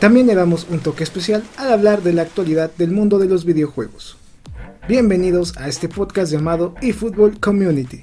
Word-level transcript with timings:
También 0.00 0.26
le 0.26 0.34
damos 0.34 0.66
un 0.70 0.80
toque 0.80 1.04
especial 1.04 1.44
al 1.58 1.70
hablar 1.70 2.02
de 2.02 2.14
la 2.14 2.22
actualidad 2.22 2.70
del 2.78 2.90
mundo 2.90 3.18
de 3.18 3.26
los 3.26 3.44
videojuegos. 3.44 4.16
Bienvenidos 4.88 5.54
a 5.58 5.68
este 5.68 5.90
podcast 5.90 6.32
llamado 6.32 6.74
eFootball 6.80 7.38
Community. 7.38 8.02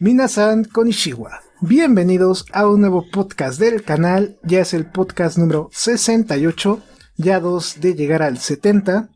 Minasan 0.00 0.64
Konishiwa. 0.64 1.40
Bienvenidos 1.60 2.44
a 2.52 2.66
un 2.66 2.80
nuevo 2.80 3.04
podcast 3.08 3.60
del 3.60 3.84
canal. 3.84 4.40
Ya 4.42 4.62
es 4.62 4.74
el 4.74 4.86
podcast 4.86 5.38
número 5.38 5.70
68, 5.72 6.82
ya 7.16 7.38
dos 7.38 7.76
de 7.80 7.94
llegar 7.94 8.22
al 8.22 8.38
70. 8.38 9.08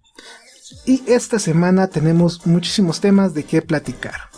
Y 0.87 1.03
esta 1.09 1.41
semana 1.41 1.89
tenemos 1.89 2.47
muchísimos 2.47 3.01
temas 3.01 3.35
de 3.35 3.43
qué 3.43 3.61
platicar. 3.61 4.31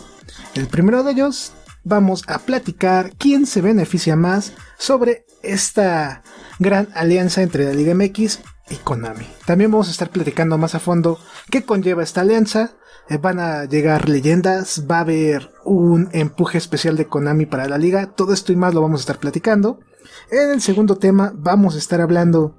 El 0.55 0.65
primero 0.67 1.03
de 1.03 1.11
ellos, 1.11 1.53
vamos 1.85 2.23
a 2.27 2.39
platicar 2.39 3.13
quién 3.17 3.45
se 3.45 3.61
beneficia 3.61 4.17
más 4.17 4.53
sobre 4.77 5.25
esta 5.41 6.23
gran 6.59 6.89
alianza 6.95 7.43
entre 7.43 7.65
la 7.65 7.73
Liga 7.73 7.93
MX 7.93 8.39
y 8.69 8.75
Konami. 8.77 9.25
También 9.45 9.71
vamos 9.71 9.87
a 9.87 9.91
estar 9.91 10.09
platicando 10.09 10.57
más 10.57 10.75
a 10.75 10.79
fondo 10.79 11.19
qué 11.49 11.63
conlleva 11.63 12.03
esta 12.03 12.21
alianza, 12.21 12.71
eh, 13.07 13.17
van 13.17 13.39
a 13.39 13.65
llegar 13.65 14.09
leyendas, 14.09 14.85
va 14.89 14.97
a 14.97 15.01
haber 15.01 15.51
un 15.63 16.09
empuje 16.11 16.57
especial 16.57 16.97
de 16.97 17.05
Konami 17.05 17.45
para 17.45 17.69
la 17.69 17.77
liga, 17.77 18.07
todo 18.07 18.33
esto 18.33 18.51
y 18.51 18.55
más 18.55 18.73
lo 18.73 18.81
vamos 18.81 19.01
a 19.01 19.03
estar 19.03 19.19
platicando. 19.19 19.79
En 20.31 20.51
el 20.51 20.61
segundo 20.61 20.97
tema 20.97 21.31
vamos 21.35 21.75
a 21.75 21.77
estar 21.77 22.01
hablando 22.01 22.57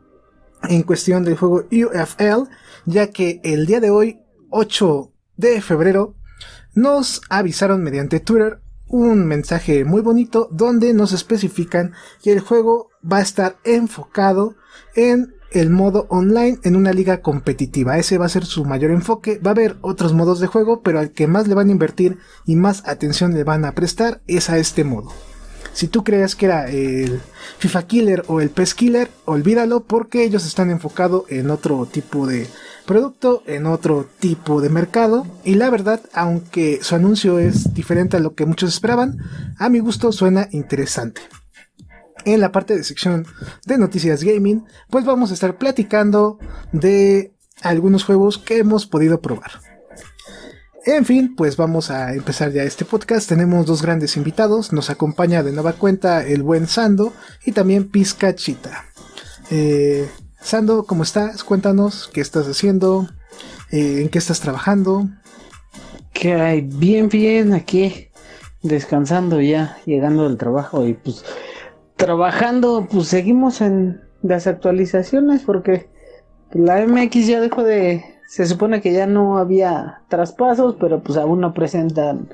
en 0.62 0.84
cuestión 0.84 1.24
del 1.24 1.36
juego 1.36 1.64
UFL, 1.70 2.48
ya 2.86 3.08
que 3.08 3.40
el 3.42 3.66
día 3.66 3.80
de 3.80 3.90
hoy, 3.90 4.20
8 4.50 5.12
de 5.36 5.60
febrero, 5.60 6.14
nos 6.74 7.22
avisaron 7.28 7.82
mediante 7.82 8.20
Twitter 8.20 8.60
un 8.88 9.26
mensaje 9.26 9.84
muy 9.84 10.00
bonito 10.00 10.48
donde 10.52 10.94
nos 10.94 11.12
especifican 11.12 11.92
que 12.22 12.32
el 12.32 12.40
juego 12.40 12.90
va 13.10 13.18
a 13.18 13.22
estar 13.22 13.56
enfocado 13.64 14.54
en 14.94 15.34
el 15.52 15.70
modo 15.70 16.06
online 16.10 16.58
en 16.64 16.76
una 16.76 16.92
liga 16.92 17.22
competitiva. 17.22 17.98
Ese 17.98 18.18
va 18.18 18.26
a 18.26 18.30
ser 18.30 18.44
su 18.44 18.64
mayor 18.64 18.90
enfoque. 18.90 19.38
Va 19.38 19.50
a 19.50 19.54
haber 19.54 19.76
otros 19.80 20.12
modos 20.12 20.40
de 20.40 20.46
juego, 20.46 20.82
pero 20.82 20.98
al 20.98 21.12
que 21.12 21.26
más 21.26 21.48
le 21.48 21.54
van 21.54 21.68
a 21.68 21.72
invertir 21.72 22.18
y 22.44 22.56
más 22.56 22.86
atención 22.86 23.34
le 23.34 23.44
van 23.44 23.64
a 23.64 23.72
prestar 23.72 24.20
es 24.26 24.50
a 24.50 24.58
este 24.58 24.84
modo. 24.84 25.12
Si 25.72 25.88
tú 25.88 26.04
crees 26.04 26.34
que 26.34 26.46
era 26.46 26.70
el 26.70 27.20
FIFA 27.58 27.86
Killer 27.86 28.24
o 28.28 28.40
el 28.40 28.48
PES 28.48 28.74
Killer, 28.74 29.10
olvídalo 29.26 29.80
porque 29.84 30.24
ellos 30.24 30.46
están 30.46 30.70
enfocados 30.70 31.24
en 31.28 31.50
otro 31.50 31.84
tipo 31.86 32.26
de 32.26 32.46
producto, 32.86 33.42
en 33.46 33.66
otro 33.66 34.06
tipo 34.18 34.60
de 34.60 34.70
mercado. 34.70 35.26
Y 35.44 35.56
la 35.56 35.68
verdad, 35.70 36.00
aunque 36.14 36.78
su 36.82 36.94
anuncio 36.94 37.38
es 37.38 37.74
diferente 37.74 38.16
a 38.16 38.20
lo 38.20 38.34
que 38.34 38.46
muchos 38.46 38.72
esperaban, 38.72 39.18
a 39.58 39.68
mi 39.68 39.80
gusto 39.80 40.12
suena 40.12 40.48
interesante 40.52 41.20
en 42.24 42.40
la 42.40 42.50
parte 42.50 42.76
de 42.76 42.84
sección 42.84 43.24
de 43.64 43.78
noticias 43.78 44.24
gaming, 44.24 44.64
pues 44.90 45.04
vamos 45.04 45.30
a 45.30 45.34
estar 45.34 45.58
platicando 45.58 46.38
de 46.72 47.32
algunos 47.62 48.04
juegos 48.04 48.36
que 48.36 48.58
hemos 48.58 48.86
podido 48.86 49.20
probar. 49.20 49.52
En 50.84 51.04
fin, 51.04 51.34
pues 51.34 51.56
vamos 51.56 51.90
a 51.90 52.14
empezar 52.14 52.52
ya 52.52 52.62
este 52.62 52.84
podcast. 52.84 53.28
Tenemos 53.28 53.66
dos 53.66 53.82
grandes 53.82 54.16
invitados. 54.16 54.72
Nos 54.72 54.88
acompaña 54.88 55.42
de 55.42 55.52
nueva 55.52 55.72
cuenta 55.72 56.24
el 56.24 56.42
buen 56.42 56.68
Sando 56.68 57.12
y 57.44 57.52
también 57.52 57.88
Pizcachita. 57.88 58.84
Eh, 59.50 60.08
Sando, 60.46 60.84
¿cómo 60.84 61.02
estás? 61.02 61.42
Cuéntanos 61.42 62.08
qué 62.14 62.20
estás 62.20 62.46
haciendo, 62.46 63.08
eh, 63.72 64.02
en 64.02 64.08
qué 64.08 64.18
estás 64.18 64.38
trabajando. 64.38 65.08
Que 66.12 66.34
hay 66.34 66.60
bien, 66.60 67.08
bien 67.08 67.52
aquí, 67.52 68.10
descansando 68.62 69.40
ya, 69.40 69.76
llegando 69.86 70.22
del 70.22 70.36
trabajo 70.36 70.86
y 70.86 70.94
pues 70.94 71.24
trabajando, 71.96 72.86
pues 72.88 73.08
seguimos 73.08 73.60
en 73.60 74.00
las 74.22 74.46
actualizaciones 74.46 75.42
porque 75.42 75.88
la 76.52 76.86
MX 76.86 77.26
ya 77.26 77.40
dejó 77.40 77.64
de, 77.64 78.04
se 78.28 78.46
supone 78.46 78.80
que 78.80 78.92
ya 78.92 79.08
no 79.08 79.38
había 79.38 80.02
traspasos, 80.06 80.76
pero 80.78 81.02
pues 81.02 81.18
aún 81.18 81.40
no 81.40 81.54
presentan 81.54 82.28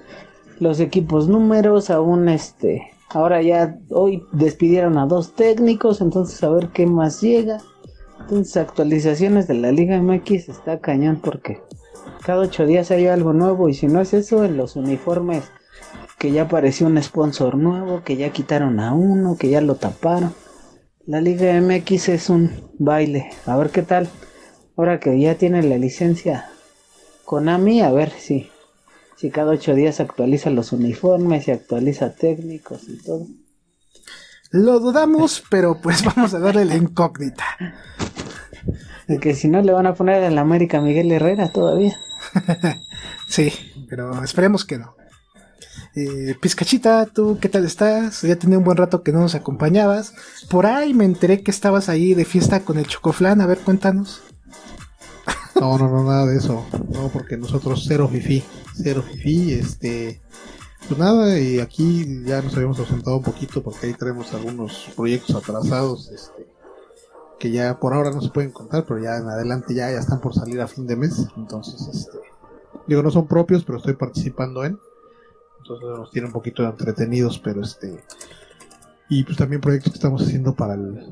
los 0.60 0.80
equipos 0.80 1.28
números, 1.28 1.88
aún 1.88 2.28
este, 2.28 2.90
ahora 3.08 3.40
ya 3.40 3.78
hoy 3.88 4.22
despidieron 4.32 4.98
a 4.98 5.06
dos 5.06 5.34
técnicos, 5.34 6.02
entonces 6.02 6.44
a 6.44 6.50
ver 6.50 6.68
qué 6.74 6.84
más 6.84 7.22
llega. 7.22 7.56
Entonces 8.22 8.56
actualizaciones 8.56 9.48
de 9.48 9.54
la 9.54 9.72
Liga 9.72 10.00
MX 10.00 10.48
está 10.48 10.80
cañón 10.80 11.20
porque 11.22 11.60
cada 12.24 12.40
ocho 12.40 12.66
días 12.66 12.90
hay 12.90 13.06
algo 13.06 13.32
nuevo 13.32 13.68
y 13.68 13.74
si 13.74 13.88
no 13.88 14.00
es 14.00 14.14
eso 14.14 14.44
en 14.44 14.56
los 14.56 14.76
uniformes 14.76 15.44
que 16.18 16.30
ya 16.30 16.42
apareció 16.42 16.86
un 16.86 17.02
sponsor 17.02 17.56
nuevo, 17.56 18.04
que 18.04 18.16
ya 18.16 18.30
quitaron 18.30 18.78
a 18.78 18.94
uno, 18.94 19.36
que 19.36 19.48
ya 19.48 19.60
lo 19.60 19.74
taparon. 19.74 20.32
La 21.04 21.20
Liga 21.20 21.60
MX 21.60 22.08
es 22.10 22.30
un 22.30 22.70
baile. 22.78 23.30
A 23.44 23.56
ver 23.56 23.70
qué 23.70 23.82
tal. 23.82 24.08
Ahora 24.76 25.00
que 25.00 25.18
ya 25.18 25.34
tiene 25.34 25.64
la 25.64 25.76
licencia 25.76 26.48
Konami, 27.24 27.80
a 27.80 27.90
ver 27.90 28.10
si, 28.10 28.50
si 29.16 29.30
cada 29.30 29.50
ocho 29.50 29.74
días 29.74 29.98
actualiza 29.98 30.48
los 30.50 30.72
uniformes 30.72 31.48
y 31.48 31.50
actualiza 31.50 32.14
técnicos 32.14 32.88
y 32.88 32.98
todo. 32.98 33.26
Lo 34.52 34.78
dudamos, 34.80 35.42
pero 35.50 35.80
pues 35.80 36.04
vamos 36.04 36.34
a 36.34 36.38
darle 36.38 36.66
la 36.66 36.76
incógnita. 36.76 37.44
Que 39.20 39.34
si 39.34 39.48
no 39.48 39.60
le 39.62 39.72
van 39.72 39.86
a 39.86 39.94
poner 39.94 40.22
en 40.22 40.34
la 40.34 40.40
América 40.40 40.80
Miguel 40.80 41.10
Herrera 41.10 41.50
todavía. 41.50 41.98
sí, 43.28 43.52
pero 43.88 44.22
esperemos 44.22 44.64
que 44.64 44.78
no. 44.78 44.94
Eh, 45.94 46.34
Pizcachita, 46.40 47.04
¿tú 47.06 47.38
qué 47.40 47.48
tal 47.48 47.66
estás? 47.66 48.22
Ya 48.22 48.36
tenía 48.36 48.56
un 48.56 48.64
buen 48.64 48.78
rato 48.78 49.02
que 49.02 49.12
no 49.12 49.20
nos 49.20 49.34
acompañabas. 49.34 50.14
Por 50.48 50.66
ahí 50.66 50.94
me 50.94 51.04
enteré 51.04 51.42
que 51.42 51.50
estabas 51.50 51.88
ahí 51.88 52.14
de 52.14 52.24
fiesta 52.24 52.60
con 52.60 52.78
el 52.78 52.86
Chocoflan. 52.86 53.40
A 53.40 53.46
ver, 53.46 53.58
cuéntanos. 53.58 54.22
No, 55.54 55.76
no, 55.78 55.88
no, 55.88 56.04
nada 56.04 56.26
de 56.26 56.38
eso. 56.38 56.64
No, 56.92 57.08
porque 57.08 57.36
nosotros 57.36 57.84
cero 57.86 58.08
fifi. 58.10 58.42
Cero 58.74 59.04
fifi, 59.06 59.52
este. 59.52 60.22
Pues 60.88 60.98
nada, 60.98 61.38
y 61.38 61.60
aquí 61.60 62.24
ya 62.24 62.42
nos 62.42 62.54
habíamos 62.56 62.78
ausentado 62.80 63.18
un 63.18 63.22
poquito 63.22 63.62
porque 63.62 63.86
ahí 63.86 63.94
tenemos 63.94 64.32
algunos 64.34 64.88
proyectos 64.96 65.36
atrasados, 65.36 66.10
este, 66.10 66.41
que 67.42 67.50
ya 67.50 67.80
por 67.80 67.92
ahora 67.92 68.12
no 68.12 68.20
se 68.20 68.28
pueden 68.28 68.52
contar, 68.52 68.84
pero 68.86 69.02
ya 69.02 69.16
en 69.16 69.26
adelante 69.26 69.74
ya, 69.74 69.90
ya 69.90 69.98
están 69.98 70.20
por 70.20 70.32
salir 70.32 70.60
a 70.60 70.68
fin 70.68 70.86
de 70.86 70.94
mes. 70.94 71.26
Entonces, 71.36 71.88
este, 71.92 72.16
digo, 72.86 73.02
no 73.02 73.10
son 73.10 73.26
propios, 73.26 73.64
pero 73.64 73.78
estoy 73.78 73.94
participando 73.94 74.64
en 74.64 74.78
entonces 75.58 75.88
nos 75.88 76.10
tiene 76.12 76.28
un 76.28 76.32
poquito 76.32 76.62
entretenidos, 76.62 77.40
pero 77.40 77.62
este 77.62 78.00
y 79.08 79.24
pues 79.24 79.36
también 79.36 79.60
proyectos 79.60 79.92
que 79.92 79.96
estamos 79.96 80.22
haciendo 80.22 80.54
para 80.54 80.74
el 80.74 81.04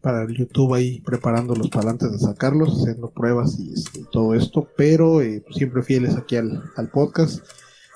para 0.00 0.22
el 0.22 0.34
YouTube 0.34 0.72
ahí 0.72 1.00
preparándolos 1.00 1.68
para 1.68 1.90
antes 1.90 2.10
de 2.10 2.18
sacarlos, 2.20 2.80
haciendo 2.80 3.10
pruebas 3.10 3.58
y 3.58 3.74
este, 3.74 4.02
todo 4.10 4.32
esto, 4.32 4.66
pero 4.78 5.20
eh, 5.20 5.42
pues 5.44 5.56
siempre 5.56 5.82
fieles 5.82 6.16
aquí 6.16 6.36
al, 6.36 6.64
al 6.76 6.88
podcast. 6.88 7.44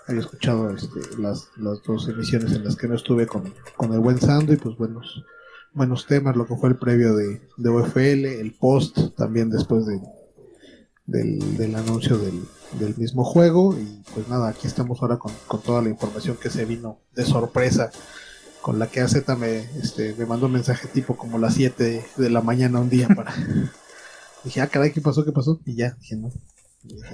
Había 0.07 0.21
escuchado 0.21 0.69
este, 0.69 1.01
las, 1.19 1.49
las 1.57 1.83
dos 1.83 2.09
emisiones 2.11 2.53
en 2.53 2.65
las 2.65 2.77
que 2.77 2.89
no 2.89 2.95
estuve 2.95 3.27
con, 3.27 3.55
con 3.79 3.95
el 3.95 4.01
buen 4.01 4.21
Sando 4.21 4.53
y 4.53 4.59
pues 4.59 4.77
buenos 4.77 5.25
buenos 5.73 6.07
temas, 6.07 6.37
lo 6.37 6.47
que 6.47 6.57
fue 6.57 6.71
el 6.71 6.77
previo 6.77 7.15
de, 7.15 7.41
de 7.57 7.71
UFL, 7.71 8.27
el 8.27 8.55
post 8.59 9.15
también 9.17 9.51
después 9.51 9.87
de, 9.87 10.01
del, 11.07 11.57
del 11.57 11.75
anuncio 11.75 12.19
del, 12.19 12.43
del 12.79 12.97
mismo 12.97 13.25
juego. 13.25 13.75
Y 13.79 14.03
pues 14.15 14.29
nada, 14.29 14.49
aquí 14.49 14.67
estamos 14.67 15.01
ahora 15.03 15.19
con, 15.19 15.33
toda 15.63 15.83
la 15.83 15.89
información 15.89 16.37
que 16.37 16.51
se 16.51 16.65
vino 16.65 17.01
de 17.15 17.25
sorpresa. 17.25 17.91
Con 18.61 18.79
la 18.79 18.89
que 18.89 19.01
AZ 19.01 19.17
me, 19.39 19.61
este, 19.81 20.15
me 20.19 20.27
mandó 20.27 20.47
un 20.47 20.53
mensaje 20.53 20.87
tipo 20.89 21.17
como 21.17 21.39
las 21.39 21.55
7 21.55 22.05
de 22.15 22.31
la 22.31 22.43
mañana 22.43 22.81
un 22.81 22.91
día 22.91 23.09
para... 23.09 23.33
dije, 24.45 24.61
ah, 24.61 24.67
caray, 24.67 24.93
¿qué 24.93 25.01
pasó? 25.01 25.25
¿Qué 25.25 25.33
pasó? 25.33 25.61
Y 25.65 25.77
ya, 25.77 25.97
dije, 25.99 26.17
no. 26.17 26.31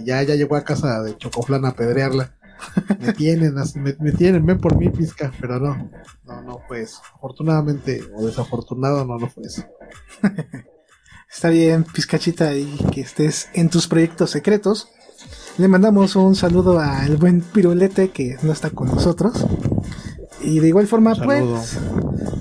ya, 0.04 0.22
ya 0.24 0.34
llegó 0.34 0.56
a 0.56 0.64
casa 0.64 1.02
de 1.02 1.16
Chocoflan 1.16 1.64
a 1.64 1.68
apedrearla. 1.68 2.35
Me 3.00 3.12
tienen, 3.12 3.54
me, 3.54 3.96
me, 3.98 4.12
tienen, 4.12 4.44
ven 4.44 4.58
por 4.58 4.76
mí, 4.76 4.88
pizca, 4.90 5.32
pero 5.40 5.58
no, 5.58 5.90
no, 6.24 6.42
no 6.42 6.60
fue 6.66 6.82
eso. 6.82 7.00
Afortunadamente 7.14 8.02
o 8.14 8.26
desafortunado, 8.26 9.04
no, 9.04 9.18
no 9.18 9.28
fue 9.28 9.44
eso. 9.44 9.64
Está 11.32 11.50
bien, 11.50 11.84
pizcachita, 11.84 12.54
y 12.54 12.76
que 12.92 13.00
estés 13.00 13.48
en 13.52 13.68
tus 13.68 13.88
proyectos 13.88 14.30
secretos. 14.30 14.88
Le 15.58 15.68
mandamos 15.68 16.16
un 16.16 16.34
saludo 16.34 16.78
al 16.78 17.16
buen 17.16 17.40
Pirulete 17.40 18.10
que 18.10 18.36
no 18.42 18.52
está 18.52 18.70
con 18.70 18.88
nosotros. 18.88 19.46
Y 20.40 20.60
de 20.60 20.68
igual 20.68 20.86
forma, 20.86 21.14
pues, 21.14 21.78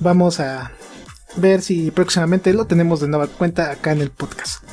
vamos 0.02 0.40
a 0.40 0.72
ver 1.38 1.62
si 1.62 1.92
próximamente 1.92 2.54
lo 2.54 2.66
tenemos 2.68 3.00
de 3.00 3.08
nueva 3.08 3.28
cuenta 3.28 3.72
acá 3.72 3.92
en 3.92 4.02
el 4.02 4.12
podcast. 4.12 4.64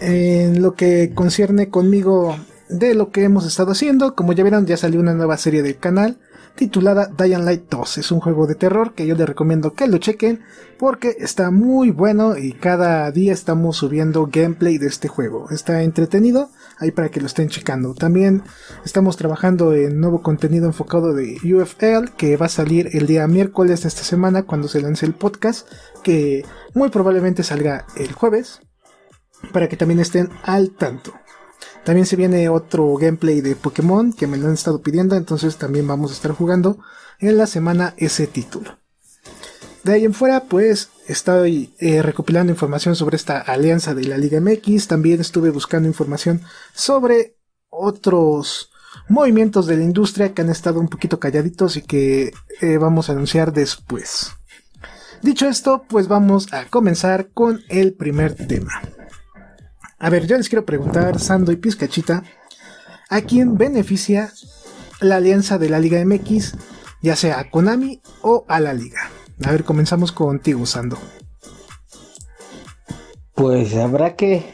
En 0.00 0.62
lo 0.62 0.74
que 0.74 1.12
concierne 1.14 1.68
conmigo 1.68 2.36
de 2.72 2.94
lo 2.94 3.10
que 3.10 3.24
hemos 3.24 3.46
estado 3.46 3.72
haciendo, 3.72 4.14
como 4.14 4.32
ya 4.32 4.42
vieron, 4.42 4.66
ya 4.66 4.76
salió 4.76 5.00
una 5.00 5.14
nueva 5.14 5.36
serie 5.36 5.62
del 5.62 5.78
canal 5.78 6.18
titulada 6.54 7.06
Dying 7.06 7.44
Light 7.44 7.64
2. 7.70 7.98
Es 7.98 8.12
un 8.12 8.20
juego 8.20 8.46
de 8.46 8.54
terror 8.54 8.94
que 8.94 9.06
yo 9.06 9.14
les 9.14 9.26
recomiendo 9.26 9.72
que 9.72 9.86
lo 9.86 9.98
chequen 9.98 10.42
porque 10.78 11.16
está 11.18 11.50
muy 11.50 11.90
bueno 11.90 12.36
y 12.36 12.52
cada 12.52 13.10
día 13.10 13.32
estamos 13.32 13.76
subiendo 13.76 14.28
gameplay 14.30 14.78
de 14.78 14.86
este 14.86 15.08
juego. 15.08 15.48
Está 15.50 15.82
entretenido, 15.82 16.50
ahí 16.78 16.90
para 16.90 17.10
que 17.10 17.20
lo 17.20 17.26
estén 17.26 17.48
checando. 17.48 17.94
También 17.94 18.42
estamos 18.84 19.16
trabajando 19.16 19.74
en 19.74 20.00
nuevo 20.00 20.22
contenido 20.22 20.66
enfocado 20.66 21.14
de 21.14 21.38
UFL 21.42 22.14
que 22.16 22.36
va 22.36 22.46
a 22.46 22.50
salir 22.50 22.90
el 22.92 23.06
día 23.06 23.26
miércoles 23.26 23.82
de 23.82 23.88
esta 23.88 24.02
semana 24.02 24.42
cuando 24.42 24.68
se 24.68 24.82
lance 24.82 25.06
el 25.06 25.14
podcast, 25.14 25.68
que 26.02 26.44
muy 26.74 26.90
probablemente 26.90 27.42
salga 27.42 27.86
el 27.96 28.12
jueves, 28.12 28.60
para 29.52 29.68
que 29.68 29.76
también 29.76 30.00
estén 30.00 30.28
al 30.44 30.70
tanto. 30.70 31.12
También 31.84 32.06
se 32.06 32.16
viene 32.16 32.48
otro 32.48 32.94
gameplay 32.96 33.40
de 33.40 33.56
Pokémon 33.56 34.12
que 34.12 34.26
me 34.26 34.36
lo 34.36 34.46
han 34.46 34.54
estado 34.54 34.82
pidiendo, 34.82 35.16
entonces 35.16 35.56
también 35.56 35.86
vamos 35.86 36.10
a 36.10 36.14
estar 36.14 36.32
jugando 36.32 36.78
en 37.18 37.36
la 37.36 37.46
semana 37.46 37.94
ese 37.96 38.26
título. 38.26 38.78
De 39.82 39.94
ahí 39.94 40.04
en 40.04 40.14
fuera, 40.14 40.44
pues 40.44 40.90
estoy 41.08 41.74
eh, 41.80 42.02
recopilando 42.02 42.52
información 42.52 42.94
sobre 42.94 43.16
esta 43.16 43.40
alianza 43.40 43.94
de 43.94 44.04
la 44.04 44.16
Liga 44.16 44.40
MX. 44.40 44.86
También 44.86 45.20
estuve 45.20 45.50
buscando 45.50 45.88
información 45.88 46.42
sobre 46.72 47.36
otros 47.68 48.70
movimientos 49.08 49.66
de 49.66 49.76
la 49.76 49.82
industria 49.82 50.34
que 50.34 50.42
han 50.42 50.50
estado 50.50 50.78
un 50.78 50.88
poquito 50.88 51.18
calladitos 51.18 51.76
y 51.76 51.82
que 51.82 52.32
eh, 52.60 52.78
vamos 52.78 53.08
a 53.08 53.12
anunciar 53.12 53.52
después. 53.52 54.32
Dicho 55.20 55.48
esto, 55.48 55.84
pues 55.88 56.06
vamos 56.06 56.52
a 56.52 56.66
comenzar 56.66 57.30
con 57.30 57.62
el 57.68 57.94
primer 57.94 58.34
tema. 58.34 58.82
A 60.02 60.10
ver, 60.10 60.26
yo 60.26 60.36
les 60.36 60.48
quiero 60.48 60.64
preguntar, 60.64 61.20
Sando 61.20 61.52
y 61.52 61.56
Pizcachita, 61.56 62.24
¿a 63.08 63.20
quién 63.20 63.56
beneficia 63.56 64.32
la 65.00 65.14
alianza 65.14 65.58
de 65.58 65.68
la 65.68 65.78
Liga 65.78 66.04
MX, 66.04 66.56
ya 67.02 67.14
sea 67.14 67.38
a 67.38 67.48
Konami 67.48 68.02
o 68.20 68.44
a 68.48 68.58
la 68.58 68.74
Liga? 68.74 68.98
A 69.44 69.52
ver, 69.52 69.62
comenzamos 69.62 70.10
contigo, 70.10 70.66
Sando. 70.66 70.98
Pues 73.36 73.76
habrá 73.76 74.16
que 74.16 74.44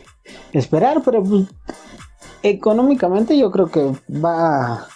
esperar, 0.52 1.00
pero 1.02 1.22
pues, 1.22 1.46
económicamente 2.42 3.38
yo 3.38 3.50
creo 3.50 3.70
que 3.70 3.96
va 4.22 4.74
a 4.74 4.86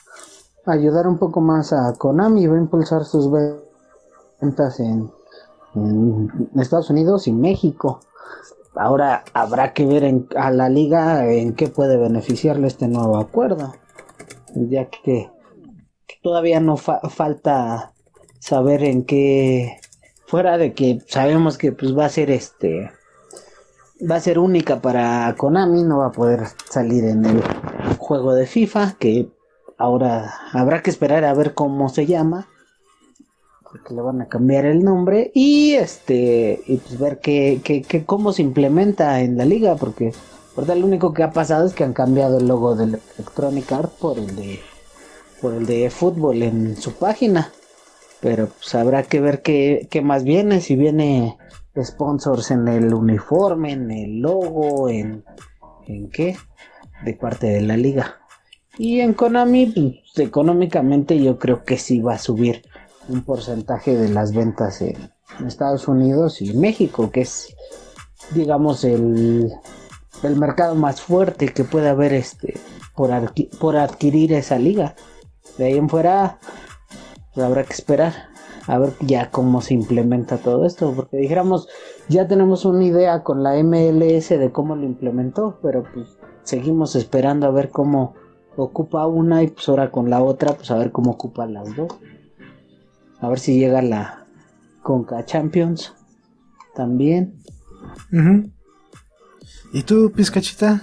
ayudar 0.66 1.06
un 1.06 1.16
poco 1.16 1.40
más 1.40 1.72
a 1.72 1.94
Konami, 1.94 2.46
va 2.46 2.56
a 2.56 2.60
impulsar 2.60 3.06
sus 3.06 3.30
ventas 4.38 4.80
en 4.80 5.10
Estados 6.56 6.90
Unidos 6.90 7.26
y 7.26 7.32
México. 7.32 8.00
Ahora 8.74 9.24
habrá 9.34 9.72
que 9.74 9.84
ver 9.84 10.04
en, 10.04 10.28
a 10.36 10.50
la 10.50 10.68
liga 10.68 11.30
en 11.30 11.54
qué 11.54 11.68
puede 11.68 11.98
beneficiarle 11.98 12.66
este 12.66 12.88
nuevo 12.88 13.18
acuerdo, 13.18 13.74
ya 14.54 14.88
que 14.88 15.30
todavía 16.22 16.60
no 16.60 16.76
falta 16.76 17.92
saber 18.38 18.82
en 18.84 19.04
qué, 19.04 19.78
fuera 20.26 20.56
de 20.56 20.72
que 20.72 21.00
sabemos 21.08 21.58
que 21.58 21.72
pues 21.72 21.96
va 21.96 22.06
a 22.06 22.08
ser 22.08 22.30
este, 22.30 22.90
va 24.10 24.16
a 24.16 24.20
ser 24.20 24.38
única 24.38 24.80
para 24.80 25.34
Konami, 25.36 25.82
no 25.82 25.98
va 25.98 26.06
a 26.06 26.12
poder 26.12 26.44
salir 26.70 27.04
en 27.04 27.26
el 27.26 27.42
juego 27.98 28.32
de 28.34 28.46
FIFA, 28.46 28.96
que 28.98 29.28
ahora 29.76 30.32
habrá 30.52 30.82
que 30.82 30.90
esperar 30.90 31.24
a 31.24 31.34
ver 31.34 31.52
cómo 31.52 31.90
se 31.90 32.06
llama 32.06 32.48
porque 33.72 33.94
le 33.94 34.02
van 34.02 34.20
a 34.20 34.28
cambiar 34.28 34.66
el 34.66 34.84
nombre 34.84 35.32
y 35.34 35.72
este 35.72 36.62
y 36.66 36.76
pues 36.76 36.98
ver 36.98 37.20
que, 37.20 38.04
cómo 38.04 38.34
se 38.34 38.42
implementa 38.42 39.22
en 39.22 39.38
la 39.38 39.46
liga 39.46 39.76
porque 39.76 40.12
verdad 40.54 40.76
lo 40.76 40.86
único 40.86 41.14
que 41.14 41.22
ha 41.22 41.30
pasado 41.30 41.66
es 41.66 41.72
que 41.72 41.82
han 41.82 41.94
cambiado 41.94 42.38
el 42.38 42.48
logo 42.48 42.76
del 42.76 43.00
Electronic 43.16 43.72
Art 43.72 43.92
por 43.92 44.18
el 44.18 44.36
de 44.36 44.60
por 45.40 45.54
el 45.54 45.64
de 45.64 45.88
fútbol 45.90 46.42
en 46.42 46.76
su 46.76 46.92
página. 46.92 47.50
Pero 48.20 48.46
pues 48.46 48.72
habrá 48.76 49.02
que 49.02 49.20
ver 49.20 49.42
qué, 49.42 49.88
qué 49.90 50.02
más 50.02 50.22
viene 50.22 50.60
si 50.60 50.76
viene 50.76 51.38
sponsors 51.82 52.50
en 52.50 52.68
el 52.68 52.92
uniforme 52.92 53.72
en 53.72 53.90
el 53.90 54.20
logo 54.20 54.90
en 54.90 55.24
en 55.88 56.10
qué 56.10 56.36
de 57.04 57.14
parte 57.14 57.46
de 57.46 57.62
la 57.62 57.78
liga. 57.78 58.18
Y 58.76 59.00
en 59.00 59.14
Konami 59.14 59.66
pues, 60.14 60.28
económicamente 60.28 61.18
yo 61.20 61.38
creo 61.38 61.64
que 61.64 61.78
sí 61.78 62.00
va 62.00 62.14
a 62.14 62.18
subir 62.18 62.62
un 63.08 63.22
porcentaje 63.22 63.96
de 63.96 64.08
las 64.08 64.34
ventas 64.34 64.80
en, 64.82 65.10
Estados 65.46 65.88
Unidos 65.88 66.42
y 66.42 66.52
México, 66.52 67.10
que 67.10 67.22
es, 67.22 67.56
digamos, 68.32 68.84
el, 68.84 69.50
el 70.22 70.36
mercado 70.36 70.74
más 70.74 71.00
fuerte 71.00 71.48
que 71.48 71.64
puede 71.64 71.88
haber 71.88 72.12
este 72.12 72.54
por, 72.94 73.10
por 73.58 73.76
adquirir 73.76 74.32
esa 74.34 74.58
liga. 74.58 74.94
De 75.56 75.64
ahí 75.64 75.78
en 75.78 75.88
fuera 75.88 76.38
pues, 77.34 77.46
habrá 77.46 77.64
que 77.64 77.72
esperar 77.72 78.12
a 78.66 78.78
ver 78.78 78.92
ya 79.00 79.30
cómo 79.30 79.60
se 79.60 79.74
implementa 79.74 80.38
todo 80.38 80.64
esto, 80.66 80.92
porque 80.94 81.16
dijéramos, 81.16 81.68
ya 82.08 82.28
tenemos 82.28 82.64
una 82.64 82.84
idea 82.84 83.22
con 83.22 83.42
la 83.42 83.60
MLS 83.62 84.28
de 84.28 84.52
cómo 84.52 84.76
lo 84.76 84.84
implementó, 84.84 85.58
pero 85.62 85.84
pues 85.92 86.16
seguimos 86.44 86.94
esperando 86.94 87.46
a 87.46 87.50
ver 87.50 87.70
cómo 87.70 88.14
ocupa 88.56 89.06
una 89.06 89.42
y 89.42 89.48
pues 89.48 89.68
ahora 89.68 89.90
con 89.90 90.10
la 90.10 90.22
otra, 90.22 90.52
pues 90.52 90.70
a 90.70 90.76
ver 90.76 90.92
cómo 90.92 91.12
ocupa 91.12 91.46
las 91.46 91.74
dos. 91.74 91.88
A 93.22 93.28
ver 93.28 93.38
si 93.38 93.56
llega 93.56 93.80
la 93.82 94.26
Conca 94.82 95.24
Champions 95.24 95.94
también. 96.74 97.38
¿Y 99.72 99.82
tú, 99.84 100.10
Pizcachita? 100.10 100.82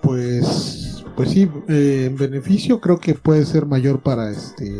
Pues, 0.00 1.04
pues 1.16 1.30
sí, 1.30 1.50
eh, 1.68 2.06
en 2.06 2.16
beneficio 2.16 2.80
creo 2.80 2.98
que 2.98 3.14
puede 3.14 3.44
ser 3.44 3.66
mayor 3.66 4.00
para 4.00 4.30
este, 4.30 4.78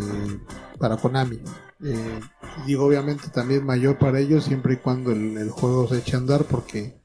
para 0.79 0.97
Konami. 0.97 1.41
Eh, 1.83 2.21
digo, 2.67 2.87
obviamente 2.87 3.29
también 3.29 3.67
mayor 3.67 3.99
para 3.99 4.21
ellos 4.21 4.45
siempre 4.45 4.75
y 4.75 4.77
cuando 4.79 5.13
el, 5.13 5.51
juego 5.51 5.87
se 5.87 5.99
eche 5.99 6.17
a 6.17 6.21
andar 6.21 6.45
porque 6.45 6.99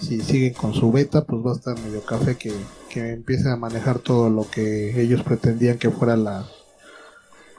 si 0.00 0.20
siguen 0.22 0.54
con 0.54 0.72
su 0.72 0.90
beta 0.90 1.26
pues 1.26 1.44
va 1.44 1.52
a 1.52 1.56
estar 1.56 1.78
medio 1.80 2.02
café 2.02 2.36
que, 2.36 2.52
que 2.88 3.12
empiecen 3.12 3.48
a 3.48 3.56
manejar 3.56 3.98
todo 3.98 4.30
lo 4.30 4.48
que 4.48 4.98
ellos 5.02 5.22
pretendían 5.22 5.76
que 5.76 5.90
fuera 5.90 6.16
la, 6.16 6.46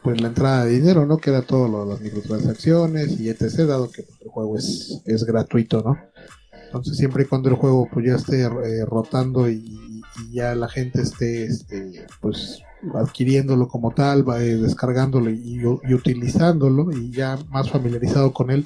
pues 0.04 0.22
la 0.22 0.30
entrada 0.30 0.66
de 0.66 0.72
dinero, 0.72 1.06
¿no? 1.06 1.18
Que 1.18 1.32
era 1.32 1.42
todo 1.42 1.68
lo 1.68 1.86
de 1.86 1.92
las 1.92 2.02
microtransacciones 2.02 3.20
y 3.20 3.30
etc, 3.30 3.66
dado 3.68 3.92
que 3.92 4.06
el 4.22 4.30
juego 4.30 4.58
es, 4.58 5.02
es 5.06 5.24
gratuito, 5.24 5.82
¿no? 5.82 5.98
Entonces 6.68 6.98
siempre 6.98 7.24
y 7.24 7.26
cuando 7.26 7.50
el 7.50 7.56
juego 7.56 7.88
pues 7.92 8.06
ya 8.06 8.16
esté 8.16 8.42
eh, 8.42 8.86
rotando 8.86 9.50
y, 9.50 9.84
ya 10.32 10.56
la 10.56 10.68
gente 10.68 11.04
esté 11.04 11.46
este, 11.46 12.08
pues 12.22 12.64
adquiriéndolo 12.96 13.68
como 13.68 13.92
tal, 13.92 14.28
va, 14.28 14.42
eh, 14.42 14.56
descargándolo 14.58 15.30
y, 15.30 15.64
utilizándolo 15.64 16.92
y 16.92 17.12
ya 17.12 17.38
más 17.50 17.70
familiarizado 17.70 18.34
con 18.34 18.50
él 18.50 18.66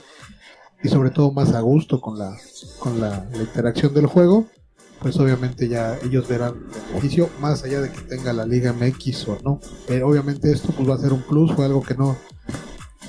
y 0.81 0.87
sobre 0.87 1.09
todo 1.09 1.33
más 1.33 1.53
a 1.53 1.59
gusto 1.59 1.99
con 1.99 2.17
la, 2.17 2.37
con 2.79 3.01
la 3.01 3.27
interacción 3.33 3.93
del 3.93 4.05
juego, 4.05 4.47
pues 5.01 5.19
obviamente 5.19 5.67
ya 5.67 5.97
ellos 6.03 6.27
verán 6.27 6.53
el 6.53 6.87
beneficio, 6.89 7.29
más 7.39 7.63
allá 7.63 7.81
de 7.81 7.91
que 7.91 8.01
tenga 8.01 8.33
la 8.33 8.45
Liga 8.45 8.71
MX 8.71 9.27
o 9.29 9.37
no. 9.43 9.59
Pero 9.87 10.07
obviamente 10.07 10.51
esto 10.51 10.71
pues 10.75 10.87
va 10.87 10.95
a 10.95 10.99
ser 10.99 11.11
un 11.11 11.23
plus, 11.23 11.53
fue 11.53 11.65
algo 11.65 11.81
que 11.81 11.95
no, 11.95 12.15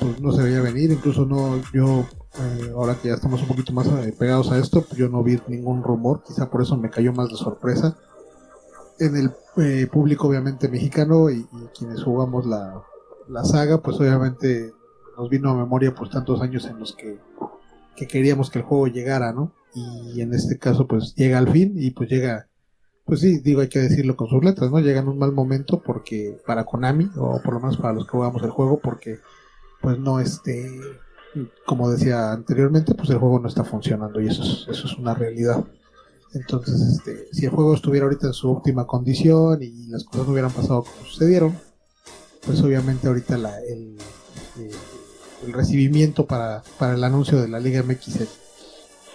pues, 0.01 0.21
no 0.21 0.33
se 0.33 0.43
veía 0.43 0.63
venir, 0.63 0.91
incluso 0.91 1.27
no, 1.27 1.61
yo, 1.73 2.07
eh, 2.41 2.73
ahora 2.75 2.97
que 2.97 3.09
ya 3.09 3.15
estamos 3.15 3.43
un 3.43 3.49
poquito 3.49 3.73
más 3.75 3.87
eh, 3.89 4.15
pegados 4.19 4.51
a 4.51 4.59
esto, 4.59 4.83
pues 4.83 4.97
yo 4.99 5.09
no 5.11 5.23
vi 5.23 5.39
ningún 5.49 5.83
rumor, 5.83 6.23
quizá 6.27 6.51
por 6.51 6.63
eso 6.63 6.79
me 6.79 6.89
cayó 6.89 7.13
más 7.13 7.29
de 7.29 7.37
sorpresa. 7.37 7.97
En 8.99 9.17
el 9.17 9.31
eh, 9.59 9.87
público 9.87 10.29
obviamente 10.29 10.69
mexicano 10.69 11.29
y, 11.29 11.47
quienes 11.77 12.03
jugamos 12.03 12.47
la, 12.47 12.83
la 13.29 13.45
saga, 13.45 13.83
pues 13.83 13.99
obviamente 14.01 14.73
nos 15.19 15.29
vino 15.29 15.51
a 15.51 15.55
memoria 15.55 15.95
pues 15.95 16.11
tantos 16.11 16.41
años 16.41 16.65
en 16.65 16.79
los 16.79 16.95
que, 16.95 17.19
que 17.97 18.07
queríamos 18.07 18.51
que 18.51 18.61
el 18.61 18.65
juego 18.65 18.87
llegara, 18.87 19.33
¿no? 19.33 19.53
Y 19.75 20.21
en 20.21 20.35
este 20.35 20.59
caso 20.59 20.87
pues 20.87 21.15
llega 21.15 21.39
al 21.39 21.51
fin 21.51 21.73
y 21.77 21.91
pues 21.91 22.11
llega 22.11 22.49
pues 23.05 23.21
sí, 23.21 23.41
digo, 23.41 23.61
hay 23.61 23.69
que 23.69 23.81
decirlo 23.81 24.17
con 24.17 24.29
sus 24.29 24.45
letras, 24.45 24.71
¿no? 24.71 24.79
Llega 24.79 25.01
en 25.01 25.09
un 25.09 25.19
mal 25.19 25.33
momento 25.33 25.83
porque 25.85 26.39
para 26.47 26.65
Konami, 26.65 27.11
o 27.17 27.41
por 27.43 27.55
lo 27.55 27.61
menos 27.61 27.77
para 27.77 27.93
los 27.93 28.05
que 28.05 28.13
jugamos 28.13 28.43
el 28.43 28.51
juego, 28.51 28.79
porque 28.81 29.19
pues 29.81 29.99
no 29.99 30.21
este, 30.21 30.81
como 31.67 31.91
decía 31.91 32.33
anteriormente, 32.33 32.95
pues 32.95 33.11
el 33.11 33.19
juego 33.19 33.41
no 33.41 33.49
está 33.49 33.65
funcionando 33.65 34.21
y 34.21 34.29
eso 34.29 34.43
es, 34.43 34.67
eso 34.69 34.87
es 34.87 34.97
una 34.97 35.15
realidad. 35.15 35.65
Entonces, 36.33 36.81
este, 36.81 37.27
si 37.33 37.45
el 37.45 37.51
juego 37.51 37.75
estuviera 37.75 38.07
ahorita 38.07 38.29
en 38.29 38.33
su 38.33 38.51
óptima 38.51 38.87
condición 38.87 39.63
y 39.63 39.89
las 39.89 40.05
cosas 40.05 40.27
no 40.27 40.33
hubieran 40.33 40.53
pasado 40.53 40.85
como 40.85 41.05
sucedieron, 41.05 41.59
pues 42.47 42.63
obviamente 42.63 43.09
ahorita 43.09 43.37
la, 43.37 43.59
el, 43.61 43.99
eh, 44.59 44.71
el 45.45 45.53
recibimiento 45.53 46.25
para, 46.25 46.63
para 46.79 46.95
el 46.95 47.05
anuncio 47.05 47.41
de 47.41 47.49
la 47.49 47.61
Liga 47.61 47.83
MX 47.83 48.42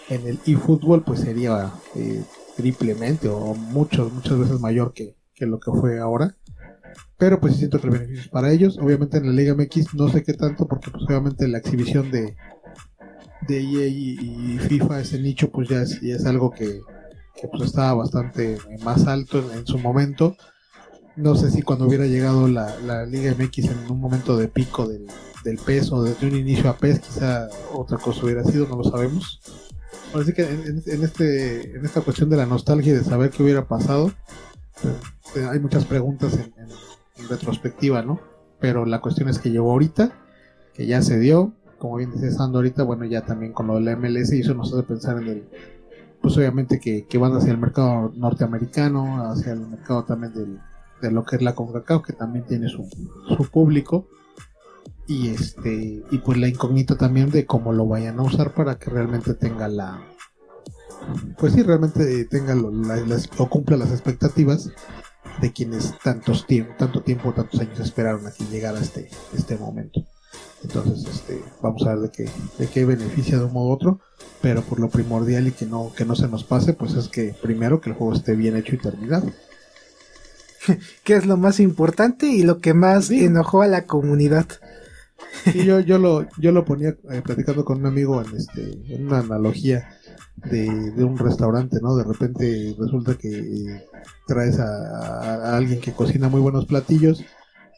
en 0.10 0.28
el 0.28 0.40
eFootball 0.46 1.04
pues 1.04 1.22
sería 1.22 1.72
eh, 1.96 2.24
triplemente 2.56 3.28
o 3.30 3.54
muchas, 3.54 4.12
muchas 4.12 4.40
veces 4.40 4.60
mayor 4.60 4.94
que, 4.94 5.16
lo 5.40 5.60
que 5.60 5.72
fue 5.72 6.00
ahora. 6.00 6.36
pero 7.18 7.40
pues 7.40 7.56
siento 7.56 7.80
que 7.80 7.88
el 7.88 7.94
beneficio 7.94 8.24
es 8.24 8.30
para 8.30 8.52
ellos. 8.52 8.78
Obviamente 8.80 9.18
en 9.18 9.28
la 9.28 9.34
Liga 9.34 9.54
MX 9.54 9.94
no 9.94 10.10
sé 10.10 10.24
qué 10.24 10.34
tanto, 10.34 10.68
porque 10.68 10.92
pues 10.92 11.04
obviamente 11.04 11.48
la 11.48 11.60
exhibición 11.60 12.10
de, 12.12 12.36
de 13.48 13.60
EA 13.60 13.88
y, 13.88 14.60
FIFA, 14.60 15.02
ese 15.02 15.20
nicho, 15.20 15.50
pues 15.52 15.70
ya 15.70 15.82
es, 15.82 16.02
es 16.02 16.26
algo 16.26 16.52
que, 16.52 16.82
que 17.40 17.48
pues 17.48 17.64
estaba 17.64 17.94
bastante 17.94 18.58
más 18.84 19.08
alto 19.08 19.44
en, 19.54 19.66
su 19.68 19.78
momento. 19.78 20.36
No 21.16 21.36
sé 21.36 21.50
si 21.50 21.64
cuando 21.64 21.86
hubiera 21.88 22.06
llegado 22.06 22.48
la, 22.48 22.80
la, 22.82 23.06
Liga 23.06 23.34
MX 23.34 23.58
en 23.66 23.92
un 23.92 24.00
momento 24.00 24.38
de 24.38 24.48
pico 24.48 24.88
del, 24.88 25.08
del 25.44 25.58
peso, 25.58 26.04
desde 26.04 26.28
un 26.28 26.36
inicio 26.36 26.70
a 26.70 26.78
PES, 26.78 27.00
quizá 27.00 27.50
otra 27.74 27.98
cosa 27.98 28.24
hubiera 28.24 28.44
sido, 28.44 28.68
no 28.68 28.78
lo 28.78 28.84
sabemos. 28.84 29.67
Así 30.14 30.34
que 30.34 30.44
en, 30.44 31.04
este, 31.04 31.78
en 31.78 31.86
esta 31.86 32.02
cuestión 32.02 32.30
de 32.30 32.38
la 32.38 32.46
nostalgia 32.46 32.94
y 32.94 32.96
de 32.96 33.04
saber 33.04 33.30
qué 33.30 33.44
hubiera 33.44 33.68
pasado, 33.68 34.12
pues, 34.82 35.46
hay 35.46 35.60
muchas 35.60 35.86
preguntas 35.86 36.34
en, 36.38 37.28
retrospectiva, 37.30 38.04
¿no? 38.04 38.20
Pero 38.60 38.86
la 38.86 39.02
cuestión 39.02 39.28
es 39.28 39.40
que 39.40 39.50
llegó 39.50 39.72
ahorita, 39.72 40.12
que 40.74 40.86
ya 40.86 41.02
se 41.02 41.20
dio, 41.20 41.54
como 41.78 41.98
bien 41.98 42.12
dice 42.12 42.32
Sando 42.32 42.60
ahorita, 42.60 42.84
bueno, 42.84 43.06
ya 43.06 43.26
también 43.26 43.54
con 43.54 43.68
lo 43.68 43.76
de 43.76 43.82
la 43.82 43.96
MLS 43.96 44.32
y 44.34 44.42
eso 44.42 44.54
nos 44.54 44.72
hace 44.72 44.84
pensar 44.84 45.18
en 45.22 45.28
el, 45.28 45.50
pues 46.22 46.38
obviamente 46.38 46.80
que, 46.80 47.18
van 47.18 47.34
hacia 47.36 47.52
el 47.52 47.58
mercado 47.58 48.14
norteamericano, 48.16 49.30
hacia 49.30 49.54
el 49.54 49.62
mercado 49.62 50.04
también 50.04 50.34
del, 50.34 50.60
de 51.02 51.12
lo 51.12 51.26
que 51.26 51.38
es 51.38 51.42
la 51.42 51.56
CONCACAF, 51.56 52.06
que 52.06 52.14
también 52.14 52.46
tiene 52.46 52.70
su, 52.70 52.88
su 53.36 53.50
público, 53.50 54.08
y 55.08 55.30
este, 55.30 56.04
y 56.12 56.18
pues 56.20 56.38
la 56.38 56.48
incógnita 56.48 56.98
también 56.98 57.32
de 57.32 57.46
cómo 57.46 57.74
lo 57.74 57.88
vayan 57.88 58.20
a 58.20 58.24
usar 58.24 58.54
para 58.54 58.78
que 58.78 58.90
realmente 58.90 59.34
tenga 59.34 59.68
la, 59.68 60.04
pues 61.38 61.54
sí, 61.54 61.64
realmente 61.64 62.26
tenga 62.26 62.56
o 63.38 63.50
cumpla 63.50 63.78
las 63.78 63.92
expectativas 63.92 64.70
de 65.42 65.54
quienes 65.54 65.98
tantos 66.04 66.46
tiempo, 66.48 66.74
tanto 66.78 67.02
tiempo, 67.02 67.34
tantos 67.34 67.60
años 67.60 67.80
esperaron 67.80 68.26
a 68.28 68.32
que 68.32 68.46
llegara 68.46 68.80
este, 68.80 69.10
este 69.34 69.58
momento. 69.58 70.06
Entonces, 70.64 71.06
este, 71.08 71.42
vamos 71.62 71.86
a 71.86 71.96
ver 71.96 72.00
de 72.00 72.10
qué, 72.10 72.30
de 72.58 72.68
qué 72.68 72.86
beneficia 72.86 73.38
de 73.38 73.46
un 73.46 73.54
modo 73.54 73.70
u 73.70 73.72
otro, 73.72 74.00
pero 74.42 74.64
por 74.64 74.80
lo 74.80 74.90
primordial 74.90 75.48
y 75.48 75.52
que 75.52 75.66
no, 75.66 75.94
que 75.96 76.06
no 76.06 76.16
se 76.16 76.28
nos 76.28 76.44
pase, 76.44 76.74
pues 76.74 76.94
es 76.96 77.08
que 77.08 77.36
primero 77.42 77.80
que 77.80 77.92
el 77.92 77.96
juego 77.96 78.14
esté 78.14 78.36
bien 78.36 78.58
hecho 78.58 78.76
y 78.76 78.80
terminado. 78.80 79.32
que 81.04 81.16
es 81.16 81.26
lo 81.26 81.38
más 81.38 81.60
importante 81.60 82.28
y 82.28 82.44
lo 82.44 82.60
que 82.60 82.74
más 82.74 83.12
enojó 83.12 83.62
a 83.62 83.68
la 83.68 83.86
comunidad. 83.86 84.48
Sí, 85.52 85.66
yo, 85.66 85.80
yo 85.80 85.98
lo, 85.98 86.28
yo 86.38 86.52
lo 86.52 86.66
ponía 86.66 86.90
eh, 87.12 87.22
platicando 87.24 87.64
con 87.66 87.80
un 87.80 87.86
amigo 87.86 88.22
en 88.22 88.36
este, 88.36 88.94
en 88.94 89.08
una 89.08 89.20
analogía 89.20 89.90
de, 90.36 91.04
un 91.04 91.18
restaurante, 91.18 91.80
¿no? 91.82 91.96
De 91.96 92.04
repente 92.04 92.76
resulta 92.78 93.16
que 93.16 93.30
eh, 93.30 93.86
traes 94.28 94.60
a, 94.60 95.56
alguien 95.56 95.80
que 95.80 95.94
cocina 95.94 96.30
muy 96.30 96.42
buenos 96.42 96.66
platillos, 96.66 97.24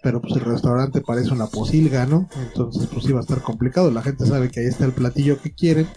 pero 0.02 0.22
pues 0.22 0.36
el 0.36 0.42
restaurante 0.42 1.02
parece 1.02 1.32
una 1.32 1.48
posilga, 1.48 2.06
¿no? 2.06 2.30
Entonces 2.48 2.88
pues 2.92 3.06
iba 3.06 3.20
a 3.20 3.22
estar 3.22 3.42
complicado. 3.42 3.92
La 3.92 4.02
gente 4.02 4.26
sabe 4.26 4.50
que 4.50 4.62
ahí 4.62 4.68
está 4.68 4.86
el 4.86 4.94
platillo 4.94 5.42
que 5.42 5.54
quieren, 5.54 5.88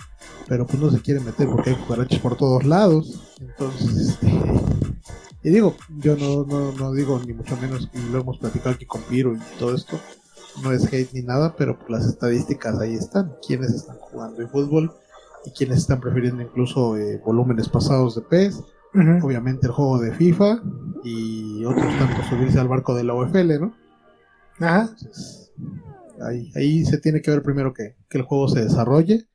pero 0.48 0.66
pues 0.66 0.80
no 0.80 0.90
se 0.90 1.00
quiere 1.00 1.20
meter 1.20 1.48
porque 1.48 1.70
hay 1.70 1.76
cucarachas 1.76 2.20
por 2.20 2.36
todos 2.36 2.64
lados. 2.64 3.34
Entonces, 3.40 4.08
este... 4.10 4.32
Y 5.44 5.50
digo, 5.50 5.74
yo 5.98 6.16
no, 6.16 6.44
no, 6.44 6.70
no 6.70 6.92
digo 6.92 7.20
ni 7.26 7.32
mucho 7.32 7.56
menos, 7.56 7.90
y 7.92 8.12
lo 8.12 8.20
hemos 8.20 8.38
platicado 8.38 8.76
aquí 8.76 8.86
con 8.86 9.02
Piro 9.02 9.34
y 9.34 9.40
todo 9.58 9.74
esto, 9.74 9.98
no 10.62 10.72
es 10.72 10.92
hate 10.92 11.12
ni 11.12 11.22
nada, 11.22 11.54
pero 11.56 11.78
las 11.88 12.06
estadísticas 12.06 12.78
ahí 12.78 12.94
están. 12.94 13.34
Quienes 13.46 13.72
están 13.72 13.96
jugando 13.96 14.42
en 14.42 14.48
fútbol 14.48 14.92
y 15.44 15.50
quienes 15.50 15.78
están 15.78 16.00
prefiriendo 16.00 16.42
incluso 16.42 16.96
eh, 16.96 17.20
volúmenes 17.24 17.68
pasados 17.68 18.14
de 18.14 18.22
PES, 18.22 18.62
obviamente 19.22 19.66
el 19.66 19.72
juego 19.72 19.98
de 19.98 20.12
FIFA 20.12 20.62
y 21.04 21.64
otros 21.64 21.98
tantos 21.98 22.26
subirse 22.26 22.60
al 22.60 22.68
barco 22.68 22.94
de 22.94 23.04
la 23.04 23.14
UFL, 23.14 23.60
¿no? 23.60 23.74
Ajá. 24.60 24.94
ahí, 26.20 26.52
ahí 26.54 26.84
se 26.84 26.98
tiene 26.98 27.22
que 27.22 27.30
ver 27.30 27.42
primero 27.42 27.72
que, 27.72 27.96
el 28.10 28.22
juego 28.22 28.48
se 28.48 28.62
desarrolle 28.62 29.26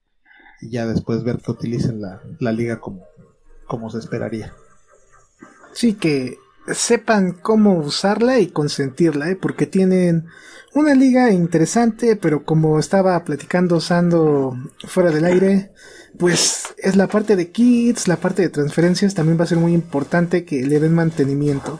y 0.62 0.70
ya 0.70 0.86
después 0.86 1.24
ver 1.24 1.40
que 1.40 1.52
utilicen 1.52 2.00
la, 2.00 2.22
la 2.40 2.52
liga 2.52 2.80
como, 2.80 3.04
como 3.66 3.90
se 3.90 3.98
esperaría. 3.98 4.54
Sí, 5.74 5.94
que 5.96 6.38
sepan 6.74 7.34
cómo 7.34 7.76
usarla 7.78 8.40
y 8.40 8.48
consentirla, 8.48 9.30
¿eh? 9.30 9.36
porque 9.36 9.66
tienen 9.66 10.28
una 10.74 10.94
liga 10.94 11.32
interesante, 11.32 12.16
pero 12.16 12.44
como 12.44 12.80
estaba 12.80 13.24
platicando 13.24 13.80
Sando 13.80 14.56
fuera 14.86 15.12
del 15.12 15.26
aire, 15.26 15.72
pues 16.18 16.76
es 16.78 16.96
la 16.96 17.08
parte 17.08 17.36
de 17.36 17.52
kits, 17.52 18.08
la 18.08 18.18
parte 18.18 18.42
de 18.42 18.50
transferencias 18.50 19.14
también 19.14 19.40
va 19.40 19.44
a 19.44 19.48
ser 19.48 19.58
muy 19.58 19.74
importante 19.74 20.46
que 20.46 20.66
le 20.66 20.80
den 20.80 20.94
mantenimiento. 20.94 21.80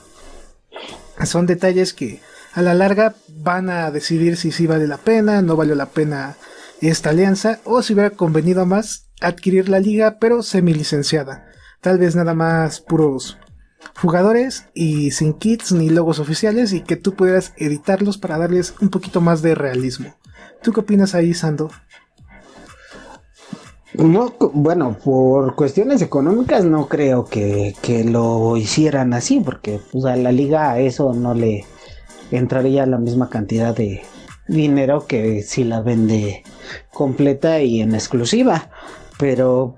Son 1.26 1.46
detalles 1.46 1.94
que 1.94 2.22
a 2.54 2.62
la 2.62 2.74
larga 2.74 3.16
van 3.28 3.70
a 3.70 3.92
decidir 3.92 4.38
si 4.38 4.52
sí 4.52 4.68
vale 4.68 4.88
la 4.88 4.98
pena, 4.98 5.42
no 5.42 5.56
valió 5.56 5.76
la 5.76 5.88
pena 5.88 6.38
esta 6.82 7.10
alianza 7.10 7.60
o 7.64 7.82
si 7.82 7.94
hubiera 7.94 8.12
convenido 8.12 8.66
más 8.66 9.08
adquirir 9.20 9.68
la 9.68 9.80
liga 9.80 10.18
pero 10.20 10.44
semi 10.44 10.74
licenciada. 10.74 11.48
Tal 11.82 11.98
vez 11.98 12.16
nada 12.16 12.34
más 12.34 12.82
puros 12.82 13.38
jugadores 13.96 14.66
y 14.74 15.12
sin 15.12 15.34
kits 15.34 15.72
ni 15.72 15.90
logos 15.90 16.20
oficiales 16.20 16.74
y 16.74 16.82
que 16.82 16.96
tú 16.96 17.14
pudieras 17.14 17.54
editarlos 17.58 18.18
para 18.18 18.38
darles 18.38 18.76
un 18.82 18.90
poquito 18.90 19.22
más 19.22 19.42
de 19.42 19.56
realismo. 19.56 20.16
¿Tú 20.62 20.72
qué 20.72 20.82
opinas 20.82 21.16
ahí, 21.16 21.34
Sando? 21.34 21.70
No, 23.94 24.36
bueno, 24.54 24.96
por 25.04 25.56
cuestiones 25.56 26.02
económicas 26.02 26.66
no 26.66 26.88
creo 26.88 27.26
que, 27.26 27.74
lo 28.06 28.56
hicieran 28.58 29.14
así, 29.14 29.40
porque 29.40 29.80
pues, 29.92 30.06
a 30.06 30.16
la 30.16 30.32
liga 30.32 30.80
eso 30.80 31.14
no 31.14 31.34
le 31.34 31.66
entraría 32.32 32.86
la 32.86 33.00
misma 33.00 33.30
cantidad 33.30 33.76
de 33.76 34.04
dinero 34.48 35.08
que 35.08 35.42
si 35.42 35.64
la 35.64 35.82
vende 35.82 36.44
completa 36.94 37.62
y 37.62 37.82
en 37.82 37.96
exclusiva. 37.96 38.70
Pero 39.18 39.78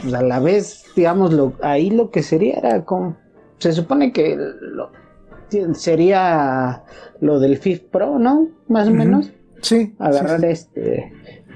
pues, 0.00 0.14
a 0.14 0.22
la 0.22 0.40
vez, 0.40 0.84
digamos, 0.96 1.32
lo, 1.32 1.52
ahí 1.62 1.90
lo 1.90 2.10
que 2.10 2.22
sería 2.22 2.54
era 2.54 2.84
con, 2.86 3.18
se 3.62 3.72
supone 3.72 4.12
que 4.12 4.36
sería 5.74 6.82
lo 7.20 7.38
del 7.38 7.58
FIF 7.58 7.80
Pro, 7.82 8.18
¿no? 8.18 8.48
Más 8.68 8.88
o 8.88 8.90
menos. 8.90 9.30
Sí. 9.60 9.94
Agarrar 9.98 10.44
este 10.44 11.12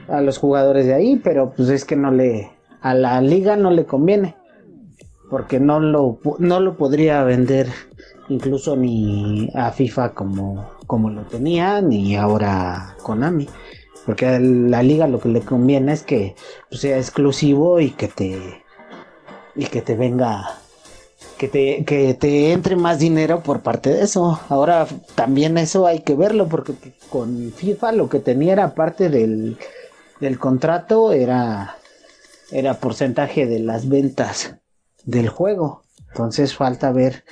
a 0.09 0.21
los 0.21 0.39
jugadores 0.39 0.87
de 0.87 0.95
ahí, 0.95 1.21
pero 1.23 1.53
pues 1.57 1.69
es 1.69 1.85
que 1.85 1.97
no 1.97 2.13
le 2.13 2.49
a 2.81 2.95
la 2.95 3.21
liga 3.21 3.57
no 3.57 3.73
le 3.73 3.85
conviene 3.85 4.37
porque 5.29 5.59
no 5.59 5.81
lo 5.81 6.21
no 6.39 6.61
lo 6.61 6.77
podría 6.77 7.25
vender 7.25 7.67
incluso 8.29 8.77
ni 8.77 9.51
a 9.55 9.73
FIFA 9.73 10.15
como 10.15 10.71
como 10.87 11.11
lo 11.11 11.23
tenía 11.23 11.81
ni 11.81 12.15
ahora 12.15 12.95
Konami 13.03 13.49
porque 14.05 14.27
a 14.27 14.39
la 14.39 14.85
liga 14.85 15.09
lo 15.09 15.19
que 15.19 15.31
le 15.31 15.41
conviene 15.41 15.95
es 15.95 16.05
que 16.05 16.37
pues, 16.69 16.83
sea 16.83 16.99
exclusivo 16.99 17.81
y 17.81 17.91
que 17.91 18.07
te 18.07 18.63
y 19.57 19.65
que 19.65 19.83
te 19.83 19.97
venga 19.97 20.61
que 21.38 21.49
te, 21.49 21.85
que 21.85 22.14
te 22.14 22.52
entre 22.52 22.76
más 22.76 22.99
dinero 22.99 23.43
por 23.43 23.61
parte 23.61 23.90
de 23.90 24.02
eso. 24.02 24.40
Ahora 24.49 24.87
también 25.14 25.59
eso 25.59 25.87
hay 25.87 26.00
que 26.00 26.14
verlo 26.14 26.49
porque 26.49 26.75
con 27.11 27.52
FIFA 27.52 27.93
lo 27.93 28.09
que 28.09 28.21
tenía 28.21 28.52
era 28.52 28.75
parte 28.75 29.09
del, 29.09 29.59
del 30.21 30.38
contrato 30.38 31.12
era, 31.12 31.76
era 32.50 32.75
porcentaje 32.75 33.47
de 33.47 33.61
las 33.61 33.88
ventas 33.88 34.57
del 35.05 35.28
juego. 35.28 35.83
Entonces 36.09 36.55
falta 36.55 36.93
ver 36.93 37.25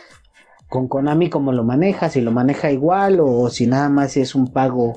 con 0.68 0.88
Konami 0.88 1.30
cómo 1.30 1.52
lo 1.52 1.64
maneja, 1.64 2.10
si 2.10 2.20
lo 2.20 2.32
maneja 2.32 2.70
igual 2.70 3.20
o 3.20 3.48
si 3.48 3.66
nada 3.66 3.88
más 3.88 4.16
es 4.16 4.34
un 4.34 4.52
pago 4.52 4.96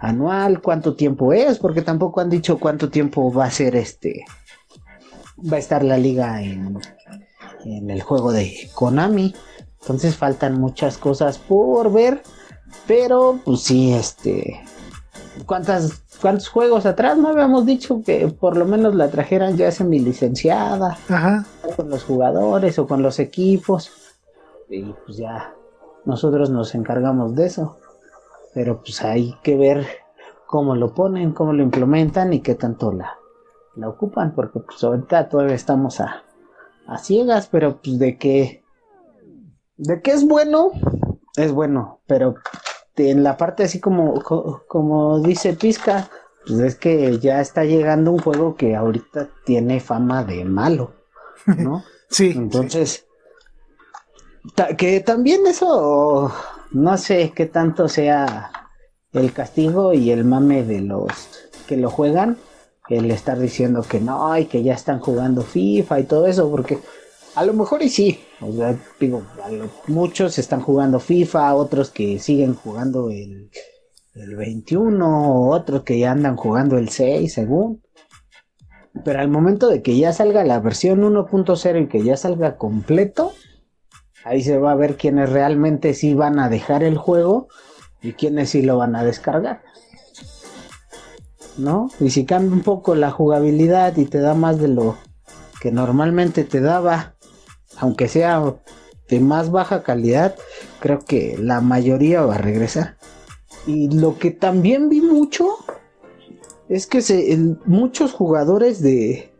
anual, 0.00 0.60
cuánto 0.60 0.94
tiempo 0.94 1.32
es, 1.32 1.58
porque 1.58 1.80
tampoco 1.80 2.20
han 2.20 2.28
dicho 2.28 2.58
cuánto 2.58 2.90
tiempo 2.90 3.32
va 3.32 3.44
a 3.44 3.50
ser 3.50 3.76
este, 3.76 4.24
va 5.40 5.56
a 5.56 5.60
estar 5.60 5.84
la 5.84 5.96
liga 5.96 6.42
en, 6.42 6.76
en 7.64 7.90
el 7.90 8.02
juego 8.02 8.32
de 8.32 8.70
Konami. 8.74 9.34
Entonces 9.80 10.16
faltan 10.16 10.60
muchas 10.60 10.96
cosas 10.98 11.38
por 11.38 11.92
ver, 11.92 12.22
pero 12.86 13.40
pues 13.44 13.62
sí, 13.62 13.92
este, 13.92 14.62
¿cuántas 15.46 16.02
cuántos 16.20 16.48
juegos 16.48 16.86
atrás 16.86 17.18
no 17.18 17.28
habíamos 17.28 17.66
dicho 17.66 18.00
que 18.04 18.28
por 18.28 18.56
lo 18.56 18.64
menos 18.64 18.94
la 18.94 19.10
trajeran 19.10 19.56
ya 19.56 19.72
semi 19.72 19.98
licenciada 19.98 20.96
Ajá. 21.08 21.44
con 21.76 21.90
los 21.90 22.04
jugadores 22.04 22.78
o 22.78 22.86
con 22.86 23.02
los 23.02 23.18
equipos 23.18 23.90
y 24.70 24.84
pues 25.04 25.18
ya 25.18 25.52
nosotros 26.04 26.48
nos 26.48 26.76
encargamos 26.76 27.34
de 27.34 27.46
eso 27.46 27.76
pero 28.54 28.80
pues 28.82 29.02
hay 29.02 29.36
que 29.42 29.56
ver 29.56 29.84
cómo 30.46 30.76
lo 30.76 30.94
ponen 30.94 31.32
cómo 31.32 31.52
lo 31.52 31.62
implementan 31.62 32.32
y 32.32 32.40
qué 32.40 32.54
tanto 32.54 32.92
la, 32.92 33.16
la 33.74 33.88
ocupan 33.88 34.32
porque 34.32 34.60
pues 34.60 34.82
ahorita 34.84 35.28
todavía 35.28 35.56
estamos 35.56 36.00
a, 36.00 36.22
a 36.86 36.98
ciegas 36.98 37.48
pero 37.50 37.80
pues 37.82 37.98
de 37.98 38.18
que 38.18 38.62
de 39.76 40.00
que 40.02 40.12
es 40.12 40.26
bueno 40.26 40.72
es 41.36 41.52
bueno 41.52 42.00
pero 42.06 42.34
en 42.96 43.22
la 43.22 43.36
parte 43.36 43.64
así 43.64 43.80
como, 43.80 44.22
como 44.68 45.20
dice 45.20 45.54
Pizca, 45.54 46.10
pues 46.46 46.60
es 46.60 46.74
que 46.76 47.18
ya 47.18 47.40
está 47.40 47.64
llegando 47.64 48.12
un 48.12 48.18
juego 48.18 48.54
que 48.54 48.76
ahorita 48.76 49.30
tiene 49.44 49.80
fama 49.80 50.24
de 50.24 50.44
malo, 50.44 50.94
¿no? 51.46 51.84
sí. 52.10 52.32
Entonces, 52.34 53.06
que 54.76 55.00
también 55.00 55.46
eso 55.46 56.32
no 56.72 56.98
sé 56.98 57.32
qué 57.34 57.46
tanto 57.46 57.88
sea 57.88 58.50
el 59.12 59.32
castigo 59.32 59.92
y 59.92 60.10
el 60.10 60.24
mame 60.24 60.64
de 60.64 60.80
los 60.80 61.12
que 61.66 61.76
lo 61.76 61.90
juegan, 61.90 62.36
el 62.88 63.10
estar 63.10 63.38
diciendo 63.38 63.82
que 63.82 64.00
no 64.00 64.36
y 64.36 64.46
que 64.46 64.62
ya 64.62 64.74
están 64.74 65.00
jugando 65.00 65.42
FIFA 65.42 66.00
y 66.00 66.04
todo 66.04 66.26
eso, 66.26 66.50
porque 66.50 66.78
a 67.34 67.44
lo 67.44 67.54
mejor 67.54 67.82
y 67.82 67.88
sí, 67.88 68.20
digo, 69.00 69.22
muchos 69.86 70.38
están 70.38 70.60
jugando 70.60 71.00
FIFA, 71.00 71.54
otros 71.54 71.90
que 71.90 72.18
siguen 72.18 72.54
jugando 72.54 73.10
el, 73.10 73.50
el 74.14 74.36
21, 74.36 75.48
otros 75.48 75.82
que 75.82 75.98
ya 75.98 76.12
andan 76.12 76.36
jugando 76.36 76.76
el 76.76 76.90
6, 76.90 77.32
según. 77.32 77.82
Pero 79.04 79.20
al 79.20 79.28
momento 79.28 79.68
de 79.68 79.80
que 79.82 79.96
ya 79.96 80.12
salga 80.12 80.44
la 80.44 80.60
versión 80.60 81.00
1.0 81.00 81.82
y 81.82 81.88
que 81.88 82.02
ya 82.02 82.16
salga 82.18 82.58
completo, 82.58 83.32
ahí 84.24 84.42
se 84.42 84.58
va 84.58 84.72
a 84.72 84.76
ver 84.76 84.96
quiénes 84.96 85.30
realmente 85.30 85.94
sí 85.94 86.12
van 86.12 86.38
a 86.38 86.50
dejar 86.50 86.82
el 86.82 86.98
juego 86.98 87.48
y 88.02 88.12
quiénes 88.12 88.50
sí 88.50 88.60
lo 88.60 88.76
van 88.76 88.94
a 88.94 89.04
descargar. 89.04 89.62
¿No? 91.58 91.90
Y 92.00 92.10
si 92.10 92.24
cambia 92.24 92.52
un 92.52 92.62
poco 92.62 92.94
la 92.94 93.10
jugabilidad 93.10 93.96
y 93.96 94.06
te 94.06 94.20
da 94.20 94.34
más 94.34 94.58
de 94.58 94.68
lo 94.68 94.96
que 95.60 95.70
normalmente 95.70 96.44
te 96.44 96.60
daba, 96.60 97.14
aunque 97.76 98.08
sea 98.08 98.54
de 99.08 99.20
más 99.20 99.50
baja 99.50 99.82
calidad, 99.82 100.34
creo 100.80 101.00
que 101.00 101.36
la 101.38 101.60
mayoría 101.60 102.22
va 102.22 102.36
a 102.36 102.38
regresar. 102.38 102.96
Y 103.66 103.90
lo 103.90 104.18
que 104.18 104.30
también 104.30 104.88
vi 104.88 105.02
mucho 105.02 105.46
es 106.68 106.86
que 106.86 107.00
muchos 107.66 108.12
jugadores 108.12 108.80
de, 108.80 109.30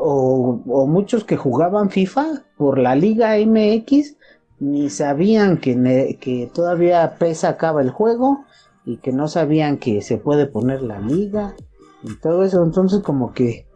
o, 0.00 0.86
muchos 0.88 1.24
que 1.24 1.36
jugaban 1.36 1.90
FIFA 1.90 2.44
por 2.56 2.78
la 2.78 2.94
Liga 2.94 3.36
MX 3.36 4.16
ni 4.58 4.88
sabían 4.88 5.58
que, 5.58 6.16
que 6.18 6.50
todavía 6.54 7.16
PES 7.18 7.44
acaba 7.44 7.82
el 7.82 7.90
juego 7.90 8.45
y 8.86 8.98
que 8.98 9.12
no 9.12 9.28
sabían 9.28 9.76
que 9.76 10.00
se 10.00 10.16
puede 10.16 10.46
poner 10.46 10.80
la 10.80 11.00
liga 11.00 11.54
y 12.02 12.14
todo 12.20 12.44
eso. 12.44 12.62
Entonces 12.62 13.02
como 13.02 13.34
que 13.34 13.66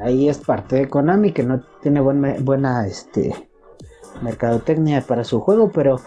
ahí 0.00 0.28
es 0.28 0.38
parte 0.38 0.76
de 0.76 0.88
Konami 0.88 1.32
que 1.32 1.42
no 1.42 1.62
tiene 1.82 2.00
buena 2.00 2.86
este 2.86 3.34
mercadotecnia 4.22 5.00
para 5.02 5.24
su 5.24 5.40
juego, 5.40 5.70
pero 5.72 6.00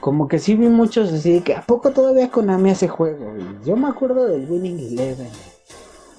como 0.00 0.28
que 0.28 0.38
sí 0.38 0.54
vi 0.54 0.68
muchos 0.68 1.12
así 1.12 1.40
que 1.40 1.54
a 1.54 1.62
poco 1.62 1.90
todavía 1.90 2.30
Konami 2.30 2.70
hace 2.70 2.88
juego. 2.88 3.34
Y 3.36 3.66
yo 3.66 3.76
me 3.76 3.88
acuerdo 3.88 4.26
del 4.26 4.48
Winning 4.48 4.78
Eleven 4.78 5.30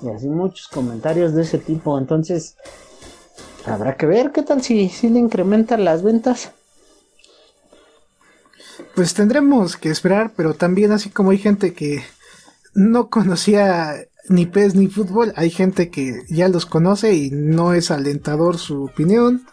y 0.02 0.10
así 0.10 0.28
muchos 0.28 0.68
comentarios 0.68 1.34
de 1.34 1.44
ese 1.44 1.58
tipo. 1.58 1.98
Entonces 1.98 2.58
habrá 3.66 3.96
que 3.96 4.06
ver 4.06 4.32
qué 4.32 4.44
tal 4.44 4.62
si, 4.62 4.90
si 4.90 5.10
le 5.10 5.20
incrementan 5.20 5.86
las 5.86 6.04
ventas. 6.04 6.52
Pues 8.96 9.14
tendremos 9.14 9.78
que 9.78 9.90
esperar, 9.90 10.34
pero 10.36 10.54
también 10.54 10.92
así 10.92 11.10
como 11.10 11.32
hay 11.32 11.38
gente 11.38 11.74
que 11.74 12.04
no 12.74 13.10
conocía 13.10 13.96
ni 14.28 14.46
PES 14.46 14.76
ni 14.76 14.88
fútbol, 14.88 15.34
hay 15.36 15.50
gente 15.50 15.90
que 15.90 16.24
ya 16.30 16.50
los 16.50 16.66
conoce 16.66 17.14
y 17.14 17.30
no 17.32 17.74
es 17.74 17.92
alentador 17.92 18.58
su 18.58 18.86
opinión 18.86 19.46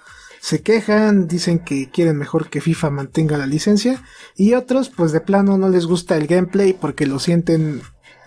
se 0.42 0.60
quejan, 0.60 1.28
dicen 1.28 1.60
que 1.60 1.88
quieren 1.88 2.18
mejor 2.18 2.50
que 2.50 2.60
FIFA 2.60 2.90
mantenga 2.90 3.38
la 3.38 3.46
licencia 3.46 4.02
y 4.36 4.54
otros 4.54 4.88
pues 4.88 5.12
de 5.12 5.20
plano 5.20 5.56
no 5.56 5.68
les 5.68 5.86
gusta 5.86 6.16
el 6.16 6.26
gameplay 6.26 6.72
porque 6.72 7.06
lo 7.06 7.20
sienten 7.20 7.80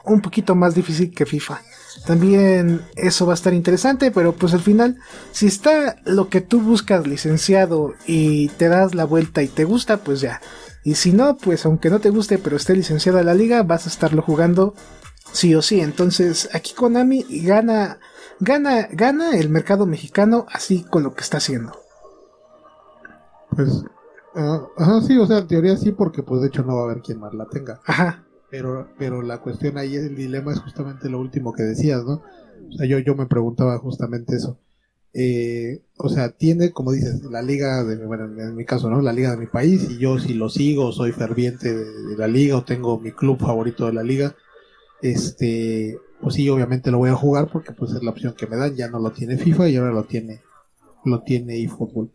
un 0.06 0.22
poquito 0.22 0.56
más 0.56 0.76
difícil 0.76 1.14
que 1.14 1.26
FIFA. 1.26 1.62
También 2.08 2.82
eso 2.96 3.26
va 3.26 3.34
a 3.34 3.36
estar 3.36 3.54
interesante, 3.54 4.12
pero 4.12 4.32
pues 4.32 4.54
al 4.54 4.62
final, 4.62 4.96
si 5.34 5.48
está 5.48 5.98
lo 6.06 6.30
que 6.30 6.40
tú 6.40 6.62
buscas 6.62 7.06
licenciado 7.06 7.96
y 8.08 8.48
te 8.48 8.70
das 8.70 8.96
la 8.96 9.04
vuelta 9.04 9.44
y 9.44 9.50
te 9.50 9.66
gusta, 9.66 9.98
pues 9.98 10.22
ya. 10.22 10.40
Y 10.86 10.94
si 10.94 11.14
no, 11.14 11.36
pues 11.36 11.66
aunque 11.66 11.90
no 11.90 12.00
te 12.00 12.12
guste, 12.12 12.38
pero 12.38 12.56
esté 12.56 12.76
licenciada 12.76 13.24
la 13.24 13.34
liga, 13.34 13.64
vas 13.64 13.88
a 13.88 13.90
estarlo 13.90 14.22
jugando 14.22 14.76
sí 15.32 15.56
o 15.56 15.64
sí. 15.64 15.82
Entonces 15.82 16.48
aquí 16.54 16.76
Konami 16.76 17.26
gana, 17.42 17.98
gana, 18.40 18.88
gana 18.92 19.36
el 19.36 19.50
mercado 19.50 19.88
mexicano 19.88 20.46
así 20.48 20.84
con 20.84 21.02
lo 21.02 21.16
que 21.16 21.22
está 21.22 21.38
haciendo. 21.38 21.76
Pues, 23.50 23.84
uh, 24.36 24.68
ajá, 24.78 25.02
sí, 25.02 25.18
o 25.18 25.26
sea, 25.26 25.40
en 25.40 25.48
teoría 25.48 25.76
sí, 25.76 25.92
porque 25.92 26.22
pues 26.22 26.42
de 26.42 26.50
hecho 26.50 26.62
no 26.64 26.76
va 26.76 26.82
a 26.82 26.86
haber 26.86 27.02
quien 27.02 27.20
más 27.20 27.34
la 27.34 27.48
tenga. 27.48 27.82
Ajá. 27.84 28.24
Pero, 28.52 28.88
pero 29.00 29.24
la 29.24 29.40
cuestión 29.40 29.80
ahí, 29.80 29.96
el 29.96 30.16
dilema 30.16 30.54
es 30.54 30.60
justamente 30.60 31.10
lo 31.10 31.20
último 31.20 31.52
que 31.52 31.64
decías, 31.64 32.04
¿no? 32.06 32.22
O 32.70 32.78
sea, 32.78 32.86
yo, 32.88 33.00
yo 33.00 33.16
me 33.16 33.26
preguntaba 33.26 33.80
justamente 33.80 34.36
eso. 34.36 34.60
Eh, 35.18 35.82
o 35.98 36.10
sea, 36.10 36.30
tiene, 36.32 36.72
como 36.72 36.92
dices, 36.92 37.24
la 37.24 37.42
liga 37.42 37.84
de, 37.86 37.94
en 37.94 38.56
mi 38.56 38.66
caso, 38.66 38.90
¿no? 38.90 39.02
La 39.02 39.14
liga 39.14 39.32
de 39.32 39.38
mi 39.38 39.48
país, 39.48 39.88
y 39.90 39.98
yo 39.98 40.20
si 40.20 40.34
lo 40.34 40.50
sigo, 40.50 40.92
soy 40.92 41.14
ferviente 41.14 41.74
de, 41.74 42.18
la 42.18 42.28
liga, 42.28 42.58
o 42.58 42.66
tengo 42.66 43.00
mi 43.00 43.12
club 43.12 43.40
favorito 43.40 43.86
de 43.86 43.94
la 43.94 44.04
liga, 44.04 44.36
este, 45.02 45.98
pues 46.22 46.36
sí, 46.36 46.50
obviamente 46.50 46.92
lo 46.92 46.98
voy 46.98 47.10
a 47.10 47.16
jugar 47.16 47.50
porque 47.52 47.72
pues 47.72 47.92
es 47.92 48.04
la 48.04 48.12
opción 48.12 48.34
que 48.34 48.48
me 48.48 48.58
dan, 48.58 48.76
ya 48.76 48.90
no 48.90 49.00
lo 49.00 49.12
tiene 49.12 49.38
FIFA 49.38 49.70
y 49.70 49.78
ahora 49.78 49.92
lo 49.92 50.04
tiene, 50.04 50.42
lo 51.06 51.22
tiene 51.22 51.64
eFootball 51.64 52.12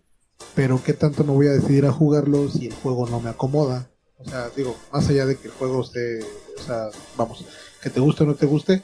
pero 0.55 0.83
qué 0.83 0.93
tanto 0.93 1.25
me 1.25 1.33
voy 1.33 1.47
a 1.47 1.53
decidir 1.53 1.87
a 1.87 1.93
jugarlo 1.93 2.49
si 2.49 2.67
el 2.67 2.75
juego 2.75 3.07
no 3.09 3.21
me 3.21 3.31
acomoda. 3.31 3.89
O 4.19 4.25
sea, 4.25 4.51
digo, 4.51 4.77
más 4.93 5.09
allá 5.09 5.27
de 5.27 5.37
que 5.37 5.49
el 5.49 5.55
juego 5.55 5.83
esté, 5.83 6.21
o 6.23 6.63
sea, 6.63 6.89
vamos, 7.17 7.45
que 7.83 7.91
te 7.91 8.01
guste 8.01 8.25
o 8.25 8.27
no 8.27 8.35
te 8.35 8.47
guste, 8.47 8.83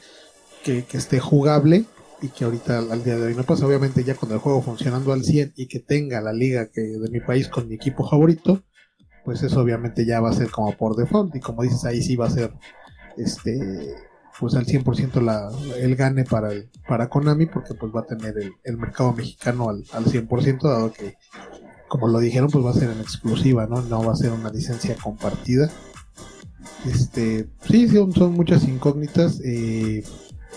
que, 0.63 0.85
esté 0.93 1.19
jugable 1.19 1.85
y 2.21 2.29
que 2.29 2.45
ahorita 2.45 2.79
al 2.79 3.03
día 3.03 3.17
de 3.17 3.27
hoy 3.27 3.35
no 3.35 3.43
pasa. 3.43 3.65
Obviamente 3.65 4.03
ya 4.03 4.15
con 4.15 4.31
el 4.31 4.39
juego 4.39 4.61
funcionando 4.61 5.13
al 5.13 5.23
100 5.23 5.53
y 5.55 5.67
que 5.67 5.79
tenga 5.79 6.21
la 6.21 6.33
liga 6.33 6.67
que 6.67 6.81
de 6.81 7.09
mi 7.09 7.19
país 7.19 7.47
con 7.47 7.67
mi 7.67 7.75
equipo 7.75 8.07
favorito, 8.07 8.63
pues 9.23 9.43
eso 9.43 9.61
obviamente 9.61 10.05
ya 10.05 10.19
va 10.19 10.29
a 10.29 10.33
ser 10.33 10.49
como 10.49 10.75
por 10.75 10.95
default. 10.95 11.35
Y 11.35 11.39
como 11.39 11.63
dices 11.63 11.85
ahí 11.85 12.01
sí 12.01 12.15
va 12.15 12.27
a 12.27 12.31
ser 12.31 12.53
este 13.17 13.95
pues 14.39 14.53
al 14.53 14.67
100% 14.67 15.19
la, 15.21 15.49
el 15.79 15.95
gane 15.95 16.23
para 16.23 16.51
el, 16.51 16.69
para 16.87 17.09
Konami 17.09 17.47
porque 17.47 17.73
pues 17.73 17.91
va 17.91 18.01
a 18.01 18.05
tener 18.05 18.35
el, 18.63 18.77
mercado 18.77 19.11
mexicano 19.11 19.67
al, 19.67 19.83
al 19.93 20.05
100% 20.05 20.61
dado 20.61 20.93
que 20.93 21.15
como 21.87 22.07
lo 22.07 22.19
dijeron 22.19 22.47
pues 22.51 22.63
va 22.63 22.69
a 22.69 22.75
ser 22.75 22.91
en 22.91 22.99
exclusiva 22.99 23.65
no 23.65 23.81
no 23.81 24.03
va 24.03 24.13
a 24.13 24.15
ser 24.15 24.31
una 24.31 24.51
licencia 24.51 24.95
compartida. 24.95 25.71
Este 26.85 27.49
sí 27.67 27.87
son, 27.87 28.13
son 28.13 28.33
muchas 28.33 28.63
incógnitas 28.67 29.41
eh, 29.43 30.03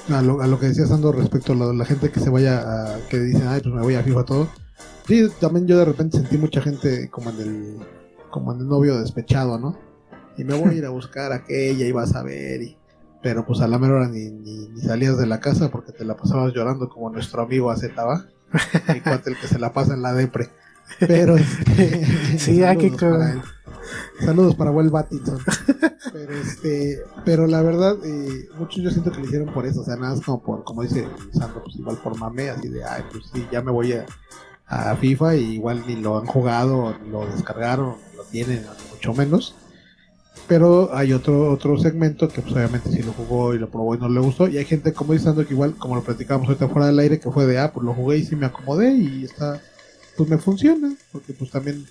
a, 0.08 0.22
lo, 0.22 0.40
a 0.40 0.46
lo 0.46 0.58
que 0.58 0.66
decías 0.66 0.90
Ando 0.90 1.12
respecto 1.12 1.52
a 1.52 1.74
la 1.74 1.84
gente 1.84 2.10
que 2.10 2.20
se 2.20 2.30
vaya 2.30 2.60
a 2.60 2.98
que 3.08 3.18
dicen 3.18 3.48
ay 3.48 3.60
pues 3.60 3.74
me 3.74 3.82
voy 3.82 3.94
a 3.94 4.02
FIFA 4.02 4.24
todo 4.24 4.48
sí 5.06 5.28
también 5.40 5.66
yo 5.66 5.78
de 5.78 5.84
repente 5.84 6.18
sentí 6.18 6.38
mucha 6.38 6.60
gente 6.60 7.08
como 7.10 7.30
en 7.30 7.40
el 7.40 7.76
como 8.30 8.52
en 8.52 8.60
el 8.60 8.68
novio 8.68 8.98
despechado 8.98 9.58
no 9.58 9.78
y 10.36 10.44
me 10.44 10.54
voy 10.54 10.70
a 10.70 10.78
ir 10.78 10.86
a 10.86 10.90
buscar 10.90 11.32
a 11.32 11.36
aquella 11.36 11.86
y 11.86 11.92
vas 11.92 12.14
a 12.14 12.22
ver 12.22 12.62
y 12.62 12.76
pero 13.22 13.44
pues 13.44 13.60
a 13.60 13.68
la 13.68 13.78
menor 13.78 13.98
hora 13.98 14.08
ni, 14.08 14.30
ni, 14.30 14.80
salías 14.80 15.18
de 15.18 15.26
la 15.26 15.40
casa 15.40 15.70
porque 15.70 15.92
te 15.92 16.04
la 16.04 16.16
pasabas 16.16 16.54
llorando 16.54 16.88
como 16.88 17.10
nuestro 17.10 17.42
amigo 17.42 17.70
Acetaba, 17.70 18.26
el 18.88 19.02
cuate 19.02 19.30
el 19.30 19.38
que 19.38 19.46
se 19.46 19.58
la 19.58 19.72
pasa 19.72 19.94
en 19.94 20.02
la 20.02 20.14
depre. 20.14 20.48
Pero 20.98 21.36
este, 21.36 22.38
sí, 22.38 22.62
hay 22.64 22.76
que 22.78 22.90
para 22.90 23.42
Saludos 24.20 24.54
para 24.54 24.70
Will 24.70 24.90
Battinson. 24.90 25.38
Pero 26.12 26.32
este, 26.32 27.02
pero 27.24 27.46
la 27.46 27.62
verdad, 27.62 27.96
eh, 28.04 28.48
muchos 28.58 28.82
yo 28.82 28.90
siento 28.90 29.12
que 29.12 29.20
lo 29.20 29.26
hicieron 29.26 29.52
por 29.52 29.66
eso, 29.66 29.82
o 29.82 29.84
sea, 29.84 29.96
nada 29.96 30.14
más 30.14 30.24
como 30.24 30.42
por, 30.42 30.64
como 30.64 30.82
dice 30.82 31.06
Sandro, 31.32 31.62
pues 31.62 31.76
igual 31.76 31.98
por 31.98 32.18
mame, 32.18 32.50
así 32.50 32.68
de 32.68 32.84
ay 32.84 33.04
pues 33.10 33.24
sí, 33.32 33.46
ya 33.52 33.62
me 33.62 33.70
voy 33.70 33.92
a, 33.92 34.06
FIFA 34.96 35.36
y 35.36 35.54
igual 35.54 35.84
ni 35.86 35.96
lo 35.96 36.18
han 36.18 36.26
jugado, 36.26 36.96
ni 37.02 37.10
lo 37.10 37.26
descargaron, 37.26 37.96
ni 38.10 38.16
lo 38.16 38.24
tienen, 38.24 38.64
mucho 38.92 39.14
menos 39.14 39.54
pero 40.50 40.92
hay 40.92 41.12
otro 41.12 41.52
otro 41.52 41.78
segmento 41.78 42.26
que 42.28 42.42
pues 42.42 42.52
obviamente 42.54 42.90
si 42.90 43.04
lo 43.04 43.12
jugó 43.12 43.54
y 43.54 43.58
lo 43.60 43.70
probó 43.70 43.94
y 43.94 43.98
no 43.98 44.08
le 44.08 44.18
gustó 44.18 44.48
y 44.48 44.58
hay 44.58 44.64
gente 44.64 44.92
como 44.92 45.12
diciendo 45.12 45.46
que 45.46 45.54
igual 45.54 45.76
como 45.76 45.94
lo 45.94 46.02
platicábamos 46.02 46.48
ahorita 46.48 46.68
fuera 46.68 46.88
del 46.88 46.98
aire 46.98 47.20
que 47.20 47.30
fue 47.30 47.46
de 47.46 47.58
ah 47.60 47.72
pues 47.72 47.86
lo 47.86 47.94
jugué 47.94 48.18
y 48.18 48.24
sí 48.24 48.34
me 48.34 48.46
acomodé 48.46 48.92
y 48.92 49.24
está 49.24 49.60
pues 50.16 50.28
me 50.28 50.38
funciona 50.38 50.92
porque 51.12 51.34
pues 51.34 51.52
también 51.52 51.86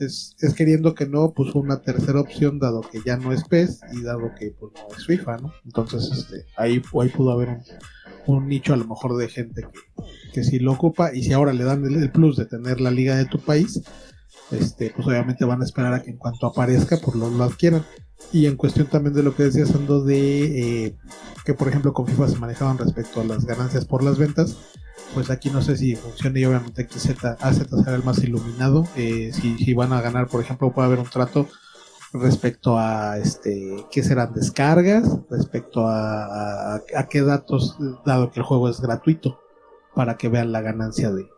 es, 0.00 0.34
es 0.40 0.54
queriendo 0.54 0.94
que 0.94 1.06
no 1.06 1.32
pues 1.32 1.54
una 1.54 1.82
tercera 1.82 2.20
opción 2.20 2.58
dado 2.58 2.80
que 2.80 3.00
ya 3.04 3.16
no 3.16 3.32
es 3.32 3.44
PES 3.44 3.80
y 3.92 4.02
dado 4.02 4.32
que 4.38 4.54
pues 4.58 4.72
no 4.74 4.96
es 4.96 5.06
FIFA 5.06 5.36
no 5.38 5.52
entonces 5.64 6.10
este 6.12 6.46
ahí 6.56 6.82
ahí 7.00 7.08
pudo 7.08 7.32
haber 7.32 7.48
un, 7.48 7.62
un 8.26 8.48
nicho 8.48 8.74
a 8.74 8.76
lo 8.76 8.86
mejor 8.86 9.16
de 9.16 9.28
gente 9.28 9.62
que, 9.62 10.04
que 10.32 10.44
sí 10.44 10.58
lo 10.58 10.72
ocupa 10.72 11.14
y 11.14 11.22
si 11.22 11.32
ahora 11.32 11.52
le 11.52 11.64
dan 11.64 11.84
el, 11.84 12.10
plus 12.10 12.36
de 12.36 12.46
tener 12.46 12.80
la 12.80 12.90
liga 12.90 13.16
de 13.16 13.26
tu 13.26 13.38
país 13.38 13.82
este, 14.50 14.90
pues 14.90 15.06
obviamente 15.06 15.44
van 15.44 15.62
a 15.62 15.64
esperar 15.64 15.94
a 15.94 16.02
que 16.02 16.10
en 16.10 16.16
cuanto 16.16 16.46
aparezca, 16.46 16.96
pues 16.96 17.16
lo, 17.16 17.30
lo 17.30 17.44
adquieran. 17.44 17.84
Y 18.32 18.46
en 18.46 18.56
cuestión 18.56 18.86
también 18.86 19.14
de 19.14 19.22
lo 19.22 19.34
que 19.34 19.44
decías, 19.44 19.74
Ando, 19.74 20.02
de 20.04 20.86
eh, 20.86 20.96
que 21.44 21.54
por 21.54 21.68
ejemplo 21.68 21.92
con 21.92 22.06
FIFA 22.06 22.28
se 22.28 22.38
manejaban 22.38 22.78
respecto 22.78 23.20
a 23.20 23.24
las 23.24 23.44
ganancias 23.44 23.84
por 23.84 24.02
las 24.02 24.18
ventas, 24.18 24.56
pues 25.14 25.30
aquí 25.30 25.50
no 25.50 25.62
sé 25.62 25.76
si 25.76 25.96
funciona 25.96 26.38
y 26.38 26.44
obviamente 26.44 26.82
aquí 26.82 26.98
Z, 26.98 27.36
AZ 27.40 27.66
será 27.68 27.96
el 27.96 28.04
más 28.04 28.22
iluminado. 28.22 28.86
Eh, 28.96 29.32
si, 29.32 29.74
van 29.74 29.92
a 29.92 30.00
ganar, 30.00 30.28
por 30.28 30.40
ejemplo, 30.40 30.72
puede 30.72 30.86
haber 30.86 31.00
un 31.00 31.10
trato 31.10 31.48
respecto 32.12 32.78
a 32.78 33.18
este 33.18 33.86
qué 33.90 34.02
serán 34.02 34.32
descargas, 34.32 35.18
respecto 35.30 35.86
a, 35.86 36.76
a, 36.76 37.08
qué 37.08 37.22
datos, 37.22 37.76
dado 38.04 38.30
que 38.30 38.40
el 38.40 38.46
juego 38.46 38.68
es 38.68 38.80
gratuito, 38.80 39.40
para 39.94 40.16
que 40.16 40.28
vean 40.28 40.52
la 40.52 40.60
ganancia 40.60 41.10
de, 41.10 41.28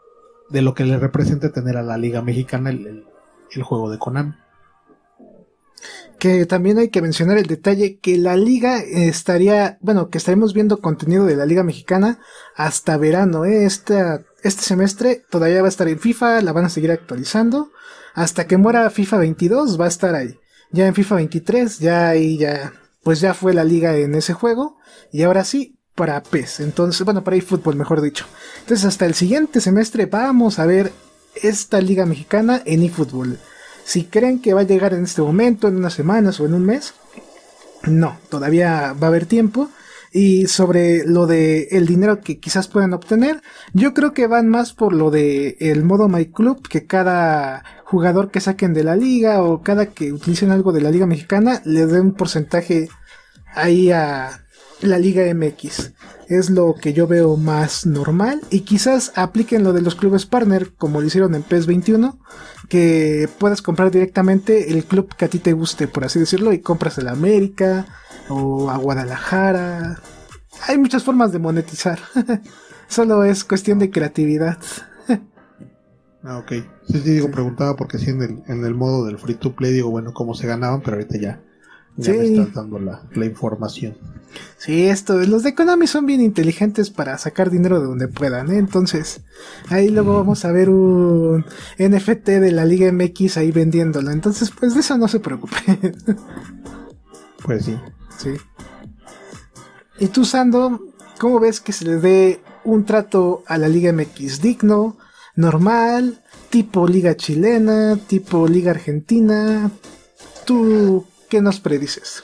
de 0.50 0.62
lo 0.62 0.74
que 0.74 0.84
le 0.84 0.98
representa 0.98 1.52
tener 1.52 1.76
a 1.76 1.82
la 1.82 1.96
Liga 1.96 2.22
Mexicana 2.22 2.70
el, 2.70 3.06
el, 3.50 3.62
juego 3.62 3.90
de 3.90 3.98
Konami. 3.98 4.34
Que 6.18 6.46
también 6.46 6.78
hay 6.78 6.88
que 6.88 7.02
mencionar 7.02 7.38
el 7.38 7.46
detalle 7.46 7.98
que 7.98 8.16
la 8.16 8.36
liga 8.36 8.78
estaría, 8.78 9.78
bueno, 9.80 10.08
que 10.08 10.18
estaremos 10.18 10.54
viendo 10.54 10.80
contenido 10.80 11.26
de 11.26 11.36
la 11.36 11.46
liga 11.46 11.64
mexicana 11.64 12.20
hasta 12.54 12.96
verano. 12.96 13.44
Este, 13.44 14.00
este 14.42 14.62
semestre 14.62 15.24
todavía 15.30 15.62
va 15.62 15.66
a 15.66 15.70
estar 15.70 15.88
en 15.88 15.98
FIFA, 15.98 16.42
la 16.42 16.52
van 16.52 16.66
a 16.66 16.70
seguir 16.70 16.92
actualizando. 16.92 17.70
Hasta 18.14 18.46
que 18.46 18.56
muera 18.56 18.88
FIFA 18.90 19.18
22 19.18 19.80
va 19.80 19.86
a 19.86 19.88
estar 19.88 20.14
ahí. 20.14 20.38
Ya 20.70 20.86
en 20.86 20.94
FIFA 20.94 21.16
23, 21.16 21.78
ya 21.78 22.08
ahí 22.08 22.38
ya, 22.38 22.72
pues 23.02 23.20
ya 23.20 23.34
fue 23.34 23.54
la 23.54 23.64
liga 23.64 23.96
en 23.96 24.14
ese 24.14 24.32
juego. 24.32 24.78
Y 25.10 25.22
ahora 25.22 25.44
sí, 25.44 25.76
para 25.94 26.22
PES. 26.22 26.60
Entonces, 26.60 27.04
bueno, 27.04 27.24
para 27.24 27.36
eFootball, 27.36 27.76
mejor 27.76 28.00
dicho. 28.00 28.26
Entonces, 28.60 28.86
hasta 28.86 29.06
el 29.06 29.14
siguiente 29.14 29.60
semestre 29.60 30.06
vamos 30.06 30.58
a 30.58 30.66
ver 30.66 30.92
esta 31.34 31.80
liga 31.80 32.06
mexicana 32.06 32.62
en 32.64 32.82
eFootball. 32.82 33.38
Si 33.84 34.04
creen 34.04 34.40
que 34.40 34.54
va 34.54 34.60
a 34.60 34.64
llegar 34.64 34.94
en 34.94 35.04
este 35.04 35.22
momento, 35.22 35.68
en 35.68 35.76
unas 35.76 35.94
semanas 35.94 36.40
o 36.40 36.46
en 36.46 36.54
un 36.54 36.64
mes, 36.64 36.94
no, 37.84 38.18
todavía 38.28 38.94
va 38.94 39.06
a 39.06 39.10
haber 39.10 39.26
tiempo. 39.26 39.70
Y 40.14 40.46
sobre 40.46 41.06
lo 41.06 41.26
de 41.26 41.68
el 41.70 41.86
dinero 41.86 42.20
que 42.20 42.38
quizás 42.38 42.68
puedan 42.68 42.92
obtener, 42.92 43.40
yo 43.72 43.94
creo 43.94 44.12
que 44.12 44.26
van 44.26 44.46
más 44.46 44.74
por 44.74 44.92
lo 44.92 45.10
de 45.10 45.56
el 45.58 45.84
modo 45.84 46.06
My 46.06 46.26
Club, 46.26 46.68
que 46.68 46.86
cada 46.86 47.64
jugador 47.84 48.30
que 48.30 48.40
saquen 48.40 48.74
de 48.74 48.84
la 48.84 48.94
liga 48.94 49.42
o 49.42 49.62
cada 49.62 49.86
que 49.86 50.12
utilicen 50.12 50.50
algo 50.50 50.72
de 50.72 50.82
la 50.82 50.90
liga 50.90 51.06
mexicana 51.06 51.62
le 51.64 51.86
dé 51.86 52.00
un 52.00 52.12
porcentaje 52.12 52.90
ahí 53.54 53.90
a 53.90 54.42
la 54.82 54.98
liga 54.98 55.22
MX. 55.34 55.92
Es 56.28 56.50
lo 56.50 56.74
que 56.74 56.92
yo 56.92 57.06
veo 57.06 57.36
más 57.36 57.86
normal 57.86 58.40
y 58.50 58.60
quizás 58.60 59.12
apliquen 59.14 59.64
lo 59.64 59.72
de 59.72 59.82
los 59.82 59.94
clubes 59.94 60.26
partner 60.26 60.72
como 60.74 61.00
lo 61.00 61.06
hicieron 61.06 61.34
en 61.34 61.42
PES 61.42 61.66
21 61.66 62.18
que 62.72 63.28
puedas 63.36 63.60
comprar 63.60 63.90
directamente 63.90 64.72
el 64.72 64.86
club 64.86 65.14
que 65.14 65.26
a 65.26 65.28
ti 65.28 65.38
te 65.38 65.52
guste, 65.52 65.88
por 65.88 66.06
así 66.06 66.18
decirlo, 66.18 66.54
y 66.54 66.60
compras 66.60 66.96
el 66.96 67.08
América 67.08 67.84
o 68.30 68.70
a 68.70 68.78
Guadalajara. 68.78 70.00
Hay 70.66 70.78
muchas 70.78 71.04
formas 71.04 71.32
de 71.32 71.38
monetizar. 71.38 71.98
Solo 72.88 73.24
es 73.24 73.44
cuestión 73.44 73.78
de 73.78 73.90
creatividad. 73.90 74.56
ah, 76.24 76.38
ok. 76.38 76.52
Sí, 76.86 77.00
sí, 77.00 77.10
digo, 77.10 77.30
preguntaba 77.30 77.76
porque 77.76 77.98
si 77.98 78.08
en 78.08 78.22
el, 78.22 78.42
en 78.46 78.64
el 78.64 78.74
modo 78.74 79.04
del 79.04 79.18
free 79.18 79.34
to 79.34 79.54
play, 79.54 79.74
digo, 79.74 79.90
bueno, 79.90 80.14
cómo 80.14 80.32
se 80.32 80.46
ganaban, 80.46 80.80
pero 80.80 80.96
ahorita 80.96 81.18
ya, 81.18 81.42
ya 81.96 82.12
me 82.12 82.24
estás 82.24 82.54
dando 82.54 82.78
la, 82.78 83.02
la 83.14 83.24
información. 83.24 83.96
Sí, 84.58 84.86
esto, 84.86 85.18
los 85.18 85.42
de 85.42 85.54
Konami 85.54 85.86
son 85.86 86.06
bien 86.06 86.20
inteligentes 86.20 86.90
para 86.90 87.18
sacar 87.18 87.50
dinero 87.50 87.80
de 87.80 87.86
donde 87.86 88.08
puedan, 88.08 88.50
¿eh? 88.50 88.58
Entonces, 88.58 89.22
ahí 89.68 89.88
luego 89.88 90.14
vamos 90.14 90.44
a 90.44 90.52
ver 90.52 90.70
un 90.70 91.44
NFT 91.78 92.28
de 92.28 92.52
la 92.52 92.64
Liga 92.64 92.90
MX 92.92 93.38
ahí 93.38 93.50
vendiéndolo. 93.50 94.10
Entonces, 94.10 94.50
pues 94.50 94.74
de 94.74 94.80
eso 94.80 94.96
no 94.98 95.08
se 95.08 95.20
preocupe. 95.20 95.56
Pues 97.44 97.64
sí. 97.64 97.76
Sí. 98.18 98.30
¿Y 99.98 100.06
tú, 100.06 100.24
Sando, 100.24 100.80
cómo 101.18 101.40
ves 101.40 101.60
que 101.60 101.72
se 101.72 101.84
le 101.84 101.96
dé 101.96 102.40
un 102.62 102.84
trato 102.84 103.42
a 103.48 103.58
la 103.58 103.66
Liga 103.66 103.92
MX 103.92 104.40
digno, 104.40 104.96
normal, 105.34 106.22
tipo 106.50 106.86
Liga 106.86 107.16
chilena, 107.16 107.98
tipo 108.06 108.46
Liga 108.46 108.70
argentina? 108.70 109.72
¿Tú 110.44 111.04
qué 111.32 111.40
nos 111.40 111.60
predices? 111.60 112.22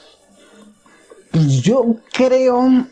Pues 1.32 1.62
yo 1.62 1.96
creo, 2.12 2.84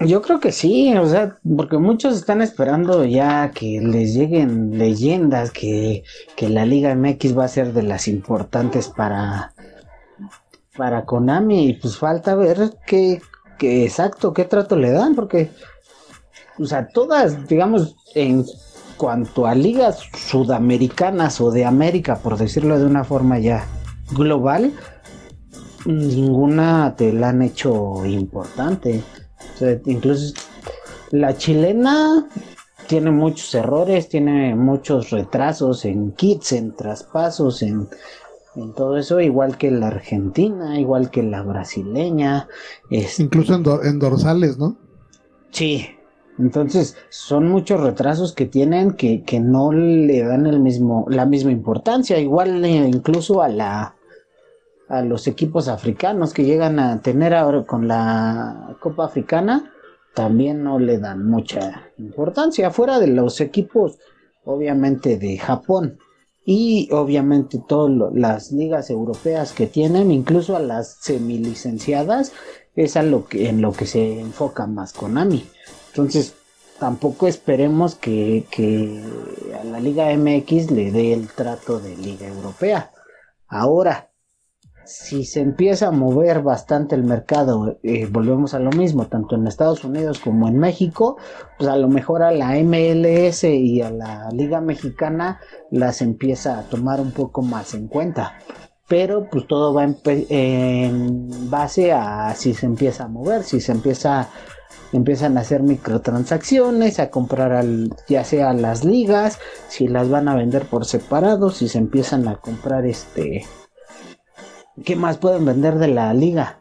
yo 0.00 0.22
creo 0.22 0.40
que 0.40 0.50
sí, 0.50 0.96
o 0.96 1.06
sea, 1.06 1.36
porque 1.58 1.76
muchos 1.76 2.16
están 2.16 2.40
esperando 2.40 3.04
ya 3.04 3.50
que 3.50 3.82
les 3.82 4.14
lleguen 4.14 4.78
leyendas 4.78 5.50
que, 5.50 6.04
que 6.36 6.48
la 6.48 6.64
Liga 6.64 6.94
MX 6.94 7.36
va 7.36 7.44
a 7.44 7.48
ser 7.48 7.74
de 7.74 7.82
las 7.82 8.08
importantes 8.08 8.88
para, 8.88 9.52
para 10.74 11.04
Konami 11.04 11.68
y 11.68 11.74
pues 11.74 11.98
falta 11.98 12.34
ver 12.34 12.78
qué, 12.86 13.20
qué 13.58 13.84
exacto, 13.84 14.32
qué 14.32 14.46
trato 14.46 14.74
le 14.76 14.90
dan, 14.90 15.14
porque, 15.14 15.50
o 16.58 16.64
sea, 16.64 16.88
todas, 16.88 17.46
digamos, 17.46 17.94
en 18.14 18.46
cuanto 18.96 19.46
a 19.46 19.54
ligas 19.54 20.00
sudamericanas 20.16 21.42
o 21.42 21.50
de 21.50 21.66
América, 21.66 22.16
por 22.16 22.38
decirlo 22.38 22.78
de 22.78 22.86
una 22.86 23.04
forma 23.04 23.38
ya 23.38 23.66
global, 24.12 24.72
ninguna 25.86 26.94
te 26.96 27.12
la 27.12 27.30
han 27.30 27.42
hecho 27.42 28.04
importante. 28.04 29.02
O 29.54 29.58
sea, 29.58 29.80
incluso 29.86 30.34
la 31.10 31.36
chilena 31.36 32.26
tiene 32.86 33.10
muchos 33.10 33.54
errores, 33.54 34.08
tiene 34.08 34.54
muchos 34.54 35.10
retrasos 35.10 35.84
en 35.84 36.12
kits, 36.12 36.52
en 36.52 36.74
traspasos, 36.74 37.62
en, 37.62 37.88
en 38.56 38.74
todo 38.74 38.96
eso, 38.96 39.20
igual 39.20 39.56
que 39.58 39.70
la 39.70 39.88
argentina, 39.88 40.78
igual 40.78 41.10
que 41.10 41.22
la 41.22 41.42
brasileña. 41.42 42.48
Este 42.90 43.22
incluso 43.22 43.54
en, 43.54 43.64
en 43.84 43.98
dorsales, 43.98 44.58
¿no? 44.58 44.76
Sí, 45.50 45.86
entonces, 46.40 46.96
son 47.10 47.48
muchos 47.48 47.80
retrasos 47.80 48.32
que 48.32 48.46
tienen 48.46 48.92
que, 48.92 49.22
que, 49.24 49.40
no 49.40 49.72
le 49.72 50.22
dan 50.22 50.46
el 50.46 50.58
mismo, 50.58 51.04
la 51.08 51.26
misma 51.26 51.52
importancia. 51.52 52.18
Igual 52.18 52.64
eh, 52.64 52.88
incluso 52.88 53.42
a 53.42 53.48
la 53.48 53.94
a 54.90 55.02
los 55.02 55.28
equipos 55.28 55.68
africanos 55.68 56.34
que 56.34 56.44
llegan 56.44 56.80
a 56.80 57.00
tener 57.00 57.32
ahora 57.32 57.64
con 57.64 57.86
la 57.86 58.76
Copa 58.80 59.04
Africana, 59.04 59.72
también 60.14 60.64
no 60.64 60.80
le 60.80 60.98
dan 60.98 61.30
mucha 61.30 61.92
importancia. 61.96 62.72
Fuera 62.72 62.98
de 62.98 63.06
los 63.06 63.40
equipos, 63.40 63.98
obviamente, 64.44 65.16
de 65.16 65.38
Japón. 65.38 65.98
Y 66.44 66.88
obviamente 66.90 67.62
todas 67.68 68.12
las 68.12 68.50
ligas 68.50 68.90
europeas 68.90 69.52
que 69.52 69.68
tienen, 69.68 70.10
incluso 70.10 70.56
a 70.56 70.60
las 70.60 70.96
semilicenciadas, 71.00 72.32
es 72.74 72.96
a 72.96 73.04
lo 73.04 73.26
que, 73.26 73.48
en 73.48 73.62
lo 73.62 73.72
que 73.72 73.86
se 73.86 74.18
enfoca 74.18 74.66
más 74.66 74.92
Konami. 74.92 75.46
Entonces, 75.90 76.34
tampoco 76.80 77.28
esperemos 77.28 77.94
que, 77.94 78.44
que 78.50 79.04
a 79.60 79.64
la 79.64 79.78
Liga 79.78 80.06
MX 80.16 80.72
le 80.72 80.90
dé 80.90 81.12
el 81.12 81.28
trato 81.28 81.78
de 81.78 81.96
Liga 81.96 82.26
Europea. 82.26 82.90
Ahora, 83.46 84.09
si 84.90 85.24
se 85.24 85.40
empieza 85.40 85.88
a 85.88 85.92
mover 85.92 86.42
bastante 86.42 86.96
el 86.96 87.04
mercado, 87.04 87.78
eh, 87.84 88.08
volvemos 88.10 88.54
a 88.54 88.58
lo 88.58 88.70
mismo, 88.70 89.06
tanto 89.06 89.36
en 89.36 89.46
Estados 89.46 89.84
Unidos 89.84 90.18
como 90.18 90.48
en 90.48 90.58
México, 90.58 91.16
pues 91.58 91.70
a 91.70 91.76
lo 91.76 91.88
mejor 91.88 92.24
a 92.24 92.32
la 92.32 92.56
MLS 92.56 93.44
y 93.44 93.80
a 93.82 93.90
la 93.90 94.28
Liga 94.32 94.60
Mexicana 94.60 95.38
las 95.70 96.02
empieza 96.02 96.58
a 96.58 96.62
tomar 96.62 97.00
un 97.00 97.12
poco 97.12 97.42
más 97.42 97.74
en 97.74 97.86
cuenta. 97.86 98.34
Pero 98.88 99.28
pues 99.30 99.46
todo 99.46 99.72
va 99.72 99.84
en, 99.84 101.48
base 101.48 101.92
a 101.92 102.34
si 102.34 102.52
se 102.52 102.66
empieza 102.66 103.04
a 103.04 103.08
mover, 103.08 103.44
si 103.44 103.60
se 103.60 103.70
empieza 103.70 104.28
empiezan 104.92 105.38
a 105.38 105.42
hacer 105.42 105.62
microtransacciones, 105.62 106.98
a 106.98 107.10
comprar 107.10 107.52
al, 107.52 107.94
ya 108.08 108.24
sea 108.24 108.52
las 108.54 108.84
ligas, 108.84 109.38
si 109.68 109.86
las 109.86 110.08
van 110.08 110.26
a 110.26 110.34
vender 110.34 110.66
por 110.66 110.84
separado, 110.84 111.50
si 111.50 111.68
se 111.68 111.78
empiezan 111.78 112.26
a 112.26 112.40
comprar 112.40 112.84
este 112.86 113.44
¿Qué 114.84 114.96
más 114.96 115.18
pueden 115.18 115.44
vender 115.44 115.78
de 115.78 115.88
la 115.88 116.12
liga? 116.14 116.58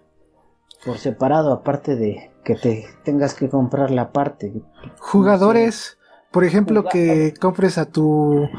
Por 0.86 0.98
separado, 0.98 1.52
aparte 1.52 1.96
de 1.96 2.32
que 2.44 2.56
te 2.56 2.86
tengas 3.04 3.34
que 3.34 3.50
comprar 3.50 3.92
la 3.92 4.12
parte. 4.12 4.54
Jugadores, 5.00 5.98
por 6.32 6.44
ejemplo, 6.44 6.86
que 6.86 7.34
compres 7.40 7.78
a 7.78 7.86
tu 7.86 8.50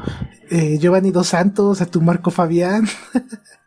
eh, 0.49 0.77
Giovanni 0.77 1.11
Dos 1.11 1.27
Santos, 1.27 1.81
a 1.81 1.85
tu 1.85 2.01
Marco 2.01 2.31
Fabián. 2.31 2.85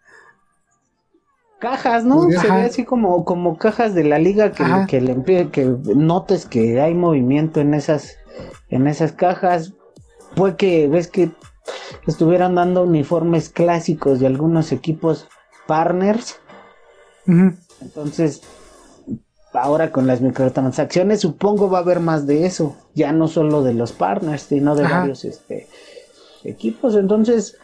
cajas, 1.65 2.05
¿no? 2.05 2.31
Se 2.31 2.51
ve 2.51 2.63
así 2.63 2.85
como, 2.85 3.25
como 3.25 3.57
cajas 3.57 3.95
de 3.95 4.05
la 4.05 4.19
liga 4.19 4.53
que, 4.53 4.65
que, 4.87 5.01
le, 5.01 5.51
que 5.51 5.65
notes 5.65 6.45
que 6.45 6.79
hay 6.81 6.93
movimiento 6.93 7.61
en 7.61 7.73
esas, 7.73 8.19
en 8.69 8.87
esas 8.87 9.13
cajas. 9.13 9.73
Puede 10.37 10.57
que 10.57 10.89
ves 10.89 11.09
que 11.09 11.31
estuvieran 12.07 12.57
dando 12.57 12.83
uniformes 12.83 13.49
clásicos 13.49 14.21
de 14.21 14.27
algunos 14.27 14.73
equipos 14.73 15.27
partners. 15.67 16.39
Entonces, 17.81 18.43
ahora 19.53 19.91
con 19.91 20.07
las 20.07 20.21
microtransacciones, 20.21 21.21
supongo 21.21 21.71
va 21.71 21.79
a 21.79 21.83
haber 21.83 22.01
más 22.01 22.27
de 22.27 22.47
eso. 22.47 22.77
Ya 22.95 23.13
no 23.13 23.29
solo 23.29 23.63
de 23.63 23.75
los 23.75 23.93
partners, 23.93 24.43
sino 24.43 24.75
de 24.75 24.85
varios 24.85 25.25
este, 25.25 25.69
equipos. 26.45 26.97
Entonces, 26.97 27.59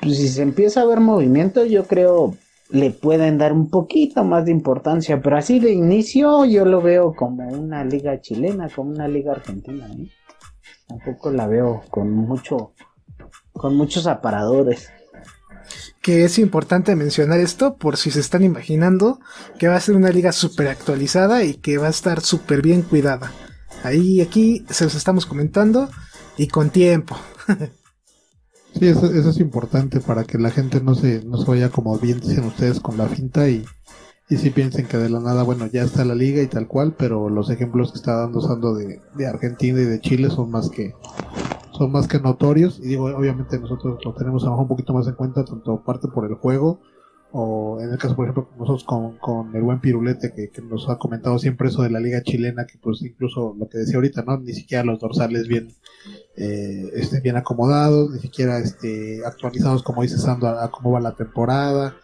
pues, 0.00 0.16
si 0.16 0.28
se 0.28 0.42
empieza 0.42 0.82
a 0.82 0.86
ver 0.86 1.00
movimiento, 1.00 1.64
yo 1.64 1.86
creo 1.86 2.34
le 2.70 2.90
pueden 2.90 3.38
dar 3.38 3.52
un 3.52 3.68
poquito 3.68 4.24
más 4.24 4.46
de 4.46 4.50
importancia. 4.50 5.20
Pero 5.22 5.36
así 5.36 5.60
de 5.60 5.72
inicio, 5.72 6.44
yo 6.44 6.64
lo 6.64 6.80
veo 6.80 7.14
como 7.14 7.46
una 7.48 7.84
liga 7.84 8.20
chilena, 8.20 8.68
como 8.68 8.90
una 8.90 9.06
liga 9.06 9.32
argentina. 9.32 9.86
¿eh? 9.86 10.08
Tampoco 10.88 11.30
la 11.30 11.46
veo 11.46 11.82
con 11.90 12.10
mucho, 12.10 12.72
con 13.52 13.76
muchos 13.76 14.06
aparadores 14.06 14.90
que 16.04 16.26
es 16.26 16.38
importante 16.38 16.94
mencionar 16.96 17.40
esto 17.40 17.78
por 17.78 17.96
si 17.96 18.10
se 18.10 18.20
están 18.20 18.44
imaginando 18.44 19.20
que 19.58 19.68
va 19.68 19.76
a 19.76 19.80
ser 19.80 19.96
una 19.96 20.10
liga 20.10 20.32
súper 20.32 20.68
actualizada 20.68 21.44
y 21.44 21.54
que 21.54 21.78
va 21.78 21.86
a 21.86 21.90
estar 21.90 22.20
súper 22.20 22.60
bien 22.60 22.82
cuidada. 22.82 23.32
Ahí 23.82 24.20
aquí 24.20 24.66
se 24.68 24.84
los 24.84 24.94
estamos 24.94 25.24
comentando 25.24 25.88
y 26.36 26.46
con 26.48 26.70
tiempo. 26.70 27.16
Sí, 28.76 28.88
eso, 28.88 29.06
es 29.06 29.38
importante 29.38 30.00
para 30.00 30.24
que 30.24 30.36
la 30.36 30.50
gente 30.50 30.80
no 30.80 30.96
se, 30.96 31.22
no 31.22 31.36
se 31.36 31.48
vaya 31.48 31.68
como 31.68 31.96
bien 31.96 32.18
dicen 32.18 32.42
ustedes 32.42 32.80
con 32.80 32.98
la 32.98 33.06
finta 33.06 33.48
y, 33.48 33.64
y 34.28 34.36
si 34.36 34.50
piensen 34.50 34.88
que 34.88 34.96
de 34.96 35.08
la 35.08 35.20
nada, 35.20 35.44
bueno, 35.44 35.66
ya 35.66 35.84
está 35.84 36.04
la 36.04 36.16
liga 36.16 36.42
y 36.42 36.48
tal 36.48 36.66
cual, 36.66 36.92
pero 36.98 37.28
los 37.28 37.50
ejemplos 37.50 37.92
que 37.92 37.98
está 37.98 38.16
dando 38.16 38.40
Sando 38.40 38.74
de, 38.74 39.00
de 39.14 39.26
Argentina 39.28 39.80
y 39.80 39.84
de 39.84 40.00
Chile 40.00 40.28
son 40.28 40.50
más 40.50 40.70
que 40.70 40.92
son 41.76 41.92
más 41.92 42.08
que 42.08 42.20
notorios 42.20 42.78
y 42.78 42.88
digo, 42.88 43.06
obviamente 43.06 43.58
nosotros 43.58 43.98
lo 44.04 44.14
tenemos 44.14 44.44
a 44.44 44.50
un 44.50 44.68
poquito 44.68 44.94
más 44.94 45.06
en 45.08 45.14
cuenta, 45.14 45.44
tanto 45.44 45.82
parte 45.82 46.08
por 46.08 46.24
el 46.24 46.34
juego 46.34 46.80
o 47.36 47.80
en 47.80 47.90
el 47.90 47.98
caso, 47.98 48.14
por 48.14 48.26
ejemplo, 48.26 48.48
nosotros 48.56 48.84
con, 48.84 49.18
con 49.18 49.56
el 49.56 49.62
buen 49.62 49.80
Pirulete 49.80 50.32
que, 50.32 50.50
que, 50.50 50.62
nos 50.62 50.88
ha 50.88 50.98
comentado 50.98 51.36
siempre 51.40 51.66
eso 51.66 51.82
de 51.82 51.90
la 51.90 51.98
liga 51.98 52.22
chilena, 52.22 52.64
que 52.64 52.78
pues 52.78 53.02
incluso 53.02 53.56
lo 53.58 53.68
que 53.68 53.78
decía 53.78 53.96
ahorita, 53.96 54.22
¿no? 54.22 54.38
Ni 54.38 54.52
siquiera 54.52 54.84
los 54.84 55.00
dorsales 55.00 55.48
bien, 55.48 55.74
eh, 56.36 56.90
este, 56.94 57.20
bien 57.20 57.36
acomodados, 57.36 58.12
ni 58.12 58.20
siquiera 58.20 58.58
este, 58.58 59.26
actualizados, 59.26 59.82
como 59.82 60.02
dice 60.02 60.16
Sando, 60.16 60.46
a, 60.46 60.64
a 60.64 60.70
cómo 60.70 60.92
va 60.92 61.00
la 61.00 61.16
temporada. 61.16 61.96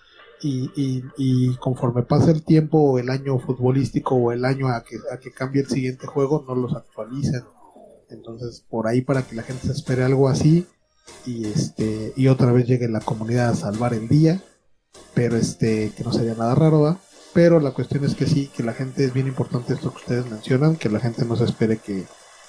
Y, 0.42 0.72
y, 0.74 1.04
y, 1.16 1.54
conforme 1.58 2.02
pasa 2.02 2.32
el 2.32 2.42
tiempo 2.42 2.78
o 2.78 2.98
el 2.98 3.08
año 3.08 3.38
futbolístico 3.38 4.16
o 4.16 4.32
el 4.32 4.44
año 4.44 4.66
a 4.66 4.82
que, 4.82 4.96
a 5.12 5.18
que 5.18 5.30
cambie 5.30 5.62
el 5.62 5.68
siguiente 5.68 6.08
juego, 6.08 6.44
no 6.48 6.56
los 6.56 6.74
actualizan. 6.74 7.44
Entonces, 8.10 8.64
por 8.68 8.86
ahí 8.86 9.00
para 9.02 9.22
que 9.22 9.36
la 9.36 9.42
gente 9.42 9.66
se 9.66 9.72
espere 9.72 10.04
algo 10.04 10.28
así 10.28 10.66
y 11.26 11.46
este 11.46 12.12
y 12.16 12.28
otra 12.28 12.52
vez 12.52 12.66
llegue 12.66 12.88
la 12.88 13.00
comunidad 13.00 13.50
a 13.50 13.54
salvar 13.54 13.94
el 13.94 14.08
día, 14.08 14.42
pero 15.14 15.36
este 15.36 15.92
que 15.96 16.04
no 16.04 16.12
sería 16.12 16.34
nada 16.34 16.54
raro, 16.54 16.80
¿va? 16.80 16.98
Pero 17.32 17.60
la 17.60 17.70
cuestión 17.72 18.04
es 18.04 18.14
que 18.14 18.26
sí, 18.26 18.50
que 18.56 18.62
la 18.62 18.72
gente 18.72 19.04
es 19.04 19.12
bien 19.12 19.28
importante 19.28 19.74
esto 19.74 19.90
que 19.92 19.98
ustedes 19.98 20.30
mencionan, 20.30 20.76
que 20.76 20.88
la 20.88 20.98
gente 20.98 21.24
no 21.24 21.36
se 21.36 21.44
espere 21.44 21.76
que, 21.78 22.04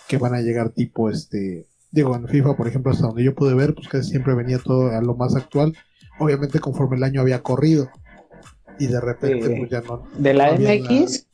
que 0.08 0.18
van 0.18 0.34
a 0.34 0.42
llegar 0.42 0.70
tipo 0.70 1.10
este 1.10 1.68
digo 1.92 2.16
en 2.16 2.28
FIFA 2.28 2.56
por 2.56 2.68
ejemplo 2.68 2.92
hasta 2.92 3.08
donde 3.08 3.24
yo 3.24 3.36
pude 3.36 3.54
ver 3.54 3.76
pues 3.76 3.90
casi 3.90 4.12
siempre 4.12 4.34
venía 4.34 4.60
todo 4.60 4.92
a 4.92 5.02
lo 5.02 5.14
más 5.14 5.36
actual 5.36 5.76
obviamente 6.20 6.60
conforme 6.60 6.96
el 6.96 7.04
año 7.04 7.20
había 7.20 7.44
corrido 7.44 7.90
y 8.80 8.88
de 8.88 9.02
repente 9.02 9.48
Sí. 9.48 9.56
pues 9.58 9.70
ya 9.70 9.82
no 9.82 10.08
¿De 10.18 10.34
la 10.34 10.58
no 10.58 10.60
MX? 10.62 11.28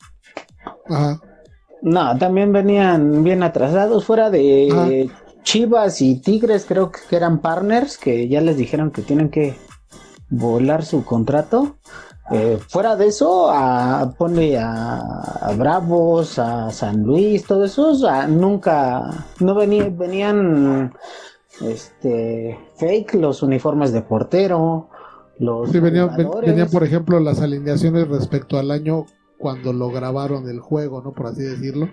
Ajá. 0.86 1.20
No, 1.82 2.16
también 2.18 2.52
venían 2.52 3.22
bien 3.22 3.42
atrasados, 3.42 4.04
fuera 4.04 4.30
de. 4.30 5.10
Chivas 5.44 6.02
y 6.02 6.16
Tigres, 6.20 6.66
creo 6.68 6.90
que 6.90 7.16
eran 7.16 7.38
partners, 7.38 7.96
que 7.96 8.28
ya 8.28 8.40
les 8.42 8.56
dijeron 8.58 8.90
que 8.90 9.00
tienen 9.02 9.30
que 9.30 9.56
volar 10.28 10.84
su 10.84 11.04
contrato. 11.04 11.76
Eh, 12.30 12.58
fuera 12.68 12.96
de 12.96 13.06
eso, 13.06 13.48
a, 13.50 14.12
pone 14.18 14.58
a, 14.58 14.98
a 14.98 15.52
Bravos, 15.56 16.38
a 16.38 16.70
San 16.70 17.02
Luis, 17.02 17.44
todo 17.46 17.64
eso, 17.64 17.96
a- 18.06 18.26
nunca, 18.26 19.24
no 19.40 19.54
venía, 19.54 19.88
venían 19.90 20.92
este 21.62 22.58
fake 22.76 23.14
los 23.14 23.42
uniformes 23.42 23.92
de 23.92 24.02
portero, 24.02 24.90
los 25.38 25.70
Sí, 25.70 25.80
venían, 25.80 26.14
venían, 26.44 26.68
por 26.70 26.84
ejemplo, 26.84 27.18
las 27.20 27.40
alineaciones 27.40 28.08
respecto 28.08 28.58
al 28.58 28.70
año 28.70 29.06
cuando 29.38 29.72
lo 29.72 29.90
grabaron 29.90 30.48
el 30.48 30.60
juego, 30.60 31.00
¿no? 31.02 31.12
Por 31.12 31.26
así 31.28 31.42
decirlo. 31.42 31.88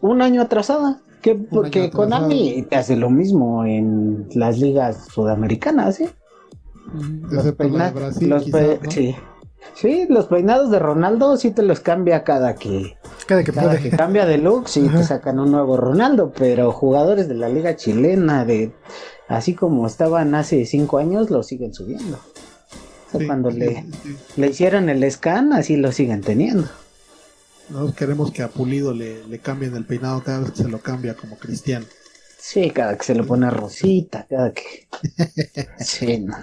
un 0.00 0.22
año 0.22 0.42
atrasada. 0.42 1.00
Que, 1.22 1.34
porque 1.34 1.80
año 1.80 1.88
atrasado. 1.88 2.22
Konami 2.28 2.62
te 2.68 2.76
hace 2.76 2.96
lo 2.96 3.10
mismo 3.10 3.64
en 3.64 4.28
las 4.34 4.58
ligas 4.58 5.06
sudamericanas, 5.12 5.96
¿sí? 5.96 6.08
Los, 7.30 7.52
peina- 7.52 7.90
Brasil, 7.90 8.28
los 8.28 8.42
quizás, 8.44 8.60
pe- 8.60 8.80
¿no? 8.82 8.90
sí. 8.90 9.14
Sí, 9.74 10.06
los 10.08 10.26
peinados 10.26 10.70
de 10.70 10.78
Ronaldo 10.78 11.36
sí 11.36 11.50
te 11.50 11.62
los 11.62 11.80
cambia 11.80 12.24
cada 12.24 12.54
que, 12.54 12.96
Cada 13.26 13.44
que 13.44 13.52
cada 13.52 13.68
puede. 13.72 13.82
que 13.90 13.96
cambia 13.96 14.24
de 14.24 14.38
look, 14.38 14.68
sí 14.68 14.86
Ajá. 14.88 14.98
te 14.98 15.04
sacan 15.04 15.38
un 15.38 15.52
nuevo 15.52 15.76
Ronaldo, 15.76 16.32
pero 16.36 16.72
jugadores 16.72 17.28
de 17.28 17.34
la 17.34 17.48
liga 17.50 17.76
chilena, 17.76 18.44
de 18.46 18.72
así 19.28 19.54
como 19.54 19.86
estaban 19.86 20.34
hace 20.34 20.64
cinco 20.64 20.96
años, 20.98 21.30
lo 21.30 21.42
siguen 21.42 21.74
subiendo. 21.74 22.18
Sí, 23.18 23.26
cuando 23.26 23.50
sí, 23.50 23.58
le, 23.58 23.86
sí, 24.02 24.16
le 24.36 24.48
hicieron 24.48 24.88
el 24.88 25.10
scan, 25.10 25.52
así 25.52 25.76
lo 25.76 25.92
siguen 25.92 26.22
teniendo. 26.22 26.68
Nosotros 27.68 27.94
queremos 27.96 28.32
que 28.32 28.42
a 28.42 28.48
Pulido 28.50 28.92
le, 28.92 29.24
le 29.26 29.38
cambien 29.40 29.74
el 29.76 29.86
peinado 29.86 30.22
cada 30.22 30.40
vez 30.40 30.50
que 30.52 30.62
se 30.64 30.68
lo 30.68 30.80
cambia 30.80 31.14
como 31.14 31.38
Cristiano. 31.38 31.86
Sí, 32.38 32.70
cada 32.70 32.96
que 32.96 33.04
se 33.04 33.14
lo 33.14 33.26
pone 33.26 33.50
rosita, 33.50 34.26
cada 34.28 34.52
que... 34.52 34.88
Sí, 35.78 36.18
no. 36.20 36.36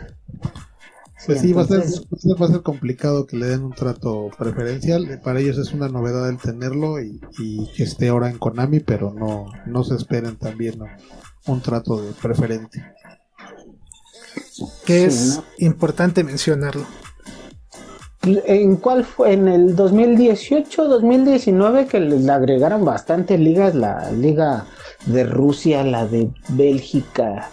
Pues 1.26 1.42
sí, 1.42 1.52
va, 1.52 1.64
a 1.64 1.68
ser, 1.68 1.82
entonces- 1.82 2.02
va 2.12 2.18
a 2.18 2.22
ser- 2.22 2.42
va 2.42 2.46
a 2.46 2.50
ser 2.52 2.62
complicado 2.62 3.26
que 3.28 3.36
le 3.38 3.48
den 3.48 3.64
un 3.64 3.74
trato 3.74 4.30
preferencial. 4.38 5.20
Para 5.24 5.40
ellos 5.40 5.58
es 5.58 5.74
una 5.74 5.90
novedad 5.90 6.30
el 6.30 6.38
tenerlo 6.38 7.02
y, 7.02 7.20
y 7.40 7.68
que 7.74 7.84
esté 7.84 8.08
ahora 8.10 8.30
en 8.30 8.38
Konami, 8.38 8.80
pero 8.80 9.14
no, 9.14 9.48
no 9.66 9.84
se 9.84 9.96
esperen 9.96 10.38
también 10.38 10.80
¿no? 10.80 10.86
un 11.48 11.62
trato 11.62 12.02
de 12.02 12.14
preferente. 12.14 12.84
Que 14.86 15.00
Sí, 15.00 15.06
es 15.08 15.38
¿no? 15.38 15.44
importante 15.60 16.24
mencionarlo. 16.24 16.86
¿En 18.24 18.76
cuál 18.76 19.06
fue? 19.06 19.34
En 19.34 19.48
el 19.48 19.76
2018, 19.76 20.86
2019 20.88 21.86
que 21.88 22.00
les 22.02 22.28
agregaron 22.28 22.84
bastantes 22.84 23.40
ligas, 23.40 23.74
la 23.74 24.12
liga 24.12 24.66
de 25.06 25.24
Rusia, 25.24 25.84
la 25.84 26.06
de 26.06 26.32
Bélgica, 26.50 27.50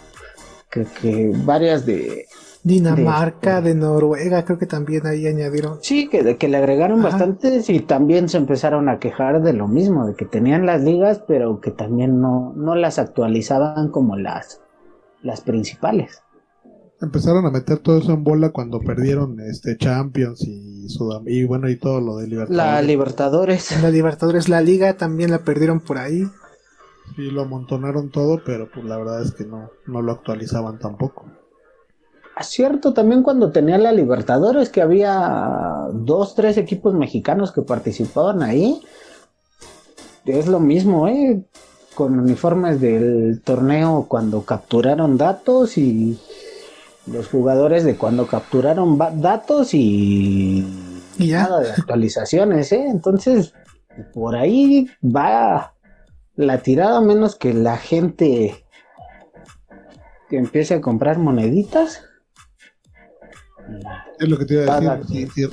que, 0.71 0.85
que 1.01 1.33
varias 1.45 1.87
de... 1.87 2.27
Dinamarca, 2.65 3.61
De- 3.61 3.69
de 3.69 3.75
Noruega, 3.77 4.45
creo 4.45 4.59
que 4.59 4.67
también 4.67 5.07
ahí 5.07 5.27
añadieron. 5.29 5.79
Sí, 5.83 6.09
que, 6.09 6.23
le 6.49 6.57
agregaron 6.57 7.01
Ajá. 7.01 7.11
bastantes 7.11 7.69
y 7.71 7.81
también 7.81 8.29
se 8.29 8.39
empezaron 8.39 8.89
a 8.89 8.99
quejar 8.99 9.43
de 9.43 9.53
lo 9.53 9.69
mismo, 9.69 10.07
de 10.07 10.15
que 10.15 10.25
tenían 10.25 10.65
las 10.67 10.83
ligas, 10.83 11.23
pero 11.29 11.61
que 11.61 11.71
también 11.71 12.21
no, 12.21 12.53
no 12.57 12.75
las 12.75 12.99
actualizaban 12.99 13.91
como 13.91 14.17
las, 14.17 14.61
las 15.23 15.43
principales. 15.43 16.24
Empezaron 17.05 17.45
a 17.45 17.51
meter 17.51 17.79
todo 17.79 17.99
eso 17.99 18.13
en 18.13 18.25
bola 18.25 18.51
cuando 18.51 18.81
perdieron 18.81 19.39
este 19.41 19.77
Champions 19.77 20.41
y 20.43 20.89
Sudam 20.89 21.25
y 21.27 21.45
bueno 21.45 21.69
y 21.69 21.77
todo 21.77 22.01
lo 22.01 22.17
de 22.17 22.27
La 22.27 22.31
Libertadores. 22.83 22.87
Libertadores. 22.87 23.73
En 23.73 23.83
la 23.83 23.91
Libertadores, 23.91 24.49
la 24.49 24.61
Liga 24.63 24.97
también 24.97 25.31
la 25.31 25.41
perdieron 25.41 25.81
por 25.81 25.99
ahí. 25.99 26.25
Sí, 27.15 27.31
lo 27.31 27.43
amontonaron 27.43 28.11
todo, 28.11 28.41
pero 28.45 28.71
pues 28.73 28.87
la 28.87 28.97
verdad 28.97 29.23
es 29.23 29.33
que 29.33 29.45
no, 29.45 29.71
no 29.87 30.01
lo 30.01 30.13
actualizaban 30.13 30.79
tampoco. 30.79 31.27
Es 32.41 32.47
cierto, 32.47 32.95
también 32.95 33.23
cuando 33.23 33.53
tenía 33.53 33.77
la 33.77 33.93
Libertadores, 33.93 34.71
que 34.71 34.81
había 34.81 35.89
dos, 35.93 36.35
tres 36.35 36.57
equipos 36.57 36.95
mexicanos 36.95 37.53
que 37.53 37.63
participaban 37.63 38.43
ahí. 38.43 38.81
Es 40.25 40.49
lo 40.49 40.59
mismo, 40.59 41.07
¿eh? 41.07 41.45
Con 41.95 42.19
uniformes 42.19 42.81
del 42.81 43.43
torneo 43.45 44.07
cuando 44.09 44.43
capturaron 44.43 45.19
datos 45.19 45.77
y 45.79 46.19
los 47.07 47.29
jugadores 47.29 47.85
de 47.85 47.97
cuando 47.97 48.27
capturaron 48.27 48.99
datos 49.21 49.75
y, 49.75 50.67
Y 51.19 51.29
ya. 51.29 51.43
nada 51.45 51.61
de 51.61 51.71
actualizaciones, 51.71 52.73
¿eh? 52.73 52.87
Entonces, 52.89 53.53
por 54.13 54.37
ahí 54.37 54.89
va 55.05 55.75
la 56.37 56.59
tirada, 56.59 57.01
menos 57.01 57.37
que 57.37 57.53
la 57.55 57.77
gente 57.77 58.65
que 60.29 60.37
empiece 60.39 60.75
a 60.75 60.81
comprar 60.81 61.19
moneditas. 61.19 62.03
Es 64.19 64.29
lo 64.29 64.39
que 64.39 64.45
te 64.47 64.55
iba 64.55 64.77
a 64.77 64.97
decir. 64.97 65.31
Si, 65.35 65.43
si- 65.47 65.51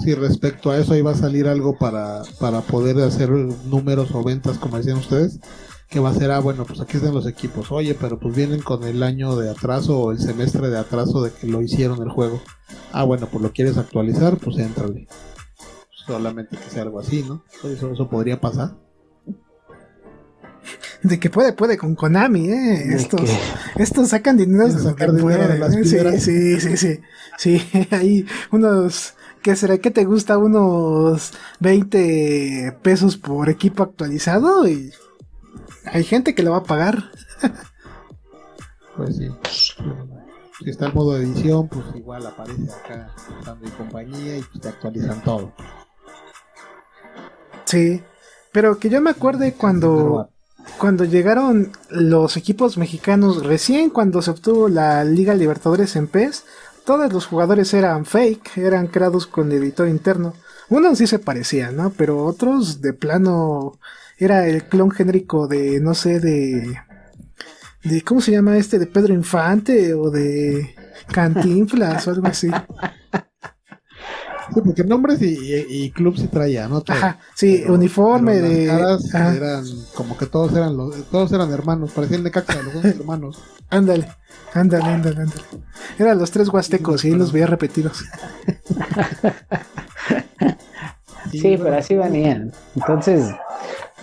si 0.00 0.14
respecto 0.14 0.70
a 0.70 0.78
eso 0.78 0.92
ahí 0.92 1.02
va 1.02 1.10
a 1.10 1.16
salir 1.16 1.48
algo 1.48 1.76
para, 1.76 2.22
para 2.38 2.60
poder 2.60 2.98
hacer 3.00 3.30
números 3.30 4.14
o 4.14 4.22
ventas, 4.22 4.56
como 4.56 4.76
decían 4.76 4.98
ustedes, 4.98 5.40
que 5.88 6.00
va 6.00 6.10
a 6.10 6.14
ser, 6.14 6.30
ah, 6.30 6.40
bueno, 6.40 6.64
pues 6.66 6.80
aquí 6.80 6.98
están 6.98 7.14
los 7.14 7.26
equipos. 7.26 7.72
Oye, 7.72 7.94
pero 7.98 8.18
pues 8.18 8.34
vienen 8.36 8.60
con 8.60 8.84
el 8.84 9.02
año 9.02 9.36
de 9.36 9.50
atraso 9.50 9.98
o 9.98 10.12
el 10.12 10.18
semestre 10.18 10.68
de 10.68 10.78
atraso 10.78 11.22
de 11.22 11.30
que 11.32 11.46
lo 11.46 11.62
hicieron 11.62 12.02
el 12.02 12.10
juego. 12.10 12.42
Ah, 12.92 13.04
bueno, 13.04 13.26
pues 13.30 13.42
lo 13.42 13.52
quieres 13.52 13.78
actualizar, 13.78 14.36
pues 14.36 14.58
éntrale. 14.58 15.08
Solamente 16.06 16.56
que 16.56 16.70
sea 16.70 16.82
algo 16.82 17.00
así, 17.00 17.22
¿no? 17.26 17.42
Eso, 17.64 17.90
eso 17.92 18.08
podría 18.08 18.40
pasar. 18.40 18.76
De 21.02 21.20
que 21.20 21.30
puede, 21.30 21.52
puede 21.52 21.78
con 21.78 21.94
Konami, 21.94 22.48
¿eh? 22.48 22.94
Estos, 22.94 23.20
que- 23.22 23.82
estos 23.82 24.08
sacan 24.08 24.36
dinero 24.36 24.66
de 24.68 24.82
las 24.82 25.20
pueden. 25.20 25.62
¿eh? 25.62 25.84
Sí, 26.20 26.60
sí, 26.60 26.60
sí, 26.60 26.76
sí. 26.76 27.00
Sí, 27.38 27.62
hay 27.92 28.26
unos, 28.50 29.14
¿qué 29.42 29.54
será? 29.54 29.78
¿Qué 29.78 29.92
te 29.92 30.04
gusta? 30.04 30.38
Unos 30.38 31.32
20 31.60 32.76
pesos 32.82 33.16
por 33.16 33.48
equipo 33.48 33.84
actualizado 33.84 34.66
y 34.68 34.90
hay 35.84 36.04
gente 36.04 36.34
que 36.34 36.42
lo 36.42 36.52
va 36.52 36.58
a 36.58 36.64
pagar. 36.64 37.10
Pues 38.96 39.16
sí. 39.16 39.28
Si 40.58 40.70
está 40.70 40.86
el 40.86 40.94
modo 40.94 41.14
de 41.14 41.24
edición, 41.24 41.68
pues 41.68 41.84
igual 41.94 42.26
aparece 42.26 42.72
acá 42.72 43.14
y 43.62 43.70
compañía 43.70 44.38
y 44.38 44.42
pues 44.42 44.60
te 44.60 44.68
actualizan 44.68 45.22
todo. 45.22 45.52
Sí, 47.64 48.02
pero 48.50 48.78
que 48.78 48.90
yo 48.90 49.00
me 49.00 49.10
acuerde 49.10 49.52
cuando, 49.52 50.30
cuando 50.78 51.04
llegaron 51.04 51.70
los 51.90 52.36
equipos 52.36 52.76
mexicanos, 52.76 53.46
recién 53.46 53.90
cuando 53.90 54.20
se 54.20 54.32
obtuvo 54.32 54.68
la 54.68 55.04
Liga 55.04 55.34
Libertadores 55.34 55.94
en 55.94 56.08
PES, 56.08 56.44
todos 56.84 57.12
los 57.12 57.26
jugadores 57.26 57.72
eran 57.74 58.04
fake, 58.04 58.56
eran 58.58 58.88
creados 58.88 59.26
con 59.26 59.52
editor 59.52 59.86
interno. 59.86 60.34
Unos 60.70 60.98
sí 60.98 61.06
se 61.06 61.18
parecían, 61.18 61.76
¿no? 61.76 61.90
Pero 61.90 62.24
otros 62.24 62.80
de 62.80 62.94
plano 62.94 63.78
era 64.18 64.46
el 64.46 64.64
clon 64.64 64.90
genérico 64.90 65.46
de, 65.48 65.80
no 65.80 65.94
sé, 65.94 66.20
de 66.20 66.76
de 67.84 68.02
¿cómo 68.02 68.20
se 68.20 68.32
llama 68.32 68.56
este? 68.56 68.78
de 68.78 68.86
Pedro 68.86 69.14
Infante 69.14 69.94
o 69.94 70.10
de 70.10 70.74
Cantinflas 71.12 72.06
o 72.06 72.10
algo 72.10 72.26
así. 72.26 72.50
Sí, 74.54 74.60
porque 74.64 74.82
nombres 74.82 75.20
y, 75.20 75.36
y, 75.68 75.90
club 75.90 76.16
sí 76.16 76.26
traía, 76.26 76.68
¿no? 76.68 76.82
Ajá, 76.88 77.18
sí, 77.34 77.64
uniforme 77.68 78.36
de. 78.36 78.64
eran 78.64 79.64
como 79.94 80.16
que 80.16 80.24
todos 80.24 80.52
eran 80.54 80.74
los, 80.74 81.04
todos 81.10 81.30
eran 81.32 81.52
hermanos, 81.52 81.92
parecían 81.92 82.24
de 82.24 82.30
caca, 82.30 82.62
los 82.62 82.72
dos 82.74 82.84
hermanos. 82.98 83.42
Ándale, 83.68 84.08
ándale, 84.54 84.86
ándale, 84.86 85.20
ándale. 85.20 85.42
Eran 85.98 86.18
los 86.18 86.30
tres 86.30 86.48
huastecos 86.48 87.04
y 87.04 87.10
los 87.10 87.30
veía 87.30 87.46
repetidos. 87.46 87.98
sí, 91.30 91.58
pero 91.62 91.76
así 91.76 91.94
venían. 91.94 92.50
Entonces, 92.74 93.34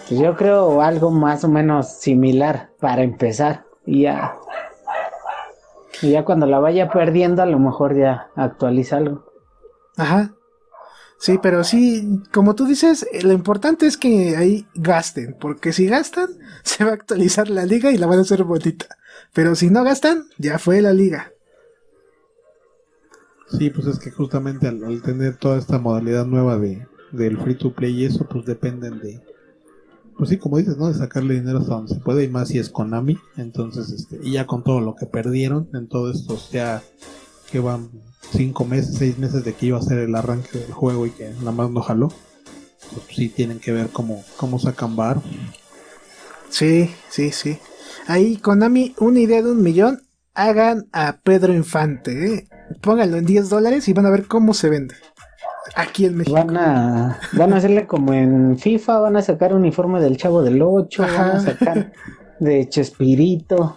yo 0.09 0.35
creo 0.35 0.81
algo 0.81 1.11
más 1.11 1.43
o 1.43 1.49
menos 1.49 1.97
similar 1.97 2.71
para 2.79 3.03
empezar. 3.03 3.65
Y 3.85 4.03
ya. 4.03 4.35
Y 6.01 6.11
ya 6.11 6.25
cuando 6.25 6.45
la 6.45 6.59
vaya 6.59 6.89
perdiendo, 6.89 7.41
a 7.41 7.45
lo 7.45 7.59
mejor 7.59 7.95
ya 7.95 8.29
actualiza 8.35 8.97
algo. 8.97 9.25
Ajá. 9.97 10.33
Sí, 11.17 11.39
pero 11.41 11.63
sí, 11.63 12.21
como 12.33 12.55
tú 12.55 12.65
dices, 12.65 13.07
lo 13.23 13.31
importante 13.31 13.87
es 13.87 13.97
que 13.97 14.35
ahí 14.35 14.67
gasten, 14.75 15.35
porque 15.39 15.71
si 15.71 15.87
gastan, 15.87 16.27
se 16.63 16.83
va 16.83 16.91
a 16.91 16.95
actualizar 16.95 17.49
la 17.49 17.65
liga 17.65 17.91
y 17.91 17.97
la 17.97 18.07
van 18.07 18.19
a 18.19 18.23
hacer 18.23 18.43
bonita. 18.43 18.87
Pero 19.33 19.55
si 19.55 19.69
no 19.69 19.83
gastan, 19.83 20.25
ya 20.37 20.59
fue 20.59 20.81
la 20.81 20.93
liga. 20.93 21.31
Sí, 23.47 23.69
pues 23.69 23.87
es 23.87 23.99
que 23.99 24.11
justamente 24.11 24.67
al, 24.67 25.01
tener 25.01 25.37
toda 25.37 25.57
esta 25.57 25.77
modalidad 25.77 26.25
nueva 26.25 26.57
de, 26.57 26.85
del 27.11 27.37
free 27.37 27.55
to 27.55 27.73
play 27.73 28.01
y 28.01 28.05
eso, 28.05 28.27
pues 28.27 28.45
dependen 28.45 28.99
de, 28.99 29.21
pues 30.17 30.29
sí, 30.29 30.37
como 30.37 30.57
dices, 30.57 30.77
¿no? 30.77 30.87
De 30.87 30.93
sacarle 30.93 31.35
dinero 31.35 31.59
hasta 31.59 31.75
donde 31.75 31.93
se 31.93 31.99
puede 31.99 32.23
y 32.23 32.29
más 32.29 32.49
si 32.49 32.59
es 32.59 32.69
Konami. 32.69 33.17
Entonces, 33.37 33.91
este, 33.91 34.19
y 34.23 34.33
ya 34.33 34.47
con 34.47 34.63
todo 34.63 34.79
lo 34.81 34.95
que 34.95 35.05
perdieron 35.05 35.69
en 35.73 35.87
todo 35.87 36.11
esto, 36.11 36.37
ya 36.51 36.81
que 37.51 37.59
van 37.59 37.89
cinco 38.31 38.65
meses, 38.65 38.95
seis 38.97 39.17
meses 39.17 39.43
de 39.43 39.53
que 39.53 39.67
iba 39.67 39.77
a 39.77 39.81
ser 39.81 39.99
el 39.99 40.15
arranque 40.15 40.59
del 40.59 40.71
juego 40.71 41.05
y 41.05 41.11
que 41.11 41.29
nada 41.29 41.51
más 41.51 41.69
no 41.69 41.81
jaló. 41.81 42.09
Pues 42.91 43.05
sí 43.15 43.29
tienen 43.29 43.59
que 43.59 43.71
ver 43.71 43.89
cómo, 43.89 44.23
cómo 44.37 44.59
sacan 44.59 44.95
bar. 44.95 45.21
Sí, 46.49 46.89
sí, 47.09 47.31
sí. 47.31 47.57
Ahí 48.07 48.37
Konami, 48.37 48.95
una 48.99 49.19
idea 49.19 49.41
de 49.41 49.51
un 49.51 49.63
millón, 49.63 50.03
hagan 50.33 50.87
a 50.91 51.17
Pedro 51.23 51.53
Infante, 51.53 52.33
¿eh? 52.33 52.47
pónganlo 52.81 53.17
en 53.17 53.25
10 53.25 53.49
dólares 53.49 53.87
y 53.87 53.93
van 53.93 54.05
a 54.05 54.11
ver 54.11 54.27
cómo 54.27 54.53
se 54.53 54.69
vende. 54.69 54.95
Aquí 55.75 56.05
en 56.05 56.17
México. 56.17 56.35
Van 56.35 56.57
a, 56.57 57.19
van 57.33 57.53
a 57.53 57.57
hacerle 57.57 57.85
como 57.85 58.13
en 58.13 58.57
FIFA, 58.57 58.99
van 58.99 59.17
a 59.17 59.21
sacar 59.21 59.53
uniforme 59.53 59.99
del 59.99 60.17
Chavo 60.17 60.41
del 60.41 60.61
8, 60.61 61.01
van 61.01 61.31
a 61.31 61.39
sacar 61.41 61.91
de 62.39 62.69
Chespirito. 62.69 63.75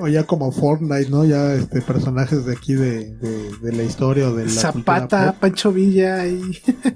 O 0.00 0.08
ya 0.08 0.24
como 0.24 0.52
Fortnite, 0.52 1.08
¿no? 1.08 1.24
Ya 1.24 1.54
este 1.54 1.80
personajes 1.80 2.44
de 2.44 2.52
aquí 2.52 2.74
de, 2.74 3.16
de, 3.16 3.72
la 3.72 3.82
historia 3.82 4.28
o 4.28 4.34
de 4.34 4.44
la 4.44 4.50
Zapata, 4.50 5.36
Pancho 5.40 5.72
Villa 5.72 6.26
y... 6.26 6.42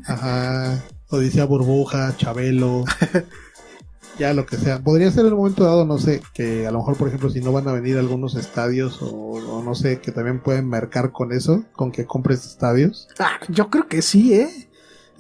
Ajá. 0.06 0.82
Odisea 1.08 1.44
Burbuja, 1.44 2.14
Chabelo. 2.16 2.84
ya 4.20 4.34
lo 4.34 4.44
que 4.44 4.58
sea. 4.58 4.78
Podría 4.80 5.10
ser 5.10 5.24
el 5.24 5.34
momento 5.34 5.64
dado, 5.64 5.86
no 5.86 5.96
sé, 5.96 6.20
que 6.34 6.66
a 6.66 6.70
lo 6.70 6.78
mejor, 6.80 6.96
por 6.96 7.08
ejemplo, 7.08 7.30
si 7.30 7.40
no 7.40 7.52
van 7.52 7.66
a 7.68 7.72
venir 7.72 7.96
algunos 7.96 8.36
estadios 8.36 9.00
o, 9.00 9.08
o 9.08 9.62
no 9.62 9.74
sé, 9.74 10.00
que 10.00 10.12
también 10.12 10.40
pueden 10.40 10.68
mercar 10.68 11.10
con 11.10 11.32
eso, 11.32 11.64
con 11.72 11.90
que 11.90 12.04
compres 12.04 12.44
estadios. 12.44 13.08
Ah, 13.18 13.40
yo 13.48 13.70
creo 13.70 13.88
que 13.88 14.02
sí, 14.02 14.34
¿eh? 14.34 14.69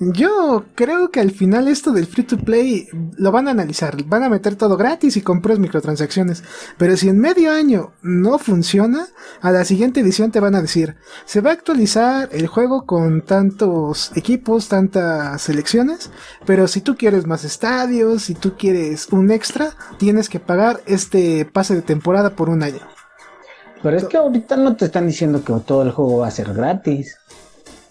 Yo 0.02 0.64
creo 0.76 1.10
que 1.10 1.20
al 1.20 1.30
final 1.30 1.68
esto 1.68 1.92
del 1.92 2.06
free 2.06 2.24
to 2.24 2.38
play 2.38 2.88
lo 3.18 3.32
van 3.32 3.48
a 3.48 3.50
analizar, 3.50 4.02
van 4.04 4.22
a 4.22 4.30
meter 4.30 4.56
todo 4.56 4.78
gratis 4.78 5.18
y 5.18 5.20
compras 5.20 5.58
microtransacciones. 5.58 6.42
Pero 6.78 6.96
si 6.96 7.10
en 7.10 7.18
medio 7.18 7.52
año 7.52 7.92
no 8.00 8.38
funciona, 8.38 9.08
a 9.42 9.52
la 9.52 9.66
siguiente 9.66 10.00
edición 10.00 10.30
te 10.30 10.40
van 10.40 10.54
a 10.54 10.62
decir, 10.62 10.96
se 11.26 11.42
va 11.42 11.50
a 11.50 11.52
actualizar 11.52 12.30
el 12.32 12.46
juego 12.46 12.86
con 12.86 13.20
tantos 13.20 14.10
equipos, 14.16 14.68
tantas 14.68 15.42
selecciones, 15.42 16.10
pero 16.46 16.66
si 16.66 16.80
tú 16.80 16.96
quieres 16.96 17.26
más 17.26 17.44
estadios, 17.44 18.22
si 18.22 18.34
tú 18.34 18.54
quieres 18.56 19.06
un 19.10 19.30
extra, 19.30 19.74
tienes 19.98 20.30
que 20.30 20.40
pagar 20.40 20.80
este 20.86 21.44
pase 21.44 21.74
de 21.74 21.82
temporada 21.82 22.30
por 22.30 22.48
un 22.48 22.62
año. 22.62 22.80
Pero 23.82 23.98
es 23.98 24.04
que 24.06 24.16
ahorita 24.16 24.56
no 24.56 24.76
te 24.76 24.86
están 24.86 25.06
diciendo 25.06 25.44
que 25.44 25.52
todo 25.66 25.82
el 25.82 25.90
juego 25.90 26.20
va 26.20 26.28
a 26.28 26.30
ser 26.30 26.54
gratis. 26.54 27.18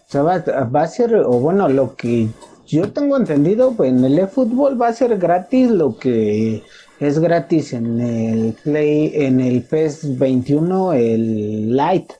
O 0.10 0.12
sea, 0.12 0.24
va, 0.24 0.82
a 0.82 0.88
ser, 0.88 1.14
o 1.14 1.40
bueno, 1.40 1.70
lo 1.70 1.96
que 1.96 2.30
yo 2.66 2.92
tengo 2.92 3.16
entendido, 3.16 3.74
pues 3.74 3.92
en 3.92 4.04
el 4.04 4.18
eFootball 4.18 4.82
va 4.82 4.88
a 4.88 4.94
ser 4.94 5.20
gratis 5.20 5.70
lo 5.70 6.00
que 6.00 6.64
es 7.00 7.20
gratis 7.20 7.74
en 7.74 8.02
el 8.02 8.54
Play, 8.54 9.12
en 9.14 9.40
el 9.40 9.62
PES 9.62 10.18
21, 10.18 10.94
el 10.94 11.78
Lite, 11.78 12.16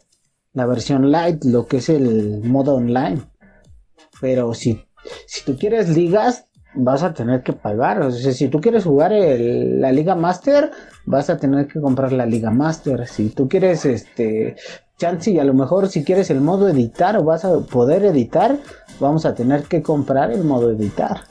la 0.54 0.68
versión 0.68 1.12
Lite, 1.12 1.50
lo 1.50 1.66
que 1.66 1.78
es 1.78 1.90
el 1.90 2.44
modo 2.44 2.76
online. 2.76 3.24
Pero 4.22 4.54
si, 4.54 4.86
si 5.26 5.44
tú 5.44 5.58
quieres 5.58 5.90
ligas, 5.90 6.46
vas 6.76 7.02
a 7.02 7.16
tener 7.16 7.42
que 7.42 7.54
pagar. 7.54 8.04
O 8.04 8.12
sea, 8.12 8.34
si 8.34 8.50
tú 8.50 8.62
quieres 8.62 8.84
jugar 8.84 9.14
la 9.14 9.92
Liga 9.92 10.14
Master, 10.14 10.70
vas 11.08 11.32
a 11.32 11.38
tener 11.38 11.66
que 11.66 11.82
comprar 11.82 12.14
la 12.14 12.28
Liga 12.28 12.52
Master. 12.52 13.08
Si 13.08 13.30
tú 13.30 13.50
quieres 13.50 13.84
este 13.86 14.58
chance 15.00 15.32
y 15.32 15.40
a 15.40 15.44
lo 15.44 15.56
mejor 15.56 15.90
si 15.90 16.04
quieres 16.04 16.30
el 16.30 16.42
modo 16.42 16.70
editar 16.70 17.18
o 17.18 17.24
vas 17.24 17.46
a 17.46 17.58
poder 17.62 18.06
editar, 18.06 18.60
vamos 19.00 19.26
a 19.26 19.34
tener 19.34 19.64
que 19.64 19.82
comprar 19.82 20.32
el 20.32 20.44
modo 20.44 20.70
editar. 20.70 21.22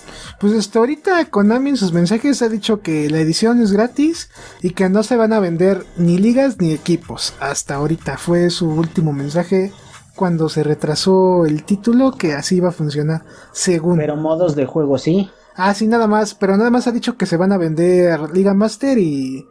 Pues 0.41 0.55
hasta 0.55 0.81
ahorita 0.81 1.25
Konami 1.27 1.71
en 1.71 1.77
sus 1.77 1.93
mensajes 1.93 2.43
ha 2.43 2.49
dicho 2.49 2.81
que 2.81 3.09
la 3.11 3.21
edición 3.21 3.63
es 3.63 3.71
gratis 3.71 4.31
y 4.63 4.71
que 4.71 4.89
no 4.89 5.03
se 5.03 5.17
van 5.17 5.33
a 5.33 5.39
vender 5.39 5.85
ni 5.97 6.19
ligas 6.19 6.59
ni 6.59 6.73
equipos. 6.73 7.35
Hasta 7.39 7.77
ahorita 7.77 8.17
fue 8.17 8.51
su 8.51 8.69
último 8.69 9.13
mensaje 9.13 9.71
cuando 10.17 10.49
se 10.49 10.65
retrasó 10.65 11.47
el 11.47 11.63
título 11.63 12.13
que 12.13 12.33
así 12.33 12.57
iba 12.57 12.71
a 12.71 12.73
funcionar 12.73 13.25
según. 13.53 13.99
Pero 13.99 14.17
modos 14.17 14.57
de 14.57 14.67
juego 14.67 14.99
sí. 14.99 15.31
Ah, 15.55 15.75
sí, 15.75 15.87
nada 15.87 16.07
más, 16.07 16.35
pero 16.35 16.57
nada 16.57 16.71
más 16.71 16.87
ha 16.87 16.93
dicho 16.93 17.17
que 17.17 17.27
se 17.27 17.37
van 17.37 17.53
a 17.53 17.59
vender 17.59 18.19
Liga 18.33 18.55
Master 18.55 18.99
y... 18.99 19.47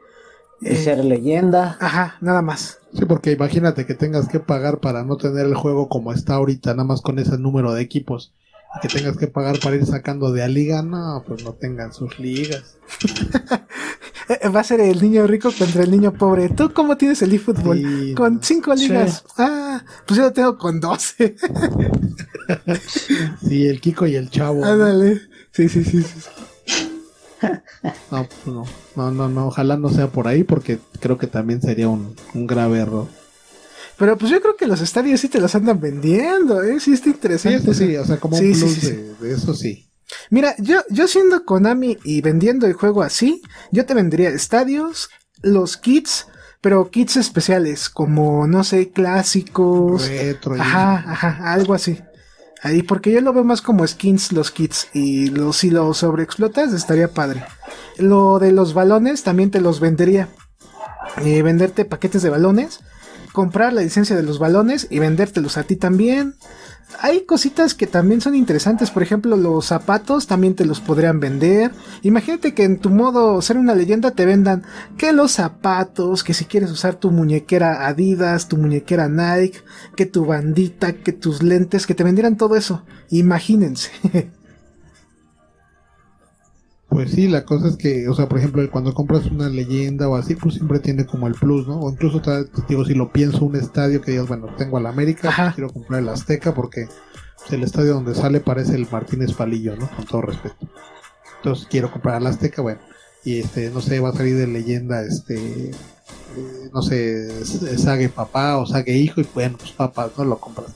Y 0.60 0.76
ser 0.76 1.06
leyenda. 1.06 1.78
Ajá, 1.80 2.16
nada 2.20 2.42
más. 2.42 2.77
Sí, 2.98 3.06
porque 3.06 3.32
imagínate 3.32 3.86
que 3.86 3.94
tengas 3.94 4.28
que 4.28 4.40
pagar 4.40 4.80
para 4.80 5.04
no 5.04 5.18
tener 5.18 5.46
el 5.46 5.56
juego 5.56 5.88
como 5.88 6.14
está 6.14 6.36
ahorita, 6.36 6.72
nada 6.72 6.84
más 6.84 7.02
con 7.02 7.20
ese 7.20 7.38
número 7.38 7.74
de 7.74 7.82
equipos. 7.84 8.34
Y 8.76 8.80
que 8.80 8.88
tengas 8.88 9.18
que 9.18 9.28
pagar 9.28 9.60
para 9.60 9.76
ir 9.76 9.86
sacando 9.86 10.32
de 10.32 10.44
a 10.44 10.48
liga, 10.48 10.82
no, 10.82 11.24
pues 11.28 11.44
no 11.44 11.54
tengan 11.54 11.94
sus 11.94 12.20
ligas. 12.20 12.78
Eh, 14.30 14.50
va 14.50 14.60
a 14.60 14.64
ser 14.66 14.82
el 14.82 15.02
niño 15.02 15.26
rico 15.26 15.54
contra 15.58 15.84
el 15.84 15.90
niño 15.90 16.12
pobre. 16.12 16.50
¿Tú 16.50 16.74
cómo 16.74 16.98
tienes 16.98 17.22
el 17.22 17.34
eFootball? 17.34 18.14
con 18.14 18.44
cinco 18.44 18.76
ligas. 18.76 19.24
Ah, 19.38 19.82
pues 20.06 20.18
yo 20.18 20.26
lo 20.26 20.34
tengo 20.34 20.58
con 20.58 20.82
doce. 20.82 21.38
sí, 23.48 23.68
el 23.68 23.80
Kiko 23.80 24.06
y 24.06 24.18
el 24.18 24.30
Chavo. 24.30 24.66
Ándale. 24.66 25.22
Sí, 25.52 25.70
sí, 25.70 25.82
sí, 25.86 26.04
sí. 26.04 26.20
No, 28.12 28.28
pues 28.28 28.48
no, 28.48 28.66
no, 28.96 29.12
no, 29.12 29.30
no, 29.30 29.48
ojalá 29.48 29.78
no 29.78 29.90
sea 29.90 30.08
por 30.08 30.28
ahí 30.28 30.44
porque 30.44 30.80
creo 31.00 31.18
que 31.18 31.28
también 31.28 31.62
sería 31.62 31.90
un, 31.90 32.16
grave 32.34 32.80
error. 32.80 33.08
Pero 33.98 34.18
pues 34.18 34.32
yo 34.32 34.42
creo 34.42 34.56
que 34.56 34.68
los 34.68 34.82
estadios 34.82 35.20
sí 35.20 35.28
te 35.28 35.40
los 35.40 35.56
andan 35.56 35.80
vendiendo, 35.80 36.62
¿eh? 36.62 36.80
Sí, 36.80 36.94
está 36.94 37.10
interesante. 37.10 37.74
Sí, 37.74 37.96
o 37.98 38.06
sea, 38.06 38.18
como 38.18 38.38
un 38.38 38.52
plus 38.52 38.82
de, 38.82 39.34
eso 39.34 39.54
sí. 39.54 39.88
Mira, 40.30 40.56
yo, 40.60 40.82
yo 40.90 41.08
siendo 41.08 41.44
Konami 41.46 41.98
y 42.04 42.22
vendiendo 42.22 42.68
el 42.68 42.74
juego 42.74 43.02
así, 43.02 43.42
yo 43.72 43.86
te 43.86 43.94
vendría 43.94 44.30
estadios, 44.30 45.10
los 45.42 45.78
kits, 45.78 46.28
pero 46.62 46.90
kits 46.90 47.18
especiales, 47.18 47.90
como, 47.90 48.48
no 48.48 48.64
sé, 48.64 48.90
clásicos. 48.92 50.08
Retro. 50.08 50.54
Ajá, 50.54 51.04
ajá, 51.08 51.54
algo 51.54 51.74
así. 51.74 52.00
Ahí, 52.64 52.82
porque 52.82 53.12
yo 53.12 53.22
lo 53.22 53.34
veo 53.34 53.44
más 53.44 53.62
como 53.62 53.86
skins 53.86 54.32
los 54.32 54.52
kits. 54.52 54.88
Y 54.94 55.32
si 55.54 55.70
lo 55.70 55.94
sobreexplotas, 55.94 56.74
estaría 56.74 57.10
padre. 57.10 57.44
Lo 57.98 58.40
de 58.40 58.52
los 58.52 58.74
balones 58.74 59.24
también 59.24 59.52
te 59.52 59.62
los 59.62 59.80
vendería. 59.80 60.30
Eh, 61.24 61.42
venderte 61.42 61.86
paquetes 61.86 62.22
de 62.22 62.30
balones. 62.30 62.80
Comprar 63.32 63.74
la 63.74 63.82
licencia 63.82 64.16
de 64.16 64.24
los 64.24 64.40
balones 64.40 64.88
y 64.90 65.00
vendértelos 65.00 65.58
a 65.58 65.64
ti 65.64 65.76
también 65.76 66.36
hay 67.00 67.26
cositas 67.26 67.74
que 67.74 67.88
también 67.88 68.22
son 68.22 68.36
interesantes. 68.36 68.92
Por 68.92 69.04
ejemplo, 69.04 69.36
los 69.36 69.66
zapatos 69.66 70.28
también 70.28 70.56
te 70.56 70.66
los 70.66 70.80
podrían 70.80 71.20
vender. 71.20 71.72
Imagínate 72.02 72.54
que 72.54 72.64
en 72.64 72.80
tu 72.80 72.90
modo 72.90 73.42
ser 73.42 73.58
una 73.58 73.76
leyenda 73.76 74.12
te 74.12 74.26
vendan 74.26 74.64
que 74.98 75.12
los 75.12 75.32
zapatos, 75.34 76.24
que 76.24 76.34
si 76.34 76.46
quieres 76.46 76.72
usar 76.72 76.96
tu 76.96 77.12
muñequera 77.12 77.88
Adidas, 77.88 78.48
tu 78.48 78.58
muñequera 78.58 79.10
Nike, 79.10 79.60
que 79.96 80.06
tu 80.06 80.26
bandita, 80.26 80.94
que 80.94 81.14
tus 81.14 81.44
lentes, 81.44 81.86
que 81.86 81.96
te 81.96 82.04
vendieran 82.04 82.38
todo 82.38 82.56
eso. 82.56 82.84
Imagínense. 83.10 83.92
Pues 86.98 87.12
sí, 87.12 87.28
la 87.28 87.46
cosa 87.46 87.68
es 87.68 87.78
que, 87.78 88.10
o 88.10 88.16
sea, 88.16 88.28
por 88.28 88.40
ejemplo, 88.40 88.68
cuando 88.72 88.92
compras 88.92 89.28
una 89.28 89.50
leyenda 89.50 90.10
o 90.10 90.16
así, 90.16 90.34
pues 90.34 90.56
siempre 90.56 90.80
tiene 90.80 91.06
como 91.06 91.28
el 91.28 91.36
plus, 91.36 91.68
¿no? 91.68 91.80
O 91.80 91.92
incluso, 91.92 92.20
digo, 92.68 92.86
si 92.86 92.96
lo 92.96 93.12
pienso, 93.12 93.46
un 93.46 93.56
estadio 93.56 94.02
que 94.02 94.14
digas, 94.14 94.28
bueno, 94.28 94.48
tengo 94.58 94.78
al 94.78 94.88
América, 94.88 95.54
quiero 95.54 95.72
comprar 95.72 96.02
el 96.02 96.10
Azteca 96.10 96.56
porque 96.56 96.88
pues, 97.38 97.54
el 97.54 97.62
estadio 97.62 97.94
donde 97.94 98.16
sale 98.16 98.40
parece 98.40 98.74
el 98.74 98.88
Martínez 98.92 99.34
Palillo, 99.34 99.76
¿no? 99.76 99.88
Con 99.96 100.06
todo 100.06 100.22
respeto. 100.24 100.68
Entonces 101.36 101.68
quiero 101.70 101.92
comprar 101.92 102.16
al 102.16 102.26
Azteca, 102.26 102.64
bueno, 102.64 102.80
y 103.24 103.42
este, 103.42 103.70
no 103.70 103.80
sé, 103.82 104.00
va 104.00 104.10
a 104.10 104.14
salir 104.14 104.36
de 104.36 104.48
leyenda, 104.48 105.04
este, 105.04 105.70
eh, 105.70 106.70
no 106.74 106.82
sé, 106.82 107.46
sague 107.78 108.10
papá 108.10 108.58
o 108.58 108.66
sague 108.66 108.98
hijo 108.98 109.22
y 109.22 109.28
bueno, 109.36 109.56
pues 109.60 109.70
papá, 109.70 110.10
no 110.18 110.26
lo 110.26 110.40
compras. 110.40 110.74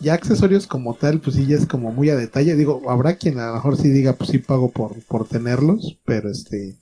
Ya 0.00 0.14
accesorios 0.14 0.66
como 0.66 0.94
tal, 0.94 1.20
pues 1.20 1.36
sí, 1.36 1.46
ya 1.46 1.56
es 1.56 1.66
como 1.66 1.92
muy 1.92 2.08
a 2.10 2.16
detalle. 2.16 2.56
Digo, 2.56 2.90
habrá 2.90 3.16
quien 3.16 3.38
a 3.38 3.48
lo 3.48 3.54
mejor 3.54 3.76
sí 3.76 3.90
diga, 3.90 4.14
pues 4.14 4.30
sí 4.30 4.38
pago 4.38 4.70
por, 4.70 4.94
por 5.04 5.26
tenerlos, 5.26 5.98
pero 6.04 6.30
este, 6.30 6.78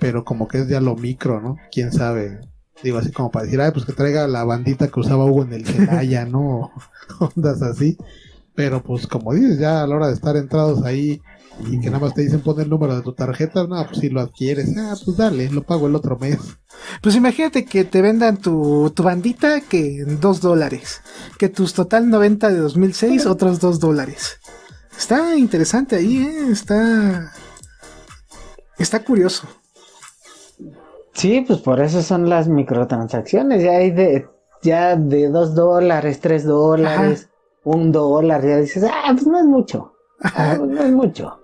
pero 0.00 0.24
como 0.24 0.48
que 0.48 0.58
es 0.58 0.68
ya 0.68 0.80
lo 0.80 0.96
micro, 0.96 1.40
¿no? 1.40 1.56
Quién 1.70 1.92
sabe. 1.92 2.40
Digo, 2.82 2.98
así 2.98 3.10
como 3.10 3.30
para 3.30 3.44
decir, 3.44 3.60
ay, 3.60 3.72
pues 3.72 3.84
que 3.84 3.92
traiga 3.92 4.26
la 4.28 4.44
bandita 4.44 4.88
que 4.88 5.00
usaba 5.00 5.24
Hugo 5.24 5.42
en 5.42 5.52
el 5.52 5.66
Celaya, 5.66 6.24
¿no? 6.24 6.70
Ondas 7.20 7.60
así. 7.62 7.98
Pero 8.54 8.82
pues 8.82 9.06
como 9.06 9.34
dices, 9.34 9.58
ya 9.58 9.82
a 9.82 9.86
la 9.86 9.96
hora 9.96 10.08
de 10.08 10.14
estar 10.14 10.36
entrados 10.36 10.82
ahí 10.84 11.20
y 11.66 11.80
que 11.80 11.90
nada 11.90 11.98
más 11.98 12.14
te 12.14 12.22
dicen 12.22 12.40
pon 12.40 12.60
el 12.60 12.70
número 12.70 12.96
de 12.96 13.02
tu 13.02 13.12
tarjeta, 13.12 13.66
no, 13.66 13.84
pues 13.86 14.00
si 14.00 14.08
lo 14.08 14.20
adquieres, 14.20 14.76
ah, 14.78 14.94
pues 15.04 15.16
dale, 15.16 15.50
lo 15.50 15.62
pago 15.62 15.86
el 15.86 15.94
otro 15.94 16.16
mes. 16.18 16.38
Pues 17.02 17.16
imagínate 17.16 17.64
que 17.64 17.84
te 17.84 18.02
vendan 18.02 18.36
tu, 18.36 18.90
tu 18.94 19.02
bandita 19.02 19.60
que 19.60 20.00
en 20.00 20.20
dos 20.20 20.40
dólares, 20.40 21.00
que 21.38 21.48
tus 21.48 21.74
total 21.74 22.08
90 22.10 22.48
de 22.50 22.58
2006 22.58 23.26
otros 23.26 23.60
dos 23.60 23.80
dólares. 23.80 24.38
Está 24.96 25.36
interesante 25.36 25.96
ahí, 25.96 26.18
¿eh? 26.18 26.50
está 26.50 27.32
está 28.78 29.04
curioso. 29.04 29.46
Sí, 31.14 31.44
pues 31.46 31.58
por 31.60 31.80
eso 31.80 32.02
son 32.02 32.28
las 32.28 32.48
microtransacciones. 32.48 33.62
Ya 33.62 33.72
hay 33.72 33.90
de, 33.90 34.28
ya 34.62 34.94
de 34.94 35.28
dos 35.28 35.54
dólares, 35.54 36.20
tres 36.20 36.44
dólares, 36.44 37.28
un 37.64 37.90
dólar. 37.90 38.46
Ya 38.46 38.58
dices, 38.58 38.84
ah, 38.84 39.10
pues 39.12 39.26
no 39.26 39.38
es 39.38 39.44
mucho. 39.44 39.94
Ah, 40.22 40.54
pues 40.56 40.70
no 40.70 40.82
es 40.82 40.92
mucho. 40.92 41.40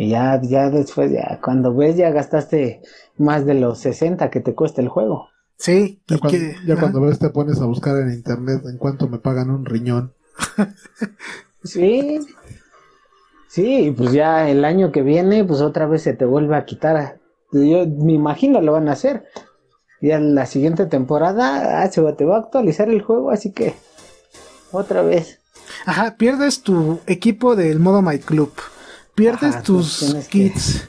Y 0.00 0.10
ya, 0.10 0.40
ya 0.40 0.70
después, 0.70 1.10
ya 1.10 1.40
cuando 1.42 1.74
ves, 1.74 1.96
ya 1.96 2.10
gastaste 2.10 2.82
más 3.16 3.44
de 3.44 3.54
los 3.54 3.80
60 3.80 4.30
que 4.30 4.38
te 4.38 4.54
cuesta 4.54 4.80
el 4.80 4.88
juego. 4.88 5.26
Sí, 5.56 6.00
Ya, 6.06 6.16
y 6.16 6.18
cuando, 6.20 6.38
que- 6.38 6.54
ya 6.64 6.74
ajá. 6.74 6.80
cuando 6.82 7.00
ves 7.00 7.18
te 7.18 7.30
pones 7.30 7.60
a 7.60 7.64
buscar 7.66 7.96
en 7.96 8.12
internet 8.12 8.62
en 8.66 8.78
cuánto 8.78 9.08
me 9.08 9.18
pagan 9.18 9.50
un 9.50 9.64
riñón. 9.64 10.12
Sí. 11.64 12.20
Sí, 13.48 13.86
y 13.86 13.90
pues 13.90 14.12
ya 14.12 14.48
el 14.48 14.64
año 14.64 14.92
que 14.92 15.02
viene, 15.02 15.44
pues 15.44 15.60
otra 15.60 15.86
vez 15.86 16.02
se 16.02 16.14
te 16.14 16.24
vuelve 16.24 16.54
a 16.56 16.64
quitar. 16.64 17.18
Yo 17.50 17.84
me 17.86 18.12
imagino 18.12 18.60
lo 18.60 18.72
van 18.72 18.88
a 18.88 18.92
hacer. 18.92 19.24
Ya 20.00 20.16
en 20.16 20.36
la 20.36 20.46
siguiente 20.46 20.86
temporada 20.86 21.82
ah, 21.82 21.90
se 21.90 22.00
va, 22.00 22.14
te 22.14 22.24
va 22.24 22.36
a 22.36 22.40
actualizar 22.40 22.88
el 22.88 23.02
juego, 23.02 23.32
así 23.32 23.50
que 23.52 23.74
otra 24.70 25.02
vez. 25.02 25.40
Ajá, 25.86 26.14
pierdes 26.16 26.62
tu 26.62 27.00
equipo 27.06 27.56
del 27.56 27.80
modo 27.80 28.00
My 28.02 28.20
Club. 28.20 28.52
Pierdes 29.18 29.54
Ajá, 29.56 29.62
tus 29.64 30.14
que- 30.30 30.50
kits. 30.52 30.88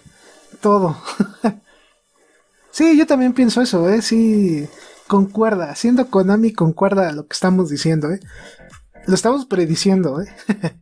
Todo. 0.61 0.95
sí, 2.71 2.95
yo 2.95 3.07
también 3.07 3.33
pienso 3.33 3.59
eso, 3.59 3.89
¿eh? 3.89 4.03
Sí, 4.03 4.67
concuerda. 5.07 5.73
Siendo 5.73 6.09
Konami, 6.11 6.53
concuerda 6.53 7.11
lo 7.11 7.25
que 7.27 7.33
estamos 7.33 7.69
diciendo, 7.71 8.11
¿eh? 8.11 8.19
Lo 9.07 9.15
estamos 9.15 9.47
prediciendo, 9.47 10.21
¿eh? 10.21 10.27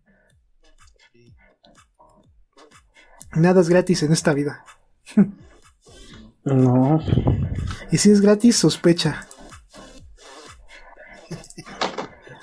Nada 3.33 3.61
es 3.61 3.69
gratis 3.69 4.03
en 4.03 4.11
esta 4.11 4.33
vida. 4.33 4.65
No. 6.43 6.99
Y 7.91 7.97
si 7.97 8.11
es 8.11 8.19
gratis, 8.19 8.57
sospecha. 8.57 9.25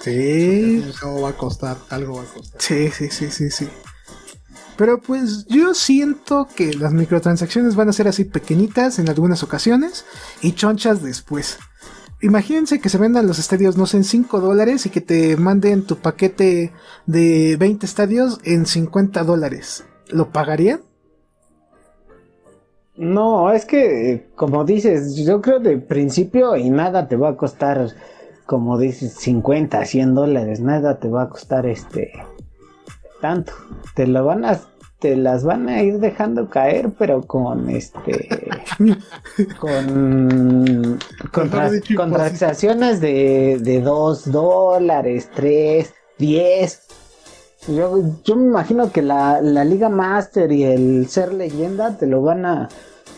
Sí, 0.00 0.82
Algo 1.02 1.22
va 1.22 1.30
a 1.30 1.32
costar, 1.36 1.76
algo 1.90 2.16
va 2.16 2.22
a 2.22 2.26
costar. 2.26 2.60
Sí, 2.62 2.90
sí, 2.90 3.10
sí, 3.10 3.30
sí, 3.30 3.50
sí. 3.50 3.68
Pero 4.76 5.00
pues 5.00 5.46
yo 5.46 5.74
siento 5.74 6.48
que 6.54 6.74
las 6.74 6.92
microtransacciones 6.92 7.76
van 7.76 7.88
a 7.88 7.92
ser 7.92 8.08
así 8.08 8.24
pequeñitas 8.24 8.98
en 8.98 9.08
algunas 9.08 9.42
ocasiones 9.42 10.04
y 10.42 10.52
chonchas 10.52 11.02
después. 11.02 11.58
Imagínense 12.20 12.80
que 12.80 12.88
se 12.88 12.98
vendan 12.98 13.26
los 13.26 13.38
estadios, 13.38 13.76
no 13.76 13.86
sé, 13.86 13.98
en 13.98 14.04
5 14.04 14.40
dólares 14.40 14.86
y 14.86 14.90
que 14.90 15.00
te 15.00 15.36
manden 15.36 15.82
tu 15.82 15.96
paquete 15.96 16.72
de 17.06 17.56
20 17.58 17.84
estadios 17.86 18.40
en 18.44 18.66
50 18.66 19.22
dólares. 19.24 19.84
¿Lo 20.08 20.30
pagarían? 20.30 20.80
No, 22.96 23.50
es 23.52 23.66
que, 23.66 24.28
como 24.36 24.64
dices, 24.64 25.16
yo 25.16 25.42
creo 25.42 25.58
de 25.58 25.78
principio 25.78 26.56
y 26.56 26.70
nada 26.70 27.08
te 27.08 27.16
va 27.16 27.30
a 27.30 27.36
costar, 27.36 27.90
como 28.46 28.78
dices, 28.78 29.14
50, 29.14 29.84
100 29.84 30.14
dólares, 30.14 30.60
nada 30.60 30.98
te 30.98 31.08
va 31.08 31.24
a 31.24 31.28
costar 31.28 31.66
este 31.66 32.12
tanto. 33.24 33.54
Te 33.94 34.06
lo 34.06 34.22
van 34.22 34.44
a, 34.44 34.60
te 34.98 35.16
las 35.16 35.44
van 35.44 35.66
a 35.70 35.82
ir 35.82 35.98
dejando 35.98 36.50
caer, 36.50 36.90
pero 36.98 37.22
con 37.22 37.70
este, 37.70 38.50
con, 39.58 40.98
con, 41.32 41.50
transacciones 42.12 43.00
de, 43.00 43.58
de 43.62 43.80
2 43.80 44.30
dólares, 44.30 45.30
3, 45.34 45.94
10. 46.18 46.80
Yo, 47.68 48.02
yo 48.24 48.36
me 48.36 48.44
imagino 48.44 48.92
que 48.92 49.00
la, 49.00 49.40
la 49.40 49.64
Liga 49.64 49.88
Master 49.88 50.52
y 50.52 50.64
el 50.64 51.08
ser 51.08 51.32
leyenda 51.32 51.96
te 51.96 52.06
lo 52.06 52.20
van 52.20 52.44
a 52.44 52.68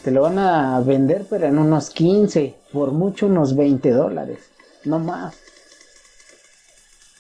te 0.05 0.13
lo 0.13 0.23
van 0.23 0.39
a 0.39 0.79
vender 0.83 1.27
pero 1.29 1.49
en 1.49 1.59
unos 1.59 1.91
15, 1.91 2.55
por 2.73 2.93
mucho 2.93 3.27
unos 3.27 3.57
20 3.57 3.91
dólares, 3.91 4.39
no 4.85 5.01
más. 5.01 5.35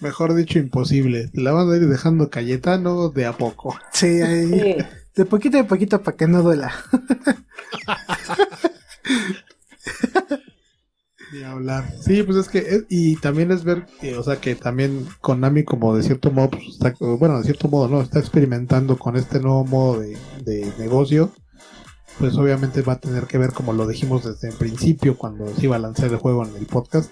Mejor 0.01 0.35
dicho, 0.35 0.59
imposible. 0.59 1.29
Te 1.29 1.41
la 1.41 1.53
van 1.53 1.71
a 1.71 1.77
ir 1.77 1.89
dejando 1.89 2.29
Cayetano 2.31 3.09
de 3.09 3.27
a 3.27 3.33
poco. 3.37 3.77
Sí, 3.93 4.07
ahí, 4.21 4.49
Sí. 4.49 4.77
de 5.17 5.25
poquito 5.25 5.59
a 5.59 5.65
poquito 5.65 6.03
para 6.03 6.17
que 6.17 6.27
no 6.27 6.43
duela. 6.43 6.73
Ni 11.33 11.43
hablar. 11.43 11.91
Sí, 12.03 12.23
pues 12.23 12.37
es 12.39 12.49
que, 12.49 12.59
es- 12.59 12.85
y 12.89 13.17
también 13.17 13.51
es 13.51 13.65
ver, 13.65 13.87
que, 14.01 14.17
o 14.17 14.23
sea, 14.23 14.37
que 14.37 14.55
también 14.55 15.07
Konami 15.21 15.65
como 15.65 15.97
de 15.97 16.03
cierto 16.03 16.31
modo, 16.31 16.51
pues, 16.51 16.65
está, 16.69 16.95
bueno, 17.01 17.39
de 17.39 17.45
cierto 17.45 17.69
modo, 17.69 17.89
¿no? 17.89 18.01
Está 18.01 18.21
experimentando 18.21 18.97
con 18.99 19.17
este 19.17 19.41
nuevo 19.41 19.65
modo 19.65 20.01
de, 20.01 20.17
de 20.45 20.73
negocio. 20.79 21.33
Pues 22.19 22.35
obviamente 22.37 22.81
va 22.83 22.95
a 22.95 23.01
tener 23.01 23.25
que 23.25 23.39
ver, 23.39 23.53
como 23.53 23.73
lo 23.73 23.87
dijimos 23.87 24.25
desde 24.25 24.49
el 24.49 24.55
principio, 24.55 25.19
cuando 25.19 25.55
se 25.55 25.65
iba 25.65 25.77
a 25.77 25.81
lanzar 25.81 26.11
el 26.11 26.17
juego 26.17 26.47
en 26.47 26.55
el 26.57 26.67
podcast, 26.67 27.11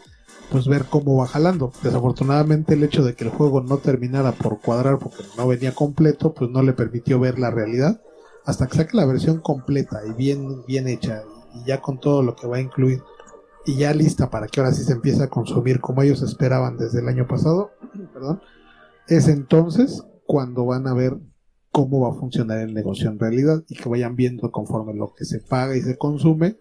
pues 0.54 0.68
ver 0.68 0.84
cómo 0.84 1.16
va 1.16 1.26
jalando. 1.26 1.72
Desafortunadamente 1.82 2.74
el 2.74 2.84
hecho 2.84 3.02
de 3.02 3.16
que 3.16 3.24
el 3.24 3.30
juego 3.30 3.60
no 3.60 3.78
terminara 3.78 4.30
por 4.30 4.60
cuadrar 4.60 5.00
porque 5.00 5.24
no 5.36 5.48
venía 5.48 5.74
completo, 5.74 6.32
pues 6.32 6.48
no 6.48 6.62
le 6.62 6.72
permitió 6.72 7.18
ver 7.18 7.40
la 7.40 7.50
realidad 7.50 8.00
hasta 8.44 8.68
que 8.68 8.76
saque 8.76 8.96
la 8.96 9.04
versión 9.04 9.40
completa 9.40 10.02
y 10.08 10.12
bien, 10.12 10.64
bien 10.64 10.86
hecha 10.86 11.24
y 11.56 11.66
ya 11.66 11.80
con 11.80 11.98
todo 11.98 12.22
lo 12.22 12.36
que 12.36 12.46
va 12.46 12.58
a 12.58 12.60
incluir 12.60 13.02
y 13.66 13.78
ya 13.78 13.92
lista 13.92 14.30
para 14.30 14.46
que 14.46 14.60
ahora 14.60 14.72
sí 14.72 14.84
se 14.84 14.92
empiece 14.92 15.24
a 15.24 15.28
consumir 15.28 15.80
como 15.80 16.02
ellos 16.02 16.22
esperaban 16.22 16.76
desde 16.76 17.00
el 17.00 17.08
año 17.08 17.26
pasado, 17.26 17.72
perdón, 18.14 18.40
es 19.08 19.26
entonces 19.26 20.04
cuando 20.24 20.66
van 20.66 20.86
a 20.86 20.94
ver 20.94 21.18
cómo 21.72 21.98
va 21.98 22.10
a 22.10 22.20
funcionar 22.20 22.58
el 22.58 22.74
negocio 22.74 23.10
en 23.10 23.18
realidad 23.18 23.64
y 23.68 23.74
que 23.74 23.88
vayan 23.88 24.14
viendo 24.14 24.52
conforme 24.52 24.94
lo 24.94 25.14
que 25.14 25.24
se 25.24 25.40
paga 25.40 25.76
y 25.76 25.82
se 25.82 25.98
consume, 25.98 26.58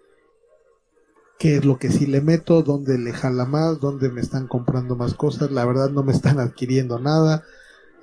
qué 1.39 1.57
es 1.57 1.65
lo 1.65 1.77
que 1.77 1.91
sí 1.91 2.05
le 2.05 2.21
meto, 2.21 2.61
dónde 2.63 2.97
le 2.97 3.13
jala 3.13 3.45
más, 3.45 3.79
dónde 3.79 4.09
me 4.09 4.21
están 4.21 4.47
comprando 4.47 4.95
más 4.95 5.13
cosas, 5.13 5.51
la 5.51 5.65
verdad 5.65 5.89
no 5.89 6.03
me 6.03 6.13
están 6.13 6.39
adquiriendo 6.39 6.99
nada, 6.99 7.43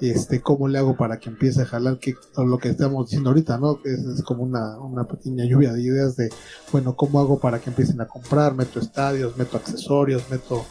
este, 0.00 0.40
cómo 0.40 0.68
le 0.68 0.78
hago 0.78 0.96
para 0.96 1.18
que 1.18 1.28
empiece 1.28 1.62
a 1.62 1.66
jalar, 1.66 1.98
que 1.98 2.14
lo 2.36 2.58
que 2.58 2.70
estamos 2.70 3.06
diciendo 3.06 3.30
ahorita, 3.30 3.58
¿no? 3.58 3.80
Es, 3.84 4.00
es 4.00 4.22
como 4.22 4.42
una, 4.42 4.78
una 4.78 5.04
pequeña 5.04 5.44
lluvia 5.44 5.72
de 5.72 5.82
ideas 5.82 6.16
de, 6.16 6.30
bueno, 6.72 6.96
¿cómo 6.96 7.20
hago 7.20 7.38
para 7.38 7.60
que 7.60 7.70
empiecen 7.70 8.00
a 8.00 8.06
comprar? 8.06 8.54
Meto 8.54 8.80
estadios, 8.80 9.36
meto 9.36 9.56
accesorios, 9.56 10.30
meto 10.30 10.64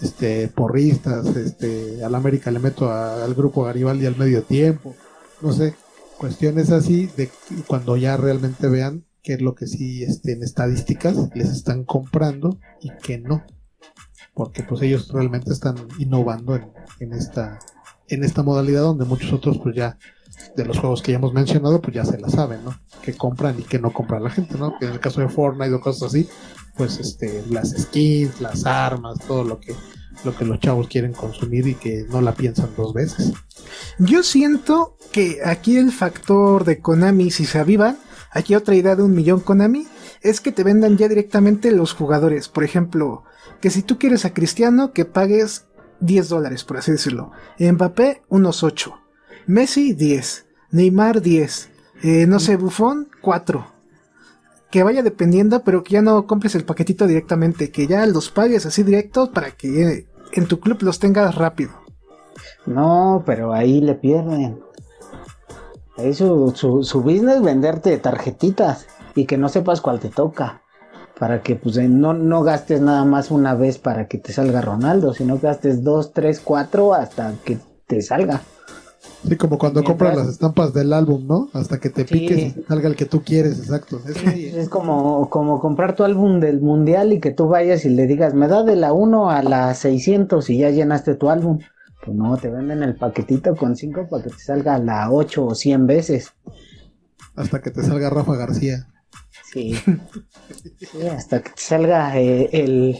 este 0.00 0.48
porristas, 0.48 1.26
este, 1.36 2.04
al 2.04 2.14
América 2.14 2.50
le 2.50 2.60
meto 2.60 2.90
al 2.92 3.34
grupo 3.34 3.64
Garibaldi 3.64 4.06
al 4.06 4.16
medio 4.16 4.42
tiempo, 4.42 4.94
no 5.40 5.52
sé, 5.52 5.74
cuestiones 6.18 6.70
así 6.70 7.10
de 7.16 7.30
cuando 7.66 7.96
ya 7.96 8.16
realmente 8.16 8.68
vean 8.68 9.04
qué 9.22 9.34
es 9.34 9.42
lo 9.42 9.54
que 9.54 9.66
sí 9.66 10.02
este, 10.02 10.32
en 10.32 10.42
estadísticas 10.42 11.16
les 11.34 11.50
están 11.50 11.84
comprando 11.84 12.58
y 12.80 12.90
qué 13.02 13.18
no. 13.18 13.44
Porque 14.34 14.62
pues 14.62 14.82
ellos 14.82 15.08
realmente 15.12 15.52
están 15.52 15.76
innovando 15.98 16.56
en, 16.56 16.70
en 17.00 17.12
esta 17.12 17.58
en 18.08 18.24
esta 18.24 18.42
modalidad 18.42 18.82
donde 18.82 19.04
muchos 19.04 19.32
otros 19.32 19.58
pues 19.58 19.76
ya 19.76 19.98
de 20.56 20.64
los 20.64 20.78
juegos 20.78 21.02
que 21.02 21.12
ya 21.12 21.18
hemos 21.18 21.34
mencionado 21.34 21.80
pues 21.80 21.94
ya 21.94 22.04
se 22.04 22.18
la 22.18 22.28
saben, 22.28 22.64
¿no? 22.64 22.74
Que 23.02 23.14
compran 23.14 23.58
y 23.58 23.62
que 23.62 23.78
no 23.78 23.92
compra 23.92 24.20
la 24.20 24.30
gente, 24.30 24.56
¿no? 24.56 24.78
Que 24.78 24.86
en 24.86 24.92
el 24.92 25.00
caso 25.00 25.20
de 25.20 25.28
Fortnite 25.28 25.74
o 25.74 25.80
cosas 25.80 26.10
así, 26.10 26.28
pues 26.76 26.98
este 26.98 27.42
las 27.50 27.70
skins, 27.70 28.40
las 28.40 28.64
armas, 28.64 29.18
todo 29.26 29.44
lo 29.44 29.60
que 29.60 29.74
lo 30.24 30.36
que 30.36 30.44
los 30.44 30.58
chavos 30.58 30.88
quieren 30.88 31.12
consumir 31.12 31.66
y 31.68 31.74
que 31.74 32.04
no 32.10 32.20
la 32.20 32.34
piensan 32.34 32.70
dos 32.76 32.92
veces. 32.92 33.32
Yo 33.98 34.22
siento 34.22 34.96
que 35.12 35.38
aquí 35.44 35.76
el 35.76 35.92
factor 35.92 36.64
de 36.64 36.80
Konami, 36.80 37.30
si 37.30 37.44
se 37.44 37.58
avivan, 37.58 37.98
aquí 38.30 38.54
otra 38.54 38.74
idea 38.74 38.96
de 38.96 39.02
un 39.02 39.14
millón 39.14 39.40
Konami, 39.40 39.86
es 40.20 40.40
que 40.40 40.52
te 40.52 40.64
vendan 40.64 40.96
ya 40.96 41.08
directamente 41.08 41.70
los 41.70 41.92
jugadores. 41.92 42.48
Por 42.48 42.64
ejemplo, 42.64 43.24
que 43.60 43.70
si 43.70 43.82
tú 43.82 43.98
quieres 43.98 44.24
a 44.24 44.34
Cristiano, 44.34 44.92
que 44.92 45.04
pagues 45.04 45.66
10 46.00 46.28
dólares, 46.28 46.64
por 46.64 46.76
así 46.76 46.92
decirlo. 46.92 47.32
Mbappé, 47.58 48.22
unos 48.28 48.62
8. 48.62 48.94
Messi, 49.46 49.94
10. 49.94 50.46
Neymar, 50.70 51.22
10. 51.22 51.70
Eh, 52.02 52.26
no 52.26 52.38
sé, 52.38 52.56
Buffon, 52.56 53.08
4. 53.22 53.66
que 54.70 54.82
vaya 54.82 55.02
dependiendo, 55.02 55.64
pero 55.64 55.82
que 55.82 55.94
ya 55.94 56.02
no 56.02 56.26
compres 56.26 56.54
el 56.54 56.64
paquetito 56.64 57.06
directamente, 57.06 57.70
que 57.70 57.86
ya 57.86 58.04
los 58.06 58.30
pagues 58.30 58.66
así 58.66 58.82
directos 58.82 59.30
para 59.30 59.52
que 59.52 60.06
en 60.32 60.46
tu 60.46 60.60
club 60.60 60.78
los 60.82 60.98
tengas 60.98 61.34
rápido. 61.34 61.72
No, 62.66 63.22
pero 63.24 63.54
ahí 63.54 63.80
le 63.80 63.94
pierden. 63.94 64.60
Ahí 65.98 66.14
su, 66.14 66.52
su, 66.54 66.84
su 66.84 67.02
business 67.02 67.42
venderte 67.42 67.98
tarjetitas 67.98 68.86
y 69.16 69.26
que 69.26 69.36
no 69.36 69.48
sepas 69.48 69.80
cuál 69.80 69.98
te 69.98 70.08
toca. 70.08 70.62
Para 71.18 71.42
que 71.42 71.56
pues 71.56 71.76
no, 71.76 72.14
no 72.14 72.44
gastes 72.44 72.80
nada 72.80 73.04
más 73.04 73.32
una 73.32 73.56
vez 73.56 73.78
para 73.78 74.06
que 74.06 74.18
te 74.18 74.32
salga 74.32 74.60
Ronaldo, 74.60 75.12
sino 75.12 75.38
gastes 75.38 75.82
dos, 75.82 76.12
tres, 76.12 76.40
cuatro 76.40 76.94
hasta 76.94 77.34
que 77.44 77.58
te 77.88 78.00
salga. 78.00 78.40
Sí, 79.26 79.36
como 79.36 79.58
cuando 79.58 79.82
compras 79.82 80.16
las 80.16 80.28
estampas 80.28 80.72
del 80.72 80.92
álbum, 80.92 81.26
¿no? 81.26 81.48
Hasta 81.52 81.78
que 81.78 81.90
te 81.90 82.04
piques 82.04 82.56
y 82.56 82.62
salga 82.68 82.88
el 82.88 82.94
que 82.94 83.04
tú 83.04 83.22
quieres, 83.22 83.58
exacto. 83.58 84.00
Es, 84.06 84.68
como, 84.68 85.28
como 85.28 85.60
comprar 85.60 85.96
tu 85.96 86.04
álbum 86.04 86.38
del 86.38 86.60
mundial 86.60 87.12
y 87.12 87.18
que 87.18 87.32
tú 87.32 87.48
vayas 87.48 87.84
y 87.84 87.88
le 87.88 88.06
digas, 88.06 88.34
me 88.34 88.46
da 88.46 88.62
de 88.62 88.76
la 88.76 88.92
1 88.92 89.30
a 89.30 89.42
la 89.42 89.74
600 89.74 90.48
y 90.50 90.58
ya 90.58 90.70
llenaste 90.70 91.16
tu 91.16 91.30
álbum. 91.30 91.58
Pues 92.08 92.16
no, 92.16 92.38
te 92.38 92.48
venden 92.48 92.82
el 92.82 92.96
paquetito 92.96 93.54
con 93.54 93.76
5 93.76 94.08
para 94.08 94.24
que 94.24 94.30
te 94.30 94.38
salga 94.38 94.78
la 94.78 95.10
8 95.10 95.44
o 95.44 95.54
100 95.54 95.86
veces. 95.86 96.32
Hasta 97.36 97.60
que 97.60 97.70
te 97.70 97.82
salga 97.82 98.08
Rafa 98.08 98.34
García. 98.34 98.88
Sí. 99.52 99.78
hasta 101.14 101.42
que 101.42 101.50
te 101.50 101.60
salga 101.60 102.18
eh, 102.18 102.48
el, 102.50 102.98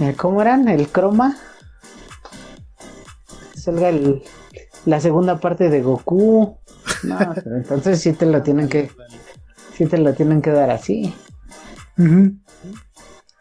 el, 0.00 0.16
¿Cómo 0.16 0.42
eran? 0.42 0.66
El 0.66 0.88
croma. 0.88 1.36
salga 3.54 3.90
el 3.90 4.24
la 4.86 4.98
segunda 4.98 5.38
parte 5.38 5.70
de 5.70 5.82
Goku. 5.82 6.58
No, 7.04 7.18
entonces 7.46 8.00
sí 8.00 8.12
te 8.12 8.26
lo 8.26 8.42
tienen 8.42 8.68
que. 8.68 8.90
Sí 9.76 9.86
te 9.86 9.98
lo 9.98 10.14
tienen 10.14 10.42
que 10.42 10.50
dar 10.50 10.70
así. 10.70 11.14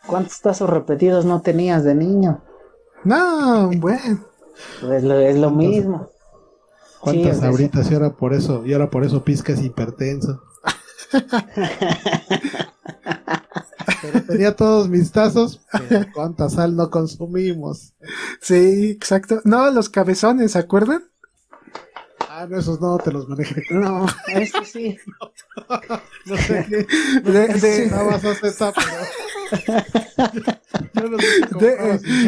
¿Cuántos 0.06 0.42
tazos 0.42 0.70
repetidos 0.70 1.26
no 1.26 1.42
tenías 1.42 1.84
de 1.84 1.96
niño? 1.96 2.44
No, 3.04 3.72
bueno. 3.78 4.35
Pues 4.82 5.04
es 5.04 5.38
lo 5.38 5.52
mismo. 5.52 6.10
¿Cuántas 7.00 7.44
ahorita? 7.44 7.82
Y 7.90 7.94
ahora 7.94 8.16
por 8.16 8.34
eso, 8.34 8.66
y 8.66 8.74
ahora 8.74 8.90
por 8.90 9.04
eso 9.04 9.24
Pizca 9.24 9.54
es 9.54 9.62
hipertenso. 9.62 10.42
Pero 14.02 14.24
tenía 14.28 14.56
todos 14.56 14.90
mis 14.90 15.12
tazos, 15.12 15.62
cuánta 16.14 16.50
sal 16.50 16.76
no 16.76 16.90
consumimos. 16.90 17.94
Sí, 18.42 18.90
exacto. 18.92 19.42
No, 19.44 19.70
los 19.70 19.90
cabezones, 19.90 20.54
¿se 20.54 20.60
acuerdan? 20.60 21.04
Ah, 22.38 22.46
no, 22.50 22.60
esos 22.60 22.82
no 22.82 22.98
te 22.98 23.14
los 23.14 23.30
manejé. 23.30 23.64
No, 23.72 24.06
este 24.28 24.66
sí. 24.66 24.98
no, 26.26 26.38
sé 26.38 26.66
qué. 26.68 26.88
No 27.24 27.32
de, 27.32 27.48
de, 27.48 27.88
nada 27.88 28.04
más 28.04 28.26
hace 28.26 28.52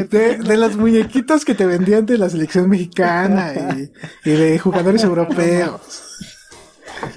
de, 0.09 0.37
de, 0.37 0.57
los 0.57 0.77
muñequitos 0.77 1.43
que 1.43 1.55
te 1.55 1.65
vendían 1.65 2.05
de 2.05 2.17
la 2.17 2.29
selección 2.29 2.69
mexicana 2.69 3.53
y, 3.53 3.91
y 4.23 4.31
de 4.31 4.57
jugadores 4.59 5.03
europeos. 5.09 5.81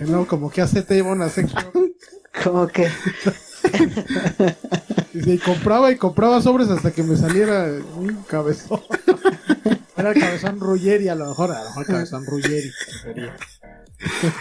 No, 0.01 0.27
como 0.27 0.51
que 0.51 0.63
hace 0.63 1.03
una 1.03 1.29
sección. 1.29 1.95
Como 2.43 2.67
que. 2.67 2.89
Y 5.15 5.39
compraba 5.39 5.91
y 5.91 5.97
compraba 5.97 6.41
sobres 6.41 6.69
hasta 6.69 6.91
que 6.91 7.03
me 7.03 7.17
saliera 7.17 7.67
un 7.97 8.23
cabezón. 8.27 8.81
Era 9.97 10.13
el 10.13 10.21
cabezón 10.21 10.61
Ruggeri, 10.61 11.09
a 11.09 11.15
lo 11.15 11.27
mejor, 11.27 11.53
a 11.53 11.59
lo 11.61 11.69
mejor 11.69 11.87
cabezón 11.87 12.25
Ruggeri. 12.27 12.71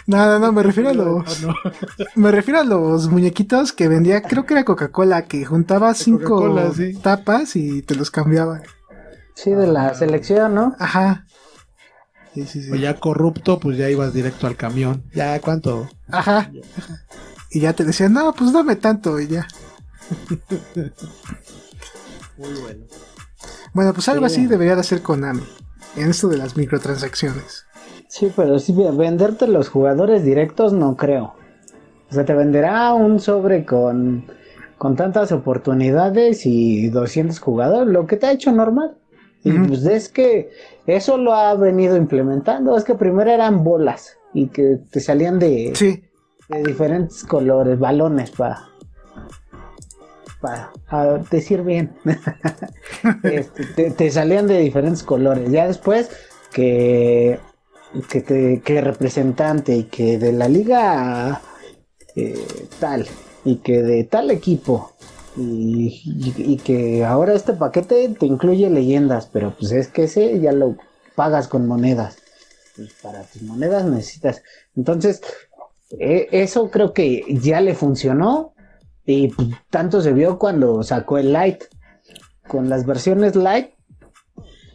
No, 0.07 0.25
no, 0.25 0.39
no, 0.39 0.51
me 0.53 0.63
refiero 0.63 0.89
a 0.89 0.93
los. 0.93 1.45
Me 2.15 2.31
refiero 2.31 2.61
a 2.61 2.63
los 2.63 3.09
muñequitos 3.09 3.73
que 3.73 3.87
vendía, 3.87 4.21
creo 4.21 4.45
que 4.45 4.53
era 4.53 4.63
Coca-Cola, 4.63 5.25
que 5.25 5.43
juntaba 5.43 5.93
cinco 5.93 6.71
tapas 7.01 7.55
y 7.55 7.81
te 7.81 7.95
los 7.95 8.09
cambiaba. 8.09 8.61
Sí, 9.35 9.51
de 9.51 9.67
la 9.67 9.93
selección, 9.93 10.55
¿no? 10.55 10.75
Ajá. 10.79 11.25
Sí, 12.33 12.45
sí, 12.45 12.63
sí. 12.63 12.71
O 12.71 12.75
ya 12.75 12.99
corrupto, 12.99 13.59
pues 13.59 13.77
ya 13.77 13.89
ibas 13.89 14.13
directo 14.13 14.47
al 14.47 14.55
camión. 14.55 15.03
¿Ya 15.13 15.39
cuánto? 15.39 15.89
Ajá. 16.09 16.51
Y 17.51 17.61
ya 17.61 17.73
te 17.73 17.83
decían, 17.83 18.13
no, 18.13 18.33
pues 18.33 18.53
dame 18.53 18.75
tanto 18.75 19.19
y 19.19 19.27
ya. 19.27 19.47
Muy 22.37 22.53
bueno. 22.61 22.85
Bueno, 23.73 23.93
pues 23.93 24.09
algo 24.09 24.25
así 24.25 24.45
debería 24.45 24.75
de 24.75 24.81
hacer 24.81 25.01
Konami 25.01 25.43
en 25.95 26.09
esto 26.09 26.27
de 26.27 26.37
las 26.37 26.55
microtransacciones. 26.57 27.65
Sí, 28.07 28.31
pero 28.35 28.59
si 28.59 28.73
venderte 28.73 29.47
los 29.47 29.69
jugadores 29.69 30.23
directos 30.23 30.73
no 30.73 30.95
creo. 30.95 31.35
O 32.09 32.13
sea, 32.13 32.25
te 32.25 32.33
venderá 32.33 32.93
un 32.93 33.19
sobre 33.19 33.65
con, 33.65 34.25
con 34.77 34.95
tantas 34.95 35.31
oportunidades 35.31 36.45
y 36.45 36.89
200 36.89 37.39
jugadores, 37.39 37.93
lo 37.93 38.07
que 38.07 38.17
te 38.17 38.27
ha 38.27 38.31
hecho 38.31 38.51
normal. 38.51 38.97
Y 39.43 39.51
pues 39.51 39.85
es 39.85 40.09
que 40.09 40.49
eso 40.85 41.17
lo 41.17 41.33
ha 41.33 41.53
venido 41.55 41.95
implementando. 41.95 42.75
Es 42.75 42.83
que 42.83 42.95
primero 42.95 43.31
eran 43.31 43.63
bolas 43.63 44.17
y 44.33 44.47
que 44.47 44.79
te 44.91 44.99
salían 44.99 45.39
de, 45.39 45.71
de 46.49 46.63
diferentes 46.63 47.23
colores, 47.23 47.79
balones 47.79 48.31
para 48.31 48.69
para 50.41 50.71
decir 51.29 51.63
bien. 51.63 51.95
Este, 53.23 53.91
te, 53.91 54.11
salían 54.11 54.47
de 54.47 54.59
diferentes 54.59 55.03
colores. 55.03 55.49
Ya 55.51 55.67
después 55.67 56.09
que, 56.51 57.39
que, 58.09 58.81
representante 58.81 59.75
y 59.75 59.83
que 59.83 60.17
de 60.17 60.33
la 60.33 60.49
liga 60.49 61.41
eh, 62.15 62.45
tal 62.79 63.07
y 63.45 63.57
que 63.57 63.81
de 63.81 64.03
tal 64.03 64.31
equipo 64.31 64.93
y, 65.37 66.57
que 66.57 67.05
ahora 67.05 67.33
este 67.33 67.53
paquete 67.53 68.09
te 68.19 68.25
incluye 68.25 68.69
leyendas, 68.69 69.29
pero 69.31 69.55
pues 69.57 69.71
es 69.71 69.87
que 69.87 70.03
ese 70.03 70.39
ya 70.41 70.51
lo 70.51 70.75
pagas 71.15 71.47
con 71.47 71.67
monedas. 71.67 72.17
Pues 72.75 72.93
para 73.01 73.23
tus 73.23 73.41
monedas 73.43 73.85
necesitas. 73.85 74.43
Entonces, 74.75 75.21
e, 75.91 76.27
eso 76.31 76.69
creo 76.69 76.93
que 76.93 77.23
ya 77.41 77.61
le 77.61 77.73
funcionó 77.73 78.53
y 79.05 79.33
tanto 79.69 80.01
se 80.01 80.13
vio 80.13 80.37
cuando 80.37 80.83
sacó 80.83 81.17
el 81.17 81.33
Lite. 81.33 81.67
Con 82.47 82.69
las 82.69 82.85
versiones 82.85 83.35
Lite 83.35 83.75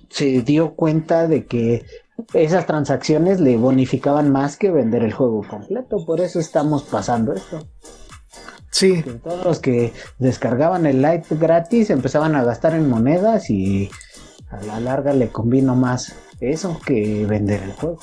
se 0.09 0.43
dio 0.43 0.75
cuenta 0.75 1.27
de 1.27 1.47
que 1.47 1.85
esas 2.33 2.67
transacciones 2.67 3.41
le 3.41 3.57
bonificaban 3.57 4.31
más 4.31 4.57
que 4.57 4.71
vender 4.71 5.03
el 5.03 5.13
juego 5.13 5.43
completo. 5.49 6.05
Por 6.05 6.21
eso 6.21 6.41
estamos 6.41 6.85
pasando 6.85 7.33
esto. 7.33 7.67
Sí. 8.71 9.05
todos 9.23 9.45
los 9.45 9.61
que 9.61 9.93
descargaban 10.19 10.87
el 10.87 11.01
Lite 11.01 11.37
gratis 11.37 11.91
empezaban 11.91 12.35
a 12.35 12.43
gastar 12.43 12.75
en 12.75 12.89
monedas 12.89 13.49
y 13.49 13.89
a 14.51 14.61
la 14.63 14.81
larga 14.81 15.13
le 15.13 15.29
convino 15.29 15.77
más 15.77 16.17
eso 16.41 16.81
que 16.85 17.25
vender 17.25 17.63
el 17.63 17.73
juego. 17.73 17.99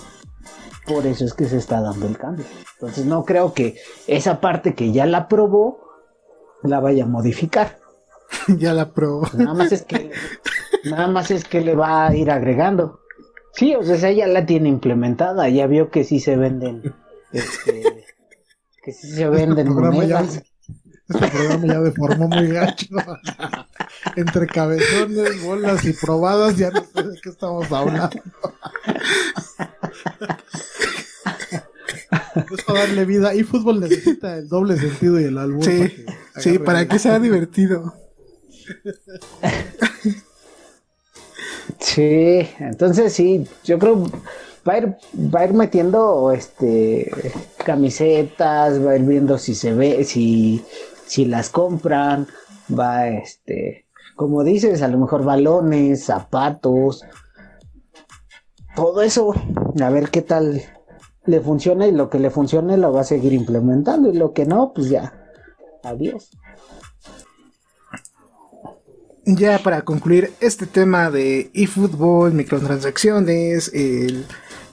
Por 0.91 1.05
eso 1.07 1.25
es 1.25 1.33
que 1.33 1.45
se 1.45 1.57
está 1.57 1.79
dando 1.79 2.07
el 2.07 2.17
cambio. 2.17 2.45
Entonces 2.73 3.05
no 3.05 3.23
creo 3.23 3.53
que 3.53 3.77
esa 4.07 4.41
parte 4.41 4.73
que 4.73 4.91
ya 4.91 5.05
la 5.05 5.27
probó 5.27 5.79
la 6.63 6.79
vaya 6.79 7.05
a 7.05 7.07
modificar. 7.07 7.79
ya 8.57 8.73
la 8.73 8.91
probó. 8.91 9.27
Nada 9.33 9.53
más 9.53 9.71
es 9.71 9.83
que 9.83 10.11
nada 10.83 11.07
más 11.07 11.31
es 11.31 11.45
que 11.45 11.61
le 11.61 11.75
va 11.75 12.07
a 12.07 12.15
ir 12.15 12.29
agregando. 12.29 12.99
Sí, 13.53 13.75
o 13.75 13.83
sea, 13.83 14.09
ella 14.09 14.27
la 14.27 14.45
tiene 14.45 14.69
implementada, 14.69 15.49
ya 15.49 15.67
vio 15.67 15.91
que 15.91 16.03
sí 16.03 16.19
se 16.19 16.37
venden 16.37 16.93
este, 17.31 18.05
que 18.83 18.91
sí 18.91 19.11
se 19.11 19.27
venden 19.29 19.67
este 19.67 19.79
monedas. 19.79 20.43
este 21.09 21.27
programa 21.27 21.67
ya 21.67 21.79
deformó 21.79 22.27
muy 22.27 22.47
gacho. 22.47 22.87
Entre 24.15 24.47
cabezones, 24.47 25.43
bolas 25.43 25.85
y 25.85 25.93
probadas, 25.93 26.57
ya 26.57 26.71
no 26.71 26.83
sé 26.83 27.03
de 27.03 27.19
qué 27.21 27.29
estamos 27.29 27.71
hablando. 27.71 28.21
Es 32.35 32.63
para 32.63 32.79
darle 32.79 33.05
vida. 33.05 33.33
Y 33.33 33.43
fútbol 33.43 33.79
necesita 33.79 34.37
el 34.37 34.47
doble 34.47 34.77
sentido 34.77 35.19
y 35.19 35.25
el 35.25 35.37
albur. 35.37 35.63
Sí, 35.63 36.05
para 36.05 36.41
sí, 36.41 36.59
para 36.59 36.87
que 36.87 36.99
sea 36.99 37.19
divertido. 37.19 37.93
Sí, 41.79 42.47
entonces 42.59 43.11
sí, 43.11 43.45
yo 43.63 43.79
creo 43.79 44.05
va 44.67 44.73
a 44.73 44.77
ir, 44.77 44.95
va 45.33 45.41
a 45.41 45.45
ir 45.45 45.53
metiendo 45.53 46.31
este 46.31 47.11
camisetas, 47.65 48.85
va 48.85 48.91
a 48.91 48.95
ir 48.95 49.03
viendo 49.03 49.37
si 49.37 49.55
se 49.55 49.73
ve, 49.73 50.03
si, 50.03 50.63
si 51.05 51.25
las 51.25 51.49
compran, 51.49 52.27
va 52.77 53.07
este, 53.07 53.85
como 54.15 54.43
dices, 54.43 54.81
a 54.81 54.87
lo 54.87 54.99
mejor 54.99 55.23
balones, 55.23 56.05
zapatos, 56.05 57.03
todo 58.75 59.01
eso, 59.01 59.33
a 59.81 59.89
ver 59.89 60.09
qué 60.09 60.21
tal 60.21 60.61
le 61.25 61.41
funciona 61.41 61.87
y 61.87 61.91
lo 61.91 62.09
que 62.09 62.19
le 62.19 62.29
funcione 62.29 62.77
lo 62.77 62.91
va 62.91 63.01
a 63.01 63.05
seguir 63.05 63.33
implementando 63.33 64.09
y 64.09 64.17
lo 64.17 64.33
que 64.33 64.45
no, 64.45 64.71
pues 64.73 64.89
ya, 64.89 65.13
adiós. 65.83 66.31
Ya 69.25 69.59
para 69.59 69.83
concluir 69.83 70.33
este 70.39 70.65
tema 70.65 71.11
de 71.11 71.51
eFootball, 71.53 72.33
microtransacciones, 72.33 73.71
el 73.73 74.25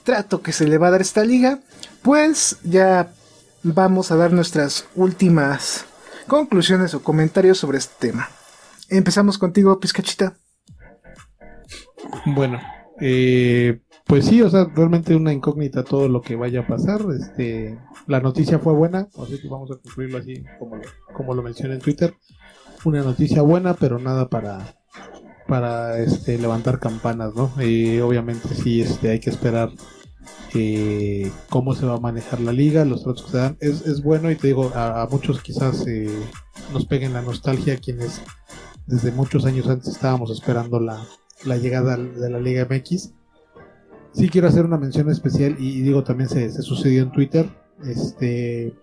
trato 0.03 0.41
que 0.41 0.51
se 0.51 0.67
le 0.67 0.79
va 0.79 0.87
a 0.87 0.91
dar 0.91 1.01
a 1.01 1.03
esta 1.03 1.23
liga, 1.23 1.59
pues 2.01 2.57
ya 2.63 3.11
vamos 3.61 4.11
a 4.11 4.15
dar 4.15 4.33
nuestras 4.33 4.85
últimas 4.95 5.85
conclusiones 6.27 6.93
o 6.95 7.03
comentarios 7.03 7.59
sobre 7.59 7.77
este 7.77 8.07
tema. 8.07 8.29
Empezamos 8.89 9.37
contigo, 9.37 9.79
Pizcachita. 9.79 10.35
Bueno, 12.25 12.59
eh, 12.99 13.81
pues 14.09 14.25
sí, 14.25 14.41
o 14.41 14.49
sea, 14.49 14.65
realmente 14.75 15.15
una 15.15 15.31
incógnita 15.31 15.83
todo 15.83 16.09
lo 16.09 16.23
que 16.23 16.35
vaya 16.35 16.61
a 16.61 16.67
pasar. 16.67 17.01
Este, 17.15 17.77
la 18.07 18.19
noticia 18.19 18.57
fue 18.57 18.73
buena, 18.73 19.07
así 19.21 19.39
que 19.39 19.47
vamos 19.47 19.69
a 19.69 19.75
concluirlo 19.75 20.17
así 20.17 20.43
como 21.13 21.35
lo, 21.35 21.43
mencioné 21.43 21.75
en 21.75 21.79
Twitter. 21.79 22.15
Una 22.85 23.03
noticia 23.03 23.43
buena, 23.43 23.75
pero 23.75 23.99
nada 23.99 24.27
para 24.27 24.75
para 25.47 25.99
este 25.99 26.39
levantar 26.39 26.79
campanas, 26.79 27.35
¿no? 27.35 27.51
Y 27.61 27.99
obviamente 27.99 28.49
sí, 28.55 28.81
este, 28.81 29.11
hay 29.11 29.19
que 29.19 29.29
esperar 29.29 29.69
eh, 30.55 31.31
cómo 31.49 31.75
se 31.75 31.85
va 31.85 31.95
a 31.95 31.99
manejar 31.99 32.41
la 32.41 32.51
liga, 32.51 32.85
los 32.85 33.03
tratos 33.03 33.25
que 33.25 33.31
se 33.31 33.37
dan. 33.37 33.57
Es, 33.59 33.85
es 33.85 34.01
bueno 34.01 34.31
y 34.31 34.35
te 34.35 34.47
digo, 34.47 34.71
a, 34.73 35.07
muchos 35.11 35.39
quizás 35.43 35.85
eh, 35.85 36.09
nos 36.73 36.87
peguen 36.87 37.13
la 37.13 37.21
nostalgia 37.21 37.77
quienes 37.77 38.21
desde 38.87 39.11
muchos 39.11 39.45
años 39.45 39.67
antes 39.67 39.89
estábamos 39.89 40.31
esperando 40.31 40.79
la, 40.79 40.99
la 41.45 41.57
llegada 41.57 41.95
de 41.95 42.29
la 42.31 42.39
Liga 42.39 42.67
MX. 42.67 43.18
Sí 44.13 44.29
quiero 44.29 44.47
hacer 44.47 44.65
una 44.65 44.77
mención 44.77 45.09
especial 45.09 45.55
y, 45.59 45.81
digo 45.81 46.03
también 46.03 46.29
se, 46.29 46.49
sucedió 46.61 47.03
en 47.03 47.11
Twitter, 47.11 47.49
este 47.85 48.73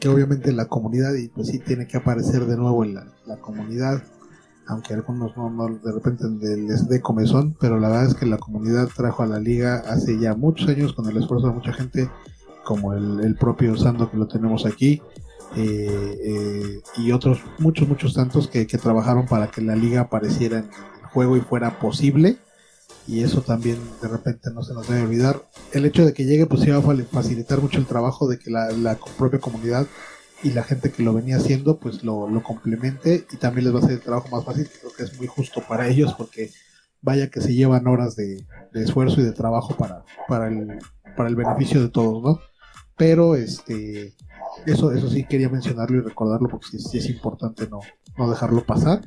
que 0.00 0.08
obviamente 0.08 0.52
la 0.52 0.66
comunidad 0.66 1.14
y 1.14 1.28
pues 1.28 1.48
sí 1.48 1.58
tiene 1.58 1.86
que 1.86 1.96
aparecer 1.96 2.44
de 2.44 2.56
nuevo 2.56 2.84
en 2.84 2.94
la, 2.94 3.36
comunidad, 3.40 4.02
aunque 4.66 4.92
algunos 4.92 5.34
no, 5.36 5.80
de 5.82 5.92
repente 5.92 6.24
les 6.38 6.88
dé 6.88 7.00
comezón, 7.00 7.56
pero 7.58 7.80
la 7.80 7.88
verdad 7.88 8.06
es 8.06 8.14
que 8.14 8.26
la 8.26 8.36
comunidad 8.36 8.88
trajo 8.94 9.22
a 9.22 9.26
la 9.26 9.40
liga 9.40 9.82
hace 9.86 10.18
ya 10.18 10.34
muchos 10.34 10.68
años 10.68 10.92
con 10.92 11.08
el 11.08 11.16
esfuerzo 11.16 11.48
de 11.48 11.54
mucha 11.54 11.72
gente, 11.72 12.10
como 12.64 12.92
el, 12.92 13.34
propio 13.36 13.76
Sando 13.76 14.10
que 14.10 14.18
lo 14.18 14.28
tenemos 14.28 14.66
aquí, 14.66 15.00
eh, 15.56 16.18
eh, 16.22 16.80
y 16.98 17.12
otros 17.12 17.40
muchos, 17.58 17.88
muchos 17.88 18.12
tantos 18.12 18.46
que, 18.46 18.66
que 18.66 18.76
trabajaron 18.76 19.24
para 19.26 19.50
que 19.50 19.62
la 19.62 19.74
liga 19.74 20.02
apareciera 20.02 20.58
en, 20.58 20.68
juego 21.12 21.36
y 21.36 21.40
fuera 21.40 21.78
posible. 21.78 22.38
Y 23.08 23.22
eso 23.22 23.40
también 23.40 23.78
de 24.02 24.08
repente 24.08 24.50
no 24.52 24.62
se 24.62 24.74
nos 24.74 24.86
debe 24.86 25.02
olvidar. 25.02 25.42
El 25.72 25.86
hecho 25.86 26.04
de 26.04 26.12
que 26.12 26.26
llegue 26.26 26.44
pues 26.44 26.66
iba 26.66 26.76
a 26.76 26.82
facilitar 27.10 27.60
mucho 27.60 27.78
el 27.78 27.86
trabajo 27.86 28.28
de 28.28 28.38
que 28.38 28.50
la, 28.50 28.98
propia 29.16 29.40
comunidad 29.40 29.86
y 30.42 30.50
la 30.50 30.62
gente 30.62 30.92
que 30.92 31.02
lo 31.02 31.14
venía 31.14 31.38
haciendo 31.38 31.78
pues 31.78 32.04
lo, 32.04 32.28
complemente 32.42 33.26
y 33.32 33.36
también 33.38 33.64
les 33.64 33.74
va 33.74 33.78
a 33.78 33.82
hacer 33.82 33.94
el 33.94 34.02
trabajo 34.02 34.28
más 34.28 34.44
fácil. 34.44 34.68
Creo 34.78 34.92
que 34.92 35.04
es 35.04 35.16
muy 35.16 35.26
justo 35.26 35.62
para 35.66 35.88
ellos 35.88 36.14
porque 36.18 36.50
vaya 37.00 37.30
que 37.30 37.40
se 37.40 37.54
llevan 37.54 37.86
horas 37.86 38.14
de, 38.14 38.46
esfuerzo 38.74 39.22
y 39.22 39.24
de 39.24 39.32
trabajo 39.32 39.74
para, 39.74 40.04
para, 40.28 40.48
el, 40.48 40.78
para 41.16 41.30
el 41.30 41.36
beneficio 41.36 41.80
de 41.80 41.88
todos, 41.88 42.22
¿no? 42.22 42.40
Pero 42.94 43.36
este 43.36 44.14
eso, 44.66 44.92
eso 44.92 45.08
sí 45.08 45.24
quería 45.24 45.48
mencionarlo 45.48 45.98
y 45.98 46.00
recordarlo 46.00 46.48
porque 46.48 46.78
sí, 46.78 46.98
es 46.98 47.08
importante 47.08 47.68
no, 47.68 47.80
no 48.16 48.30
dejarlo 48.30 48.64
pasar. 48.64 49.00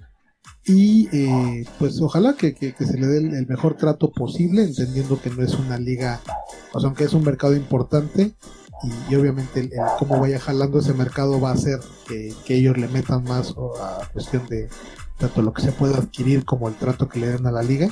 Y 0.66 1.10
eh, 1.12 1.66
pues 1.80 2.00
ojalá 2.02 2.36
que, 2.36 2.54
se 2.54 2.98
le 2.98 3.08
dé 3.08 3.18
el, 3.18 3.48
mejor 3.48 3.76
trato 3.76 4.12
posible, 4.12 4.64
entendiendo 4.64 5.20
que 5.20 5.32
no 5.32 5.44
es 5.44 5.56
una 5.56 5.78
liga, 5.78 6.20
o 6.74 6.80
sea, 6.80 6.88
aunque 6.88 7.06
es 7.06 7.14
un 7.14 7.24
mercado 7.24 7.56
importante, 7.56 8.36
y, 9.10 9.16
obviamente 9.16 9.60
el, 9.60 9.72
cómo 9.98 10.20
vaya 10.20 10.39
jalando 10.39 10.80
ese 10.80 10.94
mercado 10.94 11.39
va 11.39 11.50
a 11.50 11.54
hacer 11.54 11.80
que, 12.08 12.34
ellos 12.48 12.78
le 12.78 12.88
metan 12.88 13.24
más 13.24 13.56
a 13.80 14.08
cuestión 14.12 14.46
de 14.48 14.70
tanto 15.18 15.42
lo 15.42 15.54
que 15.54 15.62
se 15.62 15.72
pueda 15.72 15.98
adquirir 15.98 16.46
como 16.46 16.68
el 16.68 16.76
trato 16.76 17.08
que 17.08 17.20
le 17.20 17.30
den 17.30 17.46
a 17.48 17.52
la 17.52 17.64
liga, 17.64 17.89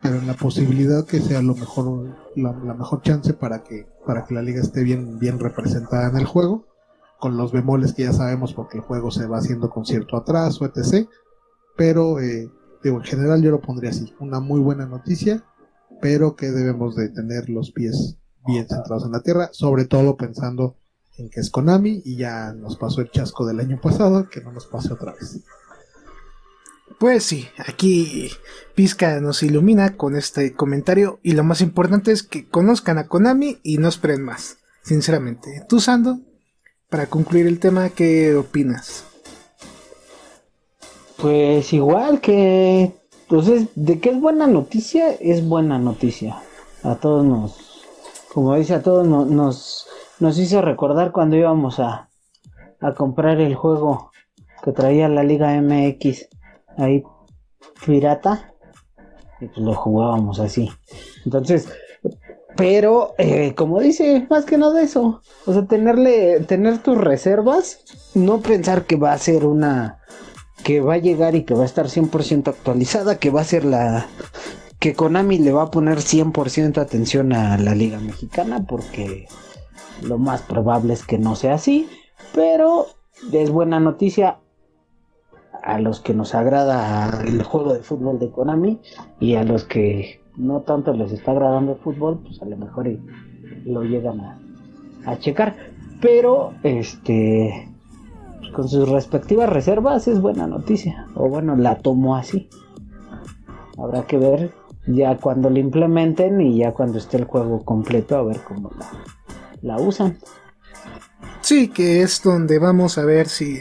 pero 0.00 0.16
en 0.16 0.26
la 0.26 0.34
posibilidad 0.34 1.04
que 1.06 1.20
sea 1.20 1.42
lo 1.42 1.54
mejor, 1.54 2.16
la, 2.36 2.52
mejor 2.52 3.02
chance 3.02 3.32
para 3.32 3.64
que, 3.64 3.86
para 4.06 4.24
que 4.24 4.34
la 4.34 4.42
liga 4.42 4.60
esté 4.60 4.84
bien, 4.84 5.18
bien 5.18 5.40
representada 5.40 6.10
en 6.10 6.16
el 6.16 6.26
juego, 6.26 6.66
con 7.18 7.36
los 7.36 7.52
bemoles 7.52 7.92
que 7.92 8.02
ya 8.02 8.12
sabemos 8.12 8.54
porque 8.54 8.78
el 8.78 8.84
juego 8.84 9.10
se 9.10 9.26
va 9.26 9.38
haciendo 9.38 9.70
con 9.70 9.84
cierto 9.84 10.16
atraso, 10.16 10.64
etc 10.64 11.08
pero 11.76 12.20
eh, 12.20 12.50
en 12.82 13.02
general 13.02 13.42
yo 13.42 13.50
lo 13.50 13.60
pondría 13.60 13.90
así, 13.90 14.14
una 14.20 14.40
muy 14.40 14.60
buena 14.60 14.86
noticia, 14.86 15.44
pero 16.00 16.36
que 16.36 16.50
debemos 16.50 16.96
de 16.96 17.08
tener 17.08 17.48
los 17.48 17.72
pies 17.72 18.18
bien 18.46 18.68
centrados 18.68 19.04
en 19.06 19.12
la 19.12 19.22
tierra, 19.22 19.48
sobre 19.52 19.86
todo 19.86 20.16
pensando 20.16 20.76
en 21.16 21.30
que 21.30 21.40
es 21.40 21.50
Konami 21.50 22.02
y 22.04 22.16
ya 22.16 22.52
nos 22.52 22.76
pasó 22.76 23.00
el 23.00 23.10
chasco 23.10 23.46
del 23.46 23.60
año 23.60 23.80
pasado, 23.80 24.28
que 24.28 24.40
no 24.40 24.52
nos 24.52 24.66
pase 24.66 24.92
otra 24.92 25.12
vez. 25.12 25.40
Pues 26.98 27.24
sí, 27.24 27.48
aquí 27.58 28.30
Pizca 28.74 29.20
nos 29.20 29.42
ilumina 29.42 29.96
con 29.96 30.16
este 30.16 30.52
comentario 30.52 31.20
y 31.22 31.32
lo 31.32 31.44
más 31.44 31.60
importante 31.60 32.12
es 32.12 32.22
que 32.22 32.48
conozcan 32.48 32.98
a 32.98 33.08
Konami 33.08 33.58
y 33.62 33.78
no 33.78 33.88
esperen 33.88 34.22
más, 34.22 34.58
sinceramente. 34.82 35.64
Tú, 35.68 35.80
Sando, 35.80 36.20
para 36.88 37.06
concluir 37.06 37.46
el 37.46 37.58
tema, 37.58 37.88
¿qué 37.90 38.34
opinas? 38.34 39.04
Pues 41.16 41.72
igual 41.72 42.20
que, 42.20 42.92
entonces, 43.22 43.68
de 43.74 44.00
qué 44.00 44.10
es 44.10 44.20
buena 44.20 44.46
noticia, 44.46 45.12
es 45.12 45.46
buena 45.46 45.78
noticia. 45.78 46.42
A 46.82 46.96
todos 46.96 47.24
nos, 47.24 47.84
como 48.32 48.54
dice, 48.56 48.74
a 48.74 48.82
todos 48.82 49.06
nos, 49.06 49.86
nos 50.20 50.38
hizo 50.38 50.60
recordar 50.60 51.12
cuando 51.12 51.36
íbamos 51.36 51.80
a, 51.80 52.08
a 52.80 52.94
comprar 52.94 53.40
el 53.40 53.54
juego 53.54 54.10
que 54.62 54.72
traía 54.72 55.08
la 55.08 55.22
Liga 55.22 55.60
MX 55.60 56.28
ahí 56.76 57.02
pirata 57.84 58.52
y 59.40 59.46
pues 59.46 59.58
lo 59.58 59.74
jugábamos 59.74 60.40
así. 60.40 60.70
Entonces, 61.24 61.68
pero 62.56 63.14
eh, 63.18 63.54
como 63.54 63.80
dice, 63.80 64.26
más 64.30 64.44
que 64.44 64.58
nada 64.58 64.80
eso, 64.80 65.22
o 65.46 65.52
sea, 65.52 65.66
tenerle, 65.66 66.40
tener 66.40 66.78
tus 66.78 66.96
reservas, 66.98 67.80
no 68.14 68.40
pensar 68.40 68.84
que 68.84 68.96
va 68.96 69.12
a 69.12 69.18
ser 69.18 69.44
una 69.44 70.00
que 70.64 70.80
va 70.80 70.94
a 70.94 70.98
llegar 70.98 71.36
y 71.36 71.44
que 71.44 71.54
va 71.54 71.62
a 71.62 71.66
estar 71.66 71.86
100% 71.86 72.48
actualizada, 72.48 73.18
que 73.18 73.30
va 73.30 73.42
a 73.42 73.44
ser 73.44 73.64
la 73.64 74.06
que 74.80 74.94
Konami 74.94 75.38
le 75.38 75.52
va 75.52 75.64
a 75.64 75.70
poner 75.70 75.98
100% 75.98 76.78
atención 76.78 77.32
a 77.32 77.56
la 77.58 77.74
Liga 77.74 78.00
Mexicana 78.00 78.66
porque 78.66 79.28
lo 80.02 80.18
más 80.18 80.42
probable 80.42 80.94
es 80.94 81.04
que 81.04 81.18
no 81.18 81.36
sea 81.36 81.54
así, 81.54 81.88
pero 82.34 82.86
es 83.32 83.50
buena 83.50 83.78
noticia 83.78 84.38
a 85.62 85.78
los 85.78 86.00
que 86.00 86.14
nos 86.14 86.34
agrada 86.34 87.22
el 87.26 87.42
juego 87.42 87.74
de 87.74 87.82
fútbol 87.82 88.18
de 88.18 88.30
Konami 88.30 88.80
y 89.20 89.36
a 89.36 89.44
los 89.44 89.64
que 89.64 90.20
no 90.36 90.62
tanto 90.62 90.92
les 90.92 91.12
está 91.12 91.30
agradando 91.30 91.72
el 91.72 91.78
fútbol, 91.78 92.20
pues 92.22 92.42
a 92.42 92.46
lo 92.46 92.56
mejor 92.56 92.88
lo 93.64 93.82
llegan 93.82 94.20
a, 94.20 94.40
a 95.06 95.18
checar. 95.18 95.56
Pero 96.00 96.52
este 96.62 97.73
con 98.54 98.68
sus 98.68 98.88
respectivas 98.88 99.50
reservas 99.50 100.08
es 100.08 100.20
buena 100.20 100.46
noticia. 100.46 101.06
O 101.14 101.28
bueno, 101.28 101.56
la 101.56 101.76
tomo 101.80 102.16
así. 102.16 102.48
Habrá 103.76 104.06
que 104.06 104.16
ver 104.16 104.54
ya 104.86 105.16
cuando 105.16 105.50
lo 105.50 105.58
implementen 105.58 106.40
y 106.40 106.58
ya 106.58 106.72
cuando 106.72 106.98
esté 106.98 107.18
el 107.18 107.24
juego 107.24 107.64
completo 107.64 108.16
a 108.16 108.22
ver 108.22 108.40
cómo 108.42 108.70
la, 109.62 109.76
usan. 109.76 110.18
Sí, 111.40 111.68
que 111.68 112.02
es 112.02 112.22
donde 112.22 112.58
vamos 112.58 112.96
a 112.98 113.04
ver 113.04 113.28
si 113.28 113.60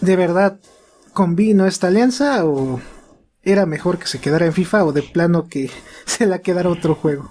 de 0.00 0.16
verdad 0.16 0.58
convino 1.12 1.66
esta 1.66 1.88
alianza 1.88 2.44
o 2.44 2.80
era 3.42 3.66
mejor 3.66 3.98
que 3.98 4.06
se 4.06 4.20
quedara 4.20 4.46
en 4.46 4.52
FIFA 4.52 4.84
o 4.84 4.92
de 4.92 5.02
plano 5.02 5.48
que 5.48 5.70
se 6.06 6.26
la 6.26 6.40
quedara 6.40 6.70
otro 6.70 6.94
juego. 6.94 7.30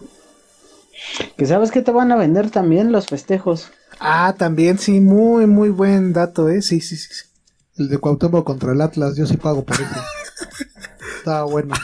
Que 1.38 1.46
sabes 1.46 1.72
que 1.72 1.82
te 1.82 1.92
van 1.92 2.12
a 2.12 2.18
vender 2.18 2.50
también 2.50 2.92
los 2.92 3.08
festejos. 3.08 3.72
Ah, 4.00 4.36
también, 4.38 4.78
sí, 4.78 5.00
muy, 5.00 5.48
muy 5.48 5.70
buen 5.70 6.14
dato, 6.14 6.50
¿eh? 6.50 6.62
Sí, 6.62 6.82
sí, 6.82 6.96
sí. 6.96 7.26
El 7.78 7.90
de 7.90 7.98
Cuauhtémoc 7.98 8.46
contra 8.46 8.72
el 8.72 8.82
Atlas, 8.82 9.16
yo 9.16 9.26
sí 9.26 9.38
pago 9.38 9.64
por 9.64 9.76
eso. 9.76 9.86
Estaba 11.18 11.44
bueno. 11.44 11.76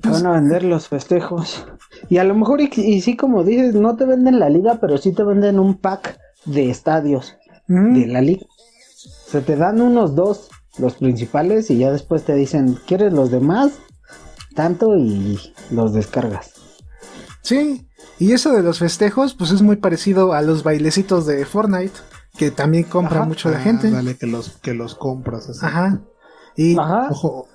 Te 0.00 0.08
van 0.08 0.26
a 0.26 0.32
vender 0.32 0.64
los 0.64 0.88
festejos. 0.88 1.66
Y 2.08 2.18
a 2.18 2.24
lo 2.24 2.34
mejor, 2.34 2.60
y, 2.60 3.00
sí, 3.00 3.16
como 3.16 3.44
dices, 3.44 3.74
no 3.74 3.96
te 3.96 4.04
venden 4.04 4.38
la 4.38 4.48
liga, 4.48 4.78
pero 4.80 4.98
sí 4.98 5.12
te 5.12 5.24
venden 5.24 5.58
un 5.58 5.78
pack 5.78 6.18
de 6.44 6.68
estadios 6.68 7.36
mm. 7.68 7.94
de 7.94 8.06
la 8.08 8.20
liga. 8.20 8.46
Se 9.26 9.40
te 9.40 9.56
dan 9.56 9.80
unos 9.80 10.14
dos, 10.14 10.48
los 10.78 10.94
principales, 10.94 11.70
y 11.70 11.78
ya 11.78 11.92
después 11.92 12.24
te 12.24 12.34
dicen, 12.34 12.78
¿quieres 12.86 13.12
los 13.12 13.30
demás? 13.30 13.72
Tanto 14.54 14.96
y 14.96 15.40
los 15.70 15.92
descargas. 15.92 16.52
Sí, 17.42 17.86
y 18.18 18.32
eso 18.32 18.52
de 18.52 18.62
los 18.62 18.78
festejos, 18.78 19.34
pues 19.34 19.50
es 19.50 19.62
muy 19.62 19.76
parecido 19.76 20.32
a 20.32 20.42
los 20.42 20.62
bailecitos 20.62 21.26
de 21.26 21.44
Fortnite, 21.44 21.98
que 22.36 22.50
también 22.50 22.84
compra 22.84 23.24
mucho 23.24 23.50
la 23.50 23.60
gente. 23.60 23.90
Dale, 23.90 24.16
que 24.16 24.26
los, 24.26 24.50
que 24.62 24.74
los 24.74 24.94
compras 24.94 25.48
así. 25.48 25.64
Ajá. 25.64 26.00
Y 26.56 26.76
ojo, 26.78 27.48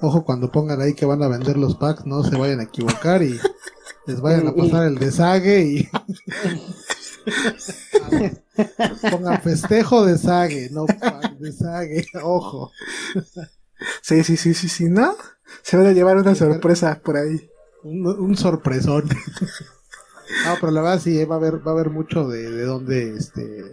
ojo 0.00 0.24
cuando 0.24 0.50
pongan 0.50 0.80
ahí 0.80 0.94
que 0.94 1.06
van 1.06 1.22
a 1.22 1.28
vender 1.28 1.56
los 1.56 1.76
packs, 1.76 2.06
no 2.06 2.22
se 2.22 2.36
vayan 2.36 2.60
a 2.60 2.64
equivocar 2.64 3.22
y 3.22 3.38
les 4.06 4.20
vayan 4.20 4.46
a 4.46 4.54
pasar 4.56 4.86
el 4.86 4.98
desague 4.98 5.62
y 5.62 5.88
pongan 9.10 9.42
festejo 9.42 10.04
de 10.06 10.18
sague, 10.18 10.70
no 10.70 10.86
pack 10.86 11.38
de 11.38 11.52
sague, 11.52 12.06
ojo. 12.22 12.70
Sí, 14.02 14.22
sí, 14.24 14.36
sí, 14.36 14.54
sí, 14.54 14.68
sí, 14.68 14.84
¿no? 14.84 15.16
Se 15.62 15.76
van 15.76 15.86
a 15.86 15.92
llevar 15.92 16.16
una 16.16 16.34
sorpresa 16.34 17.00
por 17.02 17.16
ahí. 17.16 17.50
Un, 17.82 18.06
un 18.06 18.36
sorpresón. 18.36 19.08
No, 20.46 20.54
pero 20.60 20.72
la 20.72 20.82
verdad 20.82 21.00
sí, 21.00 21.24
va 21.24 21.36
a 21.36 21.38
haber, 21.38 21.66
va 21.66 21.72
a 21.72 21.74
haber 21.74 21.90
mucho 21.90 22.28
de, 22.28 22.50
de 22.50 22.64
dónde, 22.64 23.16
este, 23.16 23.72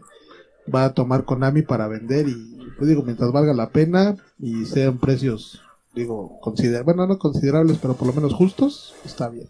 va 0.73 0.85
a 0.85 0.93
tomar 0.93 1.25
Konami 1.25 1.61
para 1.61 1.87
vender 1.87 2.27
y 2.27 2.57
pues 2.77 2.89
digo, 2.89 3.03
mientras 3.03 3.31
valga 3.31 3.53
la 3.53 3.69
pena 3.69 4.15
y 4.39 4.65
sean 4.65 4.99
precios, 4.99 5.61
digo, 5.95 6.39
consider 6.41 6.83
bueno, 6.83 7.07
no 7.07 7.17
considerables, 7.17 7.77
pero 7.81 7.95
por 7.95 8.07
lo 8.07 8.13
menos 8.13 8.33
justos, 8.33 8.93
está 9.05 9.29
bien. 9.29 9.47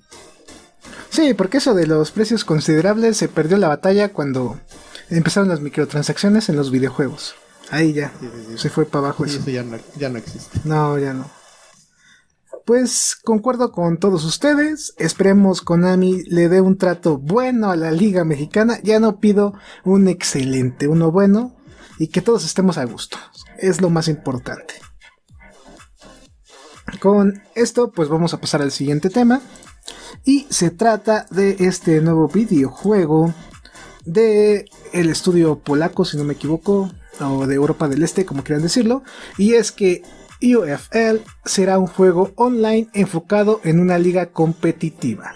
Sí, 1.10 1.34
porque 1.34 1.58
eso 1.58 1.74
de 1.74 1.88
los 1.88 2.12
precios 2.12 2.46
considerables 2.46 3.18
se 3.18 3.28
perdió 3.28 3.58
la 3.58 3.68
batalla 3.68 4.14
cuando 4.14 4.60
empezaron 5.10 5.50
las 5.50 5.62
microtransacciones 5.62 6.50
en 6.50 6.56
los 6.56 6.72
videojuegos. 6.72 7.36
Ahí 7.70 7.92
ya, 7.92 8.14
se 8.56 8.70
fue 8.70 8.86
para 8.86 9.08
abajo 9.08 9.26
eso. 9.26 9.44
ya 9.50 9.64
no, 9.64 9.78
ya 9.98 10.10
no 10.10 10.18
existe. 10.18 10.60
No, 10.64 10.98
ya 10.98 11.14
no. 11.14 11.30
Pues 12.68 13.16
concuerdo 13.24 13.72
con 13.72 13.98
todos 13.98 14.26
ustedes. 14.26 14.94
Esperemos 14.98 15.62
Konami 15.62 16.24
le 16.24 16.50
dé 16.50 16.60
un 16.60 16.78
trato 16.78 17.18
bueno 17.18 17.72
a 17.72 17.78
la 17.78 17.92
Liga 17.92 18.26
Mexicana. 18.26 18.78
Ya 18.84 19.00
no 19.00 19.22
pido 19.22 19.54
un 19.86 20.10
excelente, 20.10 20.90
uno 20.90 21.10
bueno. 21.10 21.56
Y 21.98 22.10
que 22.10 22.22
todos 22.22 22.44
estemos 22.44 22.78
a 22.78 22.84
gusto. 22.84 23.18
Es 23.58 23.80
lo 23.80 23.90
más 23.90 24.10
importante. 24.10 24.74
Con 27.00 27.42
esto, 27.56 27.94
pues 27.94 28.10
vamos 28.10 28.34
a 28.34 28.42
pasar 28.42 28.62
al 28.62 28.74
siguiente 28.74 29.10
tema. 29.10 29.40
Y 30.26 30.46
se 30.50 30.70
trata 30.70 31.26
de 31.32 31.56
este 31.60 32.02
nuevo 32.02 32.28
videojuego 32.28 33.34
de 34.04 34.66
el 34.92 35.10
estudio 35.10 35.60
polaco, 35.60 36.04
si 36.04 36.18
no 36.18 36.26
me 36.26 36.34
equivoco, 36.34 36.92
o 37.22 37.48
de 37.48 37.56
Europa 37.56 37.88
del 37.88 38.04
Este, 38.04 38.26
como 38.26 38.44
quieran 38.44 38.64
decirlo. 38.64 39.04
Y 39.38 39.54
es 39.54 39.72
que 39.72 40.04
UFL 40.42 41.18
será 41.46 41.80
un 41.80 41.88
juego 41.88 42.32
online 42.36 42.90
enfocado 42.94 43.62
en 43.64 43.80
una 43.80 43.98
liga 43.98 44.28
competitiva. 44.28 45.34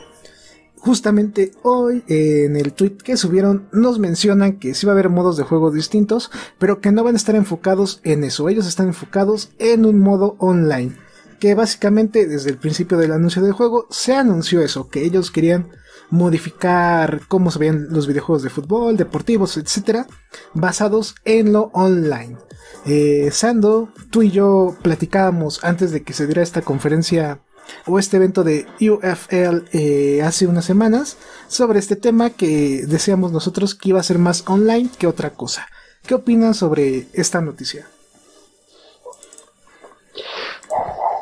Justamente 0.78 1.52
hoy 1.62 2.04
en 2.08 2.56
el 2.56 2.74
tweet 2.74 2.98
que 2.98 3.16
subieron 3.16 3.68
nos 3.72 4.00
mencionan 4.00 4.58
que 4.58 4.74
sí 4.74 4.88
va 4.88 4.94
a 4.94 4.96
haber 4.96 5.10
modos 5.10 5.38
de 5.38 5.44
juego 5.44 5.70
distintos, 5.70 6.32
pero 6.58 6.82
que 6.82 6.92
no 6.92 7.04
van 7.04 7.14
a 7.14 7.18
estar 7.18 7.36
enfocados 7.36 8.00
en 8.04 8.24
eso. 8.24 8.50
Ellos 8.50 8.66
están 8.66 8.88
enfocados 8.88 9.52
en 9.60 9.86
un 9.86 10.00
modo 10.00 10.36
online. 10.40 10.96
Que 11.40 11.54
básicamente 11.54 12.28
desde 12.28 12.50
el 12.50 12.58
principio 12.58 12.98
del 12.98 13.12
anuncio 13.12 13.44
del 13.44 13.54
juego 13.54 13.86
se 13.92 14.16
anunció 14.16 14.62
eso, 14.62 14.90
que 14.90 15.04
ellos 15.04 15.30
querían 15.30 15.70
modificar 16.10 17.22
cómo 17.28 17.52
se 17.52 17.60
veían 17.60 17.88
los 17.90 18.08
videojuegos 18.08 18.44
de 18.44 18.50
fútbol, 18.50 18.98
deportivos, 18.98 19.58
etcétera, 19.58 20.08
basados 20.54 21.16
en 21.26 21.54
lo 21.54 21.72
online. 21.74 22.38
Eh, 22.86 23.30
Sando, 23.32 23.90
tú 24.10 24.24
y 24.24 24.32
yo 24.32 24.76
platicábamos 24.82 25.64
antes 25.64 25.92
de 25.92 26.04
que 26.04 26.14
se 26.14 26.26
diera 26.26 26.42
esta 26.42 26.62
conferencia 26.62 27.40
o 27.88 28.00
este 28.00 28.18
evento 28.18 28.44
de 28.44 28.66
UFL 28.80 29.66
eh, 29.72 30.22
hace 30.24 30.48
unas 30.48 30.66
semanas 30.66 31.18
sobre 31.48 31.80
este 31.80 31.96
tema 31.96 32.32
que 32.32 32.86
deseamos 32.88 33.32
nosotros 33.32 33.76
que 33.76 33.90
iba 33.90 34.00
a 34.00 34.04
ser 34.04 34.18
más 34.18 34.44
online 34.48 34.90
que 34.98 35.08
otra 35.08 35.32
cosa. 35.32 35.68
¿Qué 36.06 36.16
opinas 36.16 36.58
sobre 36.58 37.08
esta 37.14 37.42
noticia? 37.42 37.88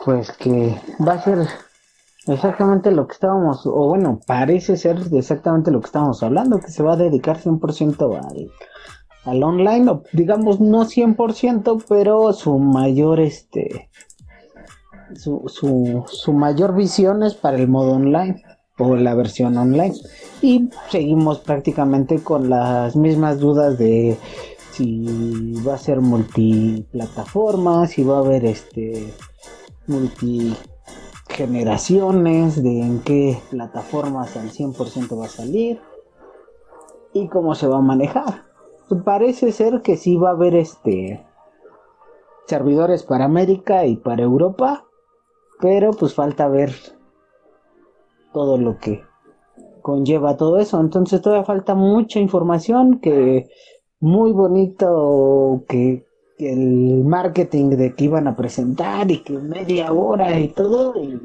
Pues 0.05 0.31
que 0.31 0.79
va 1.05 1.13
a 1.13 1.23
ser 1.23 1.47
exactamente 2.27 2.91
lo 2.91 3.07
que 3.07 3.13
estábamos, 3.13 3.65
o 3.65 3.87
bueno, 3.87 4.21
parece 4.25 4.77
ser 4.77 4.97
exactamente 5.11 5.71
lo 5.71 5.81
que 5.81 5.87
estábamos 5.87 6.23
hablando, 6.23 6.59
que 6.59 6.71
se 6.71 6.83
va 6.83 6.93
a 6.93 6.97
dedicar 6.97 7.41
100% 7.41 8.17
al, 8.17 8.51
al 9.29 9.43
online, 9.43 10.01
digamos 10.13 10.59
no 10.59 10.85
100%, 10.85 11.83
pero 11.87 12.33
su 12.33 12.57
mayor 12.59 13.19
este 13.19 13.89
su, 15.15 15.43
su, 15.47 16.03
su 16.07 16.33
mayor 16.33 16.75
visión 16.75 17.23
es 17.23 17.33
para 17.33 17.57
el 17.57 17.67
modo 17.67 17.93
online 17.93 18.43
o 18.77 18.95
la 18.95 19.13
versión 19.13 19.57
online. 19.57 19.95
Y 20.41 20.69
seguimos 20.89 21.39
prácticamente 21.39 22.19
con 22.23 22.49
las 22.49 22.95
mismas 22.95 23.39
dudas 23.39 23.77
de 23.77 24.17
si 24.71 25.53
va 25.67 25.75
a 25.75 25.77
ser 25.77 25.99
multiplataforma, 25.99 27.87
si 27.87 28.03
va 28.03 28.17
a 28.17 28.19
haber 28.19 28.45
este 28.45 29.13
multi 29.87 30.55
generaciones, 31.27 32.61
de 32.61 32.81
en 32.81 32.99
qué 32.99 33.39
plataformas 33.49 34.35
al 34.37 34.51
100% 34.51 35.19
va 35.19 35.25
a 35.25 35.29
salir 35.29 35.81
y 37.13 37.27
cómo 37.27 37.55
se 37.55 37.67
va 37.67 37.77
a 37.77 37.81
manejar 37.81 38.48
parece 38.97 39.51
ser 39.51 39.81
que 39.81 39.97
sí 39.97 40.15
va 40.15 40.29
a 40.29 40.33
haber 40.33 40.55
este 40.55 41.25
servidores 42.47 43.03
para 43.03 43.25
América 43.25 43.85
y 43.85 43.95
para 43.95 44.23
Europa, 44.23 44.85
pero 45.59 45.91
pues 45.91 46.15
falta 46.15 46.47
ver 46.47 46.71
todo 48.33 48.57
lo 48.57 48.77
que 48.77 49.03
conlleva 49.81 50.37
todo 50.37 50.57
eso. 50.57 50.79
Entonces 50.79 51.21
todavía 51.21 51.45
falta 51.45 51.75
mucha 51.75 52.19
información 52.19 52.99
que 52.99 53.49
muy 53.99 54.31
bonito 54.31 55.63
que, 55.67 56.07
el 56.39 57.03
marketing 57.03 57.71
de 57.71 57.93
que 57.93 58.05
iban 58.05 58.25
a 58.25 58.37
presentar 58.37 59.11
y 59.11 59.23
que 59.23 59.37
media 59.37 59.91
hora 59.91 60.39
y 60.39 60.47
todo 60.47 60.93
y 60.95 61.19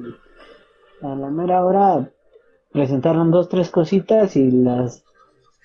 a 1.02 1.14
la 1.14 1.30
mera 1.30 1.64
hora 1.64 2.10
presentaron 2.72 3.30
dos 3.30 3.48
tres 3.48 3.70
cositas 3.70 4.34
y 4.34 4.50
las 4.50 5.03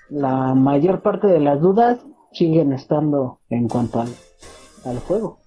la 0.09 0.53
mayor 0.55 1.01
parte 1.01 1.27
de 1.27 1.39
las 1.39 1.61
dudas 1.61 1.99
siguen 2.31 2.73
estando 2.73 3.39
en 3.49 3.67
cuanto 3.67 4.01
al, 4.01 4.99
juego. 4.99 5.39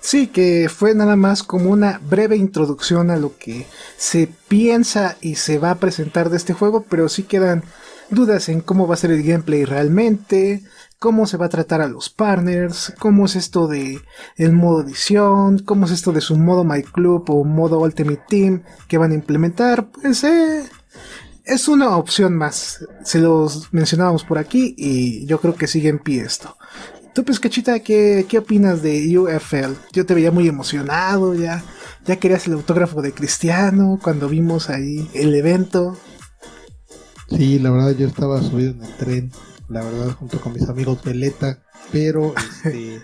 Sí, 0.00 0.28
que 0.28 0.68
fue 0.68 0.94
nada 0.94 1.16
más 1.16 1.42
como 1.42 1.70
una 1.70 2.00
breve 2.08 2.36
introducción 2.36 3.10
a 3.10 3.16
lo 3.16 3.36
que 3.36 3.66
se 3.96 4.28
piensa 4.48 5.16
y 5.20 5.34
se 5.34 5.58
va 5.58 5.72
a 5.72 5.78
presentar 5.78 6.30
de 6.30 6.36
este 6.36 6.54
juego, 6.54 6.84
pero 6.88 7.08
sí 7.08 7.24
quedan 7.24 7.64
dudas 8.10 8.48
en 8.48 8.60
cómo 8.60 8.86
va 8.86 8.94
a 8.94 8.98
ser 8.98 9.10
el 9.10 9.22
gameplay 9.22 9.64
realmente, 9.64 10.62
cómo 10.98 11.26
se 11.26 11.36
va 11.36 11.46
a 11.46 11.50
tratar 11.50 11.82
a 11.82 11.88
los 11.88 12.08
partners, 12.08 12.94
cómo 12.98 13.26
es 13.26 13.36
esto 13.36 13.66
de 13.68 14.00
el 14.36 14.52
modo 14.52 14.80
edición, 14.82 15.58
cómo 15.58 15.84
es 15.84 15.92
esto 15.92 16.12
de 16.12 16.22
su 16.22 16.36
modo 16.36 16.64
My 16.64 16.82
Club 16.82 17.24
o 17.28 17.44
modo 17.44 17.80
Ultimate 17.80 18.22
Team 18.28 18.62
que 18.88 18.98
van 18.98 19.12
a 19.12 19.16
implementar, 19.16 19.90
pues 19.90 20.24
eh, 20.24 20.64
es 21.48 21.66
una 21.66 21.96
opción 21.96 22.36
más. 22.36 22.86
Se 23.02 23.18
los 23.18 23.72
mencionábamos 23.72 24.22
por 24.22 24.38
aquí 24.38 24.74
y 24.76 25.26
yo 25.26 25.40
creo 25.40 25.54
que 25.54 25.66
sigue 25.66 25.88
en 25.88 25.98
pie 25.98 26.20
esto. 26.20 26.56
Tú, 27.14 27.24
Pescachita, 27.24 27.80
¿qué, 27.80 28.26
¿qué 28.28 28.38
opinas 28.38 28.82
de 28.82 29.18
UFL? 29.18 29.72
Yo 29.92 30.06
te 30.06 30.14
veía 30.14 30.30
muy 30.30 30.46
emocionado, 30.46 31.34
ya, 31.34 31.64
ya 32.04 32.16
querías 32.16 32.46
el 32.46 32.52
autógrafo 32.52 33.00
de 33.02 33.12
Cristiano 33.12 33.98
cuando 34.00 34.28
vimos 34.28 34.68
ahí 34.68 35.08
el 35.14 35.34
evento. 35.34 35.96
Sí, 37.30 37.58
la 37.58 37.70
verdad 37.70 37.96
yo 37.96 38.06
estaba 38.06 38.40
subido 38.42 38.72
en 38.72 38.84
el 38.84 38.96
tren, 38.96 39.32
la 39.68 39.82
verdad, 39.82 40.14
junto 40.18 40.40
con 40.40 40.52
mis 40.52 40.68
amigos 40.68 41.02
Veleta, 41.02 41.62
pero 41.90 42.34
este... 42.64 43.00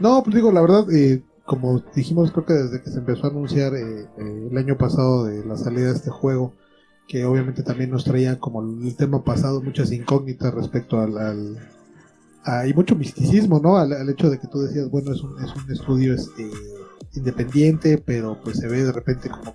no, 0.00 0.22
pues 0.24 0.34
digo, 0.34 0.50
la 0.52 0.60
verdad, 0.60 0.90
eh, 0.92 1.22
como 1.46 1.82
dijimos, 1.94 2.32
creo 2.32 2.44
que 2.44 2.54
desde 2.54 2.82
que 2.82 2.90
se 2.90 2.98
empezó 2.98 3.28
a 3.28 3.30
anunciar 3.30 3.74
eh, 3.74 4.08
eh, 4.18 4.48
el 4.50 4.58
año 4.58 4.76
pasado 4.76 5.24
de 5.24 5.44
la 5.44 5.56
salida 5.56 5.86
de 5.86 5.96
este 5.96 6.10
juego, 6.10 6.54
que 7.12 7.26
obviamente 7.26 7.62
también 7.62 7.90
nos 7.90 8.04
traía 8.04 8.40
como 8.40 8.62
el 8.62 8.96
tema 8.96 9.22
pasado 9.22 9.60
muchas 9.60 9.92
incógnitas 9.92 10.54
respecto 10.54 10.98
al, 10.98 11.58
hay 12.42 12.72
mucho 12.72 12.96
misticismo, 12.96 13.60
¿no? 13.60 13.76
Al, 13.76 14.08
hecho 14.08 14.30
de 14.30 14.40
que 14.40 14.46
tú 14.46 14.62
decías, 14.62 14.90
bueno, 14.90 15.12
es 15.12 15.20
un, 15.20 15.38
es 15.44 15.54
un 15.54 15.70
estudio 15.70 16.14
este, 16.14 16.50
independiente, 17.12 17.98
pero 17.98 18.40
pues 18.42 18.56
se 18.56 18.66
ve 18.66 18.82
de 18.82 18.92
repente 18.92 19.28
como, 19.28 19.54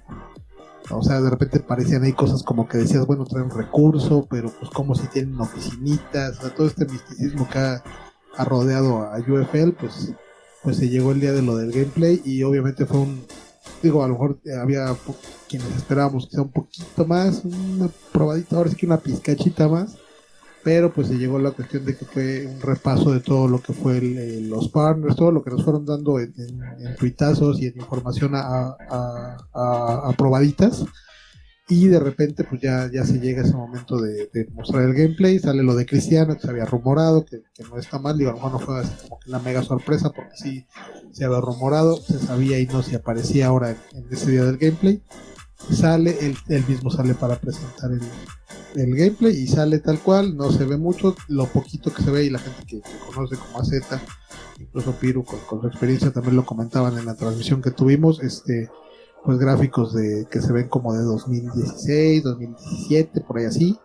o 0.92 1.02
sea, 1.02 1.20
de 1.20 1.32
repente 1.32 1.60
parecían 1.60 2.04
ahí 2.04 2.14
cosas 2.14 2.44
como 2.44 2.68
que 2.68 2.78
decías, 2.78 3.08
bueno, 3.08 3.26
traen 3.26 3.50
recurso, 3.50 4.28
pero 4.30 4.52
pues 4.60 4.70
como 4.70 4.94
si 4.94 5.08
tienen 5.08 5.42
oficinitas, 5.42 6.38
todo 6.56 6.68
este 6.68 6.86
misticismo 6.86 7.50
que 7.50 7.58
ha, 7.58 7.84
ha 8.38 8.46
rodeado 8.46 9.00
a 9.00 9.18
UFL, 9.18 9.72
pues, 9.80 10.14
pues 10.62 10.78
se 10.78 10.90
llegó 10.90 11.12
el 11.12 11.22
día 11.22 11.34
de 11.34 11.42
lo 11.42 11.56
del 11.56 11.72
gameplay 11.72 12.22
y 12.24 12.44
obviamente 12.44 12.86
fue 12.86 13.00
un, 13.00 13.26
digo, 13.82 14.04
a 14.04 14.08
lo 14.08 14.14
mejor 14.14 14.38
había 14.60 14.96
quienes 15.48 15.76
esperábamos 15.76 16.30
sea 16.30 16.42
un 16.42 16.52
poquito 16.52 17.06
más, 17.06 17.44
una 17.46 17.90
probadita, 18.12 18.56
ahora 18.56 18.70
sí 18.70 18.76
que 18.76 18.86
una 18.86 18.98
pizcachita 18.98 19.68
más, 19.68 19.98
pero 20.64 20.92
pues 20.92 21.08
se 21.08 21.18
llegó 21.18 21.40
la 21.40 21.52
cuestión 21.52 21.86
de 21.86 21.96
que 21.96 22.04
fue 22.04 22.46
un 22.46 22.60
repaso 22.60 23.12
de 23.12 23.22
todo 23.22 23.48
lo 23.48 23.62
que 23.62 23.72
fue 23.72 24.02
los 24.42 24.68
partners, 24.70 25.16
todo 25.16 25.32
lo 25.32 25.42
que 25.42 25.52
nos 25.52 25.64
fueron 25.64 25.86
dando 25.86 26.20
en, 26.20 26.34
en, 26.38 26.96
tuitazos 26.98 27.62
y 27.62 27.68
en 27.68 27.78
información 27.78 28.34
a, 28.36 28.76
a, 29.54 30.14
probaditas. 30.18 30.84
Y 31.70 31.88
de 31.88 32.00
repente, 32.00 32.46
pues 32.46 32.62
ya, 32.62 32.90
ya 32.90 33.04
se 33.04 33.20
llega 33.20 33.42
ese 33.42 33.54
momento 33.54 34.00
de, 34.00 34.30
mostrar 34.54 34.84
el 34.84 34.94
gameplay. 34.94 35.38
Sale 35.38 35.64
lo 35.64 35.76
de 35.76 35.86
Cristiano, 35.86 36.36
que 36.36 36.42
se 36.42 36.50
había 36.50 36.64
rumorado, 36.64 37.26
que, 37.26 37.42
no 37.70 37.78
está 37.78 38.00
mal. 38.00 38.18
Digo, 38.18 38.32
a 38.32 38.34
lo 38.34 38.50
no 38.52 38.60
fue 38.60 38.80
así 38.80 38.94
como 39.02 39.20
que 39.20 39.30
la 39.30 39.40
mega 39.40 39.62
sorpresa, 39.64 40.12
porque 40.12 40.38
sí 40.38 40.66
se 41.12 41.26
había 41.26 41.42
rumorado, 41.42 41.98
se 41.98 42.20
sabía 42.20 42.58
y 42.60 42.68
no 42.68 42.84
se 42.84 42.96
aparecía 42.96 43.48
ahora 43.48 43.76
en, 43.94 44.06
ese 44.10 44.32
día 44.32 44.46
del 44.46 44.58
gameplay. 44.58 45.04
Sale, 45.70 46.18
él, 46.22 46.64
mismo 46.70 46.90
sale 46.90 47.16
para 47.16 47.36
presentar 47.36 47.92
el, 47.92 48.96
gameplay 48.96 49.36
y 49.36 49.48
sale 49.48 49.80
tal 49.80 50.00
cual, 50.00 50.38
no 50.38 50.52
se 50.52 50.64
ve 50.64 50.78
mucho, 50.78 51.16
lo 51.28 51.48
poquito 51.48 51.94
que 51.94 52.04
se 52.04 52.12
ve 52.12 52.26
y 52.26 52.30
la 52.30 52.40
gente 52.40 52.64
que, 52.66 52.82
conoce 53.08 53.36
como 53.36 53.60
AZ, 53.60 53.72
incluso 54.60 54.94
Piru 54.94 55.26
con, 55.26 55.40
con, 55.42 55.62
su 55.62 55.68
experiencia 55.68 56.12
también 56.12 56.36
lo 56.36 56.46
comentaban 56.46 56.98
en 56.98 57.06
la 57.06 57.16
transmisión 57.16 57.62
que 57.62 57.72
tuvimos, 57.72 58.22
este 58.22 58.70
pues 59.28 59.40
gráficos 59.40 59.94
de 59.94 60.26
que 60.32 60.40
se 60.40 60.54
ven 60.54 60.70
como 60.70 60.94
de 60.94 61.04
2016, 61.04 62.24
2017, 62.24 63.20
por 63.20 63.38
ahí 63.38 63.44
así. 63.44 63.78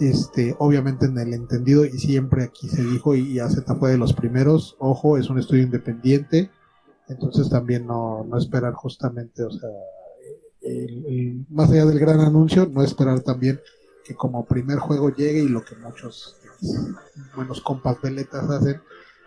Este, 0.00 0.56
obviamente 0.58 1.06
en 1.06 1.16
el 1.16 1.32
entendido, 1.32 1.84
y 1.84 1.96
siempre 1.96 2.42
aquí 2.42 2.68
se 2.68 2.82
dijo, 2.82 3.14
y, 3.14 3.20
y 3.20 3.38
AZ 3.38 3.54
fue 3.78 3.92
de 3.92 3.98
los 3.98 4.14
primeros, 4.14 4.74
ojo, 4.80 5.16
es 5.16 5.30
un 5.30 5.38
estudio 5.38 5.62
independiente, 5.62 6.50
entonces 7.06 7.48
también 7.48 7.86
no, 7.86 8.24
no 8.24 8.36
esperar 8.36 8.72
justamente, 8.72 9.44
o 9.44 9.52
sea, 9.52 9.70
el- 10.62 11.46
más 11.50 11.70
allá 11.70 11.86
del 11.86 12.00
gran 12.00 12.18
anuncio, 12.18 12.66
no 12.66 12.82
esperar 12.82 13.20
también 13.20 13.60
que 14.02 14.16
como 14.16 14.44
primer 14.44 14.78
juego 14.80 15.14
llegue 15.14 15.44
y 15.44 15.48
lo 15.48 15.64
que 15.64 15.76
muchos 15.76 16.34
buenos 17.36 17.60
compas 17.60 17.96
veletas 18.02 18.50
hacen, 18.50 18.80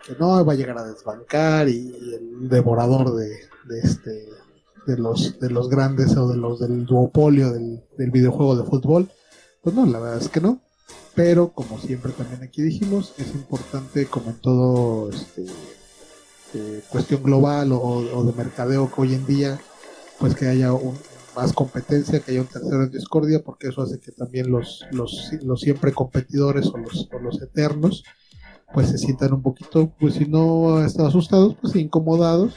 que 0.06 0.14
no 0.20 0.44
va 0.44 0.52
a 0.52 0.56
llegar 0.56 0.76
a 0.76 0.84
desbancar 0.84 1.70
y, 1.70 1.88
el 2.16 2.50
devorador 2.50 3.14
de, 3.14 3.30
de 3.64 3.78
este 3.78 4.43
de 4.86 4.98
los 4.98 5.38
de 5.38 5.50
los 5.50 5.68
grandes 5.68 6.16
o 6.16 6.28
de 6.28 6.36
los 6.36 6.60
del 6.60 6.86
duopolio 6.86 7.52
del, 7.52 7.82
del 7.96 8.10
videojuego 8.10 8.56
de 8.56 8.64
fútbol 8.64 9.08
pues 9.62 9.74
no 9.74 9.86
la 9.86 9.98
verdad 9.98 10.20
es 10.20 10.28
que 10.28 10.40
no. 10.40 10.60
Pero 11.14 11.52
como 11.52 11.78
siempre 11.78 12.12
también 12.12 12.42
aquí 12.42 12.60
dijimos 12.60 13.14
es 13.18 13.34
importante 13.34 14.06
como 14.06 14.30
en 14.30 14.36
todo 14.40 15.10
este 15.10 15.46
eh, 16.54 16.82
cuestión 16.88 17.22
global 17.22 17.70
o, 17.72 18.24
de 18.24 18.32
mercadeo 18.32 18.92
que 18.92 19.00
hoy 19.00 19.14
en 19.14 19.26
día 19.26 19.60
pues 20.18 20.34
que 20.34 20.46
haya 20.46 20.72
un, 20.72 20.96
más 21.34 21.52
competencia, 21.52 22.20
que 22.20 22.32
haya 22.32 22.42
un 22.42 22.46
tercero 22.46 22.84
en 22.84 22.90
discordia, 22.90 23.42
porque 23.42 23.68
eso 23.68 23.82
hace 23.82 23.98
que 23.98 24.12
también 24.12 24.50
los, 24.50 24.84
los, 24.92 25.30
los 25.42 25.60
siempre 25.60 25.92
competidores 25.92 26.66
o 26.66 26.78
los, 26.78 27.08
o 27.12 27.18
los 27.18 27.40
eternos 27.42 28.04
pues 28.72 28.88
se 28.88 28.98
sientan 28.98 29.32
un 29.32 29.42
poquito, 29.42 29.92
pues 30.00 30.14
si 30.14 30.26
no 30.26 30.84
están 30.84 31.06
asustados, 31.06 31.56
pues 31.60 31.76
incomodados 31.76 32.54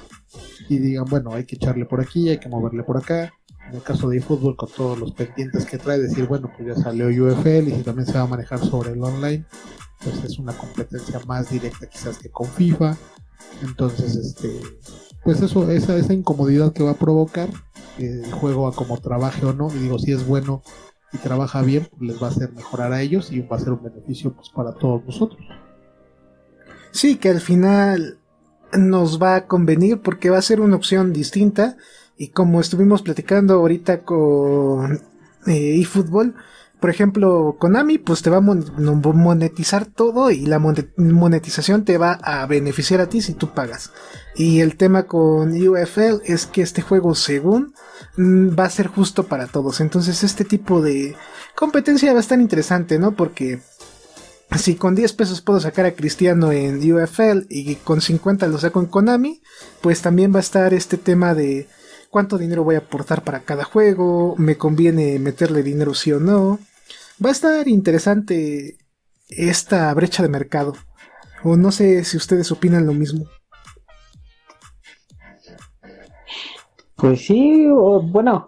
y 0.69 0.77
digan, 0.79 1.05
bueno, 1.05 1.33
hay 1.33 1.45
que 1.45 1.55
echarle 1.55 1.85
por 1.85 2.01
aquí, 2.01 2.29
hay 2.29 2.39
que 2.39 2.49
moverle 2.49 2.83
por 2.83 2.97
acá. 2.97 3.33
En 3.69 3.75
el 3.75 3.83
caso 3.83 4.09
de 4.09 4.17
eFootball, 4.17 4.55
con 4.55 4.69
todos 4.69 4.97
los 4.97 5.11
pendientes 5.11 5.65
que 5.65 5.77
trae, 5.77 5.99
decir, 5.99 6.25
bueno, 6.25 6.49
pues 6.55 6.69
ya 6.69 6.81
salió 6.81 7.07
UFL 7.07 7.67
y 7.67 7.71
si 7.71 7.83
también 7.83 8.05
se 8.05 8.13
va 8.13 8.21
a 8.21 8.27
manejar 8.27 8.59
sobre 8.59 8.91
el 8.91 9.03
online, 9.03 9.45
pues 10.01 10.23
es 10.23 10.39
una 10.39 10.53
competencia 10.53 11.19
más 11.27 11.49
directa 11.49 11.87
quizás 11.87 12.17
que 12.17 12.29
con 12.29 12.47
FIFA. 12.47 12.95
Entonces, 13.63 14.15
este, 14.15 14.61
pues 15.23 15.41
eso, 15.41 15.69
esa, 15.69 15.97
esa 15.97 16.13
incomodidad 16.13 16.71
que 16.71 16.83
va 16.83 16.91
a 16.91 16.97
provocar 16.97 17.49
eh, 17.97 18.21
el 18.23 18.31
juego 18.31 18.67
a 18.67 18.73
como 18.73 18.97
trabaje 18.99 19.45
o 19.45 19.53
no, 19.53 19.69
y 19.73 19.79
digo, 19.79 19.99
si 19.99 20.13
es 20.13 20.25
bueno 20.25 20.61
y 21.11 21.17
trabaja 21.17 21.61
bien, 21.61 21.87
pues 21.89 22.01
les 22.01 22.21
va 22.21 22.27
a 22.27 22.31
hacer 22.31 22.53
mejorar 22.53 22.93
a 22.93 23.01
ellos 23.01 23.31
y 23.31 23.41
va 23.41 23.57
a 23.57 23.59
ser 23.59 23.73
un 23.73 23.83
beneficio 23.83 24.33
pues 24.33 24.49
para 24.49 24.73
todos 24.73 25.03
nosotros. 25.05 25.41
Sí, 26.91 27.17
que 27.17 27.29
al 27.29 27.41
final 27.41 28.16
nos 28.73 29.21
va 29.21 29.35
a 29.35 29.47
convenir 29.47 30.01
porque 30.01 30.29
va 30.29 30.37
a 30.37 30.41
ser 30.41 30.61
una 30.61 30.75
opción 30.75 31.13
distinta 31.13 31.77
y 32.17 32.29
como 32.29 32.59
estuvimos 32.61 33.01
platicando 33.01 33.53
ahorita 33.55 34.01
con 34.03 35.01
eh, 35.45 35.79
eFootball, 35.81 36.35
por 36.79 36.89
ejemplo, 36.91 37.55
Konami 37.59 37.97
pues 37.97 38.21
te 38.21 38.29
va 38.29 38.37
a 38.37 38.41
mon- 38.41 38.63
monetizar 39.15 39.85
todo 39.85 40.29
y 40.29 40.45
la 40.45 40.59
monet- 40.59 40.91
monetización 40.97 41.85
te 41.85 41.97
va 41.97 42.13
a 42.21 42.45
beneficiar 42.45 43.01
a 43.01 43.09
ti 43.09 43.21
si 43.21 43.33
tú 43.33 43.49
pagas. 43.53 43.91
Y 44.35 44.59
el 44.59 44.77
tema 44.77 45.03
con 45.03 45.51
UFL 45.59 46.21
es 46.25 46.45
que 46.45 46.61
este 46.61 46.83
juego 46.83 47.15
según 47.15 47.73
mm, 48.17 48.49
va 48.57 48.65
a 48.65 48.69
ser 48.69 48.87
justo 48.87 49.23
para 49.23 49.47
todos. 49.47 49.81
Entonces 49.81 50.23
este 50.23 50.43
tipo 50.43 50.81
de 50.81 51.15
competencia 51.55 52.11
va 52.13 52.19
a 52.19 52.21
estar 52.21 52.39
interesante, 52.39 52.99
¿no? 52.99 53.13
Porque 53.13 53.59
si 54.55 54.75
con 54.75 54.95
10 54.95 55.13
pesos 55.13 55.41
puedo 55.41 55.59
sacar 55.59 55.85
a 55.85 55.93
Cristiano 55.93 56.51
en 56.51 56.79
UFL 56.91 57.45
y 57.49 57.75
con 57.75 58.01
50 58.01 58.47
lo 58.47 58.57
saco 58.57 58.79
en 58.79 58.87
Konami, 58.87 59.41
pues 59.81 60.01
también 60.01 60.33
va 60.33 60.37
a 60.37 60.41
estar 60.41 60.73
este 60.73 60.97
tema 60.97 61.33
de 61.33 61.67
cuánto 62.09 62.37
dinero 62.37 62.63
voy 62.63 62.75
a 62.75 62.79
aportar 62.79 63.23
para 63.23 63.41
cada 63.41 63.63
juego, 63.63 64.35
me 64.37 64.57
conviene 64.57 65.19
meterle 65.19 65.63
dinero 65.63 65.93
sí 65.93 66.11
o 66.11 66.19
no. 66.19 66.59
Va 67.23 67.29
a 67.29 67.33
estar 67.33 67.67
interesante 67.67 68.77
esta 69.29 69.93
brecha 69.93 70.23
de 70.23 70.29
mercado. 70.29 70.73
O 71.43 71.55
no 71.55 71.71
sé 71.71 72.03
si 72.03 72.17
ustedes 72.17 72.51
opinan 72.51 72.85
lo 72.85 72.93
mismo. 72.93 73.25
Pues 76.95 77.25
sí, 77.25 77.67
bueno, 77.67 78.47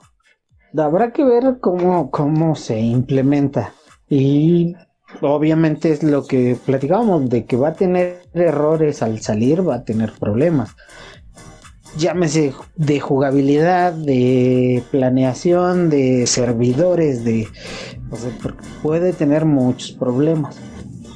habrá 0.75 1.11
que 1.11 1.23
ver 1.23 1.59
cómo, 1.61 2.09
cómo 2.09 2.55
se 2.55 2.79
implementa. 2.79 3.73
Y 4.07 4.75
obviamente 5.21 5.91
es 5.91 6.03
lo 6.03 6.25
que 6.25 6.57
platicábamos, 6.65 7.29
de 7.29 7.45
que 7.45 7.57
va 7.57 7.69
a 7.69 7.73
tener 7.73 8.23
errores 8.33 9.01
al 9.01 9.19
salir, 9.21 9.67
va 9.67 9.75
a 9.75 9.83
tener 9.83 10.13
problemas. 10.13 10.75
Llámese 11.97 12.53
de 12.75 12.99
jugabilidad, 12.99 13.93
de 13.93 14.83
planeación, 14.91 15.89
de 15.89 16.27
servidores, 16.27 17.23
de... 17.23 17.47
puede 18.83 19.13
tener 19.13 19.45
muchos 19.45 19.91
problemas. 19.93 20.59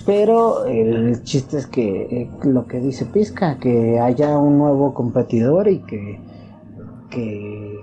Pero 0.06 0.66
el 0.66 1.24
chiste 1.24 1.58
es 1.58 1.68
que 1.68 2.02
eh, 2.02 2.30
lo 2.44 2.68
que 2.68 2.80
dice 2.80 3.06
Pizca, 3.06 3.58
que 3.58 4.00
haya 4.00 4.38
un 4.38 4.58
nuevo 4.58 4.94
competidor 4.94 5.70
y 5.70 5.80
que 5.80 6.20
que 7.14 7.80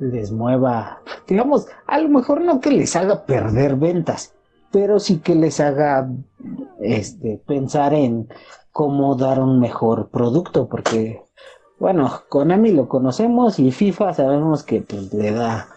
les 0.00 0.32
mueva, 0.32 1.00
digamos, 1.26 1.68
a 1.86 1.98
lo 2.00 2.08
mejor 2.08 2.42
no 2.42 2.60
que 2.60 2.70
les 2.70 2.96
haga 2.96 3.24
perder 3.24 3.76
ventas, 3.76 4.34
pero 4.74 4.98
sí 4.98 5.18
que 5.18 5.36
les 5.36 5.60
haga 5.60 6.10
este 6.80 7.40
pensar 7.46 7.94
en 7.94 8.28
cómo 8.72 9.14
dar 9.14 9.38
un 9.38 9.60
mejor 9.60 10.08
producto, 10.08 10.68
porque 10.68 11.22
bueno, 11.78 12.22
Konami 12.28 12.72
lo 12.72 12.88
conocemos 12.88 13.60
y 13.60 13.70
FIFA 13.70 14.14
sabemos 14.14 14.64
que 14.64 14.80
pues 14.80 15.14
le 15.14 15.30
da 15.30 15.68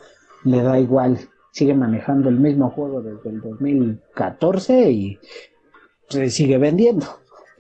le 0.43 0.63
da 0.63 0.79
igual, 0.79 1.19
sigue 1.51 1.75
manejando 1.75 2.29
el 2.29 2.39
mismo 2.39 2.71
juego 2.71 3.01
desde 3.03 3.29
el 3.29 3.39
2014 3.39 4.89
y 4.89 5.19
se 6.09 6.31
sigue 6.31 6.57
vendiendo. 6.57 7.05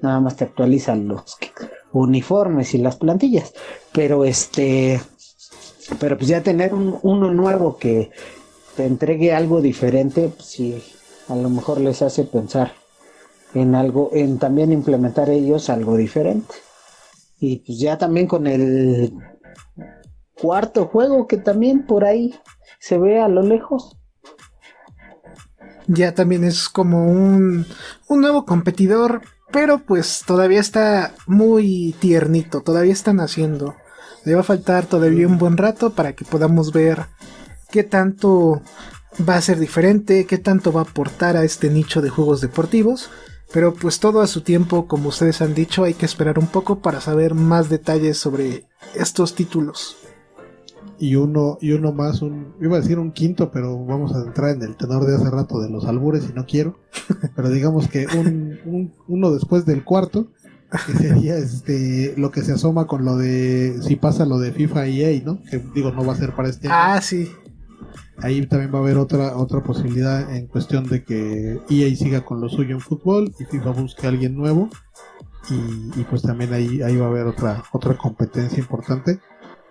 Nada 0.01 0.19
más 0.19 0.37
te 0.37 0.45
actualizan 0.45 1.07
los 1.07 1.37
uniformes 1.91 2.73
y 2.73 2.79
las 2.79 2.95
plantillas. 2.95 3.53
Pero 3.93 4.25
este, 4.25 4.99
pero 5.99 6.17
pues 6.17 6.29
ya 6.29 6.41
tener 6.41 6.73
un, 6.73 6.97
uno 7.03 7.31
nuevo 7.31 7.77
que 7.77 8.09
te 8.75 8.85
entregue 8.85 9.33
algo 9.33 9.61
diferente, 9.61 10.31
pues 10.35 10.45
sí, 10.45 10.83
a 11.29 11.35
lo 11.35 11.49
mejor 11.49 11.81
les 11.81 12.01
hace 12.01 12.23
pensar 12.23 12.73
en 13.53 13.75
algo, 13.75 14.09
en 14.13 14.39
también 14.39 14.71
implementar 14.71 15.29
ellos 15.29 15.69
algo 15.69 15.97
diferente. 15.97 16.55
Y 17.39 17.57
pues 17.57 17.79
ya 17.79 17.97
también 17.97 18.27
con 18.27 18.47
el 18.47 19.13
cuarto 20.39 20.85
juego 20.85 21.27
que 21.27 21.37
también 21.37 21.85
por 21.85 22.05
ahí 22.05 22.35
se 22.79 22.97
ve 22.97 23.19
a 23.19 23.27
lo 23.27 23.41
lejos. 23.41 23.97
Ya 25.87 26.13
también 26.13 26.43
es 26.43 26.67
como 26.67 27.09
un, 27.09 27.65
un 28.07 28.21
nuevo 28.21 28.45
competidor, 28.45 29.21
pero 29.51 29.79
pues 29.79 30.23
todavía 30.25 30.59
está 30.59 31.13
muy 31.25 31.95
tiernito, 31.99 32.61
todavía 32.61 32.93
está 32.93 33.13
naciendo. 33.13 33.75
Le 34.25 34.35
va 34.35 34.41
a 34.41 34.43
faltar 34.43 34.85
todavía 34.85 35.27
un 35.27 35.37
buen 35.37 35.55
rato 35.55 35.91
para 35.91 36.13
que 36.13 36.25
podamos 36.25 36.73
ver 36.73 37.05
qué 37.71 37.83
tanto 37.83 38.61
va 39.27 39.35
a 39.35 39.41
ser 39.41 39.59
diferente, 39.59 40.25
qué 40.25 40.37
tanto 40.37 40.71
va 40.71 40.81
a 40.81 40.83
aportar 40.83 41.37
a 41.37 41.43
este 41.43 41.69
nicho 41.69 42.01
de 42.01 42.09
juegos 42.09 42.41
deportivos. 42.41 43.09
Pero 43.53 43.73
pues 43.73 43.99
todo 43.99 44.19
a 44.21 44.27
su 44.27 44.41
tiempo, 44.41 44.87
como 44.87 45.07
ustedes 45.09 45.41
han 45.41 45.53
dicho, 45.53 45.85
hay 45.85 45.93
que 45.93 46.05
esperar 46.05 46.37
un 46.37 46.47
poco 46.47 46.79
para 46.79 46.99
saber 46.99 47.33
más 47.33 47.69
detalles 47.69 48.17
sobre 48.17 48.65
estos 48.93 49.35
títulos. 49.35 49.95
Y 50.99 51.15
uno, 51.15 51.57
y 51.61 51.71
uno 51.71 51.93
más, 51.93 52.21
un, 52.21 52.55
iba 52.59 52.75
a 52.75 52.81
decir 52.81 52.99
un 52.99 53.11
quinto, 53.11 53.51
pero 53.51 53.85
vamos 53.85 54.13
a 54.15 54.19
entrar 54.25 54.49
en 54.55 54.63
el 54.63 54.75
tenor 54.75 55.05
de 55.05 55.15
hace 55.15 55.29
rato 55.29 55.61
de 55.61 55.69
los 55.69 55.85
albures 55.85 56.25
y 56.29 56.33
no 56.33 56.45
quiero. 56.45 56.77
Pero 57.35 57.49
digamos 57.49 57.87
que 57.87 58.07
un, 58.07 58.57
un- 58.65 58.93
uno 59.07 59.31
después 59.31 59.65
del 59.65 59.83
cuarto, 59.83 60.27
que 60.87 60.93
sería 60.93 61.37
este 61.37 62.15
lo 62.17 62.31
que 62.31 62.41
se 62.41 62.51
asoma 62.51 62.87
con 62.87 63.05
lo 63.05 63.15
de 63.15 63.77
si 63.83 63.95
pasa 63.95 64.25
lo 64.25 64.39
de 64.39 64.51
FIFA 64.51 64.87
y 64.87 65.03
EA, 65.03 65.21
¿no? 65.23 65.39
Que 65.49 65.59
digo, 65.73 65.91
no 65.91 66.03
va 66.03 66.13
a 66.13 66.17
ser 66.17 66.33
para 66.35 66.49
este 66.49 66.67
año. 66.67 66.75
Ah, 66.77 66.99
sí. 67.01 67.29
Ahí 68.19 68.45
también 68.47 68.73
va 68.73 68.79
a 68.79 68.81
haber 68.81 68.97
otra 68.97 69.37
otra 69.37 69.61
posibilidad 69.61 70.35
en 70.35 70.47
cuestión 70.47 70.85
de 70.87 71.03
que 71.03 71.59
EA 71.69 71.95
siga 71.95 72.25
con 72.25 72.41
lo 72.41 72.49
suyo 72.49 72.73
en 72.73 72.81
fútbol 72.81 73.31
y 73.39 73.45
FIFA 73.45 73.71
busque 73.71 74.05
a 74.07 74.09
alguien 74.09 74.35
nuevo. 74.35 74.69
Y, 75.49 76.03
pues 76.09 76.23
también 76.23 76.51
ahí 76.51 76.81
ahí 76.81 76.97
va 76.97 77.05
a 77.05 77.09
haber 77.09 77.25
otra 77.25 77.63
otra 77.71 77.95
competencia 77.95 78.59
importante. 78.59 79.19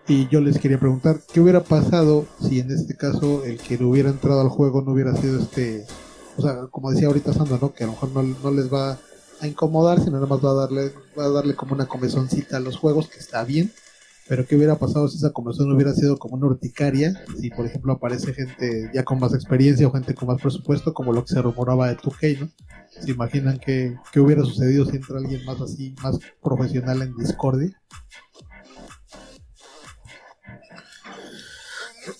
Y 0.08 0.28
yo 0.28 0.40
les 0.40 0.58
quería 0.58 0.78
preguntar 0.78 1.20
qué 1.32 1.40
hubiera 1.40 1.64
pasado 1.64 2.24
si 2.40 2.60
en 2.60 2.70
este 2.70 2.96
caso 2.96 3.44
el 3.44 3.58
que 3.58 3.82
hubiera 3.82 4.08
entrado 4.08 4.40
al 4.40 4.48
juego 4.48 4.80
no 4.80 4.92
hubiera 4.92 5.14
sido 5.16 5.40
este 5.40 5.84
o 6.36 6.42
sea 6.42 6.68
como 6.70 6.92
decía 6.92 7.08
ahorita 7.08 7.32
Sandra 7.32 7.58
no 7.60 7.74
que 7.74 7.84
a 7.84 7.88
lo 7.88 7.94
mejor 7.94 8.10
no, 8.10 8.22
no 8.22 8.50
les 8.52 8.72
va 8.72 8.98
a 9.40 9.46
incomodar 9.46 9.98
sino 9.98 10.12
nada 10.12 10.26
más 10.26 10.44
va 10.44 10.52
a 10.52 10.54
darle 10.54 10.92
va 11.18 11.24
a 11.24 11.30
darle 11.30 11.56
como 11.56 11.74
una 11.74 11.86
comezoncita 11.86 12.58
a 12.58 12.60
los 12.60 12.76
juegos 12.76 13.08
que 13.08 13.18
está 13.18 13.42
bien 13.44 13.72
pero 14.28 14.46
¿qué 14.46 14.56
hubiera 14.56 14.76
pasado 14.76 15.08
si 15.08 15.18
esa 15.18 15.32
conversión 15.32 15.70
hubiera 15.72 15.92
sido 15.92 16.16
como 16.18 16.36
una 16.36 16.46
urticaria? 16.46 17.24
Si, 17.40 17.50
por 17.50 17.66
ejemplo, 17.66 17.92
aparece 17.92 18.34
gente 18.34 18.90
ya 18.92 19.04
con 19.04 19.20
más 19.20 19.32
experiencia 19.34 19.86
o 19.86 19.92
gente 19.92 20.14
con 20.14 20.28
más 20.28 20.40
presupuesto, 20.40 20.92
como 20.92 21.12
lo 21.12 21.24
que 21.24 21.34
se 21.34 21.42
rumoraba 21.42 21.88
de 21.88 21.96
2K, 21.96 22.40
¿no? 22.40 22.48
¿Se 23.00 23.10
imaginan 23.10 23.58
qué, 23.58 23.96
qué 24.12 24.20
hubiera 24.20 24.42
sucedido 24.42 24.84
si 24.86 24.96
entra 24.96 25.18
alguien 25.18 25.44
más 25.44 25.60
así, 25.60 25.94
más 26.02 26.18
profesional 26.42 27.02
en 27.02 27.16
Discordia? 27.16 27.70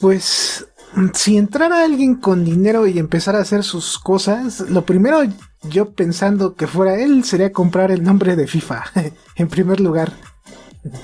Pues 0.01 0.67
si 1.15 1.37
entrara 1.37 1.85
alguien 1.85 2.17
con 2.17 2.45
dinero 2.45 2.87
y 2.87 2.99
empezara 2.99 3.39
a 3.39 3.43
hacer 3.43 3.65
sus 3.65 3.99
cosas, 3.99 4.61
lo 4.71 4.85
primero 4.85 5.23
yo 5.71 5.93
pensando 5.93 6.55
que 6.55 6.67
fuera 6.67 6.97
él 6.97 7.25
sería 7.25 7.53
comprar 7.53 7.91
el 7.91 8.03
nombre 8.03 8.37
de 8.37 8.47
FIFA, 8.47 8.85
en 9.37 9.49
primer 9.49 9.81
lugar. 9.81 10.13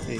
Sí. 0.07 0.19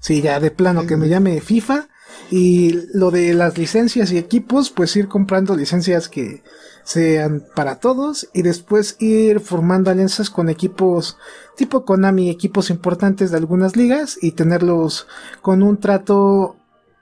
Sí, 0.00 0.22
ya 0.22 0.40
de 0.40 0.50
plano 0.50 0.86
que 0.86 0.96
me 0.96 1.08
llame 1.08 1.40
FIFA. 1.40 1.88
Y 2.30 2.80
lo 2.92 3.10
de 3.10 3.34
las 3.34 3.56
licencias 3.56 4.10
y 4.12 4.18
equipos, 4.18 4.70
pues 4.70 4.94
ir 4.96 5.08
comprando 5.08 5.56
licencias 5.56 6.08
que 6.08 6.42
sean 6.84 7.44
para 7.54 7.78
todos 7.78 8.28
y 8.32 8.42
después 8.42 8.96
ir 8.98 9.40
formando 9.40 9.90
alianzas 9.90 10.30
con 10.30 10.48
equipos 10.48 11.16
tipo 11.56 11.84
Konami, 11.84 12.30
equipos 12.30 12.70
importantes 12.70 13.30
de 13.30 13.36
algunas 13.36 13.76
ligas 13.76 14.18
y 14.20 14.32
tenerlos 14.32 15.06
con 15.42 15.62
un 15.62 15.78
trato 15.78 16.56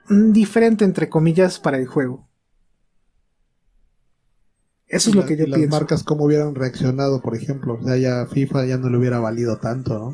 diferente 0.09 0.85
entre 0.85 1.09
comillas 1.09 1.59
para 1.59 1.77
el 1.77 1.87
juego. 1.87 2.27
Eso 4.87 5.11
es 5.11 5.15
lo 5.15 5.25
que 5.25 5.37
yo 5.37 5.45
las 5.45 5.59
marcas 5.69 6.03
cómo 6.03 6.25
hubieran 6.25 6.55
reaccionado, 6.55 7.21
por 7.21 7.35
ejemplo, 7.35 7.77
o 7.79 7.83
sea, 7.83 7.95
ya 7.95 8.25
FIFA 8.25 8.65
ya 8.65 8.77
no 8.77 8.89
le 8.89 8.97
hubiera 8.97 9.19
valido 9.19 9.57
tanto, 9.57 9.97
¿no? 9.97 10.11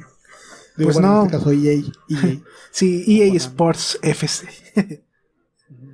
Pues 0.77 0.99
no. 0.99 1.21
En 1.21 1.25
este 1.25 1.37
caso 1.37 1.51
EA. 1.51 1.73
EA. 1.73 2.39
sí, 2.71 3.21
EA 3.21 3.33
Sports 3.35 3.99
FC. 4.01 4.47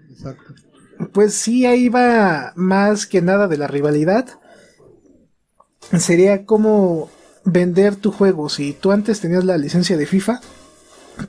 Exacto. 0.10 0.54
Pues 1.14 1.34
sí, 1.34 1.66
ahí 1.66 1.90
va 1.90 2.54
más 2.56 3.06
que 3.08 3.22
nada 3.22 3.48
de 3.48 3.58
la 3.58 3.68
rivalidad. 3.68 4.28
Sería 5.98 6.46
como 6.46 7.10
vender 7.44 7.96
tu 7.96 8.12
juego. 8.12 8.50
Si 8.50 8.74
tú 8.74 8.92
antes 8.92 9.20
tenías 9.20 9.44
la 9.44 9.58
licencia 9.58 9.98
de 9.98 10.06
FIFA, 10.06 10.42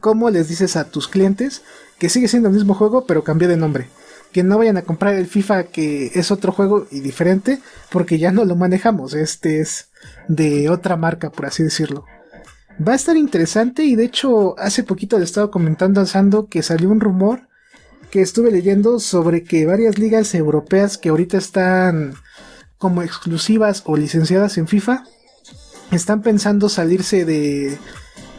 ¿cómo 0.00 0.30
les 0.30 0.48
dices 0.48 0.76
a 0.76 0.90
tus 0.90 1.08
clientes 1.08 1.62
que 1.98 2.08
sigue 2.08 2.28
siendo 2.28 2.48
el 2.48 2.54
mismo 2.54 2.74
juego 2.74 3.06
pero 3.06 3.24
cambió 3.24 3.48
de 3.48 3.56
nombre? 3.56 3.88
Que 4.30 4.42
no 4.42 4.58
vayan 4.58 4.76
a 4.76 4.82
comprar 4.82 5.14
el 5.14 5.26
FIFA 5.26 5.64
que 5.64 6.12
es 6.14 6.30
otro 6.30 6.52
juego 6.52 6.86
y 6.90 7.00
diferente 7.00 7.60
porque 7.90 8.18
ya 8.18 8.30
no 8.30 8.44
lo 8.44 8.56
manejamos. 8.56 9.14
Este 9.14 9.60
es 9.60 9.88
de 10.28 10.68
otra 10.68 10.96
marca, 10.96 11.30
por 11.30 11.46
así 11.46 11.62
decirlo. 11.62 12.04
Va 12.80 12.92
a 12.92 12.96
estar 12.96 13.16
interesante 13.16 13.84
y 13.84 13.96
de 13.96 14.04
hecho 14.04 14.58
hace 14.58 14.82
poquito 14.82 15.18
le 15.18 15.24
estaba 15.24 15.50
comentando 15.50 16.00
a 16.00 16.06
Sando 16.06 16.48
que 16.48 16.62
salió 16.62 16.90
un 16.90 17.00
rumor 17.00 17.48
que 18.10 18.20
estuve 18.22 18.50
leyendo 18.50 18.98
sobre 18.98 19.44
que 19.44 19.66
varias 19.66 19.98
ligas 19.98 20.34
europeas 20.34 20.98
que 20.98 21.10
ahorita 21.10 21.38
están 21.38 22.14
como 22.78 23.02
exclusivas 23.02 23.82
o 23.86 23.96
licenciadas 23.96 24.58
en 24.58 24.68
FIFA 24.68 25.04
están 25.92 26.22
pensando 26.22 26.68
salirse 26.68 27.24
de 27.24 27.78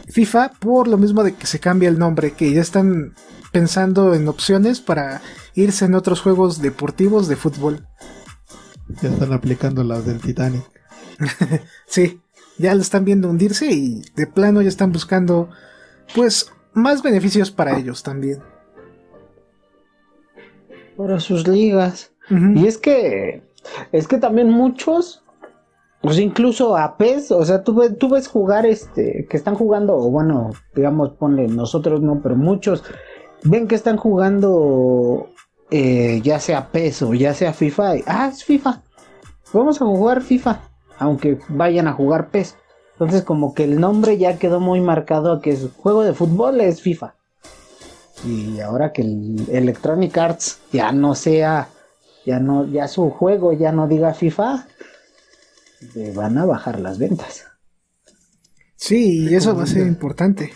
FIFA 0.08 0.52
por 0.60 0.88
lo 0.88 0.98
mismo 0.98 1.22
de 1.22 1.34
que 1.34 1.46
se 1.46 1.60
cambia 1.60 1.88
el 1.88 1.98
nombre, 1.98 2.32
que 2.32 2.52
ya 2.52 2.60
están 2.60 3.14
pensando 3.52 4.14
en 4.14 4.28
opciones 4.28 4.80
para 4.80 5.22
irse 5.54 5.84
en 5.84 5.94
otros 5.94 6.20
juegos 6.20 6.60
deportivos 6.60 7.28
de 7.28 7.36
fútbol. 7.36 7.86
Ya 9.00 9.08
están 9.08 9.32
aplicando 9.32 9.82
las 9.82 10.04
del 10.04 10.20
Titanic. 10.20 10.64
sí, 11.86 12.20
ya 12.58 12.74
lo 12.74 12.80
están 12.80 13.04
viendo 13.04 13.28
hundirse 13.28 13.70
y 13.72 14.02
de 14.14 14.26
plano 14.26 14.62
ya 14.62 14.68
están 14.68 14.92
buscando 14.92 15.48
pues 16.14 16.52
más 16.72 17.02
beneficios 17.02 17.50
para 17.50 17.78
ellos 17.78 18.02
también. 18.02 18.40
Para 20.96 21.20
sus 21.20 21.48
ligas. 21.48 22.12
Y 22.30 22.66
es 22.66 22.78
que, 22.78 23.42
es 23.92 24.08
que 24.08 24.16
también 24.16 24.48
muchos, 24.48 25.22
pues 26.00 26.18
incluso 26.18 26.76
a 26.76 26.96
PES, 26.96 27.32
o 27.32 27.44
sea, 27.44 27.62
tú, 27.62 27.78
tú 27.98 28.08
ves 28.08 28.28
jugar 28.28 28.64
este, 28.64 29.26
que 29.28 29.36
están 29.36 29.56
jugando, 29.56 29.94
o 29.94 30.10
bueno, 30.10 30.52
digamos, 30.74 31.10
ponle, 31.10 31.48
nosotros 31.48 32.00
no, 32.00 32.20
pero 32.22 32.34
muchos 32.34 32.82
ven 33.42 33.68
que 33.68 33.74
están 33.74 33.98
jugando, 33.98 35.28
eh, 35.70 36.20
ya 36.22 36.40
sea 36.40 36.70
PES 36.70 37.02
o 37.02 37.14
ya 37.14 37.34
sea 37.34 37.52
FIFA, 37.52 37.94
ah, 38.06 38.30
es 38.32 38.42
FIFA, 38.42 38.82
vamos 39.52 39.82
a 39.82 39.84
jugar 39.84 40.22
FIFA, 40.22 40.62
aunque 40.98 41.38
vayan 41.48 41.88
a 41.88 41.92
jugar 41.92 42.28
PES. 42.28 42.56
Entonces 42.92 43.22
como 43.22 43.54
que 43.54 43.64
el 43.64 43.80
nombre 43.80 44.18
ya 44.18 44.38
quedó 44.38 44.60
muy 44.60 44.80
marcado 44.80 45.40
que 45.40 45.50
es 45.50 45.68
juego 45.76 46.02
de 46.02 46.14
fútbol 46.14 46.60
es 46.60 46.80
FIFA. 46.80 47.14
Y 48.24 48.60
ahora 48.60 48.92
que 48.92 49.02
el 49.02 49.46
Electronic 49.50 50.16
Arts 50.16 50.60
ya 50.72 50.92
no 50.92 51.14
sea, 51.14 51.68
ya 52.24 52.38
no, 52.38 52.66
ya 52.66 52.88
su 52.88 53.10
juego 53.10 53.52
ya 53.52 53.72
no 53.72 53.88
diga 53.88 54.14
FIFA, 54.14 54.66
le 55.94 56.12
van 56.12 56.38
a 56.38 56.46
bajar 56.46 56.80
las 56.80 56.98
ventas. 56.98 57.44
Sí, 58.76 59.28
y 59.28 59.34
eso 59.34 59.56
va 59.56 59.64
a 59.64 59.66
ser 59.66 59.86
importante. 59.86 60.52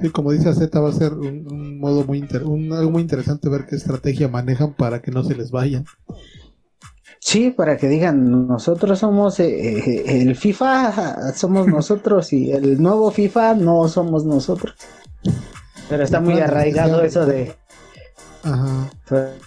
Sí, 0.00 0.10
como 0.10 0.32
dice 0.32 0.54
Z, 0.54 0.80
va 0.80 0.88
a 0.88 0.92
ser 0.92 1.12
un, 1.12 1.78
modo 1.78 2.04
muy 2.04 2.26
algo 2.32 2.90
muy 2.90 3.02
interesante 3.02 3.48
ver 3.48 3.66
qué 3.66 3.76
estrategia 3.76 4.28
manejan 4.28 4.74
para 4.74 5.02
que 5.02 5.10
no 5.10 5.22
se 5.24 5.34
les 5.34 5.50
vayan. 5.50 5.84
Sí, 7.20 7.50
para 7.50 7.76
que 7.76 7.86
digan, 7.86 8.48
nosotros 8.48 8.98
somos 8.98 9.38
eh, 9.40 9.46
eh, 9.46 10.22
el 10.22 10.34
FIFA, 10.34 11.32
somos 11.34 11.66
nosotros 11.68 12.32
y 12.32 12.50
el 12.50 12.82
nuevo 12.82 13.10
FIFA 13.10 13.54
no 13.54 13.86
somos 13.88 14.24
nosotros. 14.24 14.74
Pero 15.88 16.02
está 16.02 16.20
muy 16.20 16.40
arraigado 16.40 17.02
eso 17.02 17.26
de. 17.26 17.54
Ajá. 18.42 18.90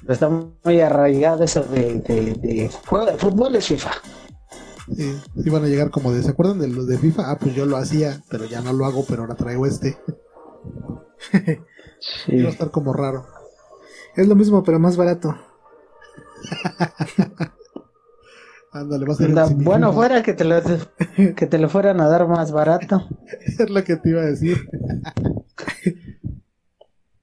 está 0.08 0.30
muy 0.30 0.80
arraigado 0.80 1.44
eso 1.44 1.64
de, 1.64 1.96
de, 2.02 2.70
juego 2.86 3.08
de 3.08 3.18
fútbol 3.18 3.56
es 3.56 3.68
FIFA. 3.68 3.92
Sí, 4.96 5.18
iban 5.38 5.64
a 5.64 5.68
llegar 5.68 5.90
como 5.90 6.12
de, 6.12 6.22
¿se 6.22 6.30
acuerdan 6.30 6.60
de 6.60 6.68
los 6.68 6.86
de 6.86 7.00
FIFA? 7.00 7.32
Ah, 7.32 7.38
pues 7.40 7.56
yo 7.56 7.66
lo 7.66 7.78
hacía, 7.78 8.22
pero 8.30 8.46
ya 8.46 8.62
no 8.62 8.72
lo 8.72 8.86
hago, 8.86 9.04
pero 9.08 9.24
ahora 9.24 9.34
traigo 9.34 9.66
este. 9.66 9.98
sí. 12.00 12.36
Iba 12.38 12.50
a 12.50 12.52
estar 12.52 12.70
como 12.70 12.94
raro. 12.94 13.26
Es 14.16 14.28
lo 14.28 14.36
mismo, 14.36 14.64
pero 14.64 14.78
más 14.78 14.96
barato. 14.96 15.36
Ándale, 18.74 19.06
va 19.06 19.14
a 19.14 19.18
ser 19.18 19.32
Bueno, 19.56 19.94
fuera 19.94 20.24
que 20.24 20.34
te, 20.34 20.44
lo, 20.44 20.56
que 21.16 21.46
te 21.46 21.58
lo 21.60 21.70
fueran 21.70 22.02
a 22.02 22.08
dar 22.08 22.28
más 22.28 22.52
barato. 22.52 23.08
es 23.46 23.70
lo 23.70 23.84
que 23.84 23.96
te 23.98 24.10
iba 24.10 24.22
a 24.22 24.26
decir. 24.26 24.58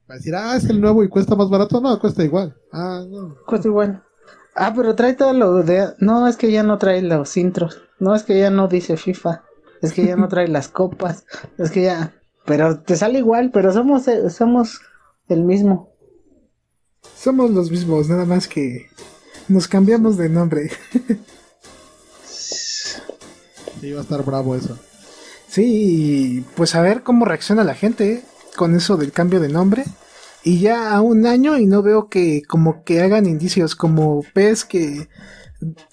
Va 0.09 0.14
a 0.14 0.16
decir, 0.16 0.34
ah, 0.34 0.57
es 0.57 0.64
el 0.64 0.80
nuevo 0.80 1.05
y 1.05 1.09
cuesta 1.09 1.36
más 1.36 1.48
barato. 1.48 1.80
No, 1.80 1.96
cuesta 2.01 2.24
igual. 2.24 2.57
Ah, 2.72 3.05
no. 3.09 3.36
Cuesta 3.46 3.68
igual. 3.68 4.03
Ah, 4.57 4.72
pero 4.74 4.96
trae 4.96 5.14
todo 5.14 5.32
lo 5.32 5.62
de. 5.62 5.94
No, 6.01 6.26
es 6.26 6.36
que 6.36 6.51
ya 6.51 6.64
no 6.64 6.78
trae 6.78 7.01
los 7.01 7.36
intros. 7.36 7.80
No, 8.01 8.16
es 8.16 8.24
que 8.24 8.36
ya 8.36 8.51
no 8.51 8.66
dice 8.66 8.96
FIFA. 8.96 9.44
Es 9.82 9.92
que 9.92 10.05
ya 10.05 10.16
no 10.16 10.26
trae 10.26 10.48
las 10.48 10.66
copas. 10.66 11.26
Es 11.59 11.70
que 11.70 11.82
ya. 11.82 12.12
Pero 12.44 12.80
te 12.80 12.96
sale 12.96 13.20
igual, 13.20 13.53
pero 13.53 13.72
somos, 13.72 14.09
eh, 14.09 14.30
somos 14.30 14.80
el 15.28 15.44
mismo. 15.44 15.94
Somos 17.16 17.53
los 17.53 17.70
mismos, 17.70 18.09
nada 18.09 18.24
más 18.24 18.48
que 18.48 18.88
nos 19.46 19.68
cambiamos 19.68 20.16
de 20.16 20.28
nombre. 20.28 20.70
sí, 23.80 23.92
va 23.92 24.00
a 24.00 24.02
estar 24.02 24.24
bravo 24.24 24.54
eso. 24.54 24.78
Sí, 25.48 26.44
pues 26.54 26.74
a 26.74 26.80
ver 26.80 27.02
cómo 27.02 27.24
reacciona 27.24 27.64
la 27.64 27.74
gente 27.74 28.22
con 28.56 28.76
eso 28.76 28.96
del 28.96 29.10
cambio 29.10 29.40
de 29.40 29.48
nombre 29.48 29.84
y 30.44 30.60
ya 30.60 30.94
a 30.94 31.00
un 31.00 31.26
año 31.26 31.58
y 31.58 31.66
no 31.66 31.82
veo 31.82 32.08
que 32.08 32.42
como 32.48 32.84
que 32.84 33.02
hagan 33.02 33.26
indicios 33.26 33.74
como 33.74 34.22
PES 34.32 34.64
que 34.64 35.08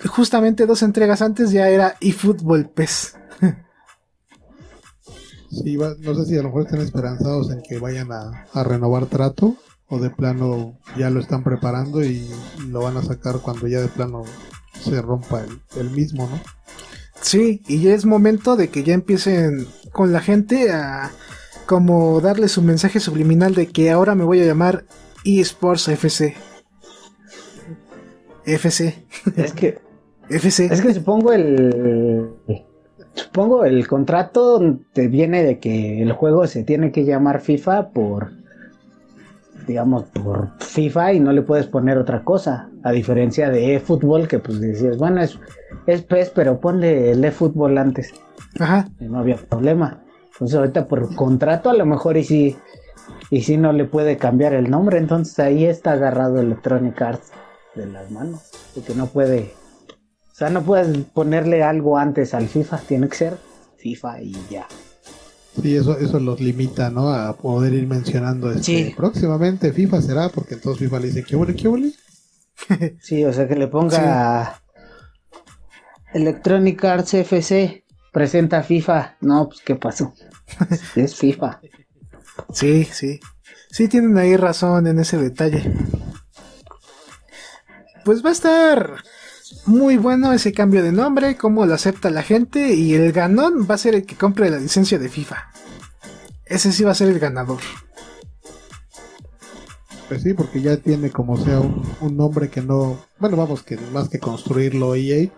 justamente 0.07 0.65
dos 0.65 0.83
entregas 0.83 1.21
antes 1.21 1.51
ya 1.51 1.69
era 1.69 1.95
eFootball 2.01 2.69
PES. 2.69 3.15
sí, 5.49 5.77
no 5.77 6.15
sé 6.15 6.25
si 6.25 6.37
a 6.37 6.43
lo 6.43 6.49
mejor 6.49 6.63
están 6.63 6.81
esperanzados 6.81 7.51
en 7.51 7.61
que 7.61 7.79
vayan 7.79 8.09
a, 8.11 8.63
renovar 8.63 9.07
trato 9.07 9.55
o 9.87 9.99
de 9.99 10.09
plano 10.09 10.77
ya 10.97 11.09
lo 11.09 11.19
están 11.19 11.43
preparando 11.43 12.03
y 12.03 12.29
lo 12.69 12.81
van 12.81 12.97
a 12.97 13.03
sacar 13.03 13.39
cuando 13.39 13.67
ya 13.67 13.81
de 13.81 13.87
plano 13.87 14.23
se 14.79 15.01
rompa 15.01 15.41
el, 15.41 15.61
el 15.77 15.89
mismo, 15.89 16.29
¿no? 16.29 16.56
Sí, 17.27 17.61
y 17.67 17.81
ya 17.81 17.93
es 17.93 18.05
momento 18.05 18.55
de 18.55 18.69
que 18.69 18.83
ya 18.83 18.93
empiecen 18.93 19.67
con 19.91 20.13
la 20.13 20.21
gente 20.21 20.71
a 20.71 21.11
como 21.65 22.21
darles 22.21 22.57
un 22.57 22.67
mensaje 22.67 23.01
subliminal 23.01 23.53
de 23.53 23.67
que 23.67 23.91
ahora 23.91 24.15
me 24.15 24.23
voy 24.23 24.39
a 24.39 24.45
llamar 24.45 24.85
eSports 25.25 25.89
FC. 25.89 26.35
FC. 28.45 29.05
Es 29.35 29.51
que. 29.51 29.77
FC. 30.29 30.69
Es 30.71 30.81
que 30.81 30.93
supongo 30.93 31.33
el. 31.33 32.29
Supongo 33.13 33.65
el 33.65 33.85
contrato 33.89 34.79
te 34.93 35.09
viene 35.09 35.43
de 35.43 35.59
que 35.59 36.01
el 36.01 36.13
juego 36.13 36.47
se 36.47 36.63
tiene 36.63 36.93
que 36.93 37.03
llamar 37.03 37.41
FIFA 37.41 37.89
por. 37.89 38.31
Digamos, 39.67 40.05
por 40.05 40.53
FIFA 40.59 41.11
y 41.11 41.19
no 41.19 41.33
le 41.33 41.41
puedes 41.41 41.67
poner 41.67 41.97
otra 41.97 42.23
cosa. 42.23 42.69
A 42.83 42.93
diferencia 42.93 43.49
de 43.49 43.75
eFootball, 43.75 44.29
que 44.29 44.39
pues 44.39 44.61
decías, 44.61 44.97
bueno, 44.97 45.21
es, 45.21 45.37
es 45.85 46.01
PES, 46.03 46.31
pero 46.31 46.59
ponle 46.59 47.11
el 47.11 47.23
eFootball 47.23 47.77
antes. 47.77 48.13
Ajá. 48.59 48.89
Y 48.99 49.05
no 49.05 49.19
había 49.19 49.37
problema. 49.37 50.03
Entonces 50.33 50.57
ahorita 50.57 50.87
por 50.87 51.15
contrato 51.15 51.69
a 51.69 51.73
lo 51.73 51.85
mejor 51.85 52.17
y 52.17 52.23
si, 52.23 52.57
y 53.31 53.41
si 53.41 53.57
no 53.57 53.73
le 53.73 53.85
puede 53.85 54.17
cambiar 54.17 54.53
el 54.53 54.69
nombre, 54.69 54.97
entonces 54.99 55.39
ahí 55.39 55.65
está 55.65 55.93
agarrado 55.93 56.39
Electronic 56.39 57.01
Arts 57.01 57.31
de 57.75 57.87
las 57.87 58.11
manos. 58.11 58.41
que 58.85 58.93
no 58.93 59.07
puede, 59.07 59.53
o 60.31 60.35
sea, 60.35 60.49
no 60.49 60.61
puedes 60.61 61.05
ponerle 61.05 61.63
algo 61.63 61.97
antes 61.97 62.33
al 62.33 62.47
FIFA, 62.47 62.77
tiene 62.79 63.07
que 63.09 63.15
ser 63.15 63.37
FIFA 63.77 64.21
y 64.21 64.35
ya. 64.49 64.67
Sí, 65.59 65.75
eso, 65.75 65.97
eso 65.97 66.19
los 66.19 66.39
limita, 66.39 66.91
¿no? 66.91 67.09
A 67.09 67.35
poder 67.35 67.73
ir 67.73 67.87
mencionando 67.87 68.51
este, 68.51 68.93
próximamente 68.95 69.73
FIFA 69.73 70.01
será, 70.03 70.29
porque 70.29 70.53
entonces 70.53 70.83
FIFA 70.83 70.99
le 70.99 71.07
dice, 71.07 71.23
¿qué 71.23 71.35
huele, 71.35 71.55
qué 71.55 71.67
huele? 71.67 71.93
sí, 73.01 73.25
o 73.25 73.33
sea, 73.33 73.47
que 73.47 73.55
le 73.55 73.67
ponga 73.67 74.61
Electronic 76.13 76.83
Arts 76.83 77.13
FC, 77.13 77.83
presenta 78.11 78.63
FIFA. 78.63 79.17
No, 79.21 79.47
pues, 79.49 79.61
¿qué 79.61 79.75
pasó? 79.75 80.13
es 80.95 81.15
FIFA. 81.15 81.61
Sí, 82.53 82.85
sí. 82.85 83.19
Sí, 83.69 83.87
tienen 83.87 84.17
ahí 84.17 84.35
razón 84.37 84.87
en 84.87 84.99
ese 84.99 85.17
detalle. 85.17 85.73
Pues 88.05 88.23
va 88.23 88.29
a 88.29 88.33
estar 88.33 89.03
muy 89.65 89.97
bueno 89.97 90.31
ese 90.31 90.53
cambio 90.53 90.81
de 90.81 90.91
nombre, 90.91 91.35
cómo 91.35 91.65
lo 91.65 91.73
acepta 91.73 92.09
la 92.09 92.23
gente 92.23 92.73
y 92.73 92.93
el 92.93 93.11
ganón 93.11 93.67
va 93.69 93.75
a 93.75 93.79
ser 93.79 93.95
el 93.95 94.05
que 94.05 94.15
compre 94.15 94.49
la 94.49 94.59
licencia 94.59 94.97
de 94.97 95.09
FIFA. 95.09 95.51
Ese 96.45 96.71
sí 96.71 96.83
va 96.83 96.91
a 96.91 96.95
ser 96.95 97.09
el 97.09 97.19
ganador. 97.19 97.59
Pues 100.07 100.23
sí, 100.23 100.33
porque 100.33 100.61
ya 100.61 100.77
tiene 100.77 101.11
como 101.11 101.37
sea 101.37 101.59
un, 101.59 102.15
nombre 102.15 102.49
que 102.49 102.61
no, 102.61 102.97
bueno, 103.19 103.35
vamos, 103.35 103.63
que 103.63 103.77
más 103.91 104.07
que 104.07 104.19
construirlo 104.19 104.95
EA, 104.95 105.29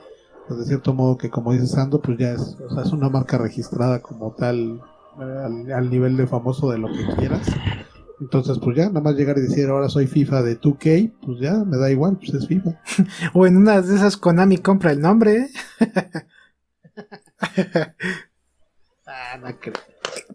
pues 0.50 0.60
de 0.62 0.66
cierto 0.66 0.94
modo 0.96 1.16
que 1.16 1.30
como 1.30 1.54
dice 1.54 1.68
Sando, 1.68 2.02
pues 2.02 2.18
ya 2.18 2.32
es, 2.32 2.58
o 2.60 2.74
sea, 2.74 2.82
es 2.84 2.92
una 2.92 3.08
marca 3.08 3.38
registrada 3.38 4.02
como 4.02 4.32
tal 4.34 4.82
eh, 5.22 5.74
al, 5.74 5.92
nivel 5.92 6.18
de 6.18 6.26
famoso 6.26 6.72
de 6.72 6.80
lo 6.80 6.88
que 6.88 7.06
quieras. 7.18 7.48
Entonces, 8.20 8.58
pues 8.58 8.76
ya, 8.76 8.88
nada 8.88 9.02
más 9.02 9.14
llegar 9.16 9.38
y 9.38 9.42
decir 9.42 9.70
ahora 9.70 9.90
soy 9.90 10.08
FIFA 10.08 10.42
de 10.42 10.60
2K, 10.60 11.14
pues 11.24 11.40
ya, 11.40 11.54
me 11.64 11.78
da 11.78 11.92
igual, 11.92 12.18
pues 12.18 12.34
es 12.34 12.48
FIFA. 12.48 12.82
o 13.36 13.46
en 13.46 13.58
una 13.58 13.80
de 13.80 13.96
esas 13.96 14.18
Konami 14.18 14.58
compra 14.58 14.92
el 14.92 15.02
nombre. 15.02 15.50
ah, 19.06 19.38
no 19.40 19.60
creo. 19.60 19.76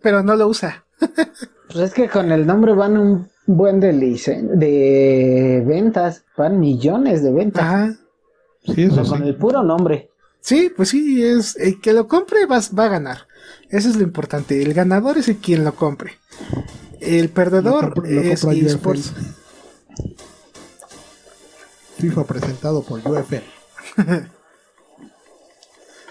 Pero 0.00 0.22
no 0.22 0.36
lo 0.36 0.46
usa. 0.46 0.84
pues 1.00 1.76
es 1.76 1.92
que 1.92 2.08
con 2.08 2.30
el 2.30 2.46
nombre 2.46 2.72
van 2.72 2.96
un 2.96 3.28
buen 3.46 3.80
de, 3.80 3.92
de 3.92 5.64
ventas, 5.66 6.24
van 6.36 6.60
millones 6.60 7.24
de 7.24 7.32
ventas. 7.32 7.64
Ajá. 7.64 8.03
Sí, 8.64 8.82
eso 8.84 9.04
Con 9.04 9.22
el 9.22 9.36
puro 9.36 9.62
nombre. 9.62 10.10
Sí, 10.40 10.70
pues 10.74 10.90
sí, 10.90 11.22
es 11.24 11.56
el 11.56 11.80
que 11.80 11.92
lo 11.92 12.06
compre 12.06 12.46
va, 12.46 12.60
va 12.78 12.84
a 12.84 12.88
ganar. 12.88 13.26
Eso 13.70 13.88
es 13.88 13.96
lo 13.96 14.02
importante. 14.02 14.62
El 14.62 14.74
ganador 14.74 15.18
es 15.18 15.28
el 15.28 15.38
quien 15.38 15.64
lo 15.64 15.74
compre. 15.74 16.18
El 17.00 17.30
perdedor 17.30 18.02
es 18.06 18.44
eSports. 18.44 19.12
FIFA 21.98 22.24
presentado 22.24 22.82
por 22.82 23.00
UFL. 23.06 23.42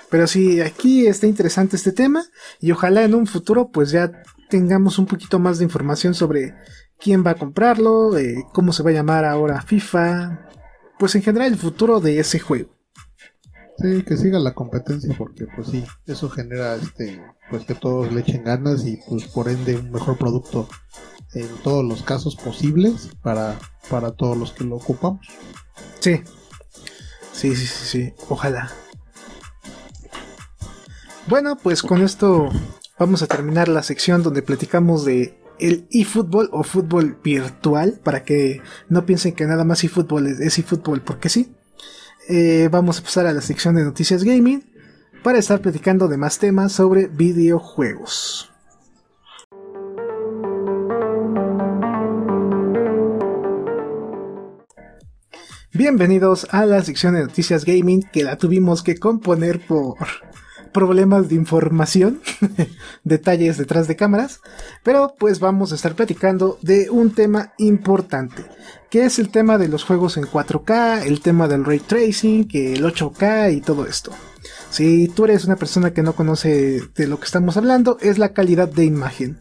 Pero 0.09 0.27
sí, 0.27 0.61
aquí 0.61 1.07
está 1.07 1.25
interesante 1.25 1.75
este 1.75 1.91
tema 1.91 2.23
y 2.59 2.71
ojalá 2.71 3.03
en 3.03 3.15
un 3.15 3.25
futuro 3.25 3.69
pues 3.69 3.89
ya 3.89 4.11
tengamos 4.47 4.99
un 4.99 5.07
poquito 5.07 5.39
más 5.39 5.57
de 5.57 5.63
información 5.63 6.13
sobre 6.13 6.53
quién 6.99 7.25
va 7.25 7.31
a 7.31 7.35
comprarlo, 7.35 8.11
cómo 8.51 8.73
se 8.73 8.83
va 8.83 8.91
a 8.91 8.93
llamar 8.93 9.25
ahora 9.25 9.61
FIFA, 9.61 10.49
pues 11.03 11.15
en 11.15 11.21
general 11.21 11.51
el 11.51 11.57
futuro 11.57 11.99
de 11.99 12.17
ese 12.17 12.39
juego. 12.39 12.69
Sí, 13.77 14.03
que 14.03 14.15
siga 14.15 14.39
la 14.39 14.53
competencia 14.53 15.13
porque 15.17 15.47
pues 15.53 15.67
sí, 15.67 15.83
eso 16.05 16.29
genera 16.29 16.75
este 16.75 17.21
pues 17.49 17.65
que 17.65 17.75
todos 17.75 18.13
le 18.13 18.21
echen 18.21 18.45
ganas 18.45 18.85
y 18.85 19.01
pues 19.09 19.25
por 19.25 19.49
ende 19.49 19.75
un 19.75 19.91
mejor 19.91 20.17
producto 20.17 20.69
en 21.33 21.49
todos 21.61 21.83
los 21.83 22.03
casos 22.03 22.37
posibles 22.37 23.09
para, 23.21 23.59
para 23.89 24.11
todos 24.11 24.37
los 24.37 24.53
que 24.53 24.63
lo 24.63 24.77
ocupamos. 24.77 25.27
Sí. 25.99 26.21
Sí, 27.33 27.53
sí, 27.53 27.67
sí, 27.67 27.85
sí. 27.85 28.13
Ojalá. 28.29 28.71
Bueno, 31.27 31.57
pues 31.57 31.81
con 31.81 32.01
esto 32.01 32.49
vamos 32.97 33.21
a 33.23 33.27
terminar 33.27 33.67
la 33.67 33.83
sección 33.83 34.23
donde 34.23 34.41
platicamos 34.41 35.03
de 35.03 35.37
el 35.59 35.87
eFootball 35.91 36.49
o 36.51 36.63
fútbol 36.63 37.17
virtual 37.23 37.99
para 38.03 38.23
que 38.23 38.61
no 38.89 39.05
piensen 39.05 39.33
que 39.33 39.45
nada 39.45 39.63
más 39.63 39.83
eFootball 39.83 40.27
es 40.27 40.57
eFootball 40.59 41.01
porque 41.01 41.29
sí. 41.29 41.53
Eh, 42.29 42.69
vamos 42.71 42.99
a 42.99 43.03
pasar 43.03 43.27
a 43.27 43.33
la 43.33 43.41
sección 43.41 43.75
de 43.75 43.83
noticias 43.83 44.23
gaming 44.23 44.63
para 45.23 45.39
estar 45.39 45.61
platicando 45.61 46.07
de 46.07 46.17
más 46.17 46.39
temas 46.39 46.71
sobre 46.71 47.07
videojuegos. 47.07 48.49
Bienvenidos 55.75 56.47
a 56.51 56.67
la 56.67 56.83
sección 56.83 57.15
de 57.15 57.21
noticias 57.21 57.65
gaming 57.65 58.03
que 58.13 58.23
la 58.23 58.37
tuvimos 58.37 58.83
que 58.83 58.97
componer 58.97 59.59
por 59.59 59.97
problemas 60.73 61.29
de 61.29 61.35
información, 61.35 62.21
detalles 63.03 63.57
detrás 63.57 63.87
de 63.87 63.95
cámaras, 63.95 64.41
pero 64.83 65.15
pues 65.17 65.39
vamos 65.39 65.71
a 65.71 65.75
estar 65.75 65.95
platicando 65.95 66.57
de 66.61 66.89
un 66.89 67.11
tema 67.11 67.53
importante, 67.57 68.43
que 68.89 69.05
es 69.05 69.19
el 69.19 69.29
tema 69.29 69.57
de 69.57 69.69
los 69.69 69.83
juegos 69.85 70.17
en 70.17 70.25
4K, 70.25 71.05
el 71.05 71.21
tema 71.21 71.47
del 71.47 71.63
ray 71.63 71.79
tracing, 71.79 72.47
que 72.47 72.73
el 72.73 72.83
8K 72.83 73.55
y 73.55 73.61
todo 73.61 73.85
esto. 73.85 74.11
Si 74.69 75.07
tú 75.07 75.25
eres 75.25 75.45
una 75.45 75.55
persona 75.55 75.93
que 75.93 76.01
no 76.01 76.13
conoce 76.13 76.81
de 76.95 77.07
lo 77.07 77.19
que 77.19 77.25
estamos 77.25 77.55
hablando, 77.57 77.97
es 78.01 78.17
la 78.17 78.33
calidad 78.33 78.67
de 78.67 78.85
imagen. 78.85 79.39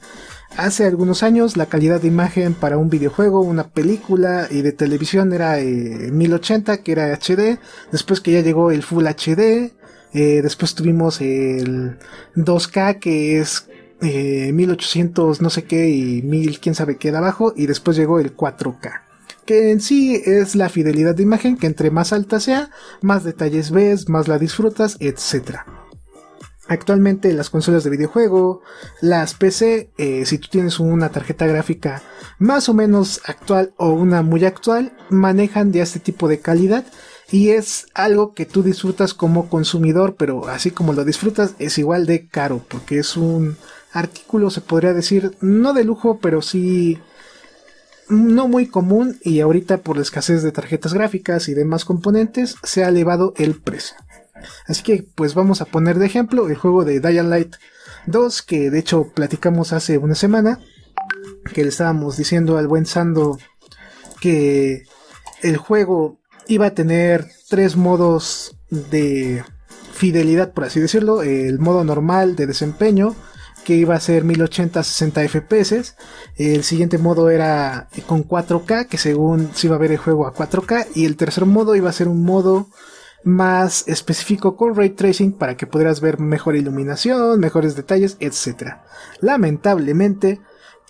Hace 0.57 0.85
algunos 0.85 1.23
años 1.23 1.57
la 1.57 1.67
calidad 1.67 2.01
de 2.03 2.09
imagen 2.09 2.53
para 2.53 2.77
un 2.77 2.91
videojuego, 2.91 3.41
una 3.41 3.69
película 3.69 4.49
y 4.51 4.61
de 4.61 4.73
televisión 4.73 5.33
era 5.33 5.57
1080, 5.57 6.75
eh, 6.75 6.81
que 6.83 6.93
era 6.93 7.15
HD. 7.15 7.59
Después 7.91 8.21
que 8.21 8.33
ya 8.33 8.41
llegó 8.41 8.71
el 8.71 8.83
Full 8.83 9.07
HD, 9.07 9.73
eh, 10.13 10.41
después 10.43 10.75
tuvimos 10.75 11.21
el 11.21 11.99
2K 12.37 12.99
que 12.99 13.41
es 13.41 13.69
1800 14.01 15.39
eh, 15.39 15.43
no 15.43 15.51
sé 15.51 15.65
qué 15.65 15.91
y 15.91 16.23
1000 16.23 16.61
quién 16.61 16.75
sabe 16.75 16.97
qué 16.97 17.11
abajo 17.11 17.53
y 17.57 17.67
después 17.67 17.97
llegó 17.97 18.19
el 18.19 18.37
4K 18.37 19.03
que 19.47 19.71
en 19.71 19.81
sí 19.81 20.21
es 20.25 20.55
la 20.55 20.69
fidelidad 20.69 21.15
de 21.15 21.23
imagen 21.23 21.57
que 21.57 21.67
entre 21.67 21.91
más 21.91 22.13
alta 22.13 22.41
sea 22.41 22.71
más 23.01 23.25
detalles 23.25 23.71
ves 23.71 24.09
más 24.09 24.29
la 24.29 24.39
disfrutas 24.39 24.97
etc 25.01 25.61
Actualmente 26.69 27.33
las 27.33 27.51
consolas 27.51 27.83
de 27.83 27.91
videojuego, 27.91 28.63
las 29.01 29.35
PC, 29.35 29.91
eh, 29.99 30.25
si 30.25 30.39
tú 30.39 30.49
tienes 30.49 30.79
una 30.79 31.11
tarjeta 31.11 31.47
gráfica 31.47 32.03
más 32.39 32.69
o 32.69 32.75
menos 32.75 33.21
actual 33.27 33.75
o 33.77 33.91
una 33.91 34.23
muy 34.23 34.45
actual, 34.45 34.97
manejan 35.11 35.73
ya 35.73 35.83
este 35.83 35.99
tipo 35.99 36.29
de 36.29 36.39
calidad 36.39 36.87
y 37.33 37.51
es 37.51 37.87
algo 37.95 38.35
que 38.35 38.45
tú 38.45 38.63
disfrutas 38.63 39.15
como 39.15 39.49
consumidor, 39.49 40.17
pero 40.17 40.49
así 40.49 40.71
como 40.71 40.93
lo 40.93 41.03
disfrutas 41.03 41.55
es 41.59 41.79
igual 41.79 42.05
de 42.05 42.29
caro, 42.29 42.63
porque 42.69 42.99
es 42.99 43.17
un 43.17 43.57
artículo, 43.91 44.51
se 44.51 44.61
podría 44.61 44.93
decir, 44.93 45.35
no 45.41 45.73
de 45.73 45.83
lujo, 45.83 46.19
pero 46.21 46.43
sí 46.43 47.01
no 48.11 48.49
muy 48.49 48.67
común 48.67 49.19
y 49.23 49.41
ahorita 49.41 49.79
por 49.79 49.97
la 49.97 50.03
escasez 50.03 50.43
de 50.43 50.53
tarjetas 50.53 50.93
gráficas 50.93 51.49
y 51.49 51.55
demás 51.55 51.87
componentes 51.87 52.57
se 52.63 52.85
ha 52.85 52.89
elevado 52.89 53.33
el 53.39 53.59
precio. 53.59 53.97
Así 54.67 54.83
que 54.83 55.07
pues 55.15 55.35
vamos 55.35 55.63
a 55.63 55.65
poner 55.65 55.99
de 55.99 56.07
ejemplo 56.07 56.49
el 56.49 56.57
juego 56.57 56.85
de 56.85 57.01
Dying 57.01 57.31
Light 57.31 57.55
2 58.07 58.43
que 58.43 58.71
de 58.71 58.79
hecho 58.79 59.11
platicamos 59.15 59.73
hace 59.73 59.97
una 59.97 60.15
semana 60.15 60.61
que 61.55 61.63
le 61.63 61.71
estábamos 61.71 62.19
diciendo 62.19 62.59
al 62.59 62.69
buen 62.69 62.85
Sando 62.85 63.39
que 64.21 64.83
el 65.43 65.57
juego 65.57 66.22
iba 66.49 66.67
a 66.67 66.75
tener 66.75 67.29
tres 67.49 67.77
modos 67.77 68.57
de 68.71 69.45
fidelidad, 69.93 70.53
por 70.53 70.65
así 70.65 70.81
decirlo. 70.81 71.23
El 71.23 71.59
modo 71.59 71.85
normal 71.85 72.37
de 72.37 72.47
desempeño, 72.47 73.15
que 73.65 73.75
iba 73.75 73.95
a 73.95 74.01
ser 74.01 74.25
1080 74.25 74.83
60 74.83 75.29
FPS. 75.29 75.95
El 76.37 76.65
siguiente 76.65 76.99
modo 76.99 77.31
era 77.31 77.89
con 78.07 78.27
4K, 78.27 78.89
que 78.89 78.99
según 78.99 79.51
se 79.55 79.67
iba 79.67 79.77
a 79.77 79.81
ver 79.81 79.93
el 79.93 79.99
juego 79.99 80.27
a 80.27 80.35
4K. 80.35 80.89
Y 80.95 81.07
el 81.07 81.17
tercer 81.17 81.47
modo 81.47 81.77
iba 81.77 81.91
a 81.91 81.93
ser 81.93 82.09
un 82.09 82.25
modo 82.25 82.69
más 83.25 83.87
específico 83.87 84.57
con 84.57 84.75
ray 84.75 84.91
tracing 84.91 85.33
para 85.33 85.57
que 85.57 85.67
pudieras 85.67 86.01
ver 86.01 86.19
mejor 86.19 86.57
iluminación, 86.57 87.39
mejores 87.39 87.77
detalles, 87.77 88.17
etc. 88.19 88.79
Lamentablemente, 89.21 90.41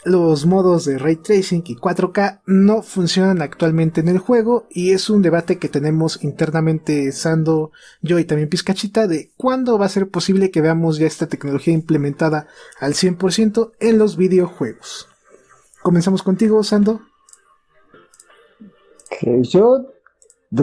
los 0.04 0.46
modos 0.46 0.84
de 0.84 0.98
ray 0.98 1.16
tracing 1.16 1.62
y 1.66 1.76
4K 1.76 2.40
no 2.46 2.82
funcionan 2.82 3.40
actualmente 3.40 4.00
en 4.00 4.08
el 4.08 4.18
juego 4.18 4.66
y 4.70 4.90
es 4.90 5.08
un 5.08 5.22
debate 5.22 5.58
que 5.58 5.68
tenemos 5.68 6.22
internamente 6.24 7.12
Sando, 7.12 7.70
yo 8.00 8.18
y 8.18 8.24
también 8.24 8.48
Pizcachita 8.48 9.06
de 9.06 9.30
cuándo 9.36 9.78
va 9.78 9.86
a 9.86 9.90
ser 9.90 10.08
posible 10.08 10.50
que 10.50 10.60
veamos 10.60 10.98
ya 10.98 11.06
esta 11.06 11.28
tecnología 11.28 11.72
implementada 11.72 12.48
al 12.80 12.94
100% 12.94 13.72
en 13.78 13.98
los 13.98 14.16
videojuegos. 14.16 15.08
Comenzamos 15.82 16.22
contigo, 16.22 16.62
Sando. 16.64 17.00
Yo, 19.42 19.86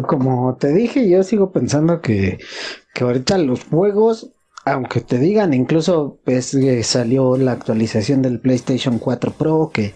como 0.07 0.57
te 0.57 0.73
dije, 0.73 1.09
yo 1.09 1.23
sigo 1.23 1.51
pensando 1.51 2.01
que, 2.01 2.39
que 2.93 3.03
ahorita 3.03 3.37
los 3.37 3.63
juegos 3.63 4.31
aunque 4.73 5.01
te 5.01 5.17
digan, 5.17 5.53
incluso 5.53 6.19
pues 6.23 6.55
salió 6.83 7.37
la 7.37 7.53
actualización 7.53 8.21
del 8.21 8.39
PlayStation 8.39 8.99
4 8.99 9.31
Pro 9.31 9.71
que 9.73 9.93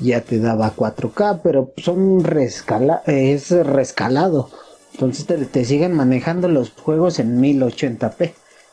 ya 0.00 0.20
te 0.22 0.38
daba 0.38 0.74
4K, 0.74 1.40
pero 1.42 1.72
son 1.76 2.24
rescala 2.24 3.02
es 3.06 3.50
rescalado. 3.50 4.50
Entonces 4.92 5.50
te, 5.50 5.64
siguen 5.64 5.92
manejando 5.92 6.48
los 6.48 6.70
juegos 6.70 7.18
en 7.18 7.40
1080p. 7.40 8.32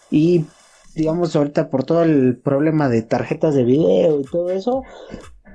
Y 0.09 0.45
digamos 0.95 1.35
ahorita 1.35 1.69
por 1.69 1.83
todo 1.83 2.03
el 2.03 2.37
problema 2.37 2.89
de 2.89 3.01
tarjetas 3.01 3.55
de 3.55 3.63
video 3.63 4.19
y 4.19 4.23
todo 4.23 4.49
eso, 4.49 4.83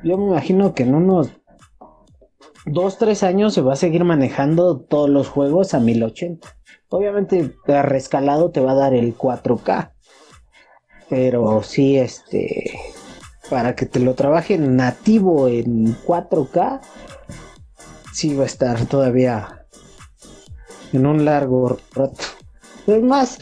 yo 0.04 0.16
me 0.18 0.26
imagino 0.26 0.74
que 0.74 0.84
en 0.84 0.94
unos 0.94 1.30
dos, 2.66 2.98
tres 2.98 3.22
años 3.22 3.54
se 3.54 3.60
va 3.60 3.74
a 3.74 3.76
seguir 3.76 4.04
manejando 4.04 4.80
todos 4.80 5.08
los 5.08 5.28
juegos 5.28 5.74
a 5.74 5.80
1080. 5.80 6.48
Obviamente, 6.88 7.54
rescalado 7.66 8.50
te 8.50 8.60
va 8.60 8.72
a 8.72 8.76
dar 8.76 8.94
el 8.94 9.16
4K. 9.16 9.92
Pero 11.08 11.62
sí, 11.62 11.98
este. 11.98 12.78
Para 13.50 13.74
que 13.74 13.86
te 13.86 14.00
lo 14.00 14.14
trabajen 14.14 14.76
nativo 14.76 15.48
en 15.48 15.96
4K, 16.06 16.80
sí 18.12 18.34
va 18.34 18.44
a 18.44 18.46
estar 18.46 18.86
todavía 18.86 19.66
en 20.92 21.06
un 21.06 21.24
largo 21.24 21.78
rato. 21.94 22.24
Es 22.86 23.02
más, 23.02 23.38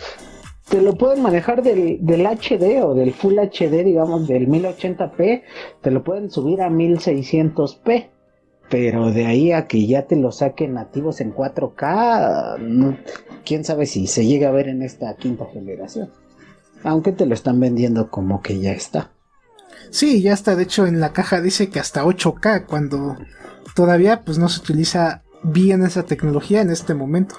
te 0.69 0.81
lo 0.81 0.95
pueden 0.95 1.23
manejar 1.23 1.63
del, 1.63 1.99
del, 2.01 2.27
HD 2.27 2.83
o 2.83 2.95
del 2.95 3.13
Full 3.13 3.39
HD, 3.39 3.85
digamos, 3.85 4.27
del 4.27 4.49
1080p, 4.49 5.43
te 5.81 5.91
lo 5.91 6.03
pueden 6.03 6.31
subir 6.31 6.63
a 6.63 6.71
1600p. 6.71 8.11
Pero 8.71 9.11
de 9.11 9.27
ahí 9.27 9.53
a 9.53 9.67
que 9.67 9.87
ya 9.87 10.07
te 10.07 10.17
lo 10.17 10.31
saquen 10.31 10.75
nativos 10.75 11.21
en 11.21 11.35
4K, 11.35 12.97
quién 13.45 13.65
sabe 13.65 13.87
si 13.87 14.07
se 14.07 14.25
llega 14.25 14.49
a 14.49 14.53
ver 14.53 14.69
en 14.69 14.83
esta 14.83 15.15
quinta 15.17 15.47
generación. 15.53 16.11
Aunque 16.85 17.13
te 17.13 17.27
lo 17.27 17.35
están 17.35 17.59
vendiendo 17.59 18.11
como 18.11 18.43
que 18.43 18.61
ya 18.61 18.73
está. 18.73 19.11
Sí, 19.91 20.23
ya 20.23 20.33
está. 20.33 20.55
De 20.55 20.63
hecho, 20.63 20.87
en 20.87 21.01
la 21.01 21.13
caja 21.13 21.41
dice 21.41 21.69
que 21.69 21.81
hasta 21.81 22.05
8K, 22.05 22.67
cuando 22.67 23.17
todavía 23.75 24.23
pues 24.25 24.39
no 24.39 24.49
se 24.49 24.61
utiliza 24.61 25.25
bien 25.43 25.83
esa 25.83 26.05
tecnología 26.05 26.61
en 26.61 26.71
este 26.71 26.95
momento. 26.95 27.37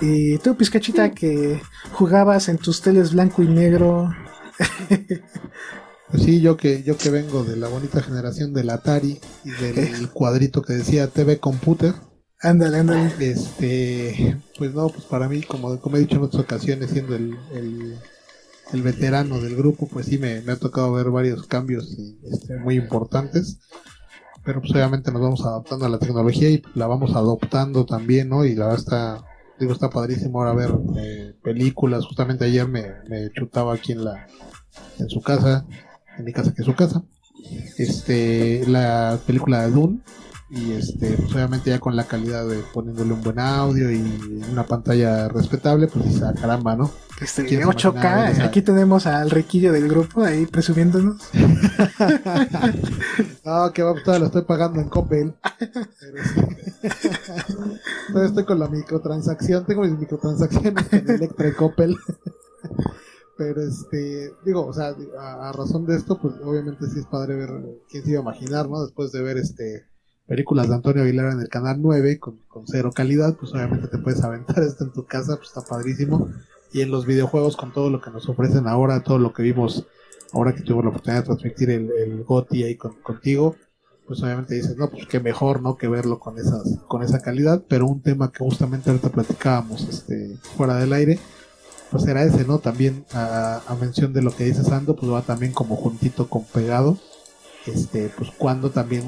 Y 0.00 0.38
tú, 0.38 0.54
Pizcachita, 0.54 1.10
que 1.10 1.60
jugabas 1.92 2.48
en 2.48 2.58
tus 2.58 2.82
teles 2.82 3.12
blanco 3.14 3.42
y 3.42 3.48
negro. 3.48 4.10
pues 6.10 6.22
sí, 6.22 6.40
yo 6.40 6.56
que, 6.56 6.82
yo 6.82 6.96
que 6.96 7.10
vengo 7.10 7.44
de 7.44 7.56
la 7.56 7.68
bonita 7.68 8.02
generación 8.02 8.52
del 8.52 8.70
Atari 8.70 9.20
y 9.44 9.50
del 9.50 10.08
cuadrito 10.12 10.62
que 10.62 10.74
decía 10.74 11.08
TV 11.08 11.38
Computer. 11.38 11.94
Ándale, 12.40 12.78
ándale. 12.78 13.12
Este, 13.20 14.36
pues 14.56 14.72
no, 14.74 14.88
pues 14.88 15.04
para 15.04 15.28
mí, 15.28 15.42
como, 15.42 15.78
como 15.80 15.96
he 15.96 16.00
dicho 16.00 16.16
en 16.16 16.22
otras 16.22 16.44
ocasiones, 16.44 16.90
siendo 16.90 17.16
el, 17.16 17.36
el, 17.52 18.82
veterano 18.82 19.40
del 19.40 19.56
grupo, 19.56 19.88
pues 19.88 20.06
sí 20.06 20.18
me, 20.18 20.38
ha 20.38 20.56
tocado 20.56 20.92
ver 20.92 21.10
varios 21.10 21.46
cambios 21.46 21.96
este, 22.22 22.56
muy 22.58 22.76
importantes 22.76 23.58
pero 24.48 24.62
pues 24.62 24.72
obviamente 24.72 25.12
nos 25.12 25.20
vamos 25.20 25.44
adaptando 25.44 25.84
a 25.84 25.90
la 25.90 25.98
tecnología 25.98 26.48
y 26.48 26.62
la 26.74 26.86
vamos 26.86 27.14
adoptando 27.14 27.84
también, 27.84 28.30
¿no? 28.30 28.46
Y 28.46 28.54
la 28.54 28.68
verdad 28.68 28.80
está, 28.80 29.24
digo, 29.60 29.74
está 29.74 29.90
padrísimo 29.90 30.38
ahora 30.38 30.54
ver 30.54 30.70
eh, 30.96 31.34
películas. 31.42 32.06
Justamente 32.06 32.46
ayer 32.46 32.66
me, 32.66 32.86
me, 33.10 33.30
chutaba 33.32 33.74
aquí 33.74 33.92
en 33.92 34.04
la, 34.04 34.26
en 34.98 35.10
su 35.10 35.20
casa, 35.20 35.66
en 36.18 36.24
mi 36.24 36.32
casa 36.32 36.52
que 36.52 36.62
es 36.62 36.66
su 36.66 36.74
casa, 36.74 37.02
este, 37.78 38.64
la 38.66 39.18
película 39.26 39.62
de 39.62 39.70
Dune 39.70 40.00
y 40.50 40.72
este 40.72 41.10
pues 41.10 41.34
obviamente 41.34 41.68
ya 41.68 41.78
con 41.78 41.94
la 41.94 42.04
calidad 42.04 42.48
de 42.48 42.60
poniéndole 42.72 43.12
un 43.12 43.22
buen 43.22 43.38
audio 43.38 43.90
y 43.90 44.00
una 44.50 44.64
pantalla 44.64 45.28
respetable 45.28 45.88
pues 45.88 46.06
dice 46.06 46.24
ah, 46.24 46.32
caramba 46.40 46.74
no 46.74 46.90
este 47.20 47.62
8K 47.62 48.42
aquí 48.42 48.62
tenemos 48.62 49.06
al 49.06 49.28
riquillo 49.28 49.74
del 49.74 49.88
grupo 49.88 50.24
ahí 50.24 50.46
presumiéndonos 50.46 51.20
no 53.44 53.72
que 53.74 53.82
va 53.82 53.92
todavía 54.02 54.20
lo 54.20 54.26
estoy 54.26 54.42
pagando 54.42 54.80
en 54.80 54.88
Coppel. 54.88 55.34
Pero 58.08 58.22
estoy 58.24 58.44
con 58.44 58.58
la 58.58 58.68
microtransacción 58.68 59.66
tengo 59.66 59.82
mis 59.82 59.98
microtransacciones 59.98 60.90
en 60.94 61.10
Electra 61.10 61.48
y 61.48 61.52
Coppel 61.52 61.94
pero 63.38 63.62
este 63.62 64.32
digo 64.44 64.66
o 64.66 64.72
sea 64.72 64.94
a, 65.18 65.52
razón 65.52 65.86
de 65.86 65.96
esto 65.96 66.18
pues 66.20 66.34
obviamente 66.44 66.86
sí 66.88 66.98
es 66.98 67.06
padre 67.06 67.36
ver 67.36 67.50
quién 67.88 68.04
se 68.04 68.10
iba 68.10 68.18
a 68.18 68.22
imaginar 68.22 68.68
no 68.68 68.82
después 68.82 69.12
de 69.12 69.22
ver 69.22 69.38
este 69.38 69.86
películas 70.28 70.68
de 70.68 70.74
Antonio 70.74 71.02
Aguilar 71.02 71.32
en 71.32 71.40
el 71.40 71.48
canal 71.48 71.78
9 71.80 72.20
con, 72.20 72.38
cero 72.66 72.92
calidad, 72.94 73.34
pues 73.36 73.52
obviamente 73.54 73.88
te 73.88 73.98
puedes 73.98 74.22
aventar 74.22 74.58
esto 74.62 74.84
en 74.84 74.92
tu 74.92 75.06
casa, 75.06 75.36
pues 75.36 75.48
está 75.48 75.62
padrísimo. 75.62 76.28
Y 76.70 76.82
en 76.82 76.90
los 76.90 77.06
videojuegos 77.06 77.56
con 77.56 77.72
todo 77.72 77.88
lo 77.88 78.02
que 78.02 78.10
nos 78.10 78.28
ofrecen 78.28 78.68
ahora, 78.68 79.02
todo 79.02 79.18
lo 79.18 79.32
que 79.32 79.42
vimos 79.42 79.86
ahora 80.32 80.54
que 80.54 80.60
tuvimos 80.60 80.84
la 80.84 80.90
oportunidad 80.90 81.22
de 81.22 81.26
transmitir 81.26 81.70
el, 81.70 81.90
el 81.90 82.24
GOTI 82.24 82.64
ahí 82.64 82.76
contigo, 82.76 83.56
pues 84.06 84.22
obviamente 84.22 84.54
dices, 84.54 84.76
no, 84.76 84.90
pues 84.90 85.06
qué 85.06 85.18
mejor, 85.18 85.62
¿no? 85.62 85.76
Que 85.76 85.88
verlo 85.88 86.18
con 86.18 86.38
esas, 86.38 86.78
con 86.88 87.02
esa 87.02 87.20
calidad, 87.20 87.62
pero 87.66 87.86
un 87.86 88.02
tema 88.02 88.30
que 88.30 88.44
justamente 88.44 88.90
ahorita 88.90 89.08
platicábamos, 89.08 89.88
este, 89.88 90.36
fuera 90.56 90.76
del 90.76 90.92
aire, 90.92 91.18
pues 91.90 92.06
era 92.06 92.22
ese, 92.22 92.44
¿no? 92.44 92.58
También 92.58 93.04
a, 93.12 93.60
mención 93.80 94.12
de 94.12 94.22
lo 94.22 94.34
que 94.34 94.44
dice 94.44 94.64
Sando, 94.64 94.96
pues 94.96 95.10
va 95.12 95.22
también 95.22 95.52
como 95.52 95.76
juntito 95.76 96.28
con 96.28 96.44
pegado, 96.44 96.98
este, 97.66 98.10
pues 98.16 98.30
cuando 98.36 98.70
también 98.70 99.04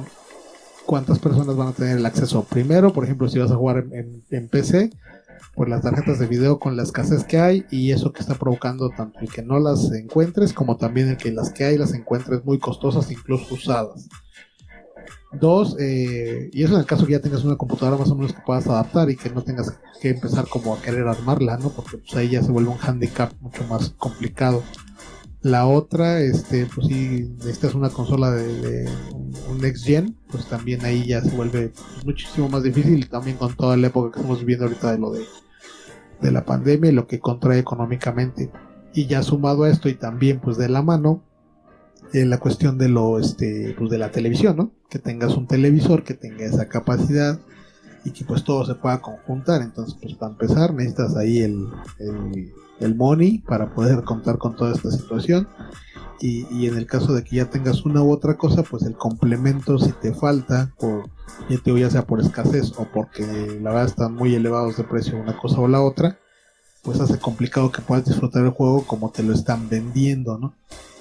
cuántas 0.87 1.19
personas 1.19 1.57
van 1.57 1.69
a 1.69 1.73
tener 1.73 1.99
el 1.99 2.07
acceso. 2.07 2.45
Primero, 2.45 2.93
por 2.93 3.05
ejemplo, 3.05 3.29
si 3.29 3.39
vas 3.39 3.51
a 3.51 3.57
jugar 3.57 3.85
en, 3.93 4.49
PC, 4.49 4.91
por 5.55 5.69
las 5.69 5.83
tarjetas 5.83 6.19
de 6.19 6.27
video 6.27 6.59
con 6.59 6.77
la 6.77 6.83
escasez 6.83 7.25
que 7.25 7.39
hay 7.39 7.65
y 7.71 7.93
eso 7.93 8.13
que 8.13 8.21
está 8.21 8.35
provocando 8.35 8.91
tanto 8.91 9.21
el 9.21 9.31
que 9.31 9.43
no 9.43 9.59
las 9.59 9.93
encuentres 9.93 10.53
como 10.53 10.77
también 10.77 11.09
el 11.09 11.17
que 11.17 11.33
las 11.33 11.51
que 11.51 11.65
hay 11.65 11.79
las 11.79 11.95
encuentres 11.95 12.45
muy 12.45 12.59
costosas, 12.59 13.11
incluso 13.11 13.55
usadas. 13.55 14.09
Dos, 15.33 15.77
eh, 15.79 16.51
y 16.53 16.65
eso 16.65 16.75
en 16.75 16.81
el 16.81 16.87
caso 16.87 17.07
que 17.07 17.13
ya 17.13 17.21
tengas 17.21 17.45
una 17.45 17.57
computadora 17.57 17.97
más 17.97 18.11
o 18.11 18.17
menos 18.17 18.33
que 18.33 18.43
puedas 18.45 18.67
adaptar 18.67 19.11
y 19.11 19.17
que 19.17 19.31
no 19.31 19.43
tengas 19.43 19.79
que 20.01 20.11
empezar 20.11 20.49
como 20.49 20.75
a 20.75 20.83
querer 20.83 21.07
armarla, 21.07 21.57
¿no? 21.57 21.69
Porque 21.69 21.99
pues 21.99 22.17
ahí 22.17 22.31
ya 22.31 22.43
se 22.43 22.51
vuelve 22.51 22.71
un 22.71 22.79
handicap 22.81 23.33
mucho 23.41 23.63
más 23.65 23.91
complicado. 23.91 24.65
La 25.43 25.67
otra, 25.67 26.21
este, 26.21 26.67
pues 26.67 26.89
si 26.89 27.31
necesitas 27.39 27.75
una 27.75 27.91
consola 27.91 28.33
de, 28.33 28.89
un 29.49 29.59
next 29.59 29.87
gen, 29.87 30.17
pues 30.31 30.47
también 30.47 30.85
ahí 30.85 31.07
ya 31.07 31.23
se 31.23 31.31
vuelve 31.31 31.73
muchísimo 32.05 32.49
más 32.49 32.65
difícil, 32.65 33.09
también 33.09 33.37
con 33.37 33.55
toda 33.55 33.77
la 33.77 33.87
época 33.87 34.11
que 34.11 34.19
estamos 34.19 34.41
viviendo 34.41 34.67
ahorita 34.67 34.93
de 34.93 34.99
lo 34.99 35.13
de, 35.13 35.25
de 36.21 36.31
la 36.33 36.45
pandemia 36.45 36.91
y 36.91 36.95
lo 36.95 37.07
que 37.07 37.21
contrae 37.21 37.61
económicamente. 37.61 38.51
Y 38.93 39.07
ya 39.07 39.23
sumado 39.23 39.63
a 39.63 39.71
esto 39.71 39.89
y 39.89 39.95
también 39.95 40.41
pues 40.41 40.59
de 40.59 40.69
la 40.69 40.83
mano, 40.83 41.23
en 42.13 42.31
la 42.31 42.39
cuestión 42.39 42.79
de 42.79 42.89
lo, 42.89 43.19
este, 43.19 43.75
pues 43.79 43.91
de 43.91 43.99
la 43.99 44.11
televisión, 44.11 44.57
¿no? 44.57 44.73
Que 44.89 44.99
tengas 44.99 45.37
un 45.37 45.47
televisor 45.47 46.05
que 46.05 46.15
tenga 46.15 46.45
esa 46.45 46.69
capacidad 46.69 47.41
y 48.05 48.11
que 48.11 48.25
pues 48.25 48.45
todo 48.45 48.65
se 48.65 48.75
pueda 48.75 49.01
conjuntar. 49.01 49.63
Entonces, 49.63 49.97
pues 50.01 50.15
para 50.15 50.33
empezar 50.33 50.75
necesitas 50.75 51.17
ahí 51.17 51.41
el 51.41 51.69
el 52.81 52.95
money 52.95 53.39
para 53.39 53.73
poder 53.73 54.03
contar 54.03 54.39
con 54.39 54.57
toda 54.57 54.73
esta 54.73 54.91
situación. 54.91 55.47
Y, 56.23 56.67
en 56.67 56.77
el 56.77 56.85
caso 56.85 57.15
de 57.15 57.25
que 57.25 57.37
ya 57.37 57.49
tengas 57.49 57.87
una 57.87 58.03
u 58.03 58.13
otra 58.13 58.37
cosa, 58.37 58.63
pues 58.63 58.83
el 58.83 58.95
complemento 58.95 59.79
si 59.79 59.91
te 59.93 60.13
falta, 60.13 60.71
por, 60.79 61.09
ya, 61.49 61.89
sea 61.89 62.07
por 62.07 62.21
escasez 62.21 62.75
o 62.77 62.85
porque 62.93 63.23
la 63.63 63.71
verdad 63.71 63.87
están 63.87 64.15
muy 64.17 64.35
elevados 64.35 64.77
de 64.77 64.85
precio 64.85 65.19
una 65.19 65.39
cosa 65.39 65.61
o 65.61 65.67
la 65.67 65.81
otra, 65.81 66.19
pues 66.83 67.01
hace 67.01 67.19
complicado 67.19 67.73
que 67.73 67.81
puedas 67.81 68.05
disfrutar 68.05 68.45
el 68.45 68.51
juego 68.51 68.87
como 68.87 69.11
te 69.11 69.23
lo 69.23 69.33
están 69.33 69.71
vendiendo, 69.71 70.37
¿no? 70.37 70.53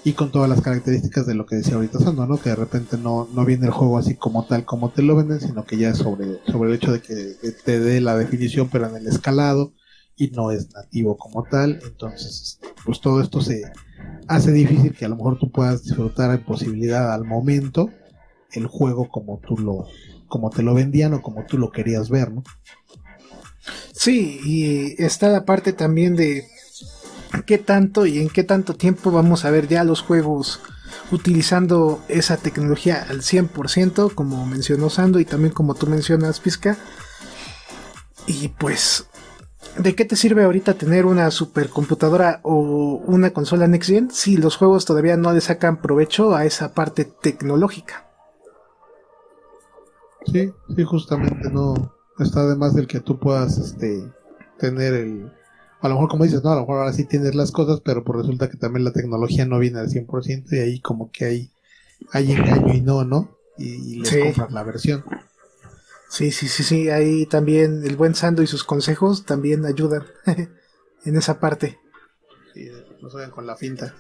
Y 0.03 0.13
con 0.13 0.31
todas 0.31 0.49
las 0.49 0.61
características 0.61 1.27
de 1.27 1.35
lo 1.35 1.45
que 1.45 1.57
decía 1.57 1.75
ahorita 1.75 1.99
Sando, 1.99 2.25
¿no? 2.25 2.37
Que 2.37 2.49
de 2.49 2.55
repente 2.55 2.97
no, 2.97 3.27
no 3.33 3.43
viene 3.43 3.65
el 3.65 3.71
juego 3.71 3.97
así 3.97 4.15
como 4.15 4.45
tal 4.45 4.63
como 4.63 4.91
te 4.91 5.01
lo 5.01 5.15
venden, 5.15 5.41
sino 5.41 5.65
que 5.65 5.77
ya 5.77 5.89
es 5.89 5.97
sobre, 5.97 6.39
sobre 6.47 6.69
el 6.69 6.75
hecho 6.77 6.91
de 6.91 7.01
que 7.01 7.35
te 7.65 7.79
dé 7.79 7.99
la 7.99 8.17
definición 8.17 8.69
pero 8.71 8.87
en 8.87 8.95
el 8.95 9.07
escalado, 9.07 9.73
y 10.19 10.29
no 10.31 10.51
es 10.51 10.71
nativo 10.73 11.17
como 11.17 11.43
tal. 11.43 11.79
Entonces, 11.83 12.59
pues 12.85 12.99
todo 12.99 13.21
esto 13.21 13.41
se 13.41 13.63
hace 14.27 14.51
difícil 14.51 14.93
que 14.93 15.05
a 15.05 15.09
lo 15.09 15.15
mejor 15.15 15.39
tú 15.39 15.49
puedas 15.49 15.83
disfrutar 15.83 16.31
en 16.31 16.43
posibilidad 16.43 17.13
al 17.13 17.23
momento 17.23 17.89
el 18.51 18.67
juego 18.67 19.09
como 19.09 19.39
tú 19.39 19.57
lo 19.57 19.87
como 20.27 20.51
te 20.51 20.61
lo 20.61 20.75
vendían 20.75 21.13
o 21.15 21.21
como 21.23 21.45
tú 21.45 21.57
lo 21.57 21.71
querías 21.71 22.09
ver, 22.09 22.31
¿no? 22.31 22.43
Sí, 23.93 24.39
y 24.43 25.03
está 25.03 25.29
la 25.29 25.43
parte 25.43 25.73
también 25.73 26.15
de 26.15 26.43
qué 27.45 27.57
tanto 27.57 28.05
y 28.05 28.19
en 28.19 28.29
qué 28.29 28.43
tanto 28.43 28.75
tiempo 28.75 29.11
vamos 29.11 29.45
a 29.45 29.51
ver 29.51 29.67
ya 29.67 29.83
los 29.83 30.01
juegos 30.01 30.61
utilizando 31.11 32.03
esa 32.07 32.37
tecnología 32.37 33.05
al 33.09 33.21
100%, 33.21 34.13
como 34.13 34.45
mencionó 34.45 34.89
Sando 34.89 35.19
y 35.19 35.25
también 35.25 35.53
como 35.53 35.75
tú 35.75 35.87
mencionas, 35.87 36.39
Pizca. 36.39 36.77
Y 38.27 38.49
pues 38.49 39.09
¿De 39.77 39.95
qué 39.95 40.03
te 40.03 40.15
sirve 40.15 40.43
ahorita 40.43 40.73
tener 40.73 41.05
una 41.05 41.29
supercomputadora 41.31 42.41
o 42.43 43.01
una 43.05 43.31
consola 43.31 43.67
Next 43.67 43.89
Gen 43.89 44.11
si 44.11 44.35
los 44.35 44.57
juegos 44.57 44.85
todavía 44.85 45.15
no 45.15 45.31
le 45.31 45.41
sacan 45.41 45.81
provecho 45.81 46.35
a 46.35 46.45
esa 46.45 46.73
parte 46.73 47.05
tecnológica? 47.05 48.05
Sí, 50.25 50.51
sí, 50.75 50.83
justamente 50.83 51.49
no 51.49 51.95
está 52.17 52.41
además 52.41 52.73
del 52.73 52.87
que 52.87 52.99
tú 52.99 53.19
puedas 53.19 53.57
este 53.57 54.11
tener 54.57 54.93
el 54.93 55.31
a 55.81 55.87
lo 55.87 55.95
mejor 55.95 56.09
como 56.09 56.25
dices, 56.25 56.43
no, 56.43 56.51
a 56.51 56.55
lo 56.55 56.61
mejor 56.61 56.79
ahora 56.79 56.93
sí 56.93 57.05
tienes 57.05 57.35
las 57.35 57.51
cosas, 57.51 57.81
pero 57.81 58.03
pues 58.03 58.19
resulta 58.19 58.49
que 58.49 58.57
también 58.57 58.83
la 58.83 58.91
tecnología 58.91 59.45
no 59.45 59.59
viene 59.59 59.79
al 59.79 59.89
100% 59.89 60.51
y 60.51 60.59
ahí 60.59 60.79
como 60.79 61.11
que 61.11 61.25
hay 61.25 61.51
hay 62.11 62.31
engaño 62.31 62.73
y 62.73 62.81
no, 62.81 63.03
¿no? 63.03 63.37
Y, 63.57 63.99
les 63.99 64.15
compras 64.15 64.51
la 64.51 64.63
versión. 64.63 65.03
Sí, 66.09 66.31
sí, 66.31 66.47
sí, 66.47 66.63
sí, 66.63 66.89
ahí 66.89 67.25
también 67.25 67.83
el 67.83 67.95
buen 67.95 68.15
Sando 68.15 68.41
y 68.41 68.47
sus 68.47 68.63
consejos 68.63 69.25
también 69.25 69.65
ayudan 69.65 70.05
en 71.05 71.15
esa 71.15 71.39
parte. 71.39 71.77
Sí, 72.53 72.69
no 73.01 73.09
vayan 73.09 73.31
con 73.31 73.45
la 73.45 73.55
finta. 73.55 73.95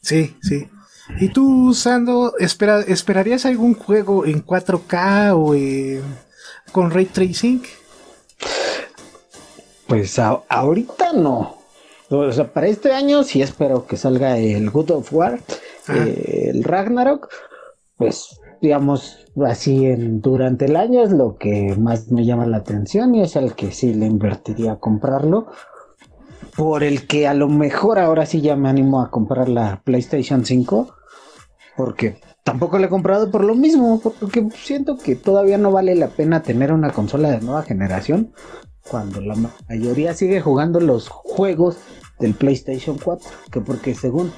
Sí, 0.00 0.36
sí. 0.40 0.68
¿Y 1.20 1.28
tú, 1.30 1.74
Sando, 1.74 2.36
espera, 2.38 2.80
esperarías 2.80 3.44
algún 3.44 3.74
juego 3.74 4.24
en 4.24 4.44
4K 4.44 5.32
o 5.34 6.72
con 6.72 6.90
ray 6.90 7.06
tracing? 7.06 7.62
Pues 9.86 10.18
ahorita 10.18 11.12
no. 11.12 11.56
O 12.08 12.32
sea, 12.32 12.52
para 12.52 12.66
este 12.66 12.92
año 12.92 13.22
sí 13.22 13.40
espero 13.40 13.86
que 13.86 13.96
salga 13.96 14.38
el 14.38 14.70
God 14.70 14.90
of 14.90 15.12
War, 15.12 15.40
eh, 15.88 16.50
el 16.52 16.64
Ragnarok. 16.64 17.28
Pues 17.96 18.40
digamos 18.60 19.26
así 19.44 19.86
en, 19.86 20.20
durante 20.20 20.66
el 20.66 20.76
año 20.76 21.02
es 21.02 21.10
lo 21.10 21.36
que 21.36 21.74
más 21.78 22.10
me 22.10 22.24
llama 22.24 22.46
la 22.46 22.58
atención 22.58 23.14
y 23.14 23.22
es 23.22 23.34
el 23.36 23.54
que 23.54 23.72
sí 23.72 23.92
le 23.94 24.06
invertiría 24.06 24.72
a 24.72 24.78
comprarlo 24.78 25.48
por 26.56 26.84
el 26.84 27.06
que 27.06 27.26
a 27.26 27.34
lo 27.34 27.48
mejor 27.48 27.98
ahora 27.98 28.26
sí 28.26 28.40
ya 28.40 28.56
me 28.56 28.68
animo 28.68 29.00
a 29.00 29.10
comprar 29.10 29.48
la 29.48 29.80
PlayStation 29.84 30.44
5, 30.44 30.94
porque 31.76 32.20
tampoco 32.44 32.78
la 32.78 32.86
he 32.86 32.90
comprado 32.90 33.30
por 33.30 33.44
lo 33.44 33.54
mismo, 33.54 34.00
porque 34.00 34.46
siento 34.54 34.98
que 34.98 35.16
todavía 35.16 35.58
no 35.58 35.72
vale 35.72 35.94
la 35.94 36.08
pena 36.08 36.42
tener 36.42 36.72
una 36.72 36.90
consola 36.90 37.30
de 37.30 37.40
nueva 37.40 37.62
generación 37.62 38.32
cuando 38.88 39.20
la 39.20 39.34
mayoría 39.68 40.14
sigue 40.14 40.40
jugando 40.40 40.80
los 40.80 41.08
juegos 41.08 41.78
del 42.18 42.34
PlayStation 42.34 42.98
4, 43.02 43.28
que 43.50 43.60
porque 43.60 43.94
según 43.94 44.32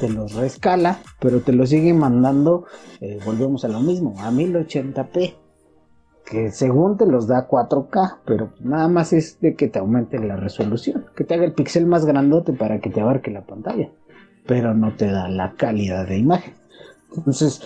te 0.00 0.08
los 0.08 0.34
rescala, 0.34 1.00
pero 1.20 1.40
te 1.40 1.52
los 1.52 1.70
sigue 1.70 1.94
mandando, 1.94 2.66
eh, 3.00 3.18
volvemos 3.24 3.64
a 3.64 3.68
lo 3.68 3.80
mismo, 3.80 4.14
a 4.18 4.30
1080p 4.30 5.34
que 6.28 6.50
según 6.50 6.98
te 6.98 7.06
los 7.06 7.26
da 7.26 7.48
4K, 7.48 8.18
pero 8.26 8.52
nada 8.60 8.88
más 8.88 9.12
es 9.14 9.40
de 9.40 9.54
que 9.54 9.68
te 9.68 9.78
aumente 9.78 10.18
la 10.18 10.36
resolución, 10.36 11.06
que 11.16 11.24
te 11.24 11.34
haga 11.34 11.44
el 11.44 11.54
pixel 11.54 11.86
más 11.86 12.04
grandote 12.04 12.52
para 12.52 12.80
que 12.80 12.90
te 12.90 13.00
abarque 13.00 13.30
la 13.30 13.46
pantalla, 13.46 13.90
pero 14.46 14.74
no 14.74 14.94
te 14.94 15.06
da 15.10 15.28
la 15.28 15.54
calidad 15.54 16.06
de 16.06 16.18
imagen. 16.18 16.54
Entonces, 17.16 17.62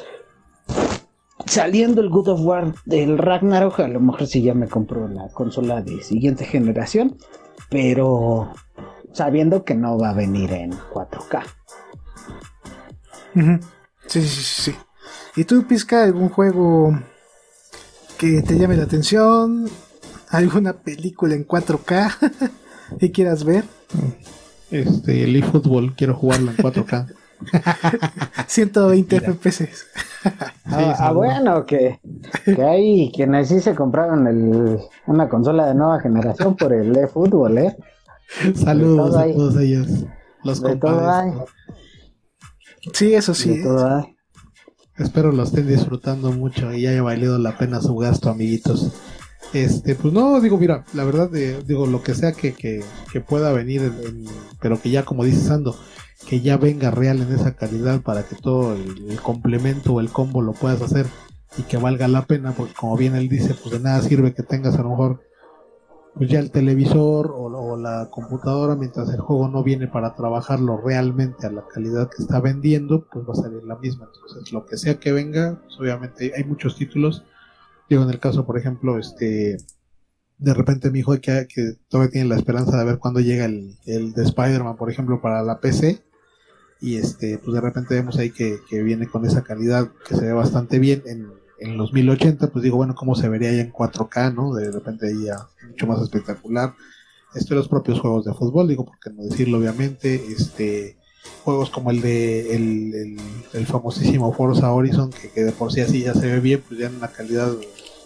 saliendo 1.52 2.00
el 2.00 2.08
God 2.08 2.28
of 2.28 2.40
War 2.40 2.74
del 2.86 3.18
Ragnarok, 3.18 3.80
a 3.80 3.88
lo 3.88 4.00
mejor 4.00 4.26
sí 4.26 4.40
ya 4.40 4.54
me 4.54 4.68
compro 4.68 5.06
la 5.06 5.28
consola 5.28 5.82
de 5.82 6.02
siguiente 6.02 6.46
generación, 6.46 7.18
pero 7.68 8.54
sabiendo 9.12 9.62
que 9.62 9.74
no 9.74 9.98
va 9.98 10.10
a 10.10 10.14
venir 10.14 10.50
en 10.52 10.72
4K. 10.72 11.42
Sí, 14.06 14.22
sí, 14.22 14.28
sí, 14.28 14.62
sí. 14.62 14.74
¿Y 15.36 15.44
tú, 15.44 15.66
Pizca, 15.66 16.04
algún 16.04 16.30
juego 16.30 16.98
que 18.16 18.40
te 18.40 18.58
llame 18.58 18.78
la 18.78 18.84
atención, 18.84 19.68
alguna 20.30 20.72
película 20.72 21.34
en 21.34 21.46
4K 21.46 22.50
que 22.98 23.12
quieras 23.12 23.44
ver. 23.44 23.64
Este, 24.70 25.24
el 25.24 25.36
eFootball, 25.36 25.94
quiero 25.96 26.14
jugarlo 26.14 26.50
en 26.50 26.56
4K. 26.56 27.14
120 28.46 29.20
FPS. 29.20 29.68
ah, 30.66 30.96
ah 30.98 31.12
bueno, 31.12 31.64
que, 31.66 32.00
que, 32.44 32.62
hay 32.62 33.12
quienes 33.12 33.48
sí 33.48 33.60
se 33.60 33.74
compraron 33.74 34.26
el, 34.26 34.78
una 35.06 35.28
consola 35.28 35.66
de 35.66 35.74
nueva 35.74 36.00
generación 36.00 36.56
por 36.56 36.72
el 36.72 36.96
eFootball, 36.96 37.58
¿eh? 37.58 37.76
Saludos 38.54 39.16
a 39.16 39.26
todos 39.32 39.56
ellos. 39.58 39.88
Los 40.44 40.60
de 40.60 40.78
Sí, 42.92 43.14
eso 43.14 43.32
sí. 43.34 43.62
Espero 44.98 45.32
lo 45.32 45.44
estén 45.44 45.66
disfrutando 45.66 46.32
mucho 46.32 46.72
y 46.72 46.86
haya 46.86 47.02
valido 47.02 47.38
la 47.38 47.56
pena 47.56 47.80
su 47.80 47.96
gasto, 47.96 48.28
amiguitos. 48.28 48.92
Este, 49.52 49.94
pues 49.94 50.12
no, 50.14 50.40
digo, 50.40 50.56
mira, 50.56 50.84
la 50.94 51.04
verdad, 51.04 51.34
eh, 51.36 51.62
digo, 51.66 51.86
lo 51.86 52.02
que 52.02 52.14
sea 52.14 52.32
que, 52.32 52.54
que, 52.54 53.20
pueda 53.20 53.52
venir, 53.52 53.92
pero 54.60 54.80
que 54.80 54.90
ya, 54.90 55.04
como 55.04 55.24
dice 55.24 55.40
Sando, 55.40 55.76
que 56.28 56.40
ya 56.40 56.56
venga 56.56 56.90
real 56.90 57.20
en 57.20 57.32
esa 57.32 57.54
calidad 57.54 58.00
para 58.00 58.22
que 58.24 58.36
todo 58.36 58.74
el, 58.74 59.20
complemento 59.22 59.94
o 59.94 60.00
el 60.00 60.10
combo 60.10 60.42
lo 60.42 60.52
puedas 60.52 60.80
hacer 60.82 61.06
y 61.58 61.62
que 61.62 61.76
valga 61.76 62.08
la 62.08 62.26
pena, 62.26 62.52
porque 62.52 62.74
como 62.74 62.96
bien 62.96 63.14
él 63.14 63.28
dice, 63.28 63.54
pues 63.54 63.72
de 63.72 63.80
nada 63.80 64.00
sirve 64.00 64.34
que 64.34 64.42
tengas 64.42 64.76
a 64.76 64.82
lo 64.82 64.90
mejor 64.90 65.20
pues 66.14 66.28
ya 66.28 66.40
el 66.40 66.50
televisor 66.50 67.32
o, 67.34 67.76
la 67.76 68.10
computadora 68.10 68.76
mientras 68.76 69.08
el 69.08 69.20
juego 69.20 69.48
no 69.48 69.62
viene 69.62 69.88
para 69.88 70.14
trabajarlo 70.14 70.76
realmente 70.76 71.46
a 71.46 71.50
la 71.50 71.64
calidad 71.66 72.10
que 72.10 72.22
está 72.22 72.38
vendiendo 72.38 73.06
pues 73.10 73.26
va 73.26 73.32
a 73.32 73.36
salir 73.36 73.64
la 73.64 73.76
misma. 73.76 74.08
Entonces 74.14 74.52
lo 74.52 74.66
que 74.66 74.76
sea 74.76 75.00
que 75.00 75.10
venga 75.10 75.58
pues 75.64 75.80
obviamente 75.80 76.32
hay 76.36 76.44
muchos 76.44 76.76
títulos. 76.76 77.24
Digo 77.88 78.02
en 78.02 78.10
el 78.10 78.20
caso 78.20 78.44
por 78.44 78.58
ejemplo 78.58 78.98
este 78.98 79.56
de 80.38 80.54
repente 80.54 80.90
mi 80.90 80.98
hijo 80.98 81.18
que, 81.20 81.46
que 81.48 81.76
todavía 81.88 82.10
tiene 82.10 82.28
la 82.28 82.36
esperanza 82.36 82.76
de 82.76 82.84
ver 82.84 82.98
cuándo 82.98 83.20
llega 83.20 83.46
el, 83.46 83.78
el 83.86 84.12
de 84.12 84.22
Spider-Man 84.22 84.76
por 84.76 84.90
ejemplo 84.90 85.22
para 85.22 85.42
la 85.42 85.60
PC 85.60 86.02
y 86.82 86.96
este 86.96 87.38
pues 87.38 87.54
de 87.54 87.60
repente 87.60 87.94
vemos 87.94 88.18
ahí 88.18 88.30
que, 88.30 88.58
que 88.68 88.82
viene 88.82 89.06
con 89.06 89.24
esa 89.24 89.42
calidad 89.42 89.88
que 90.06 90.16
se 90.16 90.26
ve 90.26 90.32
bastante 90.32 90.78
bien 90.78 91.02
en 91.06 91.42
en 91.62 91.76
los 91.76 91.92
1080, 91.92 92.48
pues 92.48 92.62
digo, 92.64 92.76
bueno, 92.76 92.94
cómo 92.94 93.14
se 93.14 93.28
vería 93.28 93.50
ahí 93.50 93.60
en 93.60 93.72
4K, 93.72 94.34
¿no? 94.34 94.54
De 94.54 94.70
repente 94.70 95.06
ahí 95.06 95.26
ya 95.26 95.48
mucho 95.68 95.86
más 95.86 96.02
espectacular. 96.02 96.74
Esto 97.34 97.54
los 97.54 97.68
propios 97.68 98.00
juegos 98.00 98.24
de 98.24 98.34
fútbol, 98.34 98.68
digo, 98.68 98.84
porque 98.84 99.10
no 99.10 99.22
decirlo 99.22 99.58
obviamente, 99.58 100.22
este 100.36 100.98
juegos 101.44 101.70
como 101.70 101.92
el 101.92 102.00
de 102.00 102.56
el, 102.56 103.16
el, 103.52 103.66
famosísimo 103.66 104.32
Forza 104.32 104.72
Horizon, 104.72 105.10
que, 105.10 105.44
de 105.44 105.52
por 105.52 105.72
sí 105.72 105.80
así 105.80 106.02
ya 106.02 106.14
se 106.14 106.26
ve 106.26 106.40
bien, 106.40 106.62
pues 106.66 106.80
ya 106.80 106.88
en 106.88 106.96
una 106.96 107.08
calidad 107.08 107.52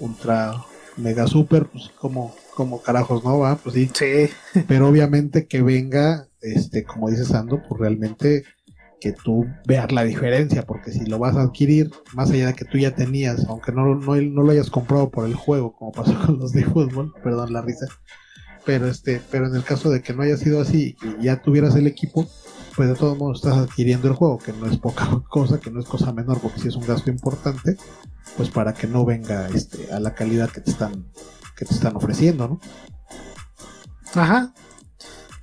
ultra 0.01 0.63
mega 0.99 1.27
super, 1.27 1.67
pues 1.67 1.91
como, 1.99 2.35
como 2.55 2.83
carajos 2.83 3.25
no 3.25 3.39
va, 3.39 3.57
pues 3.57 3.75
sí. 3.75 3.91
sí. 3.95 4.29
Pero 4.69 4.89
obviamente 4.89 5.47
que 5.47 5.63
venga, 5.63 6.29
este, 6.43 6.85
como 6.85 7.09
dice 7.09 7.25
Sando, 7.25 7.63
pues 7.67 7.81
realmente 7.81 8.45
que 9.01 9.13
tú 9.13 9.47
veas 9.67 9.93
la 9.93 10.05
diferencia, 10.05 10.63
porque 10.63 10.91
si 10.91 11.05
lo 11.07 11.19
vas 11.19 11.37
a 11.37 11.43
adquirir, 11.43 11.91
más 12.15 12.31
allá 12.31 12.49
de 12.49 12.55
que 12.55 12.65
tú 12.65 12.79
ya 12.79 12.95
tenías, 12.95 13.45
aunque 13.49 13.73
no, 13.73 13.95
no, 13.95 14.15
lo 14.15 14.51
hayas 14.51 14.71
comprado 14.71 15.11
por 15.11 15.27
el 15.27 15.35
juego, 15.35 15.75
como 15.75 15.93
pasó 15.93 16.19
con 16.27 16.39
los 16.39 16.53
de 16.53 16.65
fútbol, 16.65 17.13
perdón 17.23 17.53
la 17.53 17.63
risa, 17.63 17.87
pero 18.65 18.89
este, 18.89 19.21
pero 19.31 19.47
en 19.47 19.55
el 19.55 19.65
caso 19.65 19.91
de 19.91 20.03
que 20.03 20.13
no 20.13 20.23
haya 20.23 20.37
sido 20.37 20.61
así 20.61 20.97
y 21.03 21.25
ya 21.25 21.43
tuvieras 21.43 21.77
el 21.77 21.87
equipo, 21.87 22.27
pues 22.75 22.89
de 22.89 22.95
todos 22.95 23.17
modos 23.17 23.39
estás 23.39 23.57
adquiriendo 23.59 24.09
el 24.09 24.15
juego, 24.15 24.39
que 24.39 24.53
no 24.53 24.67
es 24.67 24.77
poca 24.77 25.23
cosa, 25.31 25.61
que 25.61 25.71
no 25.71 25.81
es 25.81 25.87
cosa 25.87 26.13
menor, 26.13 26.41
porque 26.41 26.61
si 26.61 26.69
es 26.69 26.77
un 26.77 26.87
gasto 26.87 27.11
importante, 27.11 27.77
pues 28.37 28.51
para 28.51 28.75
que 28.75 28.87
no 28.87 29.05
venga 29.05 29.49
este 29.49 29.93
a 29.93 30.01
la 30.01 30.15
calidad 30.15 30.51
que 30.51 30.61
te 30.61 30.71
están 30.71 31.07
que 31.57 31.65
te 31.65 31.73
están 31.73 31.97
ofreciendo, 31.97 32.49
¿no? 32.49 32.61
Ajá, 34.15 34.53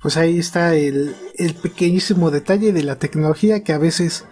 pues 0.04 0.18
ahí 0.18 0.38
está 0.38 0.74
el, 0.74 1.16
pequeñísimo 1.62 2.30
detalle 2.30 2.74
de 2.74 2.82
la 2.82 2.98
tecnología 2.98 3.64
que 3.64 3.72
a 3.72 3.78
veces 3.78 4.26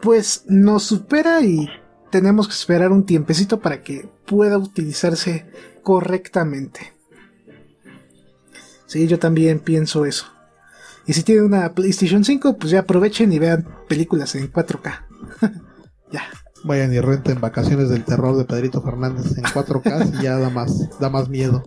pues 0.00 0.44
nos 0.46 0.84
supera 0.84 1.42
y 1.42 1.68
tenemos 2.10 2.48
que 2.48 2.54
esperar 2.54 2.90
un 2.90 3.04
tiempecito 3.04 3.60
para 3.60 3.82
que 3.82 4.08
pueda 4.24 4.56
utilizarse 4.56 5.44
correctamente. 5.82 6.94
Sí, 8.86 9.06
yo 9.08 9.18
también 9.18 9.60
pienso 9.60 10.06
eso. 10.06 10.24
Y 11.06 11.12
si 11.12 11.22
tienen 11.22 11.44
una 11.44 11.74
PlayStation 11.74 12.24
5, 12.24 12.56
pues 12.56 12.72
ya 12.72 12.80
aprovechen 12.80 13.30
y 13.30 13.38
vean 13.38 13.68
películas 13.90 14.34
en 14.36 14.50
4K. 14.50 15.06
ya. 16.10 16.22
Vayan 16.64 16.92
y 16.92 17.00
renten 17.00 17.40
vacaciones 17.40 17.88
del 17.88 18.04
terror 18.04 18.36
de 18.36 18.44
Pedrito 18.44 18.82
Fernández 18.82 19.36
en 19.36 19.44
4K 19.44 20.20
y 20.20 20.24
ya 20.24 20.36
da 20.38 20.50
más, 20.50 20.98
da 20.98 21.08
más 21.08 21.28
miedo. 21.28 21.62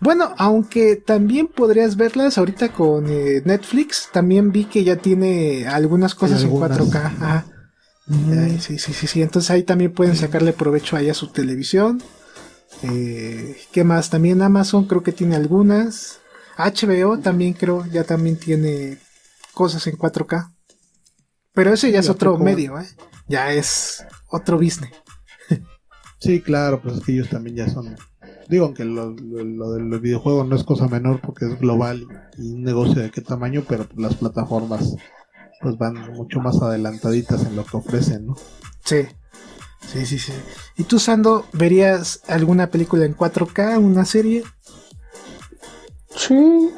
Bueno, 0.00 0.34
aunque 0.38 0.96
también 0.96 1.48
podrías 1.48 1.96
verlas 1.96 2.38
ahorita 2.38 2.72
con 2.72 3.06
eh, 3.08 3.42
Netflix, 3.44 4.08
también 4.12 4.52
vi 4.52 4.64
que 4.64 4.84
ya 4.84 4.96
tiene 4.96 5.66
algunas 5.66 6.14
cosas 6.14 6.42
en 6.42 6.50
4K. 6.50 7.44
sí, 8.60 8.78
sí, 8.78 8.92
sí, 8.92 9.06
sí. 9.06 9.22
Entonces 9.22 9.50
ahí 9.50 9.62
también 9.62 9.92
pueden 9.92 10.16
sacarle 10.16 10.52
provecho 10.52 10.96
ahí 10.96 11.08
a 11.08 11.14
su 11.14 11.28
televisión. 11.28 12.02
Eh, 12.82 13.56
¿Qué 13.72 13.84
más? 13.84 14.10
También 14.10 14.42
Amazon 14.42 14.86
creo 14.86 15.02
que 15.02 15.12
tiene 15.12 15.36
algunas. 15.36 16.20
HBO 16.56 17.18
también 17.18 17.54
creo, 17.54 17.86
ya 17.86 18.04
también 18.04 18.36
tiene 18.36 18.98
cosas 19.52 19.86
en 19.86 19.96
4K. 19.96 20.52
Pero 21.52 21.72
ese 21.72 21.90
ya 21.90 22.00
es 22.00 22.08
otro 22.08 22.36
medio, 22.38 22.78
¿eh? 22.78 22.86
Ya 23.28 23.52
es 23.52 24.04
otro 24.28 24.56
business. 24.56 24.92
sí, 26.18 26.40
claro, 26.40 26.80
pues 26.80 26.96
es 26.96 27.04
que 27.04 27.12
ellos 27.12 27.28
también 27.28 27.56
ya 27.56 27.68
son 27.68 27.96
Digo, 28.48 28.64
aunque 28.64 28.84
lo, 28.84 29.10
lo, 29.10 29.72
del 29.72 30.00
videojuego 30.00 30.42
no 30.42 30.56
es 30.56 30.64
cosa 30.64 30.88
menor 30.88 31.20
porque 31.20 31.44
es 31.44 31.58
global 31.60 32.06
y 32.38 32.52
un 32.54 32.62
negocio 32.62 33.02
de 33.02 33.10
qué 33.10 33.20
tamaño, 33.20 33.62
pero 33.68 33.86
las 33.96 34.14
plataformas 34.14 34.96
pues 35.60 35.76
van 35.76 36.12
mucho 36.14 36.40
más 36.40 36.62
adelantaditas 36.62 37.44
en 37.44 37.56
lo 37.56 37.64
que 37.64 37.76
ofrecen, 37.76 38.28
¿no? 38.28 38.36
Sí. 38.84 39.06
Sí, 39.86 40.06
sí, 40.06 40.18
sí. 40.18 40.32
¿Y 40.76 40.84
tú, 40.84 40.98
Sando, 40.98 41.46
verías 41.52 42.22
alguna 42.26 42.68
película 42.70 43.04
en 43.04 43.16
4K, 43.16 43.78
una 43.78 44.04
serie? 44.04 44.44
Sí. 46.16 46.70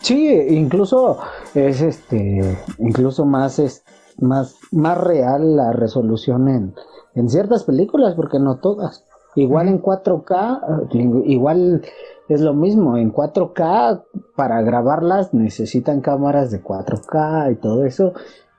Sí, 0.00 0.28
incluso 0.50 1.20
es 1.54 1.80
este, 1.80 2.58
incluso 2.78 3.24
más 3.24 3.58
es 3.58 3.84
más 4.22 4.56
más 4.70 4.98
real 4.98 5.56
la 5.56 5.72
resolución 5.72 6.48
en 6.48 6.74
en 7.14 7.28
ciertas 7.28 7.64
películas, 7.64 8.14
porque 8.14 8.38
no 8.38 8.56
todas. 8.56 9.04
Igual 9.34 9.68
en 9.68 9.80
4K, 9.82 10.88
igual 11.26 11.82
es 12.28 12.40
lo 12.40 12.54
mismo, 12.54 12.96
en 12.96 13.12
4K 13.12 14.02
para 14.36 14.62
grabarlas 14.62 15.32
necesitan 15.34 16.00
cámaras 16.00 16.50
de 16.50 16.62
4K 16.62 17.52
y 17.52 17.56
todo 17.56 17.84
eso. 17.84 18.12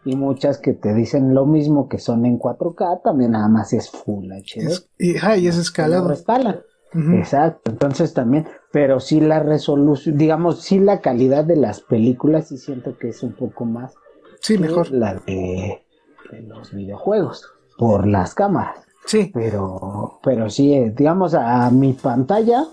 y 0.05 0.17
muchas 0.17 0.57
que 0.57 0.73
te 0.73 0.93
dicen 0.93 1.33
lo 1.33 1.45
mismo 1.45 1.87
que 1.87 1.97
son 1.97 2.25
en 2.25 2.37
4K, 2.37 3.01
también 3.03 3.31
nada 3.31 3.47
más 3.47 3.71
es 3.71 3.89
Full 3.89 4.29
HD. 4.33 4.65
Es- 4.65 4.89
y, 4.99 5.15
ah, 5.23 5.37
y 5.37 5.47
es 5.47 5.57
escalado. 5.57 6.09
respaldan. 6.09 6.59
Ujú. 6.93 7.13
Exacto, 7.13 7.71
entonces 7.71 8.13
también, 8.13 8.45
pero 8.73 8.99
sí 8.99 9.21
la 9.21 9.39
resolución, 9.39 10.17
digamos, 10.17 10.59
sí 10.61 10.77
la 10.79 10.99
calidad 10.99 11.45
de 11.45 11.55
las 11.55 11.79
películas, 11.81 12.49
sí 12.49 12.57
siento 12.57 12.97
que 12.99 13.07
es 13.09 13.23
un 13.23 13.31
poco 13.33 13.63
más 13.65 13.95
Sí, 14.43 14.53
que 14.55 14.59
mejor. 14.59 14.91
la 14.91 15.15
de, 15.25 15.83
de 16.31 16.41
los 16.43 16.71
videojuegos, 16.71 17.47
por 17.77 18.05
las 18.07 18.35
cámaras. 18.35 18.85
Sí, 19.05 19.31
Pero, 19.33 20.19
pero 20.23 20.49
sí, 20.49 20.73
eh, 20.73 20.93
digamos, 20.95 21.33
a 21.33 21.69
mi 21.71 21.93
pantalla 21.93 22.65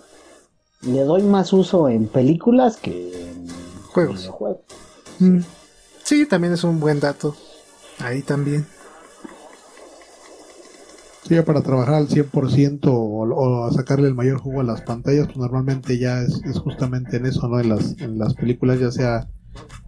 le 0.82 1.00
doy 1.00 1.22
más 1.22 1.52
uso 1.52 1.88
en 1.88 2.06
películas 2.06 2.76
que 2.76 3.22
en 3.30 3.46
Juegos. 3.92 4.20
videojuegos. 4.20 4.60
Mm. 5.18 5.38
Sí, 6.04 6.26
también 6.26 6.52
es 6.52 6.62
un 6.64 6.78
buen 6.80 7.00
dato. 7.00 7.34
Ahí 7.98 8.22
también. 8.22 8.66
Sí, 11.26 11.34
ya 11.34 11.44
para 11.44 11.62
trabajar 11.62 11.94
al 11.94 12.08
100% 12.08 12.86
o, 12.86 13.22
o 13.22 13.64
a 13.64 13.72
sacarle 13.72 14.08
el 14.08 14.14
mayor 14.14 14.38
jugo 14.40 14.60
a 14.60 14.64
las 14.64 14.82
pantallas, 14.82 15.26
pues 15.26 15.36
normalmente 15.38 15.98
ya 15.98 16.22
es, 16.22 16.40
es 16.44 16.58
justamente 16.58 17.18
en 17.18 17.26
eso, 17.26 17.46
¿no? 17.48 17.60
En 17.60 17.68
las, 17.68 17.96
en 18.00 18.18
las 18.18 18.34
películas, 18.34 18.80
ya 18.80 18.90
sea 18.90 19.28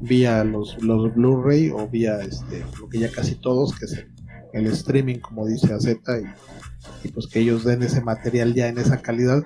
vía 0.01 0.44
los, 0.44 0.82
los 0.82 1.14
Blu-ray 1.14 1.70
o 1.70 1.89
vía 1.89 2.20
este, 2.20 2.64
lo 2.78 2.89
que 2.89 2.98
ya 2.98 3.10
casi 3.10 3.34
todos, 3.34 3.78
que 3.78 3.86
es 3.86 4.06
el, 4.52 4.66
streaming, 4.66 5.18
como 5.18 5.47
dice 5.47 5.72
AZ, 5.72 5.86
y, 5.86 7.06
y 7.06 7.10
pues 7.12 7.26
que 7.26 7.40
ellos 7.40 7.64
den 7.64 7.82
ese 7.82 8.01
material 8.01 8.55
ya 8.55 8.68
en 8.68 8.78
esa 8.78 9.01
calidad, 9.01 9.43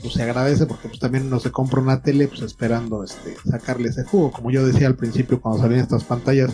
pues 0.00 0.14
se 0.14 0.22
agradece 0.22 0.66
porque 0.66 0.88
pues 0.88 1.00
también 1.00 1.26
uno 1.26 1.40
se 1.40 1.50
compra 1.50 1.80
una 1.80 2.02
tele 2.02 2.28
pues 2.28 2.42
esperando 2.42 3.02
este 3.04 3.36
sacarle 3.48 3.88
ese 3.88 4.04
jugo, 4.04 4.30
como 4.30 4.50
yo 4.50 4.66
decía 4.66 4.86
al 4.86 4.96
principio 4.96 5.40
cuando 5.40 5.60
salían 5.60 5.80
estas 5.80 6.04
pantallas, 6.04 6.52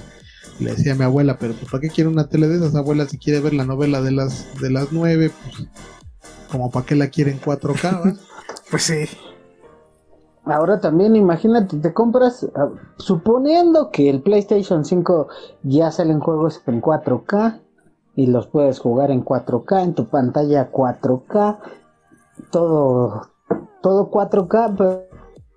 le 0.59 0.73
decía 0.74 0.93
a 0.93 0.97
mi 0.97 1.05
abuela, 1.05 1.39
pero 1.39 1.55
pues 1.55 1.70
¿para 1.70 1.83
qué 1.83 1.91
quiere 1.91 2.09
una 2.09 2.28
tele 2.28 2.49
de 2.49 2.57
esas 2.57 2.74
abuelas 2.74 3.11
si 3.11 3.19
quiere 3.19 3.41
ver 3.41 3.55
la 3.55 3.65
novela 3.65 4.01
de 4.01 4.11
las 4.11 4.59
de 4.61 4.70
las 4.70 4.91
nueve? 4.91 5.31
Pues 5.45 5.69
como 6.51 6.70
para 6.70 6.87
qué 6.87 6.95
la 6.95 7.09
quiere 7.09 7.31
en 7.31 7.41
4K, 7.41 7.83
¿va? 7.83 8.16
Pues 8.70 8.83
sí. 8.83 9.07
Ahora 10.47 10.78
también 10.78 11.16
imagínate, 11.16 11.77
te 11.78 11.93
compras, 11.93 12.47
ah, 12.55 12.68
suponiendo 12.98 13.90
que 13.90 14.09
el 14.09 14.23
PlayStation 14.23 14.85
5 14.85 15.27
ya 15.64 15.90
salen 15.90 16.20
juegos 16.20 16.62
en 16.66 16.81
4K 16.81 17.60
y 18.14 18.28
los 18.28 18.47
puedes 18.47 18.78
jugar 18.78 19.10
en 19.10 19.24
4K, 19.24 19.82
en 19.82 19.94
tu 19.94 20.06
pantalla 20.06 20.70
4K, 20.70 21.59
todo, 22.52 23.28
todo 23.82 24.09
4K, 24.09 24.74
pero, 24.78 25.02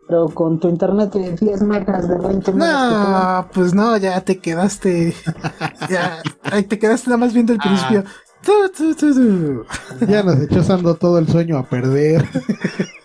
pero 0.07 0.29
con 0.29 0.59
tu 0.59 0.67
internet 0.67 1.13
de 1.13 1.35
10 1.35 1.61
megas 1.61 2.09
de 2.09 2.17
20 2.17 2.51
megas. 2.53 2.91
No, 2.91 3.47
pues 3.53 3.75
no, 3.75 3.95
ya 3.95 4.19
te 4.21 4.39
quedaste. 4.39 5.13
ya, 5.89 6.23
ahí 6.51 6.63
te 6.63 6.79
quedaste 6.79 7.11
nada 7.11 7.19
más 7.19 7.33
viendo 7.33 7.53
el 7.53 7.59
principio. 7.59 8.05
Tu, 8.41 8.69
tu, 8.75 8.95
tu, 8.95 9.13
tu. 9.13 10.05
ya 10.07 10.23
nos 10.23 10.39
echó 10.39 10.63
Sando 10.63 10.95
todo 10.95 11.19
el 11.19 11.27
sueño 11.27 11.59
a 11.59 11.63
perder. 11.63 12.25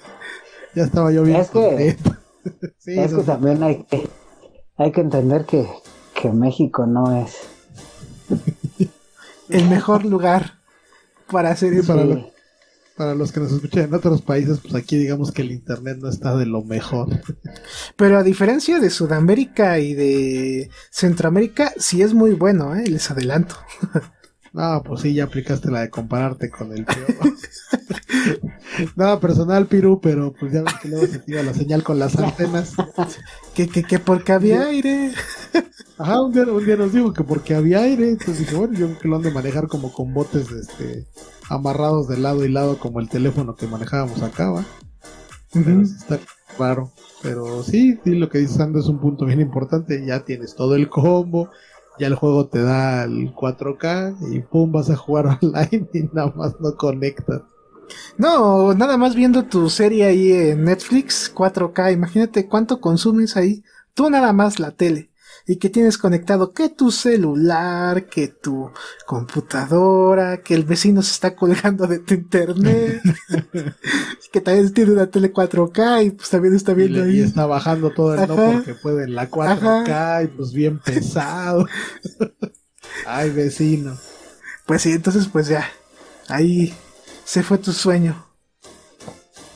ya 0.74 0.84
estaba 0.84 1.10
yo 1.12 1.22
bien 1.22 1.40
Es 1.40 1.50
que- 1.50 1.96
sí, 2.78 2.98
es 2.98 3.12
que 3.14 3.22
también 3.22 3.62
hay 3.62 3.84
que, 3.84 4.08
hay 4.76 4.92
que 4.92 5.00
entender 5.00 5.44
que, 5.44 5.66
que 6.20 6.30
México 6.30 6.86
no 6.86 7.16
es... 7.16 7.36
El 9.48 9.68
mejor 9.68 10.04
lugar 10.04 10.54
para 11.30 11.50
hacer 11.50 11.72
Sí, 11.74 11.78
eso. 11.80 11.94
para, 11.94 12.02
Sí. 12.02 12.08
lo- 12.14 12.34
para 12.96 13.14
los 13.14 13.32
que 13.32 13.40
nos 13.40 13.52
escuchan 13.52 13.84
en 13.84 13.94
otros 13.94 14.22
países, 14.22 14.60
pues 14.60 14.74
aquí 14.74 14.96
digamos 14.96 15.32
que 15.32 15.42
el 15.42 15.50
internet 15.50 15.98
no 16.00 16.08
está 16.08 16.36
de 16.36 16.46
lo 16.46 16.62
mejor. 16.62 17.08
Pero 17.96 18.18
a 18.18 18.22
diferencia 18.22 18.78
de 18.78 18.88
Sudamérica 18.90 19.78
y 19.80 19.94
de 19.94 20.70
Centroamérica, 20.90 21.72
sí 21.76 22.02
es 22.02 22.14
muy 22.14 22.32
bueno, 22.34 22.74
¿eh? 22.76 22.86
Les 22.86 23.10
adelanto. 23.10 23.56
No, 24.54 24.84
pues 24.84 25.00
sí, 25.00 25.12
ya 25.12 25.24
aplicaste 25.24 25.68
la 25.68 25.80
de 25.80 25.90
compararte 25.90 26.48
con 26.48 26.72
el 26.72 26.84
peor. 26.84 27.34
Nada 28.96 29.18
personal, 29.18 29.66
Piru, 29.66 30.00
pero 30.00 30.32
pues 30.32 30.52
ya 30.52 30.62
ves 30.62 30.74
que 30.80 30.88
luego 30.88 31.06
se 31.08 31.18
tira 31.18 31.42
la 31.42 31.52
señal 31.52 31.82
con 31.82 31.98
las 31.98 32.16
antenas. 32.16 32.72
Que, 33.54 33.68
que, 33.68 33.84
que 33.84 34.00
porque 34.00 34.32
había 34.32 34.62
aire. 34.62 35.12
Ajá, 35.96 36.20
un 36.20 36.32
día, 36.32 36.42
un 36.42 36.64
día 36.64 36.74
nos 36.74 36.92
dijo 36.92 37.12
que 37.12 37.22
porque 37.22 37.54
había 37.54 37.82
aire, 37.82 38.08
entonces 38.08 38.40
dije, 38.40 38.56
bueno, 38.56 38.74
yo 38.76 38.86
creo 38.86 38.98
que 38.98 39.08
lo 39.08 39.16
han 39.16 39.22
de 39.22 39.30
manejar 39.30 39.68
como 39.68 39.92
con 39.92 40.12
botes 40.12 40.50
este, 40.50 41.06
amarrados 41.48 42.08
de 42.08 42.16
lado 42.16 42.44
y 42.44 42.48
lado 42.48 42.80
como 42.80 42.98
el 42.98 43.08
teléfono 43.08 43.54
que 43.54 43.68
manejábamos 43.68 44.22
acá, 44.22 44.50
¿va? 44.50 44.64
Pero 45.52 45.86
sí 45.86 45.94
está 45.96 46.18
raro. 46.58 46.90
Pero 47.22 47.62
sí, 47.62 47.98
sí, 48.02 48.16
lo 48.16 48.28
que 48.28 48.38
dice 48.38 48.54
Sando 48.54 48.80
es 48.80 48.86
un 48.86 48.98
punto 48.98 49.24
bien 49.24 49.40
importante. 49.40 50.04
Ya 50.04 50.24
tienes 50.24 50.56
todo 50.56 50.74
el 50.74 50.88
combo, 50.88 51.50
ya 51.98 52.06
el 52.06 52.14
juego 52.14 52.46
te 52.46 52.62
da 52.62 53.04
el 53.04 53.34
4K 53.34 54.16
y 54.32 54.40
pum, 54.40 54.72
vas 54.72 54.90
a 54.90 54.96
jugar 54.96 55.38
online 55.42 55.88
y 55.92 56.02
nada 56.12 56.32
más 56.34 56.60
no 56.60 56.74
conectas. 56.76 57.42
No, 58.16 58.74
nada 58.74 58.96
más 58.96 59.14
viendo 59.14 59.44
tu 59.44 59.68
serie 59.68 60.04
ahí 60.04 60.32
en 60.32 60.64
Netflix 60.64 61.32
4K, 61.34 61.92
imagínate 61.92 62.48
cuánto 62.48 62.80
consumes 62.80 63.36
ahí. 63.36 63.62
Tú 63.94 64.10
nada 64.10 64.32
más 64.32 64.58
la 64.58 64.72
tele. 64.72 65.10
Y 65.46 65.56
que 65.58 65.68
tienes 65.70 65.98
conectado 65.98 66.52
que 66.52 66.70
tu 66.70 66.90
celular, 66.90 68.06
que 68.06 68.28
tu 68.28 68.70
computadora, 69.06 70.42
que 70.42 70.54
el 70.54 70.64
vecino 70.64 71.02
se 71.02 71.12
está 71.12 71.36
colgando 71.36 71.86
de 71.86 71.98
tu 72.00 72.14
internet, 72.14 73.02
que 74.32 74.40
también 74.40 74.72
tiene 74.72 74.92
una 74.92 75.10
tele 75.10 75.32
4K 75.32 76.06
y 76.06 76.10
pues 76.12 76.30
también 76.30 76.54
está 76.54 76.72
Y, 76.74 76.74
viendo 76.74 77.00
y 77.08 77.20
ahí. 77.20 77.20
está 77.20 77.46
bajando 77.46 77.92
todo 77.92 78.14
el 78.14 78.26
no 78.26 78.38
Ajá. 78.38 78.52
porque 78.52 78.74
puede 78.74 79.04
en 79.04 79.14
la 79.14 79.30
4K 79.30 80.24
y 80.24 80.28
pues 80.28 80.52
bien 80.52 80.78
pesado. 80.80 81.66
Ay, 83.04 83.30
vecino. 83.30 83.98
Pues 84.66 84.82
sí, 84.82 84.92
entonces 84.92 85.28
pues 85.28 85.48
ya, 85.48 85.68
ahí 86.28 86.74
se 87.24 87.42
fue 87.42 87.58
tu 87.58 87.72
sueño. 87.72 88.26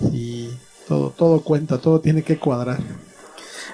Sí, 0.01 0.51
todo, 0.87 1.11
todo 1.11 1.43
cuenta, 1.43 1.79
todo 1.79 2.01
tiene 2.01 2.23
que 2.23 2.39
cuadrar. 2.39 2.79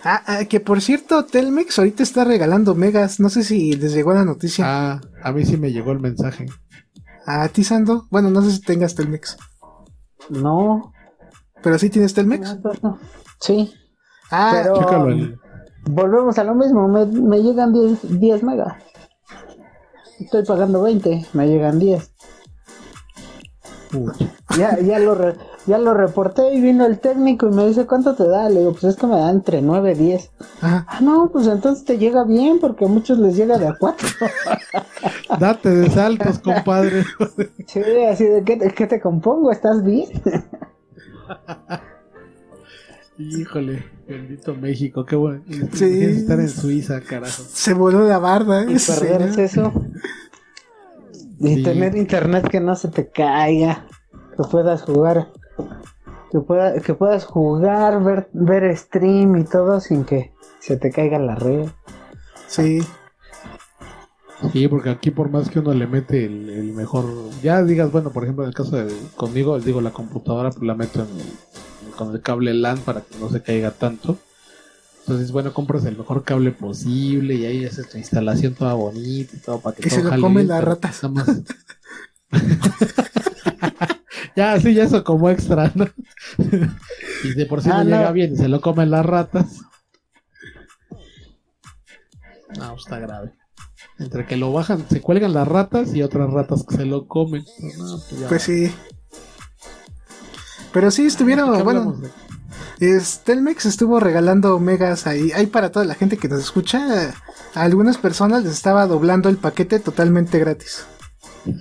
Ah, 0.04 0.22
ah, 0.26 0.44
que 0.44 0.60
por 0.60 0.80
cierto, 0.82 1.24
Telmex 1.24 1.78
ahorita 1.78 2.02
está 2.02 2.24
regalando 2.24 2.74
megas, 2.74 3.20
no 3.20 3.30
sé 3.30 3.42
si 3.42 3.72
les 3.72 3.94
llegó 3.94 4.12
la 4.12 4.24
noticia. 4.24 4.64
Ah, 4.66 5.00
a 5.22 5.32
mí 5.32 5.44
sí 5.44 5.56
me 5.56 5.72
llegó 5.72 5.92
el 5.92 6.00
mensaje. 6.00 6.46
¿A 7.26 7.48
ti, 7.48 7.64
Sando? 7.64 8.06
Bueno, 8.10 8.28
no 8.30 8.42
sé 8.42 8.50
si 8.50 8.60
tengas 8.60 8.94
Telmex. 8.94 9.38
No, 10.28 10.92
¿Pero 11.62 11.78
sí 11.78 11.88
tienes 11.88 12.12
Telmex? 12.12 12.56
no, 12.62 12.72
no, 12.72 12.72
no. 12.82 12.98
Sí, 13.40 13.72
Ah, 14.30 14.60
pero 14.62 14.78
Chécalo 14.78 15.38
volvemos 15.86 16.38
a 16.38 16.44
lo 16.44 16.54
mismo, 16.54 16.88
me, 16.88 17.04
me 17.06 17.42
llegan 17.42 17.72
10, 17.72 18.18
10 18.20 18.42
megas. 18.42 18.74
Estoy 20.18 20.44
pagando 20.44 20.82
20, 20.82 21.26
me 21.34 21.46
llegan 21.46 21.78
10. 21.78 22.13
Ya, 24.58 24.78
ya, 24.80 24.98
lo 24.98 25.14
re- 25.14 25.34
ya 25.66 25.78
lo 25.78 25.94
reporté 25.94 26.54
y 26.54 26.60
vino 26.60 26.84
el 26.86 26.98
técnico 27.00 27.46
y 27.48 27.50
me 27.54 27.66
dice, 27.66 27.86
¿cuánto 27.86 28.14
te 28.14 28.26
da? 28.28 28.48
Le 28.48 28.60
digo, 28.60 28.72
pues 28.72 28.84
es 28.84 28.96
que 28.96 29.06
me 29.06 29.16
da 29.16 29.30
entre 29.30 29.62
9 29.62 29.92
y 29.92 29.94
10. 29.94 30.30
ajá. 30.60 30.86
Ah, 30.88 31.00
no, 31.00 31.30
pues 31.32 31.46
entonces 31.46 31.84
te 31.84 31.98
llega 31.98 32.24
bien 32.24 32.58
porque 32.60 32.84
a 32.84 32.88
muchos 32.88 33.18
les 33.18 33.36
llega 33.36 33.58
de 33.58 33.68
a 33.68 33.76
4. 33.78 34.08
Date 35.40 35.68
de 35.70 35.90
saltos, 35.90 36.38
compadre. 36.38 37.04
sí, 37.66 37.80
así 38.10 38.24
de, 38.24 38.42
¿qué, 38.44 38.56
te- 38.56 38.70
qué 38.72 38.86
te 38.86 39.00
compongo? 39.00 39.50
¿Estás 39.50 39.82
bien? 39.82 40.06
Híjole, 43.16 43.84
bendito 44.08 44.54
México, 44.56 45.04
qué 45.06 45.14
bueno. 45.14 45.42
Sí. 45.72 46.02
Estar 46.04 46.40
en 46.40 46.48
Suiza, 46.48 47.00
carajo. 47.00 47.44
Se 47.48 47.72
voló 47.72 48.00
la 48.08 48.18
barda. 48.18 48.64
Y 48.68 48.74
ese 48.74 49.00
perderse 49.00 49.46
señor. 49.48 49.68
eso. 49.72 49.84
Y 51.44 51.56
Sí. 51.56 51.62
tener 51.62 51.96
internet 51.96 52.48
que 52.48 52.60
no 52.60 52.74
se 52.76 52.88
te 52.88 53.08
caiga. 53.10 53.86
Que 54.36 54.42
puedas 54.50 54.82
jugar. 54.82 55.28
Que, 56.32 56.40
pueda, 56.40 56.80
que 56.80 56.94
puedas 56.94 57.24
jugar, 57.24 58.02
ver, 58.02 58.28
ver 58.32 58.76
stream 58.76 59.36
y 59.36 59.44
todo 59.44 59.80
sin 59.80 60.04
que 60.04 60.32
se 60.60 60.76
te 60.76 60.90
caiga 60.90 61.18
la 61.18 61.36
red. 61.36 61.68
Sí. 62.48 62.80
Sí, 64.52 64.68
porque 64.68 64.90
aquí 64.90 65.10
por 65.10 65.30
más 65.30 65.48
que 65.48 65.60
uno 65.60 65.72
le 65.72 65.86
mete 65.86 66.24
el, 66.26 66.50
el 66.50 66.72
mejor, 66.72 67.04
ya 67.42 67.62
digas, 67.62 67.90
bueno, 67.92 68.10
por 68.10 68.24
ejemplo, 68.24 68.44
en 68.44 68.48
el 68.48 68.54
caso 68.54 68.76
de 68.76 68.92
conmigo, 69.16 69.58
digo, 69.60 69.80
la 69.80 69.92
computadora 69.92 70.50
pues 70.50 70.62
la 70.64 70.74
meto 70.74 71.00
en 71.02 71.08
el- 71.20 71.92
con 71.96 72.12
el 72.12 72.20
cable 72.20 72.52
LAN 72.52 72.78
para 72.78 73.02
que 73.02 73.16
no 73.18 73.28
se 73.30 73.40
caiga 73.42 73.70
tanto. 73.70 74.16
Entonces, 75.06 75.32
bueno, 75.32 75.52
compras 75.52 75.84
el 75.84 75.98
mejor 75.98 76.24
cable 76.24 76.50
posible 76.50 77.34
y 77.34 77.44
ahí 77.44 77.64
haces 77.66 77.88
tu 77.90 77.98
instalación 77.98 78.54
toda 78.54 78.72
bonita 78.72 79.36
y 79.36 79.40
todo 79.40 79.60
para 79.60 79.76
que 79.76 79.82
Que 79.82 79.90
todo 79.90 79.98
se 79.98 80.04
lo 80.16 80.20
comen 80.22 80.48
las 80.48 80.64
ratas. 80.64 81.02
nada 81.02 81.26
más- 81.26 81.42
ya, 84.36 84.58
sí, 84.60 84.72
ya 84.74 84.84
eso 84.84 85.04
como 85.04 85.28
extra, 85.28 85.70
¿no? 85.74 85.86
y 87.24 87.34
de 87.34 87.46
por 87.46 87.62
sí 87.62 87.68
Ah, 87.70 87.84
no, 87.84 87.90
no. 87.90 87.96
llega 87.98 88.12
bien 88.12 88.32
y 88.32 88.36
se 88.36 88.48
lo 88.48 88.60
comen 88.62 88.90
las 88.90 89.04
ratas. 89.04 89.60
No, 92.58 92.70
pues 92.70 92.82
está 92.84 92.98
grave. 92.98 93.32
Entre 93.98 94.26
que 94.26 94.36
lo 94.36 94.52
bajan, 94.52 94.84
se 94.88 95.00
cuelgan 95.00 95.34
las 95.34 95.46
ratas 95.46 95.94
y 95.94 96.02
otras 96.02 96.30
ratas 96.30 96.64
que 96.68 96.76
se 96.76 96.84
lo 96.86 97.06
comen. 97.06 97.44
No, 97.78 97.98
pues 98.08 98.20
ya. 98.20 98.28
Pues 98.28 98.42
sí. 98.42 98.72
Pero 100.72 100.90
sí 100.90 101.06
estuvieron, 101.06 101.54
¿Qué 101.56 101.62
bueno, 101.62 101.92
de- 101.92 102.10
Es, 102.80 103.20
Telmex 103.24 103.66
estuvo 103.66 104.00
regalando 104.00 104.58
megas 104.58 105.06
ahí, 105.06 105.30
ahí 105.32 105.46
para 105.46 105.70
toda 105.70 105.84
la 105.84 105.94
gente 105.94 106.16
que 106.16 106.28
nos 106.28 106.40
escucha. 106.40 107.12
A 107.54 107.62
algunas 107.62 107.98
personas 107.98 108.42
les 108.44 108.52
estaba 108.52 108.86
doblando 108.86 109.28
el 109.28 109.36
paquete 109.38 109.80
totalmente 109.80 110.38
gratis. 110.38 110.86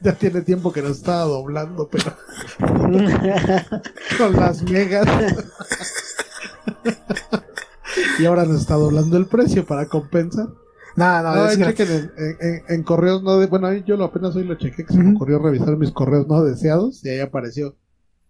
Ya 0.00 0.12
tiene 0.12 0.42
tiempo 0.42 0.72
que 0.72 0.82
nos 0.82 0.98
estaba 0.98 1.22
doblando, 1.24 1.88
pero 1.90 2.14
con 4.18 4.32
las 4.34 4.62
megas. 4.62 5.06
y 8.18 8.24
ahora 8.26 8.44
nos 8.44 8.60
está 8.60 8.74
doblando 8.74 9.16
el 9.16 9.26
precio 9.26 9.64
para 9.66 9.86
compensar. 9.86 10.48
No, 10.96 11.22
no, 11.22 11.34
No, 11.34 11.48
es 11.48 11.58
chequen 11.58 12.12
en, 12.16 12.36
en- 12.40 12.62
en 12.68 12.82
correos 12.84 13.22
no 13.24 13.38
de, 13.38 13.46
bueno, 13.46 13.72
yo 13.72 13.96
lo 13.96 14.04
apenas 14.04 14.36
hoy 14.36 14.44
lo 14.44 14.54
chequé, 14.54 14.84
que 14.84 14.92
se 14.92 14.98
me 15.00 15.14
ocurrió 15.16 15.40
revisar 15.40 15.76
mis 15.76 15.90
correos 15.90 16.28
no 16.28 16.44
deseados 16.44 17.04
y 17.04 17.08
ahí 17.08 17.18
apareció 17.20 17.74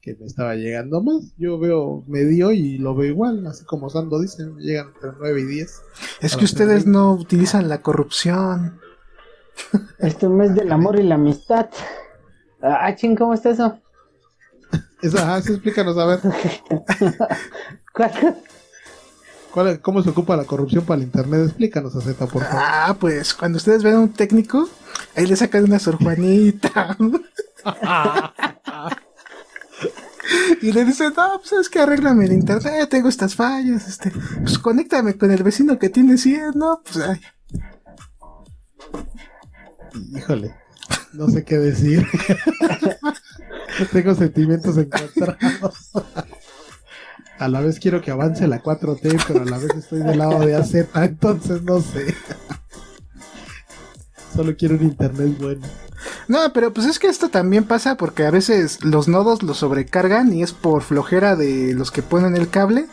que 0.04 0.14
me 0.20 0.26
estaba 0.26 0.54
llegando 0.54 1.02
más. 1.02 1.32
Yo 1.38 1.58
veo 1.58 2.04
medio 2.06 2.52
y 2.52 2.76
lo 2.76 2.94
veo 2.94 3.08
igual, 3.10 3.46
así 3.46 3.64
como 3.64 3.88
Sando 3.88 4.20
dice, 4.20 4.44
me 4.44 4.62
llegan 4.62 4.88
entre 4.94 5.10
9 5.18 5.40
y 5.40 5.44
10. 5.44 5.82
Es 6.20 6.36
que 6.36 6.44
ustedes 6.44 6.86
no 6.86 7.14
utilizan 7.14 7.68
la 7.70 7.80
corrupción. 7.80 8.78
Este 9.98 10.28
mes 10.28 10.54
del 10.54 10.70
amor 10.72 10.98
y 10.98 11.04
la 11.04 11.14
amistad. 11.14 11.70
Ah, 12.60 12.94
ching, 12.94 13.16
¿cómo 13.16 13.32
está 13.32 13.50
eso? 13.50 13.78
Esa, 15.02 15.22
ajá, 15.22 15.42
sí, 15.42 15.52
explícanos 15.52 15.96
a 15.96 16.04
ver, 16.06 16.20
¿Cuál? 17.94 18.36
¿cuál- 19.52 19.80
¿cómo 19.80 20.02
se 20.02 20.10
ocupa 20.10 20.36
la 20.36 20.44
corrupción 20.44 20.84
para 20.84 20.98
el 20.98 21.04
internet? 21.04 21.46
Explícanos, 21.46 21.94
Z, 21.94 22.12
por 22.26 22.42
favor. 22.42 22.46
Ah, 22.52 22.94
pues 22.98 23.32
cuando 23.32 23.56
ustedes 23.56 23.82
ven 23.82 23.94
a 23.94 24.00
un 24.00 24.12
técnico, 24.12 24.68
ahí 25.16 25.26
le 25.26 25.36
sacan 25.36 25.64
una 25.64 25.78
Sor 25.78 25.96
Juanita. 25.96 26.96
y 30.62 30.72
le 30.72 30.84
dicen, 30.84 31.12
no, 31.16 31.40
pues 31.40 31.52
es 31.52 31.68
que 31.68 31.80
arréglame 31.80 32.24
el 32.26 32.32
internet, 32.32 32.88
tengo 32.88 33.08
estas 33.08 33.34
fallas, 33.34 33.88
este, 33.88 34.12
pues 34.42 34.58
conéctame 34.58 35.16
con 35.16 35.30
el 35.30 35.42
vecino 35.42 35.78
que 35.78 35.88
tiene 35.88 36.16
100, 36.16 36.52
¿no? 36.54 36.82
Pues 36.84 37.04
ay, 37.06 37.20
Híjole, 40.16 40.54
no 41.12 41.28
sé 41.28 41.44
qué 41.44 41.58
decir. 41.58 42.06
Tengo 43.92 44.14
sentimientos 44.14 44.76
encontrados. 44.76 45.90
A 47.38 47.48
la 47.48 47.60
vez 47.60 47.80
quiero 47.80 48.00
que 48.00 48.10
avance 48.10 48.46
la 48.46 48.62
4T, 48.62 49.24
pero 49.26 49.42
a 49.42 49.44
la 49.44 49.58
vez 49.58 49.70
estoy 49.76 50.00
del 50.00 50.18
lado 50.18 50.38
de 50.40 50.54
AZ, 50.54 50.74
entonces 50.94 51.62
no 51.62 51.80
sé. 51.80 52.14
Solo 54.34 54.56
quiero 54.56 54.76
un 54.76 54.82
internet 54.82 55.36
bueno. 55.38 55.66
No, 56.28 56.52
pero 56.52 56.72
pues 56.72 56.86
es 56.86 56.98
que 56.98 57.06
esto 57.08 57.28
también 57.28 57.64
pasa 57.64 57.96
porque 57.96 58.24
a 58.26 58.30
veces 58.30 58.84
los 58.84 59.08
nodos 59.08 59.42
los 59.42 59.58
sobrecargan 59.58 60.32
y 60.32 60.42
es 60.42 60.52
por 60.52 60.82
flojera 60.82 61.36
de 61.36 61.74
los 61.74 61.90
que 61.90 62.02
ponen 62.02 62.36
el 62.36 62.48
cable 62.48 62.86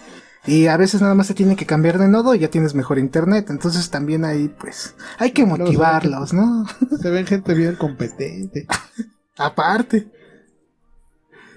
y 0.45 0.67
a 0.67 0.77
veces 0.77 1.01
nada 1.01 1.13
más 1.15 1.27
se 1.27 1.33
tiene 1.33 1.55
que 1.55 1.65
cambiar 1.65 1.99
de 1.99 2.07
nodo 2.07 2.33
y 2.35 2.39
ya 2.39 2.49
tienes 2.49 2.73
mejor 2.75 2.97
internet. 2.99 3.49
Entonces 3.49 3.89
también 3.89 4.25
ahí 4.25 4.47
pues 4.59 4.95
hay 5.17 5.31
que 5.31 5.43
ve 5.43 5.49
motivarlos, 5.49 6.33
¿no? 6.33 6.65
Se 7.01 7.09
ven 7.09 7.25
gente 7.27 7.53
bien 7.53 7.75
competente. 7.75 8.67
Aparte. 9.37 10.07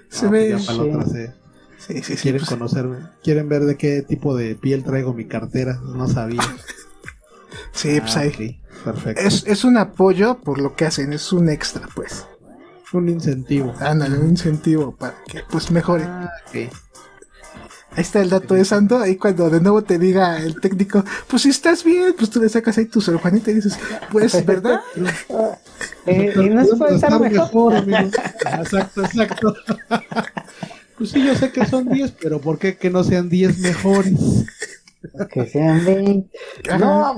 Se 0.09 0.25
No, 0.25 0.31
ve... 0.31 0.51
pues 0.51 1.11
se- 1.11 1.33
Sí, 1.77 2.01
sí, 2.01 2.15
sí. 2.15 2.23
quieren 2.23 2.39
pues, 2.39 2.49
conocerme. 2.49 2.97
Quieren 3.21 3.47
ver 3.49 3.63
de 3.65 3.75
qué 3.77 4.01
tipo 4.01 4.35
de 4.35 4.55
piel 4.55 4.83
traigo 4.83 5.13
mi 5.13 5.25
cartera. 5.27 5.79
No 5.83 6.07
sabía. 6.07 6.41
sí, 7.71 7.99
pues 8.01 8.17
Ah, 8.17 8.21
ahí. 8.21 8.29
ok, 8.29 8.83
Perfecto. 8.83 9.21
Es, 9.21 9.43
es 9.47 9.63
un 9.63 9.77
apoyo 9.77 10.39
por 10.39 10.59
lo 10.59 10.75
que 10.75 10.85
hacen, 10.85 11.13
es 11.13 11.31
un 11.33 11.49
extra, 11.49 11.87
pues. 11.95 12.25
un 12.93 13.09
incentivo. 13.09 13.73
Ándale, 13.79 14.17
un 14.17 14.29
incentivo 14.29 14.95
para 14.95 15.15
que 15.27 15.41
pues 15.49 15.71
mejore. 15.71 16.03
Ah, 16.05 16.29
ok. 16.47 16.55
Ahí 17.97 18.01
está 18.01 18.21
el 18.21 18.29
dato 18.29 18.55
de 18.55 18.65
Santo, 18.65 18.99
ahí 18.99 19.15
cuando 19.15 19.49
de 19.49 19.61
nuevo 19.61 19.81
te 19.81 19.97
diga 19.97 20.37
el 20.41 20.59
técnico, 20.59 21.03
pues 21.27 21.43
si 21.43 21.49
estás 21.49 21.81
bien, 21.85 22.13
pues 22.17 22.29
tú 22.29 22.41
le 22.41 22.49
sacas 22.49 22.77
ahí 22.77 22.85
tu 22.87 22.99
Sor 22.99 23.17
Juanita 23.21 23.51
y 23.51 23.55
dices, 23.55 23.79
pues, 24.11 24.45
¿verdad? 24.45 24.81
Eh, 26.05 26.33
y 26.35 26.49
no 26.49 26.65
se 26.65 26.75
puede 26.75 26.95
estar 26.95 27.17
mejor. 27.19 27.73
amigo. 27.75 27.97
Exacto, 28.59 29.03
exacto. 29.03 29.55
Pues 30.97 31.09
sí, 31.09 31.21
yo 31.25 31.35
sé 31.35 31.51
que 31.51 31.65
son 31.65 31.89
10, 31.89 32.11
pero 32.21 32.39
¿por 32.39 32.57
qué 32.57 32.77
que 32.77 32.89
no 32.89 33.03
sean 33.03 33.27
10 33.27 33.57
mejores? 33.59 34.13
Que 35.31 35.45
sean 35.47 35.83
20. 35.85 36.29
Ajá. 36.69 36.77
No, 36.77 37.15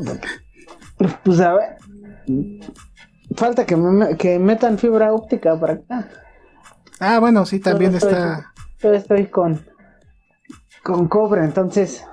pues 1.23 1.39
a 1.39 1.53
ver. 1.55 1.77
Falta 3.35 3.65
que, 3.65 3.75
me, 3.75 4.17
que 4.17 4.39
metan 4.39 4.77
fibra 4.77 5.13
óptica 5.13 5.59
para 5.59 5.73
acá. 5.73 6.09
Ah, 6.99 7.19
bueno, 7.19 7.45
sí, 7.45 7.59
también 7.59 7.91
Todo 7.91 8.09
estoy- 8.09 8.13
está... 8.13 8.53
Yo 8.79 8.93
estoy 8.93 9.25
con, 9.27 9.65
con 10.83 11.07
cobre, 11.07 11.43
entonces. 11.43 12.03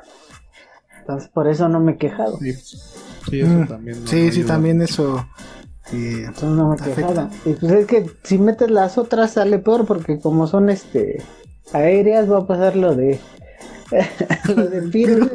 Entonces 1.01 1.29
por 1.31 1.49
eso 1.49 1.69
no 1.69 1.81
me 1.81 1.93
he 1.93 1.97
quejado. 1.99 2.39
Sí, 2.39 2.53
sí 2.53 3.41
eso 3.41 3.51
Mm, 3.51 3.67
también. 3.69 4.03
no- 4.05 4.11
sí, 4.11 4.27
no 4.27 4.33
sí, 4.33 4.39
ayuda. 4.41 4.47
también 4.55 4.83
eso... 4.83 5.27
eh, 5.93 6.23
Entonces 6.27 6.49
no 6.51 6.69
me 6.71 6.77
he 6.77 6.79
quejado. 6.79 7.29
Y 7.45 7.53
pues 7.55 7.73
es 7.73 7.87
que 7.87 8.11
si 8.23 8.39
metes 8.39 8.71
las 8.71 8.97
otras 8.99 9.33
sale 9.33 9.59
peor 9.59 9.87
porque 9.87 10.19
como 10.19 10.47
son 10.47 10.71
este 10.71 11.23
aéreas 11.73 12.31
va 12.31 12.39
a 12.39 12.47
pasar 12.47 12.77
lo 12.77 12.95
de 12.95 13.21
lo. 14.49 15.29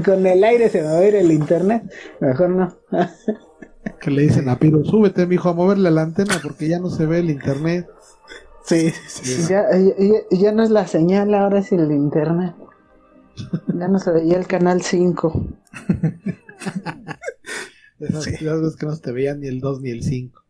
Con 0.04 0.26
el 0.26 0.44
aire 0.44 0.68
se 0.68 0.82
va 0.82 0.98
a 0.98 1.04
ir 1.06 1.14
el 1.14 1.30
internet. 1.32 1.82
Mejor 2.20 2.50
no. 2.50 2.76
Que 4.00 4.10
le 4.10 4.22
dicen 4.22 4.48
a 4.48 4.58
Piro, 4.58 4.82
súbete, 4.84 5.26
mijo, 5.26 5.50
a 5.50 5.54
moverle 5.54 5.90
la 5.90 6.02
antena 6.02 6.40
porque 6.42 6.68
ya 6.68 6.78
no 6.78 6.88
se 6.90 7.04
ve 7.06 7.18
el 7.18 7.30
internet. 7.30 7.86
sí, 8.64 8.90
sí, 9.08 9.24
sí. 9.24 9.46
Ya, 9.48 9.64
ya, 9.72 10.38
ya 10.38 10.52
no 10.52 10.62
es 10.62 10.70
la 10.70 10.86
señal, 10.86 11.34
ahora 11.34 11.58
es 11.58 11.70
el 11.72 11.90
internet. 11.92 12.54
Ya 13.74 13.88
no 13.88 13.98
se 13.98 14.10
veía 14.10 14.38
el 14.38 14.46
canal 14.46 14.80
5. 14.82 15.46
Esas 18.00 18.24
Sí. 18.24 18.30
veces 18.30 18.76
que 18.76 18.86
no 18.86 18.94
se 18.94 19.02
te 19.02 19.12
veía 19.12 19.34
ni 19.34 19.48
el 19.48 19.60
2 19.60 19.80
ni 19.82 19.90
el 19.90 20.02
5. 20.02 20.42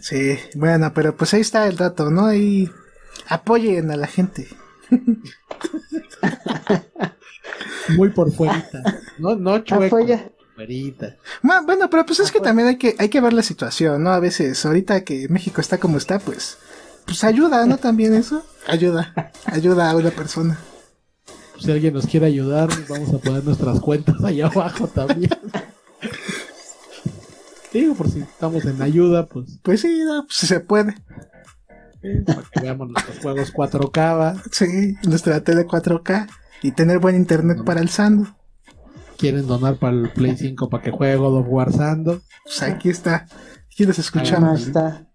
Sí, 0.00 0.36
bueno, 0.56 0.92
pero 0.94 1.14
pues 1.16 1.34
ahí 1.34 1.40
está 1.40 1.66
el 1.68 1.76
dato, 1.76 2.10
¿no? 2.10 2.26
Ahí 2.26 2.68
apoyen 3.28 3.90
a 3.90 3.96
la 3.96 4.06
gente. 4.06 4.46
Muy 7.96 8.10
por 8.10 8.32
fuerita. 8.32 8.82
No, 9.18 9.36
no 9.36 9.60
chueco. 9.60 9.98
Bueno, 11.42 11.88
pero 11.88 12.04
pues 12.04 12.20
es 12.20 12.32
que 12.32 12.40
también 12.40 12.68
hay 12.68 12.76
que, 12.76 12.96
hay 12.98 13.08
que 13.08 13.20
ver 13.20 13.32
la 13.32 13.42
situación, 13.42 14.02
¿no? 14.02 14.10
A 14.10 14.18
veces, 14.18 14.64
ahorita 14.66 15.04
que 15.04 15.28
México 15.28 15.60
está 15.60 15.78
como 15.78 15.98
está, 15.98 16.18
pues, 16.18 16.58
pues 17.06 17.22
ayuda, 17.22 17.64
¿no? 17.64 17.78
También 17.78 18.14
eso. 18.14 18.44
Ayuda, 18.66 19.14
ayuda 19.46 19.90
a 19.90 19.96
una 19.96 20.10
persona. 20.10 20.58
Pues 21.52 21.64
si 21.64 21.70
alguien 21.70 21.94
nos 21.94 22.06
quiere 22.06 22.26
ayudar, 22.26 22.68
vamos 22.88 23.14
a 23.14 23.18
poner 23.18 23.44
nuestras 23.44 23.80
cuentas 23.80 24.16
allá 24.22 24.46
abajo 24.54 24.88
también. 24.88 25.30
Digo, 27.72 27.94
por 27.94 28.10
si 28.10 28.20
estamos 28.20 28.64
en 28.64 28.82
ayuda, 28.82 29.26
pues 29.26 29.58
Pues 29.62 29.82
sí, 29.82 30.00
no, 30.04 30.24
pues 30.24 30.36
se 30.36 30.60
puede. 30.60 30.94
Para 32.26 32.42
que 32.42 32.60
veamos 32.60 32.88
nuestros 32.90 33.18
juegos 33.18 33.52
4K. 33.52 34.18
¿va? 34.18 34.42
Sí, 34.50 34.96
nuestra 35.04 35.42
tele 35.42 35.66
4K 35.66 36.28
y 36.62 36.72
tener 36.72 36.98
buen 36.98 37.16
internet 37.16 37.64
para 37.64 37.80
el 37.80 37.88
Sando. 37.88 38.36
Quieren 39.16 39.46
donar 39.46 39.76
para 39.76 39.96
el 39.96 40.10
Play 40.10 40.36
5 40.36 40.68
para 40.68 40.82
que 40.82 40.90
juegue 40.90 41.16
God 41.16 41.40
of 41.40 41.46
War 41.48 41.72
Sando. 41.72 42.20
Pues 42.44 42.62
aquí 42.62 42.88
está. 42.88 43.26
Aquí 43.66 43.84
los 43.84 43.98
escuchamos. 43.98 44.66
está. 44.66 45.06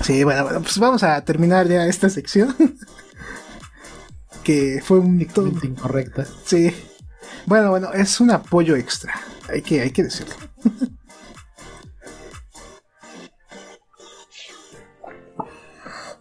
Sí, 0.00 0.22
bueno, 0.22 0.44
bueno, 0.44 0.60
pues 0.60 0.78
vamos 0.78 1.02
a 1.02 1.20
terminar 1.22 1.66
ya 1.66 1.86
esta 1.86 2.08
sección. 2.08 2.54
que 4.44 4.80
fue 4.82 4.98
un 5.00 5.20
incorrecta. 5.20 6.26
Sí. 6.44 6.72
Bueno, 7.46 7.70
bueno, 7.70 7.92
es 7.92 8.20
un 8.20 8.30
apoyo 8.30 8.76
extra. 8.76 9.12
Hay 9.48 9.62
que, 9.62 9.80
hay 9.80 9.90
que 9.90 10.04
decirlo. 10.04 10.34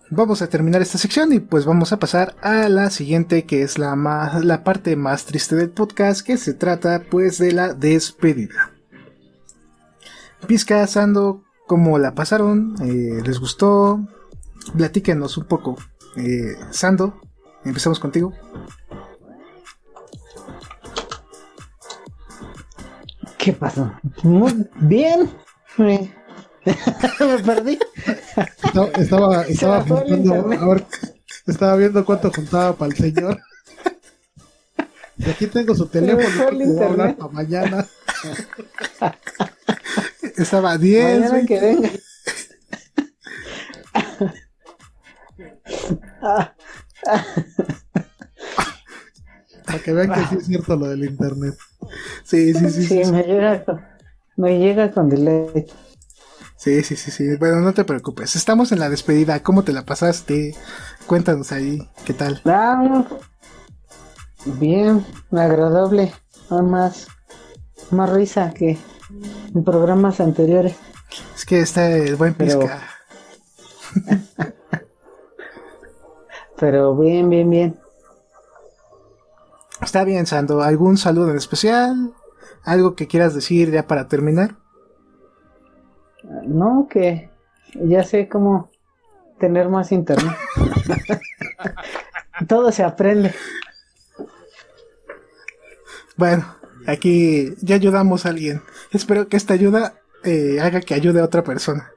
Vamos 0.10 0.42
a 0.42 0.48
terminar 0.48 0.82
esta 0.82 0.98
sección 0.98 1.34
y 1.34 1.40
pues 1.40 1.66
vamos 1.66 1.92
a 1.92 2.00
pasar 2.00 2.36
a 2.42 2.70
la 2.70 2.90
siguiente 2.90 3.46
que 3.46 3.62
es 3.62 3.78
la 3.78 3.96
más 3.98 4.46
la 4.46 4.64
parte 4.64 4.96
más 4.96 5.26
triste 5.26 5.58
del 5.58 5.70
podcast 5.70 6.26
que 6.26 6.38
se 6.38 6.54
trata 6.54 7.04
pues 7.10 7.38
de 7.40 7.52
la 7.52 7.74
despedida. 7.74 8.72
Pizca, 10.48 10.88
Sando, 10.88 11.44
¿cómo 11.66 12.00
la 12.00 12.16
pasaron? 12.16 12.76
Eh, 12.82 13.22
¿Les 13.26 13.38
gustó? 13.40 14.00
Platíquenos 14.78 15.38
un 15.38 15.46
poco. 15.46 15.78
Eh, 16.16 16.56
Sando, 16.72 17.20
empezamos 17.66 18.00
contigo. 18.00 18.34
¿Qué 23.38 23.52
pasó? 23.52 23.92
Muy 24.24 24.68
bien. 24.80 25.30
me 27.20 27.40
perdí. 27.40 27.80
Estaba, 28.98 29.44
estaba, 29.44 29.82
juntando, 29.82 30.16
internet. 30.16 30.60
a 30.62 30.68
ver, 30.68 30.86
estaba 31.46 31.76
viendo 31.76 32.06
cuánto 32.06 32.32
juntaba 32.32 32.76
para 32.76 32.92
el 32.92 32.98
señor. 32.98 33.40
Y 35.18 35.30
aquí 35.30 35.48
tengo 35.48 35.74
su 35.76 35.88
teléfono, 35.88 36.50
que 36.50 36.66
voy 36.66 36.80
a 36.80 36.86
hablar 36.86 37.16
para 37.18 37.32
mañana. 37.32 37.88
Estaba 40.38 40.74
a 40.74 40.78
10. 40.78 41.20
Mañana 41.20 41.46
que 41.46 41.60
venga. 41.60 41.90
Para 49.66 49.80
que 49.84 49.94
vean 49.94 50.14
que 50.14 50.28
sí 50.28 50.36
es 50.38 50.46
cierto 50.46 50.76
lo 50.76 50.88
del 50.88 51.04
internet. 51.06 51.56
Sí, 52.24 52.54
sí, 52.54 52.70
sí. 52.70 52.86
Sí, 52.86 53.12
me 53.12 53.24
llega 53.24 53.66
con, 53.66 53.82
me 54.36 54.60
llega 54.60 54.92
con 54.92 55.10
delay. 55.10 55.66
Sí, 56.58 56.84
sí, 56.84 56.96
sí, 56.96 57.12
sí. 57.12 57.36
Bueno, 57.38 57.58
no 57.62 57.74
te 57.74 57.84
preocupes. 57.86 58.36
Estamos 58.36 58.72
en 58.72 58.80
la 58.80 58.90
despedida. 58.90 59.42
¿Cómo 59.44 59.64
te 59.64 59.74
la 59.74 59.86
pasaste? 59.86 60.56
Cuéntanos 61.06 61.52
ahí, 61.52 61.88
¿qué 62.06 62.14
tal? 62.14 62.42
Ah, 62.46 63.06
bien, 64.46 65.06
agradable. 65.32 66.12
Más, 66.50 67.08
más 67.92 68.10
risa 68.10 68.52
que 68.54 68.78
en 69.54 69.64
programas 69.64 70.20
anteriores. 70.20 70.76
Es 71.36 71.46
que 71.46 71.60
está 71.60 71.90
el 71.92 72.16
buen 72.16 72.34
Pero- 72.34 72.60
pizca. 72.60 72.82
Pero 76.60 76.98
bien, 76.98 77.30
bien, 77.30 77.50
bien. 77.50 77.80
Está 79.82 80.04
bien, 80.04 80.26
Sando. 80.26 80.62
¿Algún 80.64 80.98
saludo 80.98 81.30
en 81.30 81.38
especial? 81.38 82.14
¿Algo 82.64 82.96
que 82.96 83.08
quieras 83.08 83.36
decir 83.36 83.72
ya 83.72 83.86
para 83.88 84.08
terminar? 84.08 84.56
No, 86.44 86.88
que 86.90 87.30
ya 87.76 88.04
sé 88.04 88.28
cómo 88.28 88.70
tener 89.40 89.70
más 89.70 89.92
internet. 89.92 90.36
Todo 92.48 92.72
se 92.72 92.84
aprende. 92.84 93.34
Bueno, 96.16 96.46
aquí 96.88 97.54
ya 97.62 97.76
ayudamos 97.76 98.26
a 98.26 98.30
alguien. 98.30 98.62
Espero 98.92 99.28
que 99.28 99.38
esta 99.38 99.54
ayuda 99.54 99.96
eh, 100.24 100.60
haga 100.62 100.82
que 100.82 100.94
ayude 100.94 101.20
a 101.20 101.26
otra 101.26 101.44
persona. 101.44 101.92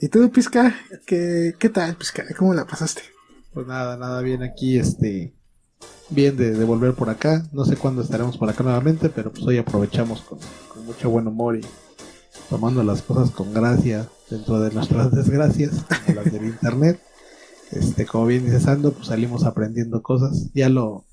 ¿Y 0.00 0.08
tú, 0.08 0.30
Pizca? 0.30 0.74
¿Qué, 1.06 1.54
qué 1.58 1.68
tal, 1.68 1.96
Pizca? 1.96 2.24
¿Cómo 2.36 2.54
la 2.54 2.66
pasaste? 2.66 3.02
Pues 3.52 3.66
nada, 3.66 3.96
nada 3.96 4.20
bien 4.20 4.42
aquí, 4.42 4.78
este, 4.78 5.34
bien 6.10 6.36
de, 6.36 6.52
de 6.52 6.64
volver 6.64 6.94
por 6.94 7.10
acá. 7.10 7.44
No 7.52 7.64
sé 7.64 7.76
cuándo 7.76 8.02
estaremos 8.02 8.36
por 8.36 8.50
acá 8.50 8.62
nuevamente, 8.62 9.08
pero 9.08 9.32
pues 9.32 9.44
hoy 9.46 9.58
aprovechamos 9.58 10.20
con, 10.22 10.38
con 10.68 10.84
mucho 10.84 11.10
buen 11.10 11.26
humor 11.26 11.56
y 11.56 11.64
tomando 12.48 12.82
las 12.82 13.02
cosas 13.02 13.30
con 13.30 13.52
gracia 13.52 14.08
dentro 14.30 14.60
de 14.60 14.72
nuestras 14.72 15.10
desgracias, 15.12 15.84
como 16.06 16.20
las 16.20 16.32
del 16.32 16.44
internet. 16.46 17.00
Este, 17.70 18.06
como 18.06 18.26
bien 18.26 18.44
dice 18.44 18.60
Sando, 18.60 18.92
pues 18.92 19.08
salimos 19.08 19.44
aprendiendo 19.44 20.02
cosas. 20.02 20.50
Ya 20.54 20.68
lo, 20.68 21.04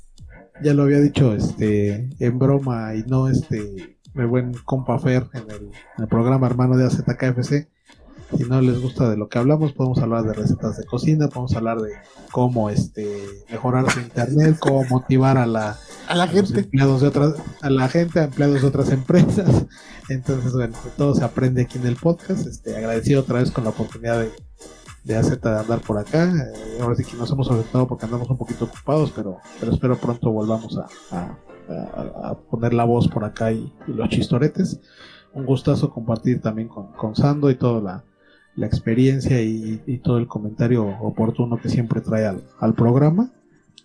ya 0.64 0.74
lo 0.74 0.84
había 0.84 1.00
dicho, 1.00 1.34
este, 1.34 2.10
en 2.20 2.40
broma 2.40 2.96
y 2.96 3.04
no, 3.04 3.28
este, 3.28 3.98
mi 4.14 4.26
buen 4.26 4.54
compa 4.66 5.00
Fer 5.00 5.28
en 5.34 5.50
el, 5.50 5.64
en 5.98 6.04
el 6.04 6.08
programa 6.08 6.48
hermano 6.48 6.78
de 6.78 6.86
AZKFC. 6.86 7.68
Si 8.38 8.44
no 8.46 8.62
les 8.62 8.82
gusta 8.82 9.10
de 9.10 9.18
lo 9.18 9.28
que 9.28 9.38
hablamos, 9.40 9.74
podemos 9.74 10.00
hablar 10.00 10.24
de 10.24 10.34
recetas 10.34 10.78
de 10.78 10.86
cocina, 10.86 11.28
podemos 11.28 11.56
hablar 11.56 11.80
de 11.82 11.92
cómo 12.32 12.70
este 12.70 13.18
mejorar 13.50 13.90
su 13.92 14.00
internet, 14.00 14.58
cómo 14.60 14.84
motivar 14.90 15.38
a 15.38 15.46
la 15.46 15.78
A 16.08 16.16
la 16.16 16.24
a 16.24 16.28
gente. 16.28 16.62
empleados 16.62 17.02
de 17.02 17.08
otras, 17.08 17.36
a 17.62 17.70
la 17.70 17.88
gente, 17.90 18.20
a 18.20 18.24
empleados 18.26 18.62
de 18.62 18.68
otras 18.68 18.90
empresas. 18.92 19.66
Entonces, 20.10 20.54
bueno, 20.54 20.76
de 20.84 20.90
todo 20.92 21.14
se 21.16 21.24
aprende 21.24 21.64
aquí 21.64 21.78
en 21.78 21.88
el 21.88 21.96
podcast. 21.98 22.48
Este, 22.48 22.76
agradecido 22.76 23.22
otra 23.22 23.40
vez 23.40 23.52
con 23.52 23.64
la 23.66 23.70
oportunidad 23.72 24.20
de, 24.20 24.32
de 25.04 25.22
de 25.22 25.50
andar 25.50 25.82
por 25.82 25.98
acá. 25.98 26.26
Eh, 26.34 26.78
ahora 26.82 26.96
sí 26.96 27.04
que 27.04 27.18
nos 27.18 27.30
hemos 27.32 27.50
afectado 27.52 27.88
porque 27.88 28.06
andamos 28.06 28.30
un 28.30 28.38
poquito 28.38 28.66
ocupados, 28.66 29.12
pero, 29.16 29.38
pero 29.60 29.74
espero 29.74 29.98
pronto 29.98 30.32
volvamos 30.32 30.78
a, 30.78 30.88
a- 31.16 31.38
a- 31.70 32.30
a 32.30 32.38
poner 32.50 32.74
la 32.74 32.84
voz 32.86 33.08
por 33.08 33.24
acá 33.24 33.52
y, 33.52 33.72
y 33.88 33.92
los 33.94 34.10
chistoretes. 34.10 34.80
Un 35.34 35.46
gustazo 35.46 35.90
compartir 35.94 36.42
también 36.42 36.68
con, 36.68 36.92
con 36.94 37.16
Sando 37.16 37.50
y 37.50 37.56
toda 37.56 37.80
la, 37.82 38.04
la 38.56 38.68
experiencia 38.68 39.42
y, 39.42 40.00
todo 40.04 40.18
el 40.18 40.28
comentario 40.28 40.86
oportuno 40.86 41.60
que 41.62 41.70
siempre 41.70 42.02
trae 42.02 42.26
al, 42.26 42.74
programa. 42.74 43.32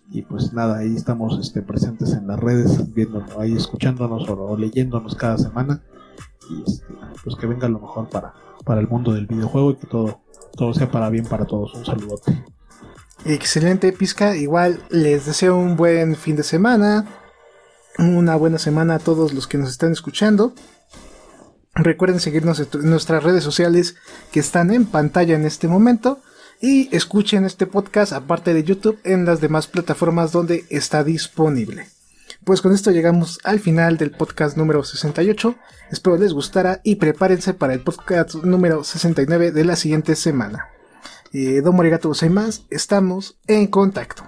Y 0.09 0.21
pues 0.21 0.53
nada, 0.53 0.77
ahí 0.77 0.95
estamos 0.95 1.37
este, 1.39 1.61
presentes 1.61 2.13
en 2.13 2.27
las 2.27 2.39
redes, 2.39 2.93
viéndonos, 2.93 3.37
ahí 3.37 3.53
escuchándonos 3.53 4.29
o, 4.29 4.33
o 4.33 4.57
leyéndonos 4.57 5.15
cada 5.15 5.37
semana. 5.37 5.83
Y 6.49 6.63
este, 6.69 6.85
pues 7.23 7.35
que 7.35 7.45
venga 7.45 7.67
lo 7.67 7.79
mejor 7.79 8.09
para, 8.09 8.33
para 8.63 8.79
el 8.79 8.87
mundo 8.87 9.13
del 9.13 9.27
videojuego 9.27 9.71
y 9.71 9.75
que 9.75 9.87
todo, 9.87 10.21
todo 10.55 10.73
sea 10.73 10.89
para 10.89 11.09
bien 11.09 11.25
para 11.25 11.45
todos. 11.45 11.73
Un 11.73 11.85
saludote. 11.85 12.43
Excelente, 13.25 13.91
Pizca. 13.91 14.35
Igual 14.35 14.81
les 14.89 15.25
deseo 15.25 15.57
un 15.57 15.75
buen 15.75 16.15
fin 16.15 16.35
de 16.35 16.43
semana. 16.43 17.05
Una 17.97 18.35
buena 18.35 18.59
semana 18.59 18.95
a 18.95 18.99
todos 18.99 19.33
los 19.33 19.47
que 19.47 19.57
nos 19.57 19.69
están 19.69 19.91
escuchando. 19.91 20.53
Recuerden 21.77 22.19
seguirnos 22.19 22.59
en 22.59 22.89
nuestras 22.89 23.23
redes 23.23 23.43
sociales 23.43 23.95
que 24.31 24.39
están 24.39 24.73
en 24.73 24.85
pantalla 24.85 25.35
en 25.35 25.45
este 25.45 25.67
momento. 25.67 26.19
Y 26.59 26.93
escuchen 26.95 27.45
este 27.45 27.67
podcast 27.67 28.13
aparte 28.13 28.55
de 28.55 28.63
YouTube 28.63 28.99
en 29.03 29.25
las 29.25 29.41
demás 29.41 29.67
plataformas 29.67 30.31
donde 30.31 30.65
está 30.69 31.03
disponible. 31.03 31.87
Pues 32.43 32.63
con 32.63 32.73
esto 32.73 32.89
llegamos 32.89 33.39
al 33.43 33.59
final 33.59 33.97
del 33.97 34.09
podcast 34.09 34.57
número 34.57 34.83
68. 34.83 35.55
Espero 35.91 36.17
les 36.17 36.33
gustara 36.33 36.81
y 36.83 36.95
prepárense 36.95 37.53
para 37.53 37.73
el 37.73 37.81
podcast 37.81 38.35
número 38.35 38.83
69 38.83 39.51
de 39.51 39.65
la 39.65 39.75
siguiente 39.75 40.15
semana. 40.15 40.69
Eh, 41.31 41.61
Domo 41.61 41.81
arigato 41.81 42.07
gozaimasu, 42.07 42.63
estamos 42.71 43.37
en 43.45 43.67
contacto. 43.67 44.23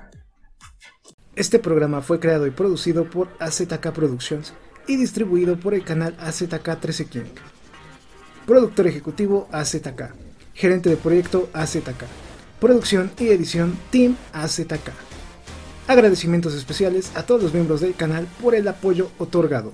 Este 1.35 1.57
programa 1.57 2.01
fue 2.01 2.19
creado 2.19 2.45
y 2.45 2.51
producido 2.51 3.09
por 3.09 3.29
AZK 3.39 3.91
Productions 3.91 4.53
y 4.89 4.95
distribuido 4.95 5.55
por 5.59 5.75
el 5.75 5.83
canal 5.83 6.15
AZK 6.19 6.79
13 6.81 7.05
King. 7.05 7.31
Productor 8.47 8.87
ejecutivo 8.87 9.47
AZK. 9.51 10.15
Gerente 10.55 10.89
de 10.89 10.97
proyecto 10.97 11.47
AZK. 11.53 12.05
Producción 12.59 13.11
y 13.19 13.27
edición 13.27 13.77
Team 13.91 14.17
AZK. 14.33 14.89
Agradecimientos 15.87 16.55
especiales 16.55 17.15
a 17.15 17.21
todos 17.21 17.43
los 17.43 17.53
miembros 17.53 17.81
del 17.81 17.93
canal 17.93 18.27
por 18.41 18.55
el 18.55 18.67
apoyo 18.67 19.11
otorgado. 19.19 19.73